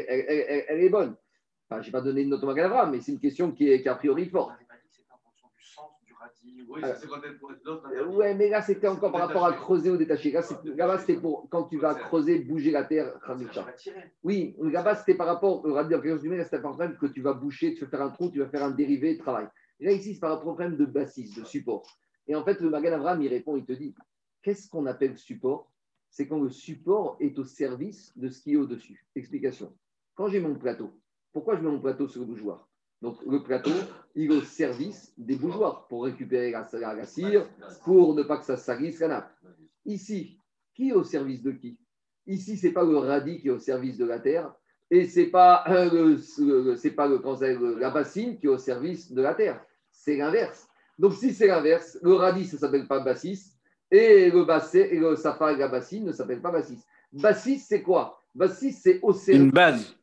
est 0.69 0.89
bonne. 0.91 1.17
Enfin, 1.69 1.81
je 1.81 1.89
n'ai 1.89 1.93
pas 1.93 2.03
donné 2.03 2.23
une 2.23 2.29
note 2.29 2.45
au 2.45 2.47
Magan 2.47 2.67
Avram, 2.67 2.91
mais 2.91 3.01
c'est 3.01 3.13
une 3.13 3.19
question 3.19 3.51
qui 3.51 3.71
est, 3.71 3.81
qui 3.81 3.89
est 3.89 3.91
a 3.91 3.95
priori 3.95 4.27
forte. 4.29 4.53
Oui, 6.69 6.83
ouais, 8.17 8.35
mais 8.35 8.49
là, 8.49 8.63
c'était 8.63 8.89
encore 8.89 9.13
par 9.13 9.29
rapport 9.29 9.47
à 9.47 9.53
creuser 9.53 9.91
ou 9.91 9.97
détacher. 9.97 10.31
Là, 10.33 10.43
c'était 10.99 11.21
pour 11.21 11.49
quand 11.49 11.65
tu 11.65 11.79
vas 11.79 11.95
creuser, 11.95 12.41
bouger 12.41 12.71
la 12.71 12.85
terre. 12.85 13.13
Oui, 14.23 14.57
là-bas, 14.61 14.97
c'était 14.97 15.15
par 15.15 15.27
rapport 15.27 15.65
au 15.65 15.73
radis 15.73 15.95
du 15.95 16.45
c'était 16.45 16.61
par 16.61 16.77
que 16.77 17.07
tu 17.07 17.21
vas 17.21 17.33
boucher, 17.33 17.75
tu 17.75 17.85
vas 17.85 17.91
faire 17.91 18.03
un 18.03 18.11
trou, 18.11 18.31
tu 18.31 18.39
vas 18.39 18.49
faire 18.49 18.65
un 18.65 18.71
dérivé 18.71 19.15
de 19.15 19.19
travail. 19.19 19.49
là, 19.81 19.93
ici, 19.93 20.15
c'est 20.15 20.21
par 20.21 20.31
rapport 20.31 20.49
au 20.49 20.55
problème 20.55 20.77
de 20.77 20.85
bassiste, 20.85 21.39
de 21.39 21.45
support. 21.45 21.87
Et 22.27 22.35
en 22.35 22.45
fait, 22.45 22.61
le 22.61 22.71
Magan 22.71 22.93
Avram, 22.93 23.23
il 23.23 23.29
répond, 23.29 23.57
il 23.57 23.65
te 23.65 23.73
dit 23.73 23.95
qu'est-ce 24.43 24.69
qu'on 24.69 24.87
appelle 24.87 25.17
support? 25.17 25.73
C'est 26.11 26.27
quand 26.27 26.41
le 26.41 26.51
support 26.51 27.17
est 27.21 27.39
au 27.39 27.45
service 27.45 28.17
de 28.17 28.29
ce 28.29 28.41
qui 28.41 28.55
est 28.55 28.57
au-dessus. 28.57 29.07
Explication. 29.15 29.77
Quand 30.15 30.29
j'ai 30.29 30.41
mon 30.41 30.55
plateau, 30.55 30.91
pourquoi 31.33 31.57
je 31.57 31.63
mets 31.63 31.71
mon 31.71 31.81
plateau 31.81 32.09
sur 32.09 32.21
le 32.21 32.27
bougeoir? 32.27 32.69
Donc 33.03 33.19
le 33.27 33.43
plateau, 33.43 33.73
il 34.15 34.33
est 34.33 34.37
au 34.37 34.43
service 34.43 35.13
des 35.19 35.37
bougeoirs 35.37 35.87
pour 35.89 36.05
récupérer 36.05 36.51
la, 36.51 36.69
la, 36.73 37.05
cire, 37.05 37.47
pour 37.85 38.15
ne 38.15 38.23
pas 38.23 38.39
que 38.39 38.45
ça 38.45 38.57
salisse 38.57 39.01
la 39.01 39.09
nappe. 39.09 39.33
Ici, 39.85 40.39
qui 40.75 40.89
est 40.89 40.93
au 40.93 41.05
service 41.05 41.43
de 41.43 41.53
qui? 41.53 41.79
Ici, 42.27 42.57
ce 42.57 42.67
n'est 42.67 42.73
pas 42.73 42.85
le 42.85 42.97
radis 42.97 43.41
qui 43.41 43.49
est 43.49 43.53
au 43.53 43.59
service 43.59 43.99
de 43.99 44.05
la 44.05 44.19
terre, 44.19 44.53
et 44.91 45.07
ce 45.07 45.21
n'est 45.21 45.27
pas, 45.27 45.65
euh, 45.69 46.17
c'est 46.77 46.93
pas 46.93 47.07
le, 47.07 47.79
la 47.79 47.91
bassine 47.91 48.39
qui 48.39 48.47
est 48.47 48.51
au 48.51 48.59
service 48.59 49.13
de 49.13 49.21
la 49.21 49.35
terre. 49.35 49.65
C'est 49.91 50.17
l'inverse. 50.17 50.67
Donc 50.99 51.13
si 51.15 51.35
c'est 51.35 51.49
l'inverse, 51.49 51.99
le 52.03 52.15
radis, 52.15 52.47
ça 52.47 52.57
ne 52.57 52.61
s'appelle 52.61 52.87
pas 52.89 53.01
bassis, 53.01 53.53
et 53.91 54.31
le 54.31 54.45
bassin, 54.45 54.79
et 54.79 54.99
le 54.99 55.17
safari, 55.17 55.57
la 55.57 55.69
bassine 55.69 56.07
ne 56.07 56.13
s'appelle 56.13 56.41
pas 56.41 56.51
bassis. 56.51 56.79
Bassis, 57.13 57.59
c'est 57.59 57.83
quoi? 57.83 58.23
Bassis, 58.35 58.73
c'est 58.73 59.01
au 59.03 59.13
service. 59.13 59.43
Une 59.43 59.51
base 59.51 59.97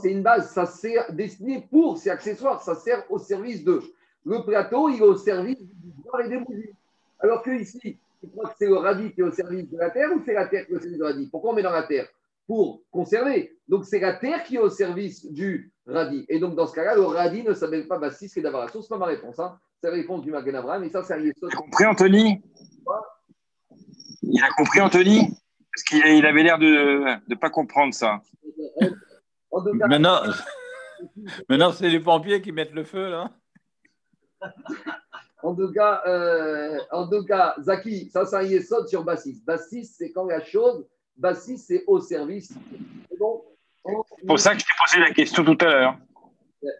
c'est 0.00 0.12
une 0.12 0.22
base, 0.22 0.50
ça 0.52 0.66
sert 0.66 1.12
destiné 1.12 1.66
pour, 1.70 1.98
c'est 1.98 2.10
accessoire, 2.10 2.62
ça 2.62 2.74
sert 2.74 3.04
au 3.10 3.18
service 3.18 3.64
de. 3.64 3.82
Le 4.24 4.44
plateau, 4.44 4.88
il 4.88 4.98
est 4.98 5.02
au 5.02 5.16
service 5.16 5.58
du 5.58 5.90
bois 6.02 6.24
et 6.24 6.28
des 6.28 6.38
bougies. 6.38 6.70
Alors 7.20 7.42
que 7.42 7.50
ici, 7.50 7.98
tu 8.20 8.28
crois 8.28 8.50
que 8.50 8.56
c'est 8.58 8.66
le 8.66 8.76
radis 8.76 9.12
qui 9.12 9.20
est 9.20 9.24
au 9.24 9.30
service 9.30 9.68
de 9.70 9.78
la 9.78 9.90
terre 9.90 10.10
ou 10.14 10.20
c'est 10.24 10.34
la 10.34 10.46
terre 10.46 10.66
qui 10.66 10.72
est 10.72 10.76
au 10.76 10.80
service 10.80 10.98
du 10.98 11.02
radis? 11.02 11.28
Pourquoi 11.30 11.52
on 11.52 11.54
met 11.54 11.62
dans 11.62 11.70
la 11.70 11.84
terre? 11.84 12.08
Pour 12.46 12.82
conserver. 12.90 13.56
Donc 13.68 13.84
c'est 13.84 14.00
la 14.00 14.14
terre 14.14 14.42
qui 14.44 14.56
est 14.56 14.60
au 14.60 14.70
service 14.70 15.30
du 15.32 15.72
radis. 15.86 16.24
Et 16.28 16.38
donc 16.38 16.54
dans 16.54 16.66
ce 16.66 16.74
cas-là, 16.74 16.94
le 16.94 17.02
radis 17.02 17.42
ne 17.42 17.54
s'appelle 17.54 17.86
pas 17.86 17.98
Bassis, 17.98 18.28
c'est 18.28 18.40
d'abord 18.40 18.62
la 18.62 18.68
source. 18.68 18.86
C'est 18.86 18.94
pas 18.94 18.98
ma 18.98 19.06
réponse. 19.06 19.38
Hein. 19.38 19.58
C'est 19.80 19.88
la 19.88 19.94
réponse 19.94 20.22
du 20.22 20.30
Magen 20.30 20.54
Abraham. 20.54 20.84
Et 20.84 20.90
ça, 20.90 21.02
c'est 21.02 21.20
Tu 21.20 21.32
as 21.46 21.56
compris, 21.56 21.86
Anthony? 21.86 22.42
Il 24.22 24.42
a 24.42 24.48
compris, 24.56 24.80
Anthony? 24.80 25.28
Parce 25.72 25.82
qu'il 25.84 26.26
avait 26.26 26.42
l'air 26.42 26.58
de 26.58 27.28
ne 27.28 27.34
pas 27.34 27.50
comprendre 27.50 27.92
ça. 27.92 28.20
Maintenant, 29.64 30.20
maintenant 31.48 31.72
c'est 31.72 31.88
les 31.88 32.00
pompiers 32.00 32.40
qui 32.40 32.52
mettent 32.52 32.74
le 32.74 32.84
feu, 32.84 33.10
là. 33.10 33.30
en 35.42 35.54
tout 35.54 35.72
cas, 35.72 36.02
euh, 36.06 36.78
en 36.92 37.08
tout 37.08 37.24
cas, 37.24 37.54
Zaki, 37.60 38.10
ça, 38.10 38.26
c'est 38.26 38.36
un 38.36 38.42
yesod 38.42 38.88
sur 38.88 39.04
Bassis. 39.04 39.42
Bassis, 39.46 39.84
c'est 39.84 40.12
quand 40.12 40.24
la 40.24 40.42
chose, 40.42 40.86
Bassis, 41.16 41.58
c'est 41.58 41.84
au 41.86 42.00
service. 42.00 42.52
C'est 43.10 44.26
pour 44.26 44.38
ça 44.38 44.54
que 44.54 44.60
je 44.60 44.64
t'ai 44.64 44.72
posé 44.78 45.00
la 45.00 45.12
question 45.12 45.44
tout 45.44 45.58
à 45.60 45.70
l'heure. 45.70 45.96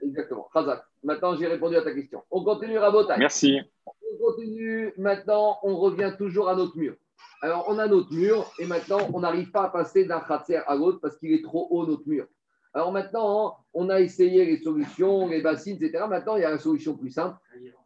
Exactement. 0.02 0.48
Razak. 0.52 0.82
Maintenant, 1.04 1.36
j'ai 1.36 1.46
répondu 1.46 1.76
à 1.76 1.82
ta 1.82 1.92
question. 1.92 2.22
On 2.30 2.42
continue 2.42 2.78
à 2.78 2.90
Botaï. 2.90 3.18
Merci. 3.18 3.60
On 3.86 4.16
continue. 4.18 4.92
Maintenant, 4.96 5.58
on 5.62 5.76
revient 5.76 6.12
toujours 6.18 6.48
à 6.48 6.56
notre 6.56 6.76
mur. 6.76 6.96
Alors, 7.42 7.66
on 7.68 7.78
a 7.78 7.86
notre 7.86 8.12
mur 8.12 8.50
et 8.58 8.66
maintenant, 8.66 8.98
on 9.12 9.20
n'arrive 9.20 9.50
pas 9.50 9.64
à 9.64 9.68
passer 9.68 10.04
d'un 10.04 10.20
khatser 10.20 10.56
à 10.66 10.74
l'autre 10.74 10.98
parce 11.00 11.16
qu'il 11.18 11.32
est 11.32 11.42
trop 11.42 11.68
haut, 11.70 11.86
notre 11.86 12.08
mur. 12.08 12.26
Alors 12.76 12.92
maintenant, 12.92 13.56
on 13.72 13.88
a 13.88 14.02
essayé 14.02 14.44
les 14.44 14.58
solutions, 14.58 15.28
les 15.28 15.40
bassines, 15.40 15.82
etc. 15.82 16.04
Maintenant, 16.10 16.36
il 16.36 16.42
y 16.42 16.44
a 16.44 16.50
la 16.50 16.58
solution 16.58 16.94
plus 16.94 17.10
simple, 17.10 17.34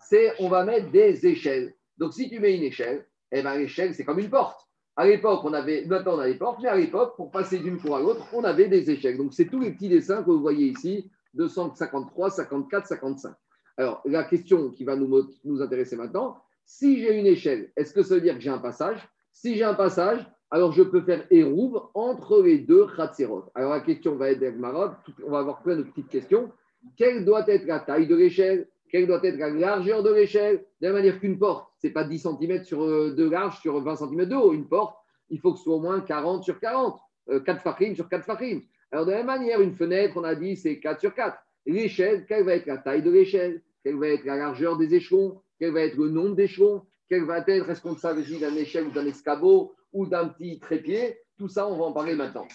c'est 0.00 0.32
on 0.40 0.48
va 0.48 0.64
mettre 0.64 0.90
des 0.90 1.24
échelles. 1.28 1.76
Donc, 1.96 2.12
si 2.12 2.28
tu 2.28 2.40
mets 2.40 2.56
une 2.56 2.64
échelle, 2.64 3.06
eh 3.30 3.40
ben, 3.40 3.54
l'échelle, 3.54 3.94
c'est 3.94 4.02
comme 4.02 4.18
une 4.18 4.30
porte. 4.30 4.66
À 4.96 5.06
l'époque, 5.06 5.42
on 5.44 5.52
avait, 5.52 5.84
maintenant 5.84 6.16
on 6.16 6.18
a 6.18 6.26
des 6.26 6.34
portes, 6.34 6.58
mais 6.60 6.68
à 6.68 6.74
l'époque, 6.74 7.14
pour 7.14 7.30
passer 7.30 7.60
d'une 7.60 7.78
cour 7.78 7.94
à 7.94 8.00
l'autre, 8.00 8.26
on 8.32 8.42
avait 8.42 8.66
des 8.66 8.90
échelles. 8.90 9.16
Donc, 9.16 9.32
c'est 9.32 9.44
tous 9.44 9.60
les 9.60 9.70
petits 9.70 9.88
dessins 9.88 10.24
que 10.24 10.30
vous 10.32 10.40
voyez 10.40 10.66
ici, 10.66 11.08
253, 11.34 12.30
54, 12.30 12.88
55. 12.88 13.32
Alors, 13.76 14.02
la 14.04 14.24
question 14.24 14.70
qui 14.70 14.82
va 14.82 14.96
nous, 14.96 15.24
nous 15.44 15.62
intéresser 15.62 15.94
maintenant, 15.94 16.42
si 16.64 16.98
j'ai 16.98 17.16
une 17.16 17.28
échelle, 17.28 17.70
est-ce 17.76 17.94
que 17.94 18.02
ça 18.02 18.16
veut 18.16 18.22
dire 18.22 18.34
que 18.34 18.40
j'ai 18.40 18.50
un 18.50 18.58
passage? 18.58 19.08
Si 19.30 19.54
j'ai 19.54 19.62
un 19.62 19.74
passage, 19.74 20.28
alors 20.50 20.72
je 20.72 20.82
peux 20.82 21.00
faire 21.02 21.24
érouve 21.30 21.80
entre 21.94 22.42
les 22.42 22.58
deux 22.58 22.86
Khatserot. 22.96 23.44
Alors 23.54 23.72
la 23.72 23.80
question 23.80 24.16
va 24.16 24.30
être 24.30 24.42
Marod, 24.56 24.92
on 25.24 25.30
va 25.30 25.38
avoir 25.38 25.62
plein 25.62 25.76
de 25.76 25.82
petites 25.82 26.08
questions. 26.08 26.50
Quelle 26.96 27.24
doit 27.24 27.44
être 27.46 27.66
la 27.66 27.80
taille 27.80 28.06
de 28.06 28.16
l'échelle? 28.16 28.68
Quelle 28.90 29.06
doit 29.06 29.20
être 29.22 29.36
la 29.36 29.50
largeur 29.50 30.02
de 30.02 30.12
l'échelle? 30.12 30.64
De 30.80 30.88
la 30.88 30.92
manière 30.92 31.20
qu'une 31.20 31.38
porte, 31.38 31.70
ce 31.80 31.86
n'est 31.86 31.92
pas 31.92 32.02
10 32.02 32.18
cm 32.18 32.64
sur, 32.64 32.82
euh, 32.82 33.14
de 33.14 33.28
large 33.28 33.60
sur 33.60 33.80
20 33.80 33.96
cm 33.96 34.24
de 34.24 34.34
haut. 34.34 34.52
Une 34.52 34.66
porte, 34.66 34.96
il 35.28 35.38
faut 35.38 35.52
que 35.52 35.58
ce 35.58 35.64
soit 35.64 35.76
au 35.76 35.80
moins 35.80 36.00
40 36.00 36.42
sur 36.42 36.58
40, 36.58 36.98
4 37.28 37.48
euh, 37.48 37.54
farim 37.60 37.94
sur 37.94 38.08
4 38.08 38.24
farim. 38.24 38.62
Alors 38.90 39.06
de 39.06 39.12
la 39.12 39.18
même 39.18 39.26
manière, 39.26 39.60
une 39.60 39.74
fenêtre, 39.74 40.14
on 40.16 40.24
a 40.24 40.34
dit, 40.34 40.56
c'est 40.56 40.80
4 40.80 40.98
sur 40.98 41.14
4. 41.14 41.38
L'échelle, 41.66 42.26
quelle 42.26 42.44
va 42.44 42.54
être 42.54 42.66
la 42.66 42.78
taille 42.78 43.02
de 43.02 43.10
l'échelle? 43.10 43.62
Quelle 43.84 43.96
va 43.96 44.08
être 44.08 44.24
la 44.24 44.36
largeur 44.36 44.76
des 44.76 44.94
échelons? 44.94 45.40
Quel 45.60 45.72
va 45.72 45.82
être 45.82 45.96
le 45.96 46.08
nombre 46.08 46.34
d'échelons? 46.34 46.82
Quel 47.10 47.24
va 47.24 47.38
être 47.38 47.66
responsable 47.66 48.22
d'un 48.22 48.54
échelle 48.54 48.86
ou 48.86 48.92
d'un 48.92 49.04
escabeau 49.04 49.74
ou 49.92 50.06
d'un 50.06 50.28
petit 50.28 50.60
trépied, 50.60 51.18
tout 51.36 51.48
ça, 51.48 51.66
on 51.66 51.76
va 51.76 51.86
en 51.86 51.92
parler 51.92 52.14
maintenant. 52.14 52.46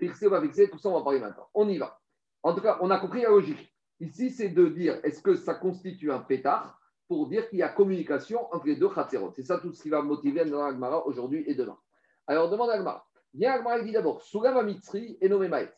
Fixé 0.00 0.26
ou 0.26 0.30
pas 0.30 0.40
fixé, 0.40 0.70
tout 0.70 0.78
ça, 0.78 0.88
on 0.88 0.92
va 0.92 0.98
en 1.00 1.04
parler 1.04 1.20
maintenant. 1.20 1.46
On 1.52 1.68
y 1.68 1.76
va. 1.76 2.00
En 2.42 2.54
tout 2.54 2.62
cas, 2.62 2.78
on 2.80 2.90
a 2.90 2.98
compris 2.98 3.20
la 3.20 3.28
logique. 3.28 3.70
Ici, 4.00 4.30
c'est 4.30 4.48
de 4.48 4.66
dire 4.68 4.98
est-ce 5.04 5.20
que 5.20 5.34
ça 5.34 5.54
constitue 5.54 6.10
un 6.10 6.20
pétard 6.20 6.80
pour 7.06 7.28
dire 7.28 7.50
qu'il 7.50 7.58
y 7.58 7.62
a 7.62 7.68
communication 7.68 8.48
entre 8.54 8.66
les 8.66 8.76
deux 8.76 8.88
khatserot. 8.88 9.32
C'est 9.36 9.44
ça 9.44 9.58
tout 9.58 9.74
ce 9.74 9.82
qui 9.82 9.90
va 9.90 10.00
motiver 10.00 10.40
Agmara 10.40 11.06
aujourd'hui 11.06 11.44
et 11.46 11.54
demain. 11.54 11.78
Alors, 12.26 12.48
demande 12.48 12.70
à 12.70 12.74
Agmara. 12.74 13.06
Viens, 13.34 13.52
Agmara 13.52 13.82
dit 13.82 13.92
d'abord 13.92 14.22
Sugama 14.22 14.62
Mitri 14.62 15.18
et 15.20 15.28
Nomemaet. 15.28 15.70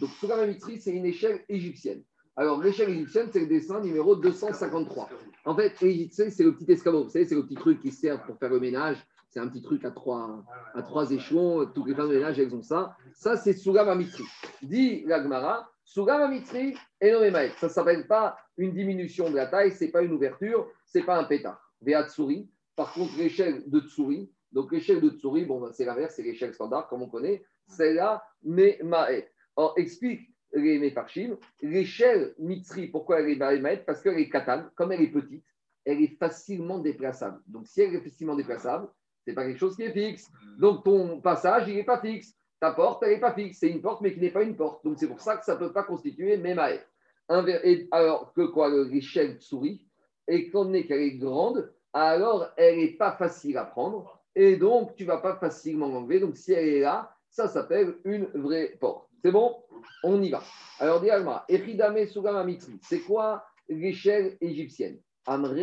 Donc, 0.00 0.08
Sugama 0.18 0.46
Mitri, 0.46 0.80
c'est 0.80 0.92
une 0.92 1.04
échelle 1.04 1.44
égyptienne. 1.50 2.02
Alors, 2.38 2.62
l'échelle 2.62 2.90
égyptienne, 2.90 3.28
c'est 3.32 3.40
le 3.40 3.46
dessin 3.46 3.80
numéro 3.80 4.16
253. 4.16 5.10
En 5.44 5.54
fait, 5.54 5.78
l'égyptienne, 5.80 6.30
c'est 6.30 6.44
le 6.44 6.54
petit 6.54 6.70
escabeau. 6.70 7.04
Vous 7.04 7.10
savez, 7.10 7.24
c'est 7.26 7.34
le 7.34 7.44
petit 7.44 7.56
truc 7.56 7.80
qui 7.80 7.90
sert 7.90 8.22
pour 8.22 8.38
faire 8.38 8.50
le 8.50 8.60
ménage 8.60 9.04
c'est 9.28 9.40
un 9.40 9.48
petit 9.48 9.62
truc 9.62 9.84
à 9.84 9.90
trois, 9.90 10.44
à 10.74 10.82
trois 10.82 11.10
échelons. 11.10 11.66
Toutes 11.66 11.86
les 11.86 11.94
femmes 11.94 12.08
de 12.08 12.14
ménage, 12.14 12.38
elles 12.38 12.54
ont 12.54 12.62
ça. 12.62 12.96
Ça, 13.14 13.36
c'est 13.36 13.52
Sugama 13.52 13.94
Mitri. 13.94 14.24
Dit 14.62 15.04
l'Agmara, 15.04 15.70
Sugama 15.84 16.28
Mitri 16.28 16.74
et 17.00 17.12
Noémaïk. 17.12 17.52
Ça 17.58 17.66
ne 17.66 17.72
s'appelle 17.72 18.06
pas 18.06 18.38
une 18.56 18.72
diminution 18.72 19.30
de 19.30 19.36
la 19.36 19.46
taille, 19.46 19.72
ce 19.72 19.84
n'est 19.84 19.90
pas 19.90 20.02
une 20.02 20.12
ouverture, 20.12 20.68
ce 20.86 20.98
n'est 20.98 21.04
pas 21.04 21.18
un 21.18 21.24
pétard. 21.24 21.60
Tsuri. 22.08 22.50
Par 22.74 22.92
contre, 22.92 23.16
l'échelle 23.18 23.68
de 23.68 23.80
Tsuri, 23.80 24.30
donc 24.52 24.72
l'échelle 24.72 25.00
de 25.00 25.10
Tsuri, 25.10 25.44
bon, 25.44 25.60
ben, 25.60 25.72
c'est 25.72 25.84
l'inverse, 25.84 26.14
c'est 26.16 26.22
l'échelle 26.22 26.54
standard, 26.54 26.88
comme 26.88 27.02
on 27.02 27.08
connaît. 27.08 27.44
C'est 27.66 27.92
là, 27.92 28.22
Nemaet. 28.42 29.30
Alors, 29.56 29.74
explique 29.76 30.30
les 30.52 30.78
Mefarchim. 30.78 31.36
L'échelle 31.62 32.34
Mitri, 32.38 32.88
pourquoi 32.88 33.20
elle 33.20 33.30
est 33.30 33.60
Maet 33.60 33.84
Parce 33.86 34.02
qu'elle 34.02 34.18
est 34.18 34.28
katane, 34.28 34.70
comme 34.74 34.92
elle 34.92 35.02
est 35.02 35.10
petite, 35.10 35.44
elle 35.84 36.02
est 36.02 36.18
facilement 36.18 36.78
déplaçable. 36.78 37.40
Donc, 37.46 37.66
si 37.66 37.80
elle 37.80 37.94
est 37.94 38.00
facilement 38.00 38.34
déplaçable, 38.34 38.88
n'est 39.28 39.34
pas 39.34 39.44
quelque 39.44 39.58
chose 39.58 39.76
qui 39.76 39.82
est 39.82 39.92
fixe. 39.92 40.30
Donc 40.58 40.84
ton 40.84 41.20
passage, 41.20 41.68
il 41.68 41.76
n'est 41.76 41.84
pas 41.84 42.00
fixe. 42.00 42.34
Ta 42.60 42.72
porte, 42.72 43.02
elle 43.02 43.14
n'est 43.14 43.20
pas 43.20 43.34
fixe. 43.34 43.58
C'est 43.60 43.68
une 43.68 43.80
porte, 43.80 44.00
mais 44.00 44.12
qui 44.12 44.20
n'est 44.20 44.30
pas 44.30 44.42
une 44.42 44.56
porte. 44.56 44.84
Donc 44.84 44.98
c'est 44.98 45.06
pour 45.06 45.20
ça 45.20 45.36
que 45.36 45.44
ça 45.44 45.54
ne 45.54 45.58
peut 45.58 45.72
pas 45.72 45.84
constituer 45.84 46.36
Memae. 46.36 46.80
Alors 47.28 48.32
que 48.34 48.46
quoi, 48.46 48.70
l'échelle 48.86 49.40
souris, 49.40 49.86
et 50.26 50.50
qu'on 50.50 50.72
est 50.72 50.86
qu'elle 50.86 51.02
est 51.02 51.18
grande, 51.18 51.72
alors 51.92 52.48
elle 52.56 52.78
n'est 52.78 52.96
pas 52.96 53.12
facile 53.12 53.56
à 53.58 53.64
prendre. 53.64 54.20
Et 54.34 54.56
donc 54.56 54.94
tu 54.96 55.04
vas 55.04 55.18
pas 55.18 55.36
facilement 55.36 55.88
l'enlever. 55.88 56.20
Donc 56.20 56.36
si 56.36 56.52
elle 56.52 56.68
est 56.68 56.80
là, 56.80 57.14
ça 57.30 57.48
s'appelle 57.48 57.96
une 58.04 58.26
vraie 58.34 58.76
porte. 58.80 59.08
C'est 59.22 59.32
bon? 59.32 59.56
On 60.02 60.22
y 60.22 60.30
va. 60.30 60.42
Alors, 60.78 61.02
Echidame 61.48 62.06
Sugama 62.06 62.46
c'est 62.82 63.00
quoi 63.00 63.44
l'échelle 63.68 64.36
égyptienne 64.40 64.98
Amre 65.26 65.54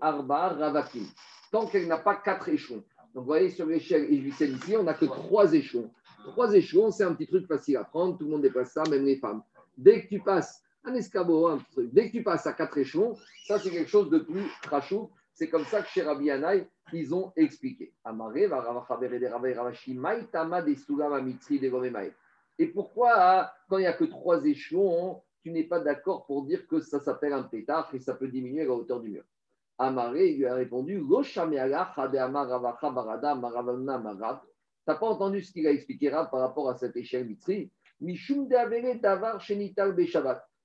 Arba 0.00 0.48
Ravakim 0.48 1.06
tant 1.50 1.66
qu'elle 1.66 1.86
n'a 1.86 1.98
pas 1.98 2.16
quatre 2.16 2.48
échelons. 2.48 2.82
Donc, 3.14 3.24
vous 3.24 3.24
voyez, 3.24 3.50
sur 3.50 3.66
l'échelle 3.66 4.04
égyptienne 4.12 4.56
ici, 4.56 4.76
on 4.76 4.84
n'a 4.84 4.94
que 4.94 5.06
trois 5.06 5.52
échelons. 5.52 5.90
Trois 6.28 6.54
échelons, 6.54 6.90
c'est 6.90 7.04
un 7.04 7.14
petit 7.14 7.26
truc 7.26 7.46
facile 7.46 7.76
à 7.76 7.84
prendre, 7.84 8.16
tout 8.16 8.24
le 8.24 8.30
monde 8.30 8.42
dépasse 8.42 8.72
ça, 8.72 8.82
même 8.88 9.04
les 9.04 9.16
femmes. 9.16 9.42
Dès 9.76 10.02
que 10.02 10.08
tu 10.08 10.20
passes 10.20 10.62
un 10.84 10.94
escabeau, 10.94 11.48
un 11.48 11.58
truc, 11.72 11.92
dès 11.92 12.08
que 12.08 12.16
tu 12.16 12.22
passes 12.22 12.46
à 12.46 12.52
quatre 12.52 12.78
échelons, 12.78 13.16
ça, 13.46 13.58
c'est 13.58 13.70
quelque 13.70 13.90
chose 13.90 14.10
de 14.10 14.18
plus 14.18 14.44
crachou. 14.62 15.10
C'est 15.34 15.48
comme 15.48 15.64
ça 15.64 15.82
que 15.82 15.88
chez 15.88 16.02
Rabbi 16.02 16.26
Yanaï, 16.26 16.66
ils 16.92 17.14
ont 17.14 17.32
expliqué. 17.36 17.94
Et 22.58 22.66
pourquoi, 22.66 23.52
quand 23.68 23.78
il 23.78 23.80
n'y 23.80 23.86
a 23.86 23.92
que 23.92 24.04
trois 24.04 24.44
échelons, 24.44 25.22
tu 25.42 25.50
n'es 25.50 25.64
pas 25.64 25.80
d'accord 25.80 26.26
pour 26.26 26.44
dire 26.44 26.66
que 26.66 26.80
ça 26.80 27.00
s'appelle 27.00 27.32
un 27.32 27.44
pétard 27.44 27.88
et 27.94 28.00
ça 28.00 28.14
peut 28.14 28.28
diminuer 28.28 28.64
la 28.64 28.72
hauteur 28.72 29.00
du 29.00 29.10
mur? 29.10 29.24
Amaré, 29.78 30.32
lui 30.34 30.44
a 30.46 30.54
répondu 30.54 30.98
Tu 30.98 31.38
n'as 34.86 34.94
pas 34.94 35.06
entendu 35.06 35.42
ce 35.42 35.52
qu'il 35.52 35.66
a 35.66 35.70
expliqué 35.70 36.10
par 36.10 36.40
rapport 36.40 36.68
à 36.68 36.76
cette 36.76 36.96
échelle 36.96 37.26
mitri? 37.26 37.72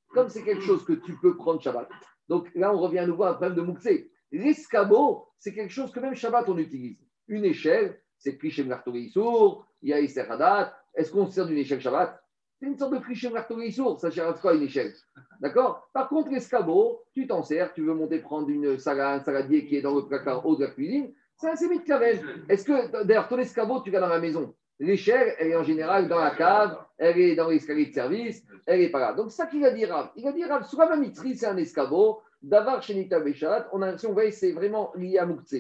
Comme 0.10 0.30
c'est 0.30 0.44
quelque 0.44 0.62
chose 0.62 0.84
que 0.84 0.94
tu 0.94 1.16
peux 1.22 1.38
prendre 1.38 1.62
Shabbat. 1.62 1.88
Donc 2.28 2.50
là, 2.56 2.74
on 2.74 2.80
revient 2.80 3.00
à 3.00 3.08
nouveau 3.08 3.24
à 3.24 3.30
un 3.30 3.34
problème 3.34 3.56
de 3.56 3.62
Moukse. 3.62 3.88
L'escabeau, 4.32 5.28
c'est 5.40 5.54
quelque 5.54 5.74
chose 5.74 5.92
que 5.92 6.00
même 6.00 6.16
Shabbat, 6.16 6.48
on 6.50 6.58
utilise. 6.58 6.98
Une 7.28 7.46
échelle, 7.46 8.00
c'est 8.18 8.38
Krishem 8.38 8.70
Lartorissour, 8.70 9.66
il 9.82 9.90
y 9.90 9.94
a 9.94 10.00
Iseradat. 10.00 10.76
Est-ce 10.94 11.12
qu'on 11.12 11.28
se 11.28 11.34
sert 11.34 11.46
d'une 11.46 11.58
échelle 11.58 11.82
Shabbat? 11.82 12.22
C'est 12.60 12.68
une 12.68 12.78
sorte 12.78 12.94
de 12.94 13.00
cliché 13.00 13.30
sourd, 13.72 14.00
ça 14.00 14.10
cherche 14.10 14.40
quoi 14.40 14.54
une 14.54 14.64
échelle? 14.64 14.94
D'accord? 15.42 15.90
Par 15.94 16.08
contre, 16.08 16.32
l'escabeau, 16.32 17.04
tu 17.14 17.28
t'en 17.28 17.44
sers, 17.44 17.74
tu 17.74 17.82
veux 17.82 17.94
monter 17.94 18.20
prendre 18.20 18.50
une 18.50 18.80
salade, 18.80 19.22
un 19.22 19.24
saladier 19.24 19.66
qui 19.66 19.76
est 19.76 19.82
dans 19.82 19.94
le 19.94 20.08
placard 20.08 20.46
haut 20.46 20.56
de 20.56 20.64
la 20.64 20.72
cuisine, 20.72 21.14
c'est 21.36 21.50
un 21.50 21.56
sémite 21.56 21.84
caverne. 21.84 22.46
Est-ce 22.48 22.64
que, 22.64 23.04
d'ailleurs, 23.04 23.28
ton 23.28 23.38
escabeau, 23.40 23.82
tu 23.82 23.92
l'as 23.92 24.00
dans 24.00 24.08
la 24.08 24.20
maison? 24.20 24.56
L'échelle, 24.80 25.36
elle 25.38 25.52
est 25.52 25.56
en 25.56 25.64
général 25.64 26.08
dans 26.08 26.20
la 26.20 26.32
cave, 26.32 26.78
elle 26.98 27.20
est 27.20 27.36
dans 27.36 27.50
l'escalier 27.50 27.88
de 27.88 27.94
service, 27.94 28.46
elle 28.66 28.82
est 28.82 28.90
pas 28.90 29.00
là. 29.00 29.14
Donc, 29.14 29.32
ça 29.32 29.48
qu'il 29.48 29.64
a 29.66 29.72
dit 29.72 29.86
Rav. 29.86 30.12
Il 30.16 30.26
a 30.28 30.32
dit 30.32 30.44
Rav, 30.46 30.66
sur 30.66 30.80
la 30.80 30.98
c'est 31.14 31.46
un 31.46 31.58
escabeau. 31.58 32.22
Davar 32.42 32.82
chez 32.84 32.94
Nital 32.96 33.24
Béchat, 33.24 33.70
on 33.72 33.82
a 33.82 33.88
l'impression, 33.88 34.10
vous 34.10 34.16
voyez, 34.16 34.32
c'est 34.32 34.52
vraiment 34.52 34.92
lié 34.96 35.18
à 35.18 35.26
Moukse. 35.26 35.56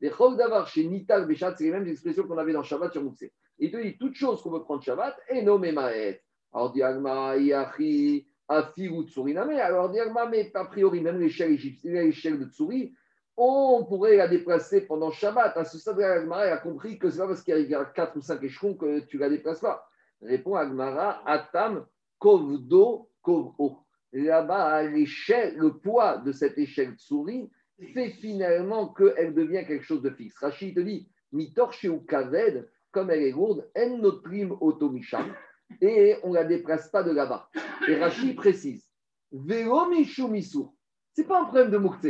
Les 0.00 0.10
chol 0.10 0.36
davar 0.36 0.68
chez 0.68 0.84
Nital 0.84 1.26
Béchat, 1.26 1.56
c'est 1.56 1.64
les 1.64 1.72
mêmes 1.72 1.88
expressions 1.88 2.26
qu'on 2.26 2.38
avait 2.38 2.52
dans 2.52 2.62
Shabbat 2.62 2.92
sur 2.92 3.02
Moukse. 3.02 3.24
Il 3.58 3.72
te 3.72 3.76
dit 3.76 3.98
toute 3.98 4.14
chose 4.14 4.40
qu'on 4.42 4.50
veut 4.50 4.62
prendre 4.62 4.82
Shabbat 4.82 5.16
et 5.30 5.42
nommé 5.42 5.72
Maët. 5.72 6.22
Alors, 6.52 6.72
Diagma, 6.72 7.36
Yachi, 7.36 8.26
Afi 8.46 8.88
ou 8.88 9.02
Tsuriname. 9.02 9.50
Alors, 9.50 9.90
Diagma, 9.90 10.26
mais 10.26 10.50
a 10.54 10.64
priori, 10.64 11.00
même 11.00 11.18
l'échelle 11.18 11.52
égyptienne, 11.52 11.94
l'échelle 11.94 12.38
de 12.38 12.44
Tsuri, 12.46 12.94
on 13.36 13.84
pourrait 13.84 14.16
la 14.16 14.28
déplacer 14.28 14.82
pendant 14.82 15.10
Shabbat. 15.10 15.56
À 15.56 15.64
ce 15.64 15.78
stade, 15.78 15.96
Diagma 15.96 16.38
a 16.38 16.58
compris 16.58 16.98
que 16.98 17.10
ce 17.10 17.16
n'est 17.16 17.22
pas 17.22 17.28
parce 17.28 17.42
qu'il 17.42 17.68
y 17.68 17.74
a 17.74 17.84
4 17.84 18.16
ou 18.16 18.20
5 18.20 18.42
échelons 18.42 18.74
que 18.74 19.00
tu 19.00 19.18
la 19.18 19.28
déplaces 19.28 19.60
pas. 19.60 19.88
Répond 20.22 20.54
Agmara, 20.54 21.22
Atam, 21.26 21.86
Kovdo, 22.18 23.10
Kovo. 23.22 23.84
Là-bas, 24.12 24.82
l'échelle, 24.84 25.56
le 25.56 25.76
poids 25.76 26.18
de 26.18 26.32
cette 26.32 26.58
échelle 26.58 26.94
Tsuri 26.94 27.50
fait 27.94 28.10
finalement 28.10 28.88
qu'elle 28.88 29.34
devient 29.34 29.64
quelque 29.66 29.84
chose 29.84 30.02
de 30.02 30.10
fixe. 30.10 30.38
Rachid 30.38 30.74
te 30.74 30.80
dit, 30.80 31.08
Mitorche 31.32 31.84
ou 31.84 32.00
Kaved, 32.00 32.68
comme 32.90 33.10
elle 33.10 33.22
est 33.22 33.32
lourde, 33.32 33.68
En 33.76 34.20
prime 34.22 34.56
automisham 34.60 35.34
et 35.80 36.16
on 36.22 36.30
ne 36.30 36.34
la 36.34 36.44
déplace 36.44 36.88
pas 36.88 37.02
de 37.02 37.10
là-bas. 37.10 37.48
Et 37.88 37.96
Rachid 37.96 38.34
précise 38.36 38.88
Vélo 39.30 39.78
Ce 40.02 41.20
n'est 41.20 41.26
pas 41.26 41.42
un 41.42 41.44
problème 41.44 41.70
de 41.70 41.78
Moukse. 41.78 42.06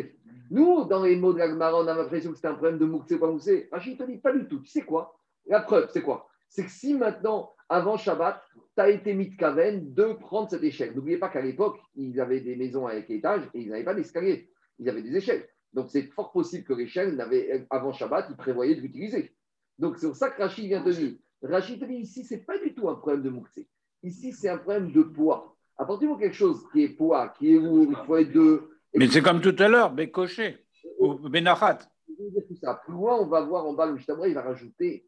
Nous, 0.50 0.84
dans 0.84 1.02
les 1.02 1.16
mots 1.16 1.32
de 1.32 1.38
l'Agmara, 1.38 1.80
on 1.80 1.86
a 1.88 1.94
l'impression 1.94 2.32
que 2.32 2.38
c'est 2.38 2.46
un 2.46 2.54
problème 2.54 2.78
de 2.78 2.86
Moukse, 2.86 3.18
pas 3.18 3.26
Moukse. 3.26 3.50
Rachid 3.72 3.98
te 3.98 4.04
dit 4.04 4.18
pas 4.18 4.32
du 4.32 4.46
tout. 4.46 4.60
Tu 4.60 4.70
sais 4.70 4.82
quoi? 4.82 5.18
La 5.46 5.60
preuve, 5.60 5.90
c'est 5.92 6.02
quoi? 6.02 6.28
C'est 6.48 6.64
que 6.64 6.70
si 6.70 6.94
maintenant, 6.94 7.52
avant 7.68 7.96
Shabbat, 7.96 8.42
tu 8.76 8.82
as 8.82 8.90
été 8.90 9.14
mis 9.14 9.30
de 9.30 9.36
Kaven 9.36 9.92
de 9.92 10.12
prendre 10.14 10.48
cette 10.48 10.62
échelle. 10.62 10.94
N'oubliez 10.94 11.18
pas 11.18 11.28
qu'à 11.28 11.42
l'époque, 11.42 11.78
ils 11.94 12.20
avaient 12.20 12.40
des 12.40 12.56
maisons 12.56 12.86
avec 12.86 13.10
étage 13.10 13.42
et 13.54 13.60
ils 13.60 13.68
n'avaient 13.68 13.84
pas 13.84 13.94
d'escalier. 13.94 14.50
Ils 14.78 14.88
avaient 14.88 15.02
des 15.02 15.16
échelles. 15.16 15.46
Donc 15.74 15.90
c'est 15.90 16.02
fort 16.02 16.32
possible 16.32 16.64
que 16.64 16.72
l'échelle, 16.72 17.22
avant 17.70 17.92
Shabbat, 17.92 18.26
ils 18.30 18.36
prévoyaient 18.36 18.76
de 18.76 18.80
l'utiliser. 18.80 19.34
Donc 19.78 19.98
c'est 19.98 20.06
pour 20.06 20.16
ça 20.16 20.30
que 20.30 20.40
Rachid 20.40 20.66
vient 20.66 20.82
te 20.82 20.90
dire 20.90 21.14
Rachid 21.42 21.84
dit 21.84 21.94
ici, 21.94 22.24
ce 22.24 22.34
n'est 22.34 22.40
pas 22.40 22.58
du 22.58 22.74
tout 22.74 22.88
un 22.88 22.94
problème 22.94 23.22
de 23.22 23.30
moukse. 23.30 23.60
Ici, 24.02 24.32
c'est 24.32 24.48
un 24.48 24.58
problème 24.58 24.92
de 24.92 25.02
poids. 25.02 25.56
À 25.76 25.84
partir 25.84 26.08
moment 26.08 26.18
quelque 26.18 26.34
chose 26.34 26.64
qui 26.72 26.82
est 26.82 26.88
poids, 26.88 27.28
qui 27.38 27.54
est 27.54 27.58
lourd, 27.58 27.86
il 27.88 28.06
faut 28.06 28.16
être 28.16 28.32
deux. 28.32 28.70
Mais 28.94 29.06
c'est 29.06 29.22
comme 29.22 29.40
tout 29.40 29.54
à 29.58 29.68
l'heure, 29.68 29.92
Bécoché 29.92 30.64
ou 30.98 31.14
Benachat. 31.14 31.78
Plus 32.84 32.92
loin, 32.92 33.18
on 33.20 33.26
va 33.26 33.40
voir 33.42 33.66
en 33.66 33.74
bas, 33.74 33.86
le 33.86 33.98
il 34.28 34.34
va 34.34 34.42
rajouter 34.42 35.07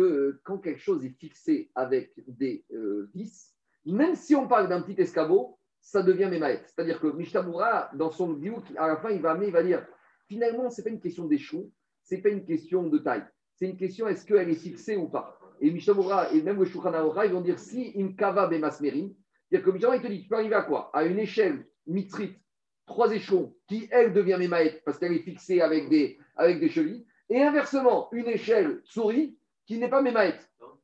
que 0.00 0.40
quand 0.44 0.58
quelque 0.58 0.80
chose 0.80 1.04
est 1.04 1.14
fixé 1.18 1.70
avec 1.74 2.12
des 2.26 2.64
euh, 2.72 3.10
vis, 3.14 3.54
même 3.84 4.14
si 4.14 4.34
on 4.34 4.48
parle 4.48 4.68
d'un 4.68 4.80
petit 4.80 5.00
escabeau, 5.00 5.58
ça 5.80 6.02
devient 6.02 6.28
Memaet. 6.30 6.62
C'est-à-dire 6.66 7.00
que 7.00 7.08
Mishtabura, 7.08 7.90
dans 7.94 8.10
son 8.10 8.32
vidéo, 8.32 8.62
à 8.76 8.88
la 8.88 8.96
fin, 8.96 9.10
il 9.10 9.20
va 9.20 9.38
il 9.42 9.52
va 9.52 9.62
dire 9.62 9.86
finalement, 10.26 10.70
ce 10.70 10.80
n'est 10.80 10.84
pas 10.84 10.90
une 10.90 11.00
question 11.00 11.26
d'échou, 11.26 11.70
ce 12.04 12.14
n'est 12.14 12.22
pas 12.22 12.28
une 12.30 12.44
question 12.44 12.88
de 12.88 12.98
taille. 12.98 13.24
C'est 13.56 13.66
une 13.66 13.76
question 13.76 14.08
est-ce 14.08 14.24
qu'elle 14.24 14.48
est 14.48 14.54
fixée 14.54 14.96
ou 14.96 15.08
pas? 15.08 15.38
Et 15.60 15.70
Mishtabura 15.70 16.32
et 16.32 16.40
même 16.40 16.58
le 16.58 16.66
ils 16.66 17.32
vont 17.32 17.40
dire 17.42 17.58
si 17.58 17.92
Imkava 17.96 18.46
Bemasmeri, 18.46 19.14
c'est-à-dire 19.48 19.66
que 19.66 19.70
Mishtabura, 19.70 19.96
il 19.96 20.02
te 20.02 20.08
dit 20.08 20.22
tu 20.22 20.28
peux 20.28 20.36
arriver 20.36 20.54
à 20.54 20.62
quoi? 20.62 20.90
À 20.94 21.04
une 21.04 21.18
échelle 21.18 21.66
mitrite, 21.86 22.38
trois 22.86 23.12
échelons, 23.12 23.54
qui 23.68 23.86
elle 23.90 24.14
devient 24.14 24.38
Memaet 24.40 24.82
parce 24.84 24.98
qu'elle 24.98 25.12
est 25.12 25.24
fixée 25.24 25.60
avec 25.60 25.90
des, 25.90 26.18
avec 26.36 26.58
des 26.58 26.70
chevilles, 26.70 27.06
et 27.28 27.42
inversement, 27.42 28.08
une 28.12 28.28
échelle 28.28 28.80
souris 28.84 29.36
qui 29.70 29.78
n'est 29.78 29.88
pas 29.88 30.02
Memaet 30.02 30.34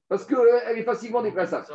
parce 0.09 0.25
qu'elle 0.25 0.39
euh, 0.39 0.77
est 0.77 0.85
facilement 0.85 1.21
déplaçable. 1.21 1.67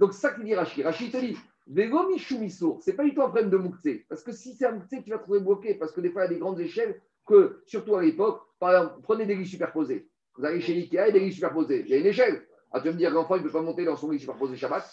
Donc, 0.00 0.14
c'est 0.14 0.20
ça 0.20 0.32
qu'il 0.32 0.44
dit 0.44 0.54
Rachid. 0.54 0.82
Rachid 0.82 1.12
te 1.12 1.18
dit 1.18 1.36
ce 1.66 2.90
n'est 2.90 2.96
pas 2.96 3.04
du 3.04 3.12
tout 3.12 3.20
un 3.20 3.28
problème 3.28 3.50
de 3.50 3.58
Mouktsé. 3.58 4.06
Parce 4.08 4.22
que 4.22 4.32
si 4.32 4.54
c'est 4.54 4.64
un 4.64 4.72
Mouktsé, 4.72 5.02
tu 5.02 5.10
vas 5.10 5.18
trouver 5.18 5.40
bloqué. 5.40 5.74
Parce 5.74 5.92
que 5.92 6.00
des 6.00 6.10
fois, 6.10 6.22
il 6.22 6.24
y 6.24 6.30
a 6.30 6.34
des 6.34 6.40
grandes 6.40 6.58
échelles 6.58 7.02
que, 7.26 7.62
surtout 7.66 7.96
à 7.96 8.02
l'époque, 8.02 8.40
par 8.58 8.70
exemple, 8.70 9.02
prenez 9.02 9.26
des 9.26 9.34
lits 9.34 9.46
superposés. 9.46 10.08
Vous 10.38 10.46
allez 10.46 10.62
chez 10.62 10.72
Ikea 10.72 11.08
et 11.08 11.12
des 11.12 11.20
lits 11.20 11.34
superposés. 11.34 11.84
Il 11.84 11.90
y 11.90 11.94
a 11.94 11.98
une 11.98 12.06
échelle. 12.06 12.42
Ah, 12.72 12.80
tu 12.80 12.86
vas 12.86 12.94
me 12.94 12.98
dire 12.98 13.10
l'enfant, 13.10 13.34
il 13.34 13.42
ne 13.42 13.46
peut 13.46 13.52
pas 13.52 13.60
monter 13.60 13.84
dans 13.84 13.96
son 13.96 14.10
lit 14.10 14.18
superposé 14.18 14.56
Shabbat. 14.56 14.90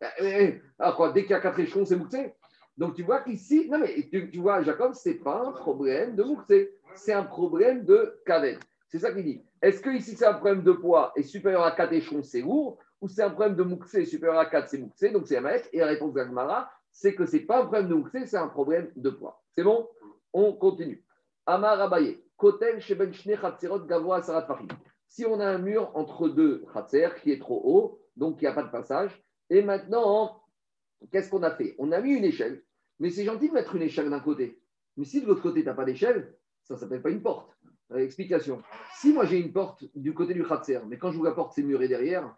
Alors 0.00 0.12
eh, 0.18 0.42
eh, 0.42 0.62
ah, 0.80 0.92
quoi, 0.96 1.12
dès 1.12 1.22
qu'il 1.22 1.30
y 1.30 1.34
a 1.34 1.40
quatre 1.40 1.60
échelons, 1.60 1.84
c'est 1.84 1.94
Mouktsé. 1.94 2.34
Donc 2.76 2.96
tu 2.96 3.04
vois 3.04 3.20
qu'ici, 3.20 3.68
non 3.70 3.78
mais 3.78 4.08
tu, 4.10 4.38
vois, 4.38 4.62
Jacob, 4.62 4.94
ce 4.94 5.10
n'est 5.10 5.14
pas 5.14 5.44
un 5.46 5.52
problème 5.52 6.16
de 6.16 6.24
Mouktsé. 6.24 6.74
C'est 6.96 7.12
un 7.12 7.22
problème 7.22 7.84
de 7.84 8.18
Kaven. 8.26 8.58
C'est 8.88 8.98
ça 8.98 9.12
qu'il 9.12 9.24
dit. 9.24 9.42
Est-ce 9.62 9.80
que 9.80 9.90
ici 9.90 10.14
c'est 10.16 10.26
un 10.26 10.34
problème 10.34 10.62
de 10.62 10.72
poids 10.72 11.12
et 11.16 11.22
supérieur 11.22 11.64
à 11.64 11.72
4 11.72 11.92
échelons, 11.92 12.22
c'est 12.22 12.40
lourd 12.40 12.78
Ou 13.00 13.08
c'est 13.08 13.22
un 13.22 13.30
problème 13.30 13.56
de 13.56 13.62
Mouxé 13.62 14.04
supérieur 14.04 14.38
à 14.38 14.46
4, 14.46 14.68
c'est 14.68 14.78
Mouxé, 14.78 15.10
donc 15.10 15.26
c'est 15.26 15.36
Amaek 15.36 15.68
Et 15.72 15.78
la 15.78 15.86
réponse 15.86 16.14
d'Agmara, 16.14 16.70
c'est 16.92 17.14
que 17.14 17.26
ce 17.26 17.36
n'est 17.36 17.42
pas 17.42 17.62
un 17.62 17.66
problème 17.66 17.88
de 17.88 17.94
Mouxé, 17.94 18.26
c'est 18.26 18.36
un 18.36 18.48
problème 18.48 18.90
de 18.96 19.10
poids. 19.10 19.42
C'est 19.52 19.64
bon? 19.64 19.88
On 20.32 20.52
continue. 20.52 21.04
Amar 21.46 21.80
Abaye, 21.80 22.22
Kotel 22.36 22.80
Sheben 22.80 23.12
Gavoa 23.86 24.22
Sarat 24.22 24.46
Si 25.08 25.24
on 25.24 25.40
a 25.40 25.46
un 25.46 25.58
mur 25.58 25.90
entre 25.94 26.28
deux 26.28 26.64
Khatser 26.72 27.08
qui 27.22 27.32
est 27.32 27.40
trop 27.40 27.60
haut, 27.64 28.00
donc 28.16 28.40
il 28.40 28.44
n'y 28.44 28.48
a 28.48 28.52
pas 28.52 28.64
de 28.64 28.70
passage, 28.70 29.22
et 29.50 29.62
maintenant, 29.62 30.42
qu'est-ce 31.12 31.30
qu'on 31.30 31.42
a 31.42 31.50
fait? 31.50 31.74
On 31.78 31.92
a 31.92 32.00
mis 32.00 32.12
une 32.14 32.24
échelle, 32.24 32.62
mais 32.98 33.10
c'est 33.10 33.24
gentil 33.24 33.48
de 33.48 33.54
mettre 33.54 33.74
une 33.74 33.82
échelle 33.82 34.10
d'un 34.10 34.20
côté. 34.20 34.60
Mais 34.96 35.04
si 35.04 35.20
de 35.20 35.26
l'autre 35.26 35.42
côté, 35.42 35.60
tu 35.60 35.66
n'as 35.66 35.74
pas 35.74 35.84
d'échelle, 35.84 36.36
ça 36.64 36.74
ne 36.74 36.78
s'appelle 36.80 37.02
pas 37.02 37.10
une 37.10 37.22
porte. 37.22 37.55
Euh, 37.92 37.98
explication. 37.98 38.62
Si 38.96 39.12
moi 39.12 39.26
j'ai 39.26 39.38
une 39.38 39.52
porte 39.52 39.84
du 39.94 40.12
côté 40.12 40.34
du 40.34 40.44
Khatser, 40.44 40.80
mais 40.88 40.98
quand 40.98 41.12
je 41.12 41.22
la 41.22 41.30
porte, 41.30 41.52
c'est 41.54 41.62
muré 41.62 41.86
derrière, 41.86 42.34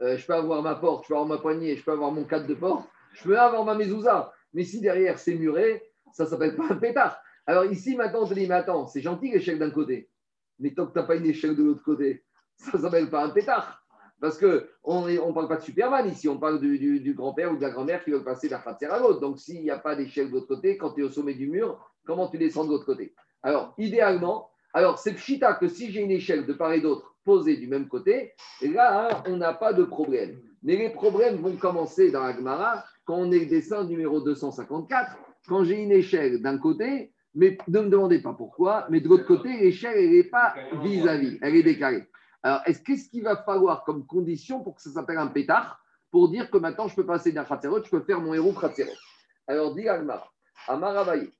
euh, 0.00 0.16
je 0.16 0.24
peux 0.24 0.34
avoir 0.34 0.62
ma 0.62 0.76
porte, 0.76 1.04
je 1.04 1.08
peux 1.08 1.14
avoir 1.14 1.28
ma 1.28 1.38
poignée, 1.38 1.76
je 1.76 1.84
peux 1.84 1.90
avoir 1.90 2.12
mon 2.12 2.24
cadre 2.24 2.46
de 2.46 2.54
porte, 2.54 2.88
je 3.14 3.24
peux 3.24 3.38
avoir 3.38 3.64
ma 3.64 3.74
mezouza. 3.74 4.32
Mais 4.54 4.64
si 4.64 4.80
derrière 4.80 5.18
c'est 5.18 5.34
muré, 5.34 5.82
ça 6.12 6.26
s'appelle 6.26 6.56
pas 6.56 6.66
un 6.70 6.76
pétard. 6.76 7.20
Alors 7.46 7.64
ici, 7.64 7.96
maintenant, 7.96 8.24
je 8.24 8.34
dis, 8.34 8.46
mais 8.46 8.54
attends, 8.54 8.86
c'est 8.86 9.00
gentil 9.00 9.32
l'échelle 9.32 9.58
d'un 9.58 9.70
côté. 9.70 10.08
Mais 10.60 10.72
tant 10.72 10.86
que 10.86 10.92
tu 10.92 10.98
n'as 10.98 11.04
pas 11.04 11.16
une 11.16 11.26
échelle 11.26 11.56
de 11.56 11.64
l'autre 11.64 11.82
côté, 11.82 12.24
ça 12.56 12.78
s'appelle 12.78 13.10
pas 13.10 13.24
un 13.24 13.30
pétard. 13.30 13.84
Parce 14.20 14.38
qu'on 14.38 15.06
ne 15.08 15.32
parle 15.32 15.48
pas 15.48 15.56
de 15.56 15.62
Superman 15.62 16.08
ici, 16.08 16.28
on 16.28 16.38
parle 16.38 16.60
du, 16.60 17.12
grand-père 17.12 17.50
ou 17.50 17.56
de 17.56 17.62
la 17.62 17.70
grand-mère 17.70 18.04
qui 18.04 18.12
veut 18.12 18.22
passer 18.22 18.48
d'un 18.48 18.60
Khatser 18.60 18.86
à 18.86 19.00
l'autre. 19.00 19.18
Donc 19.18 19.40
s'il 19.40 19.62
n'y 19.62 19.70
a 19.70 19.78
pas 19.78 19.96
d'échelle 19.96 20.28
de 20.28 20.34
l'autre 20.34 20.46
côté, 20.46 20.76
quand 20.76 20.92
tu 20.92 21.00
es 21.00 21.04
au 21.04 21.10
sommet 21.10 21.34
du 21.34 21.48
mur, 21.48 21.90
comment 22.06 22.28
tu 22.28 22.38
descends 22.38 22.64
de 22.64 22.70
l'autre 22.70 22.86
côté? 22.86 23.16
Alors, 23.42 23.74
idéalement, 23.78 24.51
alors, 24.74 24.98
c'est 24.98 25.12
pchita 25.14 25.54
que 25.54 25.68
si 25.68 25.92
j'ai 25.92 26.00
une 26.00 26.10
échelle 26.10 26.46
de 26.46 26.52
part 26.52 26.72
et 26.72 26.80
d'autre 26.80 27.14
posée 27.24 27.56
du 27.56 27.66
même 27.66 27.88
côté, 27.88 28.32
là, 28.62 29.08
hein, 29.08 29.22
on 29.26 29.36
n'a 29.36 29.52
pas 29.52 29.72
de 29.72 29.84
problème. 29.84 30.40
Mais 30.62 30.76
les 30.76 30.90
problèmes 30.90 31.36
vont 31.36 31.56
commencer 31.56 32.10
dans 32.10 32.22
la 32.22 32.34
Gemara 32.34 32.84
quand 33.04 33.16
on 33.16 33.32
est 33.32 33.46
dessin 33.46 33.84
numéro 33.84 34.20
254, 34.20 35.16
quand 35.46 35.64
j'ai 35.64 35.82
une 35.82 35.92
échelle 35.92 36.40
d'un 36.40 36.58
côté, 36.58 37.12
mais 37.34 37.58
ne 37.68 37.80
me 37.80 37.88
demandez 37.88 38.20
pas 38.20 38.32
pourquoi, 38.32 38.86
mais 38.88 39.00
de 39.00 39.08
l'autre 39.08 39.26
côté, 39.26 39.48
l'échelle, 39.58 39.96
elle 39.96 40.10
n'est 40.10 40.24
pas 40.24 40.54
vis-à-vis, 40.82 41.38
elle 41.42 41.56
est 41.56 41.62
décalée. 41.62 42.04
Alors, 42.42 42.60
est-ce 42.66 42.82
qu'est-ce 42.82 43.08
qu'il 43.08 43.22
va 43.22 43.36
falloir 43.36 43.84
comme 43.84 44.06
condition 44.06 44.62
pour 44.62 44.76
que 44.76 44.82
ça 44.82 44.90
s'appelle 44.90 45.18
un 45.18 45.28
pétard, 45.28 45.80
pour 46.10 46.28
dire 46.28 46.50
que 46.50 46.58
maintenant 46.58 46.88
je 46.88 46.94
peux 46.94 47.06
passer 47.06 47.32
d'un 47.32 47.44
khatserot, 47.44 47.84
je 47.84 47.90
peux 47.90 48.00
faire 48.00 48.20
mon 48.20 48.34
héros 48.34 48.52
khatserot? 48.52 48.90
Alors, 49.46 49.74
dit 49.74 49.88
Agmara, 49.88 50.30
Amarabaye, 50.68 51.30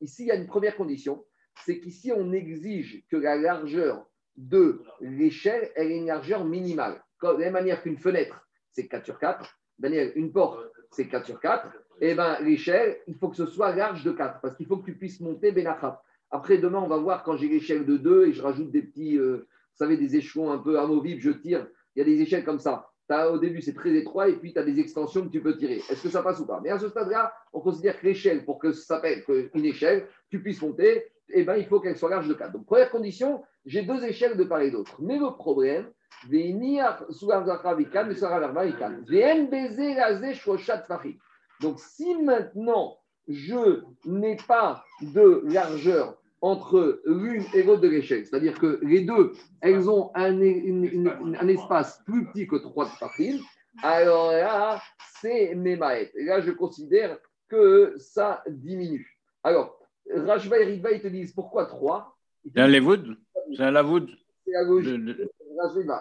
Ici, 0.00 0.24
il 0.24 0.26
y 0.26 0.30
a 0.30 0.36
une 0.36 0.46
première 0.46 0.76
condition, 0.76 1.24
c'est 1.64 1.80
qu'ici, 1.80 2.12
on 2.14 2.32
exige 2.32 3.04
que 3.10 3.16
la 3.16 3.36
largeur 3.36 4.06
de 4.36 4.82
l'échelle 5.00 5.70
ait 5.76 5.96
une 5.96 6.06
largeur 6.06 6.44
minimale. 6.44 7.02
De 7.22 7.28
la 7.28 7.38
même 7.38 7.52
manière 7.52 7.82
qu'une 7.82 7.98
fenêtre, 7.98 8.46
c'est 8.72 8.88
4 8.88 9.04
sur 9.04 9.18
4. 9.18 9.58
Daniel, 9.78 10.12
une 10.16 10.32
porte, 10.32 10.60
c'est 10.90 11.08
4 11.08 11.26
sur 11.26 11.40
4. 11.40 11.68
Et 12.00 12.14
bien, 12.14 12.40
l'échelle, 12.40 12.98
il 13.06 13.14
faut 13.16 13.28
que 13.28 13.36
ce 13.36 13.46
soit 13.46 13.74
large 13.74 14.04
de 14.04 14.12
4, 14.12 14.40
parce 14.40 14.56
qu'il 14.56 14.66
faut 14.66 14.78
que 14.78 14.86
tu 14.86 14.96
puisses 14.96 15.20
monter 15.20 15.52
Benachat. 15.52 16.02
Après, 16.30 16.58
demain, 16.58 16.80
on 16.80 16.88
va 16.88 16.96
voir 16.96 17.22
quand 17.22 17.36
j'ai 17.36 17.48
l'échelle 17.48 17.84
de 17.84 17.96
2 17.96 18.28
et 18.28 18.32
je 18.32 18.42
rajoute 18.42 18.70
des 18.70 18.82
petits, 18.82 19.18
euh, 19.18 19.36
vous 19.36 19.76
savez, 19.76 19.96
des 19.96 20.16
échelons 20.16 20.50
un 20.50 20.58
peu 20.58 20.78
amovibles, 20.78 21.20
je 21.20 21.30
tire. 21.30 21.66
Il 21.94 21.98
y 21.98 22.02
a 22.02 22.04
des 22.04 22.20
échelles 22.22 22.44
comme 22.44 22.58
ça 22.58 22.91
au 23.32 23.38
début, 23.38 23.60
c'est 23.60 23.74
très 23.74 23.94
étroit 23.94 24.28
et 24.28 24.34
puis 24.34 24.52
tu 24.52 24.58
as 24.58 24.62
des 24.62 24.78
extensions 24.80 25.22
que 25.22 25.32
tu 25.32 25.40
peux 25.40 25.56
tirer. 25.56 25.82
Est-ce 25.90 26.02
que 26.02 26.08
ça 26.08 26.22
passe 26.22 26.40
ou 26.40 26.46
pas? 26.46 26.60
Mais 26.62 26.70
à 26.70 26.78
ce 26.78 26.88
stade-là, 26.88 27.32
on 27.52 27.60
considère 27.60 27.98
que 28.00 28.06
l'échelle, 28.06 28.44
pour 28.44 28.58
que 28.58 28.72
ça 28.72 28.96
s'appelle 28.96 29.22
une 29.54 29.64
échelle, 29.64 30.06
tu 30.30 30.42
puisses 30.42 30.62
monter, 30.62 31.04
eh 31.28 31.44
ben, 31.44 31.56
il 31.56 31.66
faut 31.66 31.80
qu'elle 31.80 31.96
soit 31.96 32.10
large 32.10 32.28
de 32.28 32.34
4. 32.34 32.52
Donc, 32.52 32.66
première 32.66 32.90
condition, 32.90 33.42
j'ai 33.64 33.82
deux 33.82 34.04
échelles 34.04 34.36
de 34.36 34.44
part 34.44 34.60
et 34.60 34.70
d'autre. 34.70 34.96
Mais 35.00 35.18
le 35.18 35.30
problème, 35.36 35.86
donc, 41.60 41.78
si 41.78 42.14
maintenant 42.16 42.98
je 43.28 43.82
n'ai 44.04 44.36
pas 44.46 44.84
de 45.00 45.42
largeur 45.46 46.21
entre 46.42 47.00
l'une 47.06 47.44
et 47.54 47.62
l'autre 47.62 47.80
de 47.80 47.88
l'échelle. 47.88 48.26
C'est-à-dire 48.26 48.58
que 48.58 48.80
les 48.82 49.02
deux, 49.02 49.32
elles 49.60 49.88
ont 49.88 50.10
un, 50.14 50.34
un 50.34 51.48
espace 51.48 52.02
plus 52.04 52.26
petit 52.26 52.46
que 52.48 52.56
trois 52.56 52.86
de 52.86 53.38
Alors 53.82 54.32
là, 54.32 54.82
c'est 55.20 55.54
Memaet. 55.54 56.10
Et 56.16 56.24
là, 56.24 56.40
je 56.40 56.50
considère 56.50 57.16
que 57.48 57.94
ça 57.96 58.42
diminue. 58.48 59.18
Alors, 59.44 59.78
Rajva 60.12 60.58
et 60.58 60.64
Riva, 60.64 60.90
ils 60.90 61.00
te 61.00 61.06
disent 61.06 61.32
pourquoi 61.32 61.66
trois? 61.66 62.18
C'est 62.44 62.60
un 62.60 62.66
Levoud 62.66 63.16
C'est 63.56 63.62
un 63.62 63.70
Lavoud 63.70 64.10
C'est 64.44 64.52
la 64.52 64.64
logique. 64.64 65.00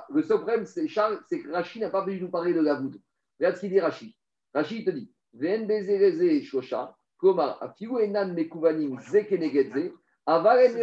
Le 0.09 0.23
seul 0.23 0.37
problème, 0.37 0.65
c'est 0.65 0.87
Charles, 0.87 1.19
c'est 1.29 1.41
que 1.41 1.51
Rachid 1.51 1.81
n'a 1.81 1.91
pas 1.91 2.03
pu 2.03 2.19
nous 2.19 2.29
parler 2.29 2.53
de 2.53 2.61
Lavoud. 2.61 2.99
Regarde 3.39 3.55
ce 3.55 3.61
qu'il 3.61 3.69
dit 3.69 3.79
Rachid. 3.79 4.11
Rachid 4.55 4.85
te 4.85 4.89
dit 4.89 5.11
Vn 5.33 5.67
Bezereze 5.67 6.43
Shosha, 6.43 6.97
Koma, 7.17 7.57
Afiu 7.61 7.99
Enan 7.99 8.33
Mekuvanim 8.33 8.99
Zekenegedze, 8.99 9.93
avec 10.25 10.73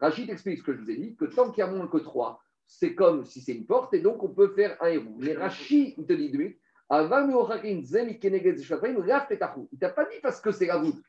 Rachid 0.00 0.30
explique 0.30 0.58
ce 0.58 0.62
que 0.62 0.72
je 0.72 0.80
vous 0.80 0.90
ai 0.90 0.96
dit, 0.96 1.16
que 1.16 1.26
tant 1.26 1.50
qu'il 1.50 1.60
y 1.60 1.66
a 1.66 1.70
moins 1.70 1.86
que 1.86 1.98
3, 1.98 2.42
c'est 2.66 2.94
comme 2.94 3.24
si 3.24 3.40
c'est 3.40 3.52
une 3.52 3.66
porte, 3.66 3.92
et 3.94 4.00
donc 4.00 4.22
on 4.22 4.28
peut 4.28 4.48
faire 4.54 4.76
un 4.80 4.88
héros. 4.88 5.16
Mais 5.18 5.34
Rachid, 5.34 5.94
il 5.98 6.06
te 6.06 6.12
dit 6.12 6.28
lui, 6.28 6.58
il 6.92 6.96
ne 6.96 7.08
t'a 9.78 9.90
pas 9.90 10.04
dit 10.06 10.20
parce 10.22 10.40
que 10.40 10.50
c'est 10.50 10.66
la 10.66 10.78
voûte. 10.78 11.02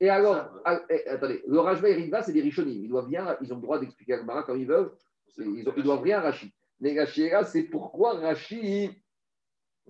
Et 0.00 0.08
alors, 0.08 0.48
ah, 0.64 0.80
eh, 0.90 1.08
attendez, 1.08 1.42
le 1.46 1.58
Rajva 1.58 1.88
et 1.88 1.94
Riva, 1.94 2.22
c'est 2.22 2.32
des 2.32 2.40
Rishonim. 2.40 2.84
Ils 2.84 2.88
doivent 2.88 3.08
bien, 3.08 3.36
ils 3.40 3.52
ont 3.52 3.56
le 3.56 3.62
droit 3.62 3.78
d'expliquer 3.80 4.14
à 4.14 4.18
Gmara 4.18 4.42
comme 4.42 4.58
ils 4.58 4.66
veulent. 4.66 4.92
Ils, 5.38 5.68
ont, 5.68 5.74
ils 5.76 5.82
doivent 5.82 6.02
rien 6.02 6.18
à 6.18 6.22
Rachid. 6.22 6.50
Mais 6.80 6.98
Rachid, 6.98 7.32
c'est 7.46 7.64
pourquoi 7.64 8.14
Rachid 8.14 8.92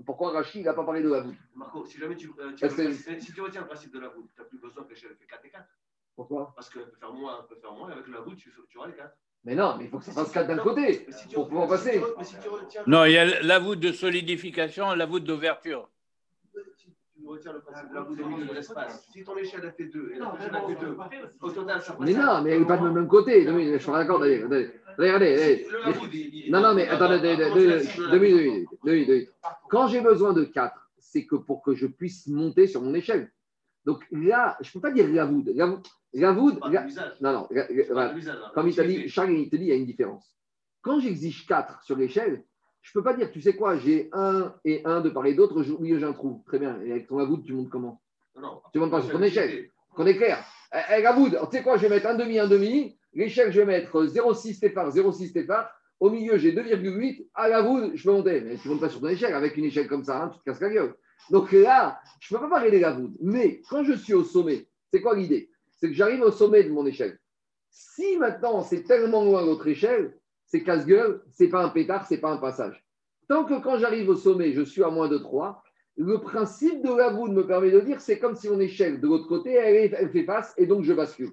pourquoi 0.02 0.32
Rachid 0.32 0.64
n'a 0.64 0.74
pas 0.74 0.84
parlé 0.84 1.02
de 1.02 1.08
la 1.08 1.20
voûte 1.20 1.36
Marco, 1.54 1.84
si 1.86 1.98
jamais 1.98 2.16
tu, 2.16 2.30
euh, 2.38 2.52
tu, 2.52 3.20
si 3.20 3.32
tu 3.32 3.40
retiens 3.40 3.60
le 3.60 3.66
principe 3.66 3.92
de 3.92 4.00
la 4.00 4.08
voûte, 4.08 4.28
tu 4.34 4.40
n'as 4.40 4.46
plus 4.46 4.58
besoin 4.58 4.84
que 4.84 4.94
fait 4.94 5.06
4 5.28 5.44
et 5.44 5.50
4. 5.50 5.64
Pourquoi 6.16 6.52
Parce 6.54 6.68
qu'elle 6.68 6.90
peut 6.90 6.96
faire 6.98 7.12
moins, 7.12 7.40
elle 7.40 7.54
peut 7.54 7.60
faire 7.60 7.72
moins, 7.72 7.88
et 7.90 7.92
avec 7.92 8.08
la 8.08 8.20
voûte, 8.20 8.36
tu, 8.36 8.52
tu 8.68 8.78
auras 8.78 8.88
les 8.88 8.94
4. 8.94 9.16
Mais 9.44 9.54
non, 9.54 9.76
mais 9.76 9.84
il 9.84 9.90
faut 9.90 9.98
que 9.98 10.04
ça 10.04 10.12
fasse 10.12 10.32
4 10.32 10.48
d'un 10.48 10.58
côté 10.58 11.06
pour 11.32 11.48
pouvoir 11.48 11.68
passer. 11.68 12.00
non, 12.86 13.04
il 13.04 13.12
y 13.12 13.18
a 13.18 13.42
la 13.42 13.58
voûte 13.58 13.80
de 13.80 13.92
solidification 13.92 14.92
et 14.92 14.96
la 14.96 15.06
voûte 15.06 15.24
d'ouverture. 15.24 15.88
Tu 17.24 17.30
retiens 17.30 17.54
le 17.54 17.60
principe 17.60 17.88
de 17.88 17.94
la 17.94 18.46
de 18.46 18.54
l'espace. 18.54 19.08
Si 19.10 19.24
ton 19.24 19.34
échelle 19.38 19.64
a 19.64 19.72
fait 19.72 19.86
2 19.86 20.12
et 20.14 20.18
la 20.18 20.26
prochaine 20.26 20.54
a 20.54 20.60
fait 20.60 20.74
2, 20.74 20.98
au 21.40 21.50
total, 21.50 21.80
ça 21.80 21.96
Mais 21.98 22.12
non, 22.12 22.42
mais 22.42 22.50
elle 22.50 22.60
n'est 22.60 22.66
pas 22.66 22.76
de 22.76 22.86
même 22.90 23.08
côté. 23.08 23.44
Je 23.44 23.78
suis 23.78 23.92
d'accord, 23.92 24.20
d'ailleurs. 24.20 24.50
Regardez, 24.98 25.66
non, 26.50 26.60
non, 26.60 26.74
mais 26.74 26.86
attendez, 26.86 27.20
deux 27.20 28.18
minutes, 28.18 28.68
deux 28.84 28.92
minutes. 28.92 29.30
Quand 29.70 29.88
j'ai 29.88 30.02
besoin 30.02 30.34
de 30.34 30.44
4, 30.44 30.90
c'est 30.98 31.24
que 31.24 31.36
pour 31.36 31.62
que 31.62 31.74
je 31.74 31.86
puisse 31.86 32.26
monter 32.26 32.66
sur 32.66 32.82
mon 32.82 32.92
échelle. 32.92 33.32
Donc 33.86 34.04
là, 34.12 34.58
je 34.60 34.68
ne 34.68 34.72
peux 34.74 34.80
pas 34.80 34.90
dire 34.90 35.08
la 35.08 35.24
voûte. 35.24 35.48
La 36.12 36.32
voûte, 36.32 36.60
non, 37.22 37.32
non, 37.32 37.48
comme 38.52 38.68
il 38.68 38.76
t'a 38.76 38.84
dit, 38.84 39.08
Charles, 39.08 39.32
il 39.32 39.48
te 39.48 39.56
dit, 39.56 39.64
il 39.64 39.68
y 39.68 39.72
a 39.72 39.76
une 39.76 39.86
différence. 39.86 40.36
Quand 40.82 41.00
j'exige 41.00 41.46
4 41.46 41.84
sur 41.84 41.96
l'échelle, 41.96 42.44
je 42.84 42.90
ne 42.90 43.00
peux 43.00 43.10
pas 43.10 43.16
dire, 43.16 43.30
tu 43.30 43.40
sais 43.40 43.54
quoi, 43.54 43.78
j'ai 43.78 44.10
un 44.12 44.54
et 44.64 44.82
un 44.84 45.00
de 45.00 45.08
part 45.08 45.24
et 45.24 45.32
d'autre, 45.32 45.56
au 45.58 45.78
milieu 45.78 45.98
j'ai 45.98 46.04
un 46.04 46.12
trou. 46.12 46.42
Très 46.46 46.58
bien. 46.58 46.78
Et 46.84 46.92
avec 46.92 47.08
ton 47.08 47.18
avoud, 47.18 47.42
tu 47.42 47.54
montes 47.54 47.70
comment 47.70 48.02
Tu 48.72 48.78
montes 48.78 48.90
pas 48.90 49.00
sur 49.00 49.10
ton 49.10 49.22
échelle. 49.22 49.70
Qu'on 49.96 50.06
est 50.06 50.16
clair. 50.16 50.44
Avec 50.70 51.04
avoud, 51.06 51.38
tu 51.50 51.56
sais 51.56 51.62
quoi, 51.62 51.78
je 51.78 51.82
vais 51.82 51.88
mettre 51.88 52.06
un 52.08 52.14
demi, 52.14 52.38
un 52.38 52.46
demi. 52.46 52.94
L'échelle, 53.14 53.52
je 53.52 53.60
vais 53.60 53.66
mettre 53.66 54.04
0,6 54.04 54.54
Stéphane, 54.54 54.90
0,6 54.90 55.30
Stéphane. 55.30 55.66
Au 55.98 56.10
milieu, 56.10 56.36
j'ai 56.36 56.52
2,8. 56.52 57.28
À 57.34 57.48
l'avoud, 57.48 57.92
je 57.94 58.04
peux 58.04 58.12
monter. 58.12 58.42
Mais 58.42 58.56
tu 58.56 58.68
ne 58.68 58.74
montes 58.74 58.82
pas 58.82 58.90
sur 58.90 59.00
ton 59.00 59.08
échelle. 59.08 59.34
Avec 59.34 59.56
une 59.56 59.64
échelle 59.64 59.88
comme 59.88 60.04
ça, 60.04 60.22
hein, 60.22 60.28
tu 60.28 60.40
te 60.40 60.44
casses 60.44 60.60
la 60.60 60.68
gueule. 60.68 60.94
Donc 61.30 61.52
là, 61.52 61.98
je 62.20 62.34
ne 62.34 62.38
peux 62.38 62.48
pas 62.48 62.56
parler 62.56 62.70
de 62.70 62.78
l'avoud. 62.78 63.14
Mais 63.20 63.62
quand 63.70 63.82
je 63.84 63.94
suis 63.94 64.12
au 64.12 64.24
sommet, 64.24 64.66
c'est 64.90 65.00
quoi 65.00 65.16
l'idée? 65.16 65.48
C'est 65.78 65.88
que 65.88 65.94
j'arrive 65.94 66.20
au 66.20 66.32
sommet 66.32 66.64
de 66.64 66.70
mon 66.70 66.84
échelle. 66.84 67.18
Si 67.70 68.18
maintenant 68.18 68.62
c'est 68.62 68.82
tellement 68.82 69.24
loin 69.24 69.42
l'autre 69.42 69.66
échelle, 69.66 70.14
c'est 70.54 70.62
casse-gueule, 70.62 71.20
c'est 71.32 71.48
pas 71.48 71.64
un 71.64 71.68
pétard, 71.68 72.06
c'est 72.06 72.18
pas 72.18 72.30
un 72.30 72.36
passage. 72.36 72.86
Tant 73.26 73.44
que 73.44 73.60
quand 73.60 73.76
j'arrive 73.76 74.08
au 74.08 74.14
sommet, 74.14 74.52
je 74.52 74.62
suis 74.62 74.84
à 74.84 74.88
moins 74.88 75.08
de 75.08 75.18
3, 75.18 75.60
le 75.96 76.18
principe 76.18 76.80
de 76.80 76.96
la 76.96 77.10
me 77.10 77.44
permet 77.44 77.72
de 77.72 77.80
dire 77.80 78.00
c'est 78.00 78.20
comme 78.20 78.36
si 78.36 78.48
mon 78.48 78.60
échelle 78.60 79.00
de 79.00 79.08
l'autre 79.08 79.26
côté, 79.26 79.52
elle, 79.54 80.10
fait 80.10 80.22
face 80.22 80.54
et 80.56 80.66
donc 80.66 80.84
je 80.84 80.92
bascule. 80.92 81.32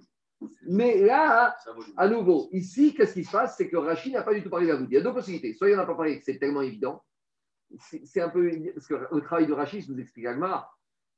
Mais 0.67 1.01
là, 1.01 1.55
à 1.97 2.07
nouveau, 2.07 2.49
ici, 2.51 2.95
qu'est-ce 2.95 3.13
qui 3.13 3.23
se 3.23 3.31
passe? 3.31 3.57
C'est 3.57 3.69
que 3.69 3.77
Rachid 3.77 4.11
n'a 4.11 4.23
pas 4.23 4.33
du 4.33 4.41
tout 4.41 4.49
parlé 4.49 4.65
de 4.65 4.71
la 4.71 4.79
Il 4.79 4.91
y 4.91 4.97
a 4.97 5.01
deux 5.01 5.13
possibilités. 5.13 5.53
Soit 5.53 5.69
il 5.69 5.75
n'en 5.75 5.83
a 5.83 5.85
pas 5.85 5.93
parlé, 5.93 6.19
c'est 6.25 6.39
tellement 6.39 6.63
évident. 6.63 7.03
C'est 7.77 8.21
un 8.21 8.29
peu. 8.29 8.49
Parce 8.73 8.87
que 8.87 8.95
le 8.95 9.21
travail 9.21 9.45
de 9.45 9.53
Rachid, 9.53 9.83
je 9.83 9.93
vous 9.93 9.99
explique 9.99 10.25
Agmar, 10.25 10.75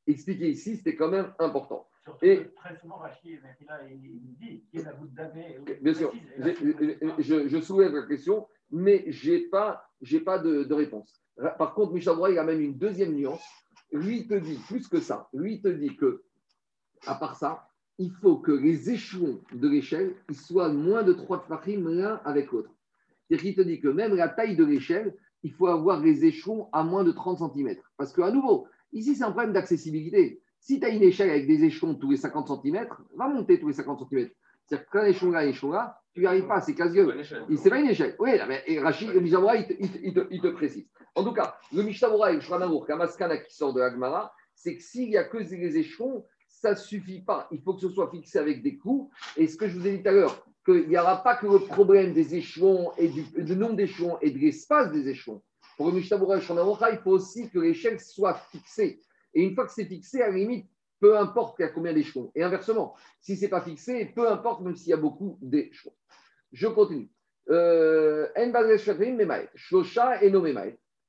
expliquer 0.08 0.50
ici, 0.50 0.76
c'était 0.76 0.98
quand 0.98 1.10
même 1.10 1.34
important. 1.40 1.88
Et 2.22 2.48
très 2.56 2.78
souvent, 2.80 2.98
Rachid, 2.98 3.40
il 3.90 4.36
dit 4.40 4.64
qu'il 4.70 4.80
y 4.80 4.84
a 4.84 4.88
la 4.88 4.94
voûte 4.94 5.14
d'année. 5.14 5.58
Bien 5.82 5.94
sûr, 5.94 6.14
je, 7.20 7.48
je, 7.48 7.62
soulève 7.62 7.94
la 7.94 8.04
question, 8.04 8.48
mais 8.72 9.06
je 9.08 9.32
n'ai 9.32 9.40
pas, 9.42 9.90
pas 10.26 10.40
de, 10.40 10.64
de, 10.64 10.74
réponse. 10.74 11.22
Par 11.58 11.74
contre, 11.74 11.94
Michel 11.94 12.14
il 12.30 12.38
a 12.38 12.44
même 12.44 12.62
une 12.62 12.78
deuxième 12.78 13.14
nuance. 13.14 13.44
Lui, 13.92 14.20
il 14.20 14.28
te 14.28 14.34
dit 14.34 14.60
plus 14.68 14.88
que 14.88 15.00
ça. 15.00 15.30
Lui, 15.34 15.56
il 15.56 15.62
te 15.62 15.68
dit 15.68 15.96
que, 15.96 16.24
à 17.06 17.16
part 17.16 17.38
ça, 17.38 17.70
il 17.98 18.12
faut 18.12 18.38
que 18.38 18.52
les 18.52 18.90
échelons 18.90 19.42
de 19.54 19.68
l'échelle 19.70 20.16
soient 20.32 20.70
moins 20.70 21.04
de 21.04 21.14
3 21.14 21.44
tfachim 21.44 21.88
l'un 21.88 22.22
avec 22.26 22.52
l'autre. 22.52 22.72
C'est-à-dire 23.28 23.44
qu'il 23.44 23.56
te 23.56 23.62
dit 23.62 23.80
que 23.80 23.88
même 23.88 24.16
la 24.16 24.30
taille 24.30 24.56
de 24.56 24.66
l'échelle, 24.66 25.16
il 25.44 25.54
faut 25.54 25.68
avoir 25.68 26.02
les 26.02 26.26
échelons 26.26 26.70
à 26.74 26.84
moins 26.84 27.04
de 27.04 27.12
30 27.12 27.54
cm. 27.54 27.78
Parce 27.98 28.12
qu'à 28.14 28.32
nouveau, 28.32 28.68
Ici, 28.94 29.16
c'est 29.16 29.24
un 29.24 29.32
problème 29.32 29.54
d'accessibilité. 29.54 30.42
Si 30.64 30.80
tu 30.80 30.86
as 30.86 30.90
une 30.90 31.04
échelle 31.04 31.30
avec 31.30 31.46
des 31.46 31.66
échelons 31.66 31.94
tous 31.94 32.12
les 32.12 32.16
50 32.16 32.64
cm, 32.64 32.88
va 33.18 33.28
monter 33.28 33.60
tous 33.60 33.68
les 33.68 33.74
50 33.74 34.08
cm. 34.10 34.30
C'est-à-dire 34.66 34.90
qu'un 34.90 35.04
échelon 35.04 35.32
là, 35.32 35.40
un 35.40 35.48
échelon 35.48 35.72
là, 35.72 36.02
tu 36.14 36.22
n'y 36.22 36.26
arrives 36.26 36.48
pas, 36.48 36.62
c'est 36.62 36.74
casse-gueule. 36.74 37.22
C'est 37.58 37.70
pas 37.70 37.80
une 37.80 37.90
échelle. 37.90 38.16
Oui, 38.18 38.32
et 38.66 38.80
Rachid, 38.80 39.10
le 39.10 39.20
Mishabura, 39.20 39.58
il, 39.58 39.66
il, 39.78 40.26
il, 40.32 40.42
te 40.42 40.48
précise. 40.48 40.88
En 41.16 41.26
tout 41.26 41.34
cas, 41.34 41.58
le 41.74 41.84
Mishabura 41.84 42.32
et 42.32 42.36
le 42.36 42.40
Shwanamour, 42.40 42.88
Kamaskana 42.88 43.40
qui 43.40 43.54
sort 43.54 43.74
de 43.74 43.82
l'Agmara, 43.82 44.34
c'est 44.56 44.78
que 44.78 44.82
s'il 44.82 45.10
n'y 45.10 45.18
a 45.18 45.26
que 45.26 45.38
les 45.38 45.78
échelons, 45.78 46.24
ça 46.48 46.72
ne 46.72 46.76
suffit 46.78 47.20
pas. 47.20 47.50
Il 47.52 47.62
faut 47.62 47.74
que 47.74 47.82
ce 47.82 47.90
soit 47.90 48.10
fixé 48.10 48.40
avec 48.40 48.64
des 48.64 48.78
clous. 48.78 49.10
Et 49.36 49.48
ce 49.48 49.58
que 49.58 49.68
je 49.68 49.78
vous 49.78 49.86
ai 49.86 49.98
dit 49.98 50.04
tout 50.04 50.10
à 50.10 50.14
l'heure, 50.14 50.46
qu'il 50.64 50.88
n'y 50.88 50.98
aura 50.98 51.22
pas 51.24 51.36
que 51.36 51.46
le 51.46 51.60
problème 51.60 52.14
des 52.14 52.36
échelons 52.36 52.90
et 52.98 53.10
du, 53.10 53.24
du 53.24 53.56
nombre 53.58 53.76
d'échelons 53.76 54.18
et 54.22 54.32
de 54.32 54.40
l'espace 54.40 54.94
des 54.94 55.10
échelons. 55.10 55.42
Pour 55.76 55.88
le 55.88 55.96
Mishnah 55.96 56.18
il 56.90 57.00
faut 57.04 57.12
aussi 57.12 57.50
que 57.50 57.60
l'échelle 57.60 58.00
soit 58.00 58.36
fixée. 58.50 59.02
Et 59.34 59.44
une 59.44 59.56
fois 59.56 59.66
que 59.66 59.72
c'est 59.72 59.86
fixé, 59.86 60.22
à 60.22 60.30
la 60.30 60.36
limite, 60.36 60.68
peu 61.00 61.18
importe 61.18 61.58
il 61.60 61.64
y 61.64 61.66
a 61.66 61.70
combien 61.70 61.94
d'échelons. 61.94 62.32
Et 62.36 62.44
inversement, 62.44 62.96
si 63.20 63.36
ce 63.36 63.42
n'est 63.42 63.50
pas 63.50 63.62
fixé, 63.62 64.06
peu 64.16 64.30
importe 64.30 64.62
même 64.62 64.76
s'il 64.76 64.90
y 64.90 64.94
a 64.94 64.98
beaucoup 64.98 65.38
d'échelons. 65.42 65.94
Je 66.52 66.68
continue. 66.68 67.10
Euh, 67.50 68.28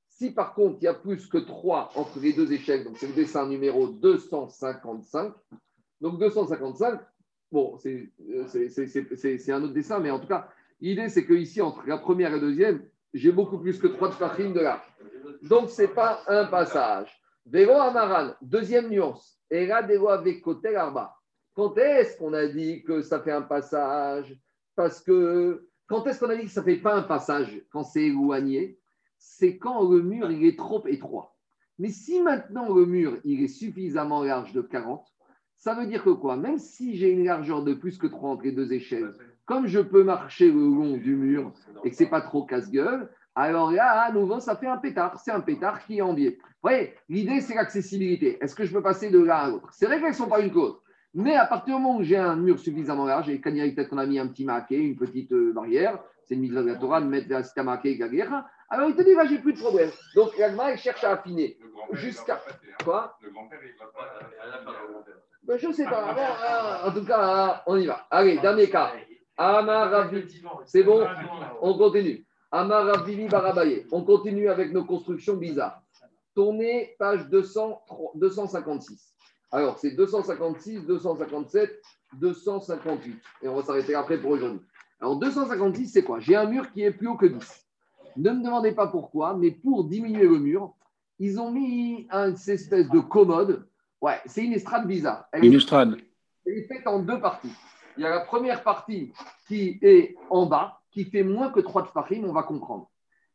si 0.09 0.31
par 0.33 0.55
contre 0.55 0.79
il 0.81 0.85
y 0.85 0.89
a 0.89 0.95
plus 0.95 1.27
que 1.27 1.39
3 1.39 1.93
entre 1.95 2.19
les 2.19 2.33
deux 2.33 2.53
échelles, 2.53 2.85
donc 2.85 2.97
c'est 2.99 3.07
le 3.07 3.13
dessin 3.13 3.47
numéro 3.47 3.87
255, 3.87 5.33
donc 6.01 6.19
255, 6.19 7.01
bon, 7.53 7.79
euh, 7.87 8.47
c'est 8.49 9.53
un 9.53 9.63
autre 9.63 9.75
dessin, 9.75 10.01
mais 10.01 10.11
en 10.11 10.19
tout 10.19 10.27
cas, 10.27 10.49
l'idée 10.81 11.09
c'est 11.09 11.25
que 11.25 11.35
ici, 11.35 11.61
entre 11.61 11.87
la 11.87 11.99
première 11.99 12.31
et 12.31 12.35
la 12.35 12.41
deuxième, 12.41 12.85
j'ai 13.15 13.31
beaucoup 13.31 13.59
plus 13.59 13.79
que 13.79 13.87
trois 13.87 14.09
de 14.09 14.53
de 14.53 14.61
là. 14.61 14.83
Donc, 15.43 15.71
ce 15.71 15.83
n'est 15.83 15.89
pas 15.89 16.23
un 16.27 16.47
passage. 16.47 17.09
Deuxième 17.47 18.89
nuance. 18.89 19.39
Avec 19.51 20.43
côté 20.43 20.75
Arba. 20.75 21.15
Quand 21.55 21.77
est-ce 21.79 22.17
qu'on 22.19 22.33
a 22.33 22.47
dit 22.47 22.83
que 22.83 23.03
ça 23.03 23.21
fait 23.21 23.33
un 23.33 23.43
passage? 23.43 24.37
Parce 24.75 25.01
que 25.01 25.69
quand 25.87 26.07
est-ce 26.07 26.19
qu'on 26.19 26.31
a 26.31 26.37
dit 26.37 26.45
que 26.45 26.51
ça 26.51 26.63
ne 26.63 26.67
fait 26.67 26.77
pas 26.77 26.95
un 26.95 27.03
passage 27.03 27.63
quand 27.71 27.85
c'est 27.85 28.05
éloigné? 28.05 28.79
C'est 29.19 29.59
quand 29.59 29.89
le 29.89 30.03
mur 30.03 30.31
il 30.31 30.45
est 30.45 30.59
trop 30.59 30.85
étroit. 30.87 31.37
Mais 31.79 31.91
si 31.91 32.21
maintenant 32.21 32.75
le 32.75 32.87
mur 32.87 33.19
il 33.25 33.43
est 33.43 33.49
suffisamment 33.49 34.23
large 34.23 34.53
de 34.53 34.63
40, 34.63 35.07
ça 35.57 35.75
veut 35.75 35.87
dire 35.87 36.03
que 36.03 36.11
quoi? 36.11 36.37
Même 36.37 36.59
si 36.59 36.97
j'ai 36.97 37.11
une 37.11 37.25
largeur 37.25 37.63
de 37.63 37.75
plus 37.75 37.99
que 37.99 38.07
3 38.07 38.31
entre 38.31 38.45
les 38.45 38.53
deux 38.53 38.73
échelles, 38.73 39.15
comme 39.45 39.67
je 39.67 39.81
peux 39.81 40.03
marcher 40.03 40.51
le 40.51 40.59
long 40.59 40.97
du 40.97 41.15
mur 41.15 41.53
et 41.85 41.91
que 41.91 41.97
ce 41.97 42.03
n'est 42.03 42.11
pas 42.11 42.21
trop 42.21 42.45
casse-gueule, 42.45 43.09
alors 43.35 43.73
là, 43.73 44.03
à 44.03 44.13
nouveau, 44.13 44.41
ça 44.41 44.57
fait 44.57 44.67
un 44.67 44.77
pétard. 44.77 45.19
C'est 45.19 45.33
un 45.33 45.41
pétard 45.41 45.85
qui 45.85 45.99
est 45.99 46.03
en 46.03 46.13
biais. 46.13 46.39
Vous 46.41 46.71
voyez, 46.71 46.95
l'idée, 47.09 47.41
c'est 47.41 47.55
l'accessibilité. 47.55 48.39
Est-ce 48.41 48.55
que 48.55 48.65
je 48.65 48.73
peux 48.73 48.83
passer 48.83 49.11
de 49.11 49.19
l'un 49.19 49.37
à 49.37 49.49
l'autre? 49.49 49.69
C'est 49.73 49.87
vrai 49.87 49.99
qu'elles 49.99 50.11
ne 50.11 50.15
sont 50.15 50.29
pas 50.29 50.41
une 50.41 50.53
côte. 50.53 50.81
Mais 51.15 51.35
à 51.37 51.47
partir 51.47 51.77
du 51.77 51.83
moment 51.83 51.99
où 51.99 52.03
j'ai 52.03 52.17
un 52.17 52.37
mur 52.37 52.59
suffisamment 52.59 53.07
large, 53.07 53.29
et 53.29 53.41
Kanyari, 53.41 53.73
peut-être 53.73 53.89
qu'on 53.89 53.99
a 53.99 54.07
mis 54.07 54.19
un 54.19 54.27
petit 54.27 54.45
maquet, 54.45 54.79
une 54.79 54.97
petite 54.97 55.33
euh, 55.33 55.53
barrière, 55.53 55.99
c'est 56.25 56.35
une 56.35 56.41
mise 56.41 56.53
de 56.53 56.61
la 56.61 56.77
Torah 56.77 57.01
de 57.01 57.07
mettre 57.07 57.29
un 57.33 57.63
maquet 57.63 57.93
et 57.93 57.99
la 57.99 58.09
alors 58.71 58.89
il 58.89 58.97
te 58.97 59.03
dit, 59.03 59.15
là, 59.15 59.25
j'ai 59.27 59.39
plus 59.39 59.53
de 59.53 59.59
problème. 59.59 59.91
Donc, 60.17 60.37
l'Agma, 60.39 60.73
il 60.73 60.79
cherche 60.79 61.05
à 61.05 61.13
affiner. 61.13 61.59
Jusqu'à. 61.93 62.41
Quoi? 62.83 63.17
Le 63.21 63.31
grand-père, 63.31 63.61
il 63.63 63.79
va 63.79 63.87
pas. 63.87 65.05
Ben, 65.45 65.59
je 65.59 65.69
ne 65.69 65.73
sais 65.73 65.85
pas. 65.85 66.11
Hein, 66.11 66.89
en 66.89 66.93
tout 66.93 67.05
cas, 67.05 67.63
on 67.67 67.77
y 67.77 67.87
va. 67.87 68.07
Allez, 68.11 68.39
dernier 68.39 68.69
cas. 68.69 68.93
C'est 70.65 70.83
bon? 70.83 71.07
On 71.61 71.77
continue. 71.77 72.25
Amaravivi 72.55 73.27
Barabaye. 73.27 73.85
On 73.91 74.05
continue 74.05 74.49
avec 74.49 74.73
nos 74.73 74.85
constructions 74.85 75.35
bizarres. 75.35 75.83
Tournez 76.37 76.95
page 77.01 77.29
256. 77.29 79.13
Alors, 79.51 79.77
c'est 79.81 79.91
256, 79.91 80.87
257, 80.87 81.83
258. 82.21 83.17
Et 83.43 83.49
on 83.49 83.57
va 83.57 83.63
s'arrêter 83.63 83.97
après 83.97 84.19
pour 84.19 84.31
aujourd'hui. 84.31 84.61
Alors, 85.01 85.17
256, 85.17 85.89
c'est 85.89 86.05
quoi? 86.05 86.21
J'ai 86.21 86.37
un 86.37 86.47
mur 86.47 86.71
qui 86.71 86.83
est 86.83 86.93
plus 86.93 87.09
haut 87.09 87.17
que 87.17 87.27
10. 87.27 87.67
Ne 88.19 88.31
me 88.31 88.45
demandez 88.45 88.71
pas 88.71 88.87
pourquoi, 88.87 89.35
mais 89.35 89.51
pour 89.51 89.83
diminuer 89.85 90.29
le 90.29 90.39
mur, 90.39 90.75
ils 91.19 91.41
ont 91.41 91.51
mis 91.51 92.07
une 92.13 92.35
espèce 92.35 92.89
de 92.89 93.01
commode. 93.01 93.67
Ouais, 94.01 94.21
c'est 94.27 94.45
une 94.45 94.53
estrade 94.53 94.87
bizarre. 94.87 95.25
une 95.35 95.55
estrade. 95.55 95.97
Elle 96.47 96.59
est 96.59 96.69
faite 96.69 96.87
en 96.87 97.01
deux 97.01 97.19
parties. 97.21 97.51
Il 97.97 98.05
y 98.05 98.07
a 98.07 98.11
la 98.11 98.21
première 98.21 98.63
partie 98.63 99.13
qui 99.49 99.81
est 99.83 100.15
en 100.31 100.47
bas, 100.47 100.81
qui 100.95 101.05
fait 101.05 101.25
moins 101.25 101.51
que 101.51 101.61
3 101.61 101.89
tfachim, 101.89 102.25
on 102.25 102.33
va 102.33 102.45
comprendre. 102.45 102.89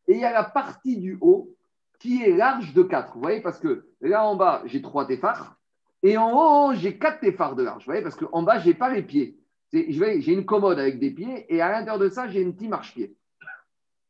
Et 0.07 0.13
il 0.13 0.19
y 0.19 0.25
a 0.25 0.31
la 0.31 0.45
partie 0.45 0.97
du 0.97 1.17
haut 1.19 1.55
qui 1.99 2.23
est 2.23 2.35
large 2.35 2.73
de 2.73 2.81
4. 2.81 3.13
Vous 3.13 3.19
voyez, 3.21 3.41
parce 3.41 3.59
que 3.59 3.85
là 3.99 4.25
en 4.25 4.37
bas, 4.37 4.63
j'ai 4.65 4.81
3 4.81 5.05
téphars. 5.05 5.57
Et 6.01 6.17
en 6.17 6.31
haut, 6.69 6.73
j'ai 6.73 6.97
4 6.97 7.19
téphars 7.19 7.55
de 7.55 7.63
large. 7.63 7.83
Vous 7.83 7.91
voyez, 7.91 8.01
parce 8.01 8.15
qu'en 8.15 8.41
bas, 8.41 8.59
je 8.59 8.69
n'ai 8.69 8.73
pas 8.73 8.89
les 8.89 9.03
pieds. 9.03 9.37
J'ai 9.73 10.33
une 10.33 10.45
commode 10.45 10.79
avec 10.79 10.99
des 10.99 11.11
pieds 11.11 11.53
et 11.53 11.61
à 11.61 11.69
l'intérieur 11.69 11.99
de 11.99 12.09
ça, 12.09 12.29
j'ai 12.29 12.41
une 12.41 12.55
petite 12.55 12.69
marche-pied. 12.69 13.15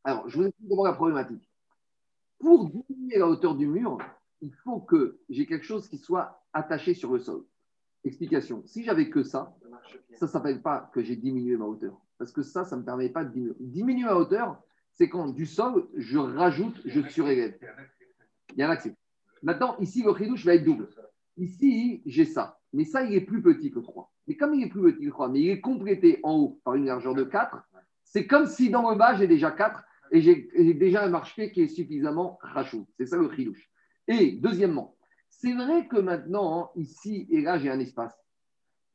Alors, 0.03 0.29
je 0.29 0.37
vous 0.37 0.45
explique 0.45 0.69
la 0.83 0.93
problématique. 0.93 1.49
Pour 2.39 2.69
diminuer 2.69 3.17
la 3.17 3.27
hauteur 3.27 3.55
du 3.55 3.67
mur, 3.67 3.97
il 4.41 4.53
faut 4.63 4.79
que 4.79 5.19
j'ai 5.27 5.45
quelque 5.47 5.65
chose 5.65 5.89
qui 5.89 5.97
soit 5.97 6.43
attaché 6.53 6.93
sur 6.93 7.11
le 7.11 7.19
sol. 7.19 7.43
Explication. 8.05 8.61
Si 8.65 8.83
j'avais 8.83 9.09
que 9.09 9.23
ça, 9.23 9.53
ça 10.13 10.27
ne 10.27 10.31
s'appelle 10.31 10.61
pas 10.61 10.89
que 10.93 11.01
j'ai 11.01 11.17
diminué 11.17 11.57
ma 11.57 11.65
hauteur. 11.65 11.99
Parce 12.19 12.31
que 12.31 12.43
ça, 12.43 12.65
ça 12.65 12.75
ne 12.75 12.81
me 12.81 12.85
permet 12.85 13.09
pas 13.09 13.23
de 13.23 13.31
diminuer. 13.31 13.55
Diminuer 13.59 14.03
ma 14.03 14.15
hauteur, 14.15 14.61
c'est 14.93 15.09
quand 15.09 15.29
du 15.29 15.45
sol, 15.45 15.87
je 15.95 16.17
rajoute, 16.17 16.79
je 16.85 17.01
surélève. 17.09 17.57
Il 18.53 18.59
y 18.59 18.61
a 18.61 18.67
un 18.67 18.71
accès. 18.71 18.95
Maintenant, 19.41 19.77
ici, 19.79 20.03
le 20.03 20.11
ridouche 20.11 20.45
va 20.45 20.55
être 20.55 20.65
double. 20.65 20.89
Ici, 21.37 22.01
j'ai 22.05 22.25
ça. 22.25 22.59
Mais 22.73 22.83
ça, 22.83 23.03
il 23.03 23.15
est 23.15 23.21
plus 23.21 23.41
petit 23.41 23.71
que 23.71 23.79
3. 23.79 24.11
Mais 24.27 24.35
comme 24.35 24.53
il 24.53 24.63
est 24.63 24.69
plus 24.69 24.93
petit 24.93 25.05
que 25.05 25.11
3, 25.11 25.29
mais 25.29 25.39
il 25.39 25.49
est 25.49 25.61
complété 25.61 26.19
en 26.23 26.35
haut 26.35 26.61
par 26.65 26.75
une 26.75 26.85
largeur 26.85 27.15
de 27.15 27.23
4, 27.23 27.57
c'est 28.03 28.27
comme 28.27 28.47
si 28.47 28.69
dans 28.69 28.89
le 28.91 28.97
bas, 28.97 29.15
j'ai 29.15 29.27
déjà 29.27 29.51
4 29.51 29.81
et 30.11 30.21
j'ai 30.21 30.73
déjà 30.73 31.05
un 31.05 31.09
marche-pied 31.09 31.51
qui 31.51 31.61
est 31.61 31.67
suffisamment 31.67 32.37
rachou. 32.41 32.87
C'est 32.97 33.05
ça 33.05 33.15
le 33.15 33.27
ridouche. 33.27 33.71
Et 34.07 34.33
deuxièmement, 34.33 34.97
c'est 35.29 35.53
vrai 35.53 35.87
que 35.87 35.97
maintenant, 35.97 36.71
ici 36.75 37.27
et 37.29 37.41
là, 37.41 37.57
j'ai 37.57 37.69
un 37.69 37.79
espace. 37.79 38.15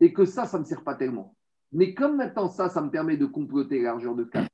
Et 0.01 0.12
que 0.12 0.26
ça, 0.26 0.44
ça 0.44 0.59
ne 0.59 0.64
me 0.64 0.68
sert 0.68 0.84
pas 0.84 0.96
tellement. 0.96 1.34
Mais 1.74 1.92
comme 1.92 2.16
maintenant, 2.16 2.48
ça, 2.48 2.68
ça 2.68 2.80
me 2.80 2.88
permet 2.88 3.16
de 3.16 3.26
compléter 3.26 3.78
la 3.78 3.90
largeur 3.90 4.14
de 4.14 4.24
4 4.24 4.48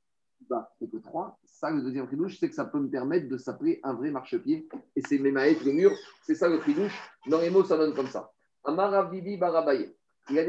et 0.81 0.89
que 0.89 0.97
3, 0.97 1.39
ça, 1.45 1.69
le 1.69 1.83
deuxième 1.83 2.07
tridouche, 2.07 2.39
c'est 2.39 2.49
que 2.49 2.55
ça 2.55 2.65
peut 2.65 2.79
me 2.79 2.89
permettre 2.89 3.29
de 3.29 3.37
s'appeler 3.37 3.79
un 3.83 3.93
vrai 3.93 4.09
marchepied. 4.09 4.67
Et 4.95 5.01
c'est 5.01 5.19
mes 5.19 5.31
maîtres, 5.31 5.63
le 5.63 5.73
mur, 5.73 5.91
c'est 6.23 6.33
ça 6.33 6.49
le 6.49 6.57
tridouche. 6.59 6.99
Dans 7.27 7.39
les 7.39 7.51
mots, 7.51 7.63
ça 7.63 7.77
donne 7.77 7.93
comme 7.93 8.07
ça. 8.07 8.31
Amaravivi 8.63 9.37
Barabaye. 9.37 9.93
Il 10.29 10.39
a 10.39 10.43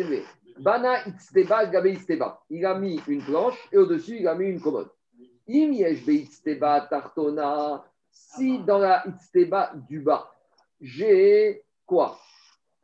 Bana 0.58 1.06
Itsteba 1.06 1.66
Gabe 1.66 1.86
Isteba. 1.86 2.42
Il 2.48 2.64
a 2.64 2.78
mis 2.78 3.00
une 3.06 3.22
planche 3.22 3.58
et 3.70 3.76
au-dessus, 3.78 4.18
il 4.20 4.28
a 4.28 4.34
mis 4.34 4.46
une 4.46 4.60
commode. 4.60 4.90
tartona, 6.88 7.84
si 8.10 8.58
dans 8.60 8.78
la 8.78 9.06
Itzteba 9.06 9.72
du 9.88 10.00
bas, 10.00 10.30
j'ai 10.80 11.62
quoi? 11.84 12.18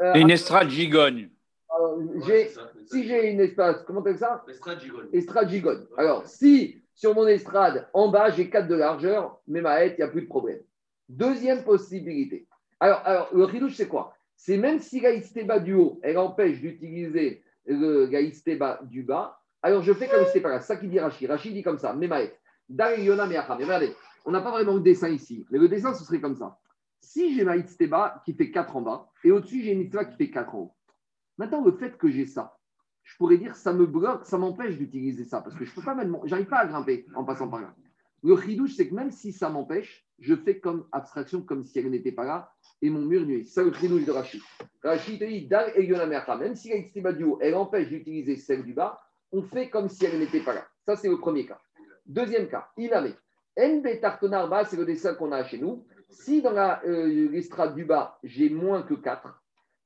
Euh, 0.00 0.14
Une 0.14 0.30
estrade 0.30 0.68
gigogne. 0.68 1.30
Si 2.86 3.04
j'ai 3.04 3.30
une 3.30 3.40
espace, 3.40 3.82
comment 3.86 4.02
tu 4.02 4.16
ça? 4.16 4.44
Estrade 5.12 5.48
gigogne. 5.48 5.86
Alors, 5.96 6.26
si 6.26 6.82
sur 6.94 7.14
mon 7.14 7.26
estrade, 7.26 7.88
en 7.92 8.08
bas, 8.08 8.30
j'ai 8.30 8.50
4 8.50 8.66
de 8.66 8.74
largeur, 8.74 9.40
mais 9.46 9.60
ma 9.60 9.84
il 9.84 9.96
n'y 9.96 10.02
a 10.02 10.08
plus 10.08 10.22
de 10.22 10.26
problème. 10.26 10.60
Deuxième 11.08 11.62
possibilité. 11.62 12.46
Alors, 12.80 13.02
alors 13.04 13.28
le 13.32 13.44
ridouche, 13.44 13.76
c'est 13.76 13.88
quoi? 13.88 14.14
C'est 14.36 14.56
même 14.56 14.78
si 14.78 15.00
la 15.00 15.12
Itzteba 15.12 15.58
du 15.60 15.74
haut, 15.74 16.00
elle 16.02 16.18
empêche 16.18 16.60
d'utiliser 16.60 17.42
le 17.66 18.08
la 18.10 18.80
du 18.82 19.02
bas, 19.02 19.40
alors 19.62 19.82
je 19.82 19.92
fais 19.92 20.08
comme 20.08 20.24
c'était 20.26 20.40
pas 20.40 20.50
là. 20.50 20.60
Ça 20.60 20.76
qui 20.76 20.88
dit 20.88 21.00
Rachid. 21.00 21.28
Rachid 21.28 21.52
dit 21.52 21.62
comme 21.62 21.78
ça, 21.78 21.92
Memaet. 21.92 22.34
Yona 22.68 23.26
Mais 23.26 23.38
regardez, 23.38 23.94
on 24.24 24.30
n'a 24.30 24.40
pas 24.40 24.50
vraiment 24.50 24.74
le 24.74 24.80
dessin 24.80 25.08
ici, 25.08 25.46
mais 25.50 25.58
le 25.58 25.68
dessin, 25.68 25.94
ce 25.94 26.04
serait 26.04 26.20
comme 26.20 26.36
ça. 26.36 26.58
Si 27.00 27.34
j'ai 27.34 27.44
ma 27.44 27.56
Itzteba 27.56 28.22
qui 28.24 28.34
fait 28.34 28.50
4 28.50 28.76
en 28.76 28.82
bas, 28.82 29.08
et 29.24 29.30
au-dessus, 29.30 29.62
j'ai 29.62 29.72
une 29.72 29.80
Itzteba 29.82 30.04
qui 30.04 30.16
fait 30.16 30.30
4 30.30 30.54
en 30.54 30.58
haut. 30.58 30.74
Maintenant, 31.38 31.64
le 31.64 31.72
fait 31.72 31.96
que 31.96 32.08
j'ai 32.08 32.26
ça, 32.26 32.58
je 33.04 33.16
pourrais 33.16 33.38
dire 33.38 33.56
ça 33.56 33.72
me 33.72 33.86
bloque, 33.86 34.26
ça 34.26 34.36
m'empêche 34.36 34.76
d'utiliser 34.76 35.24
ça, 35.24 35.40
parce 35.40 35.56
que 35.56 35.64
je 35.64 35.72
peux 35.72 35.82
pas 35.82 35.96
j'arrive 36.24 36.46
pas 36.46 36.58
à 36.58 36.66
grimper 36.66 37.06
en 37.14 37.24
passant 37.24 37.48
par 37.48 37.60
là. 37.60 37.74
Le 38.22 38.36
chidouche, 38.36 38.74
c'est 38.74 38.88
que 38.88 38.94
même 38.94 39.12
si 39.12 39.32
ça 39.32 39.48
m'empêche, 39.48 40.04
je 40.18 40.34
fais 40.34 40.58
comme 40.58 40.86
abstraction, 40.90 41.42
comme 41.42 41.62
si 41.62 41.78
elle 41.78 41.90
n'était 41.90 42.12
pas 42.12 42.24
là, 42.24 42.52
et 42.82 42.90
mon 42.90 43.02
mur 43.02 43.24
nuit. 43.24 43.46
C'est 43.46 43.54
ça 43.54 43.62
le 43.62 43.72
chidouche 43.72 44.04
de 44.04 44.10
Rachid. 44.10 44.42
Rachid 44.82 45.20
te 45.20 45.24
dit, 45.24 45.48
et 45.76 46.38
même 46.38 46.54
si 46.56 46.92
la 46.96 47.12
du 47.12 47.24
haut, 47.24 47.38
elle 47.40 47.54
empêche 47.54 47.88
d'utiliser 47.88 48.36
celle 48.36 48.64
du 48.64 48.74
bas, 48.74 49.00
on 49.30 49.42
fait 49.42 49.70
comme 49.70 49.88
si 49.88 50.04
elle 50.04 50.18
n'était 50.18 50.40
pas 50.40 50.54
là. 50.54 50.66
Ça, 50.84 50.96
c'est 50.96 51.08
le 51.08 51.18
premier 51.18 51.46
cas. 51.46 51.60
Deuxième 52.06 52.48
cas, 52.48 52.68
Iname. 52.76 53.14
NB 53.56 54.00
Tartonarba, 54.00 54.64
c'est 54.64 54.76
le 54.76 54.84
dessin 54.84 55.14
qu'on 55.14 55.32
a 55.32 55.44
chez 55.44 55.58
nous. 55.58 55.84
Si 56.08 56.40
dans 56.40 56.56
euh, 56.56 57.28
l'estrade 57.30 57.74
du 57.74 57.84
bas, 57.84 58.18
j'ai 58.22 58.48
moins 58.48 58.82
que 58.82 58.94
4, 58.94 59.42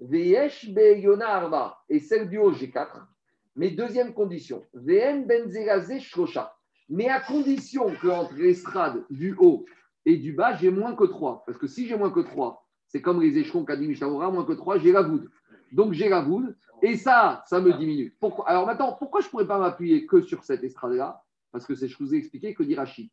Veyesh 0.08 0.72
Be 0.72 0.98
Yona 0.98 1.28
Arba, 1.28 1.78
et 1.88 2.00
celle 2.00 2.28
du 2.28 2.38
haut, 2.38 2.52
j'ai 2.52 2.70
4. 2.70 3.06
Mais 3.54 3.70
deuxième 3.70 4.14
condition, 4.14 4.64
VM 4.74 5.26
Benzelaze 5.26 5.98
Shrosha. 6.00 6.56
Mais 6.88 7.08
à 7.08 7.20
condition 7.20 7.86
qu'entre 8.00 8.34
l'estrade 8.34 9.04
du 9.10 9.34
haut 9.38 9.64
et 10.04 10.16
du 10.16 10.32
bas, 10.32 10.54
j'ai 10.56 10.70
moins 10.70 10.94
que 10.94 11.04
3. 11.04 11.44
Parce 11.46 11.58
que 11.58 11.66
si 11.66 11.86
j'ai 11.86 11.96
moins 11.96 12.10
que 12.10 12.20
3, 12.20 12.66
c'est 12.88 13.00
comme 13.00 13.22
les 13.22 13.38
échelons 13.38 13.64
qu'a 13.64 13.76
dit 13.76 13.86
moins 14.00 14.44
que 14.44 14.52
3, 14.52 14.78
j'ai 14.78 14.92
la 14.92 15.02
voûte. 15.02 15.28
Donc 15.70 15.92
j'ai 15.92 16.08
la 16.08 16.20
voûte, 16.20 16.54
et 16.82 16.96
ça, 16.96 17.44
ça 17.46 17.60
me 17.60 17.72
diminue. 17.72 18.16
Pourquoi? 18.20 18.48
Alors 18.48 18.66
maintenant, 18.66 18.92
pourquoi 18.98 19.20
je 19.20 19.26
ne 19.26 19.30
pourrais 19.30 19.46
pas 19.46 19.58
m'appuyer 19.58 20.06
que 20.06 20.20
sur 20.20 20.42
cette 20.42 20.64
estrade-là? 20.64 21.22
Parce 21.52 21.64
que 21.64 21.74
c'est, 21.74 21.88
je 21.88 21.96
vous 21.98 22.14
ai 22.14 22.18
expliqué 22.18 22.54
que 22.54 22.62
dit 22.62 22.74
Rachid. 22.74 23.08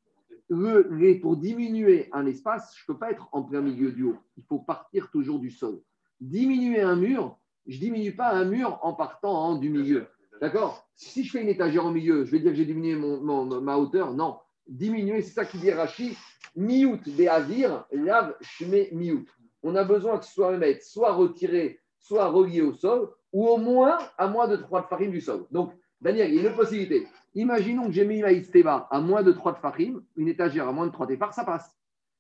pour 1.22 1.38
diminuer 1.38 2.10
un 2.12 2.26
espace, 2.26 2.74
je 2.78 2.84
ne 2.84 2.94
peux 2.94 3.00
pas 3.00 3.12
être 3.12 3.30
en 3.32 3.44
plein 3.44 3.62
milieu 3.62 3.92
du 3.92 4.04
haut. 4.04 4.18
Il 4.38 4.44
faut 4.44 4.60
partir 4.60 5.12
toujours 5.12 5.40
du 5.40 5.52
sol. 5.52 5.80
Diminuer 6.22 6.82
un 6.82 6.96
mur, 6.96 7.38
je 7.68 7.76
ne 7.76 7.82
diminue 7.82 8.16
pas 8.16 8.32
un 8.32 8.46
mur 8.46 8.80
en 8.82 8.94
partant 8.94 9.56
du 9.56 9.70
milieu. 9.70 10.08
D'accord? 10.42 10.88
Si 10.96 11.24
je 11.24 11.32
fais 11.32 11.42
une 11.42 11.50
étagère 11.50 11.86
au 11.86 11.92
milieu, 11.92 12.26
je 12.26 12.32
vais 12.32 12.40
dire 12.40 12.52
que 12.52 12.58
j'ai 12.58 12.66
diminué 12.66 12.96
mon, 12.96 13.62
ma 13.62 13.78
hauteur 13.78 14.14
Non. 14.14 14.38
Diminuer, 14.68 15.22
c'est 15.22 15.34
ça 15.34 15.46
qui 15.46 15.58
dit 15.58 15.72
Rachid. 15.72 16.14
Miout 16.56 17.00
des 17.06 17.28
avir, 17.28 17.86
lave, 17.92 18.36
mets 18.68 18.90
miout. 18.92 19.26
On 19.64 19.76
a 19.76 19.84
besoin 19.84 20.18
que 20.18 20.26
ce 20.26 20.34
soit 20.34 20.54
un 20.54 20.58
mètre, 20.58 20.84
soit 20.84 21.14
retiré, 21.14 21.80
soit 22.00 22.28
relié 22.30 22.62
au 22.62 22.74
sol, 22.74 23.10
ou 23.32 23.48
au 23.48 23.58
moins 23.58 23.98
à 24.18 24.28
moins 24.28 24.48
de 24.48 24.56
3 24.56 24.82
de 24.82 24.88
farine 24.88 25.12
du 25.12 25.22
sol. 25.22 25.46
Donc, 25.52 25.74
Daniel, 26.02 26.34
il 26.34 26.42
y 26.42 26.46
a 26.46 26.50
une 26.50 26.56
possibilité. 26.56 27.08
Imaginons 27.36 27.86
que 27.86 27.92
j'ai 27.92 28.06
mis 28.06 28.22
ma 28.22 28.32
isteba 28.32 28.88
à 28.90 29.00
moins 29.02 29.22
de 29.22 29.32
3 29.32 29.54
de 29.54 29.58
farine, 29.58 30.02
une 30.16 30.28
étagère 30.28 30.68
à 30.68 30.72
moins 30.72 30.88
de 30.88 30.92
3 30.92 31.06
de 31.06 31.18
ça 31.32 31.44
passe. 31.44 31.78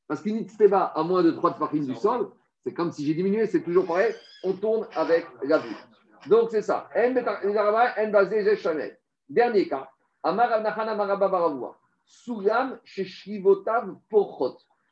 Parce 0.07 0.21
qu'une 0.21 0.37
isteba 0.37 0.83
à 0.83 1.03
moins 1.03 1.23
de 1.23 1.31
3 1.31 1.51
de 1.51 1.55
farine 1.57 1.85
du 1.85 1.95
sol, 1.95 2.29
c'est 2.63 2.73
comme 2.73 2.91
si 2.91 3.05
j'ai 3.05 3.13
diminué, 3.13 3.45
c'est 3.47 3.61
toujours 3.61 3.85
pareil, 3.85 4.13
on 4.43 4.53
tourne 4.53 4.87
avec 4.93 5.25
la 5.43 5.59
vue. 5.59 5.75
Donc, 6.27 6.49
c'est 6.51 6.61
ça. 6.61 6.89
Dernier 9.29 9.67
cas. 9.67 9.89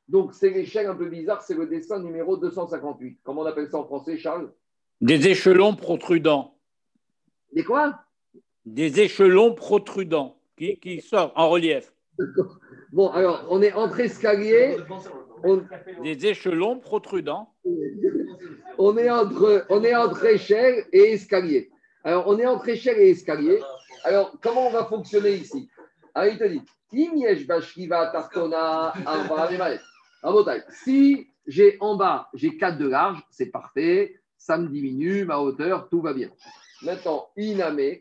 Donc, 0.07 0.33
c'est 0.33 0.49
l'échelle 0.49 0.87
un 0.87 0.95
peu 0.95 1.09
bizarre, 1.09 1.41
c'est 1.41 1.53
le 1.53 1.67
dessin 1.67 1.99
numéro 1.99 2.37
258. 2.37 3.19
Comment 3.23 3.41
on 3.41 3.45
appelle 3.45 3.69
ça 3.69 3.77
en 3.77 3.85
français, 3.85 4.17
Charles? 4.17 4.51
Des 5.01 5.27
échelons 5.27 5.75
protrudants. 5.75 6.55
Des 7.53 7.63
quoi? 7.63 7.99
Des 8.65 9.01
échelons 9.01 9.53
protrudants 9.53 10.37
qui, 10.57 10.77
qui 10.79 11.01
sortent 11.01 11.33
en 11.35 11.49
relief? 11.49 11.93
Bon, 12.93 13.09
alors, 13.09 13.45
on 13.49 13.61
est 13.61 13.73
entre 13.73 13.99
escaliers. 13.99 14.77
Des 16.03 16.25
échelons 16.25 16.79
protrudants. 16.79 17.53
On 18.77 18.97
est 18.97 19.09
entre, 19.09 19.65
on 19.69 19.83
est 19.83 19.95
entre 19.95 20.25
échelle 20.25 20.85
et 20.91 21.13
escalier. 21.13 21.69
Alors, 22.03 22.27
on 22.27 22.37
est 22.39 22.45
entre 22.45 22.69
échelle 22.69 22.99
et 22.99 23.09
escalier. 23.09 23.59
Alors, 24.03 24.37
comment 24.41 24.67
on 24.67 24.71
va 24.71 24.85
fonctionner 24.85 25.33
ici? 25.35 25.69
Alors, 26.13 26.33
il 26.33 26.39
te 26.39 26.45
dit 26.45 26.61
si 30.71 31.27
j'ai 31.45 31.77
en 31.79 31.95
bas, 31.95 32.29
j'ai 32.33 32.57
4 32.57 32.77
de 32.77 32.87
large, 32.87 33.21
c'est 33.29 33.47
parfait, 33.47 34.19
ça 34.37 34.57
me 34.57 34.67
diminue 34.69 35.25
ma 35.25 35.39
hauteur, 35.39 35.89
tout 35.89 36.01
va 36.01 36.13
bien. 36.13 36.29
Maintenant, 36.81 37.27
iname. 37.35 37.97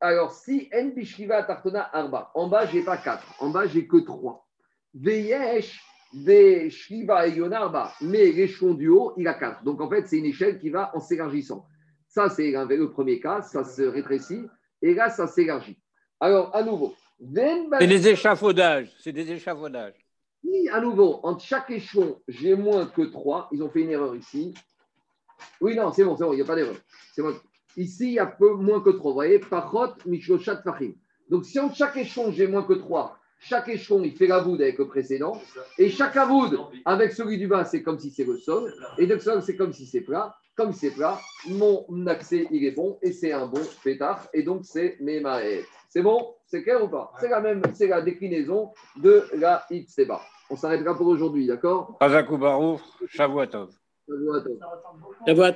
Alors, 0.00 0.32
si 0.32 0.68
n 0.72 0.92
bishkiva 0.92 1.42
tartona 1.44 1.88
arba, 1.92 2.30
en 2.34 2.48
bas, 2.48 2.66
j'ai 2.66 2.82
pas 2.82 2.96
4, 2.96 3.22
en 3.40 3.50
bas, 3.50 3.66
j'ai 3.66 3.86
que 3.86 3.98
3. 3.98 4.46
Veyesh 4.94 5.80
des 6.12 6.70
Shiva 6.70 7.26
et 7.26 7.32
Yonarba, 7.32 7.92
mais 8.00 8.32
l'échelon 8.32 8.74
du 8.74 8.88
haut, 8.88 9.12
il 9.16 9.26
a 9.28 9.34
4. 9.34 9.64
Donc 9.64 9.80
en 9.80 9.88
fait, 9.88 10.06
c'est 10.06 10.18
une 10.18 10.26
échelle 10.26 10.58
qui 10.58 10.70
va 10.70 10.90
en 10.94 11.00
s'élargissant. 11.00 11.66
Ça, 12.08 12.28
c'est 12.30 12.52
le 12.52 12.90
premier 12.90 13.20
cas, 13.20 13.42
ça 13.42 13.64
se 13.64 13.82
rétrécit, 13.82 14.46
et 14.80 14.94
là, 14.94 15.10
ça 15.10 15.26
s'élargit. 15.26 15.78
Alors, 16.20 16.54
à 16.54 16.62
nouveau. 16.62 16.94
C'est 17.18 17.86
des 17.86 18.08
échafaudages, 18.08 18.94
c'est 19.00 19.12
des 19.12 19.30
échafaudages. 19.32 20.06
Si, 20.42 20.68
à 20.70 20.80
nouveau, 20.80 21.20
entre 21.22 21.42
chaque 21.42 21.70
échelon, 21.70 22.20
j'ai 22.28 22.54
moins 22.54 22.86
que 22.86 23.02
3, 23.02 23.48
ils 23.52 23.62
ont 23.62 23.70
fait 23.70 23.80
une 23.82 23.90
erreur 23.90 24.14
ici. 24.14 24.54
Oui, 25.60 25.74
non, 25.74 25.92
c'est 25.92 26.04
bon, 26.04 26.16
c'est 26.16 26.24
bon, 26.24 26.32
il 26.32 26.36
n'y 26.36 26.42
a 26.42 26.46
pas 26.46 26.56
d'erreur. 26.56 26.76
Ici, 27.76 28.08
il 28.08 28.12
y 28.12 28.18
a 28.18 28.26
peu 28.26 28.54
moins 28.54 28.80
que 28.80 28.90
3. 28.90 29.10
Vous 29.10 29.14
voyez, 29.14 29.38
Pachot, 29.38 29.94
Michlochat, 30.06 30.62
Fahim. 30.62 30.94
Donc, 31.28 31.44
si 31.44 31.58
entre 31.58 31.74
chaque 31.74 31.96
échelon, 31.96 32.30
j'ai 32.32 32.46
moins 32.46 32.62
que 32.62 32.74
3, 32.74 33.18
chaque 33.38 33.68
échelon, 33.68 34.02
il 34.02 34.16
fait 34.16 34.26
la 34.26 34.38
voûte 34.40 34.60
avec 34.60 34.78
le 34.78 34.86
précédent. 34.86 35.40
Et 35.78 35.88
chaque 35.90 36.16
voûte, 36.16 36.58
avec 36.84 37.12
celui 37.12 37.38
du 37.38 37.46
bas, 37.46 37.64
c'est 37.64 37.82
comme 37.82 37.98
si 37.98 38.10
c'est 38.10 38.24
le 38.24 38.38
sol. 38.38 38.72
Et 38.98 39.06
de 39.06 39.18
sol, 39.18 39.42
c'est 39.42 39.56
comme 39.56 39.72
si 39.72 39.86
c'est 39.86 40.00
plat. 40.00 40.34
Comme 40.56 40.72
c'est 40.72 40.90
plat, 40.90 41.20
mon 41.48 41.84
accès, 42.06 42.48
il 42.50 42.64
est 42.64 42.70
bon. 42.70 42.98
Et 43.02 43.12
c'est 43.12 43.32
un 43.32 43.46
bon 43.46 43.60
pétard. 43.84 44.26
Et 44.32 44.42
donc, 44.42 44.64
c'est 44.64 44.96
mes 45.00 45.22
C'est 45.90 46.02
bon? 46.02 46.34
C'est 46.46 46.62
clair 46.62 46.82
ou 46.82 46.88
pas? 46.88 47.12
C'est 47.20 47.28
la 47.28 47.40
même, 47.40 47.60
c'est 47.74 47.88
la 47.88 48.00
déclinaison 48.00 48.70
de 48.96 49.24
la 49.34 49.66
Itzeba. 49.70 50.20
On 50.48 50.56
s'arrêtera 50.56 50.96
pour 50.96 51.08
aujourd'hui, 51.08 51.46
d'accord? 51.46 51.96
Azakubaru, 52.00 52.78
Shavuatov. 53.08 53.70
Shavuatov. 54.08 54.58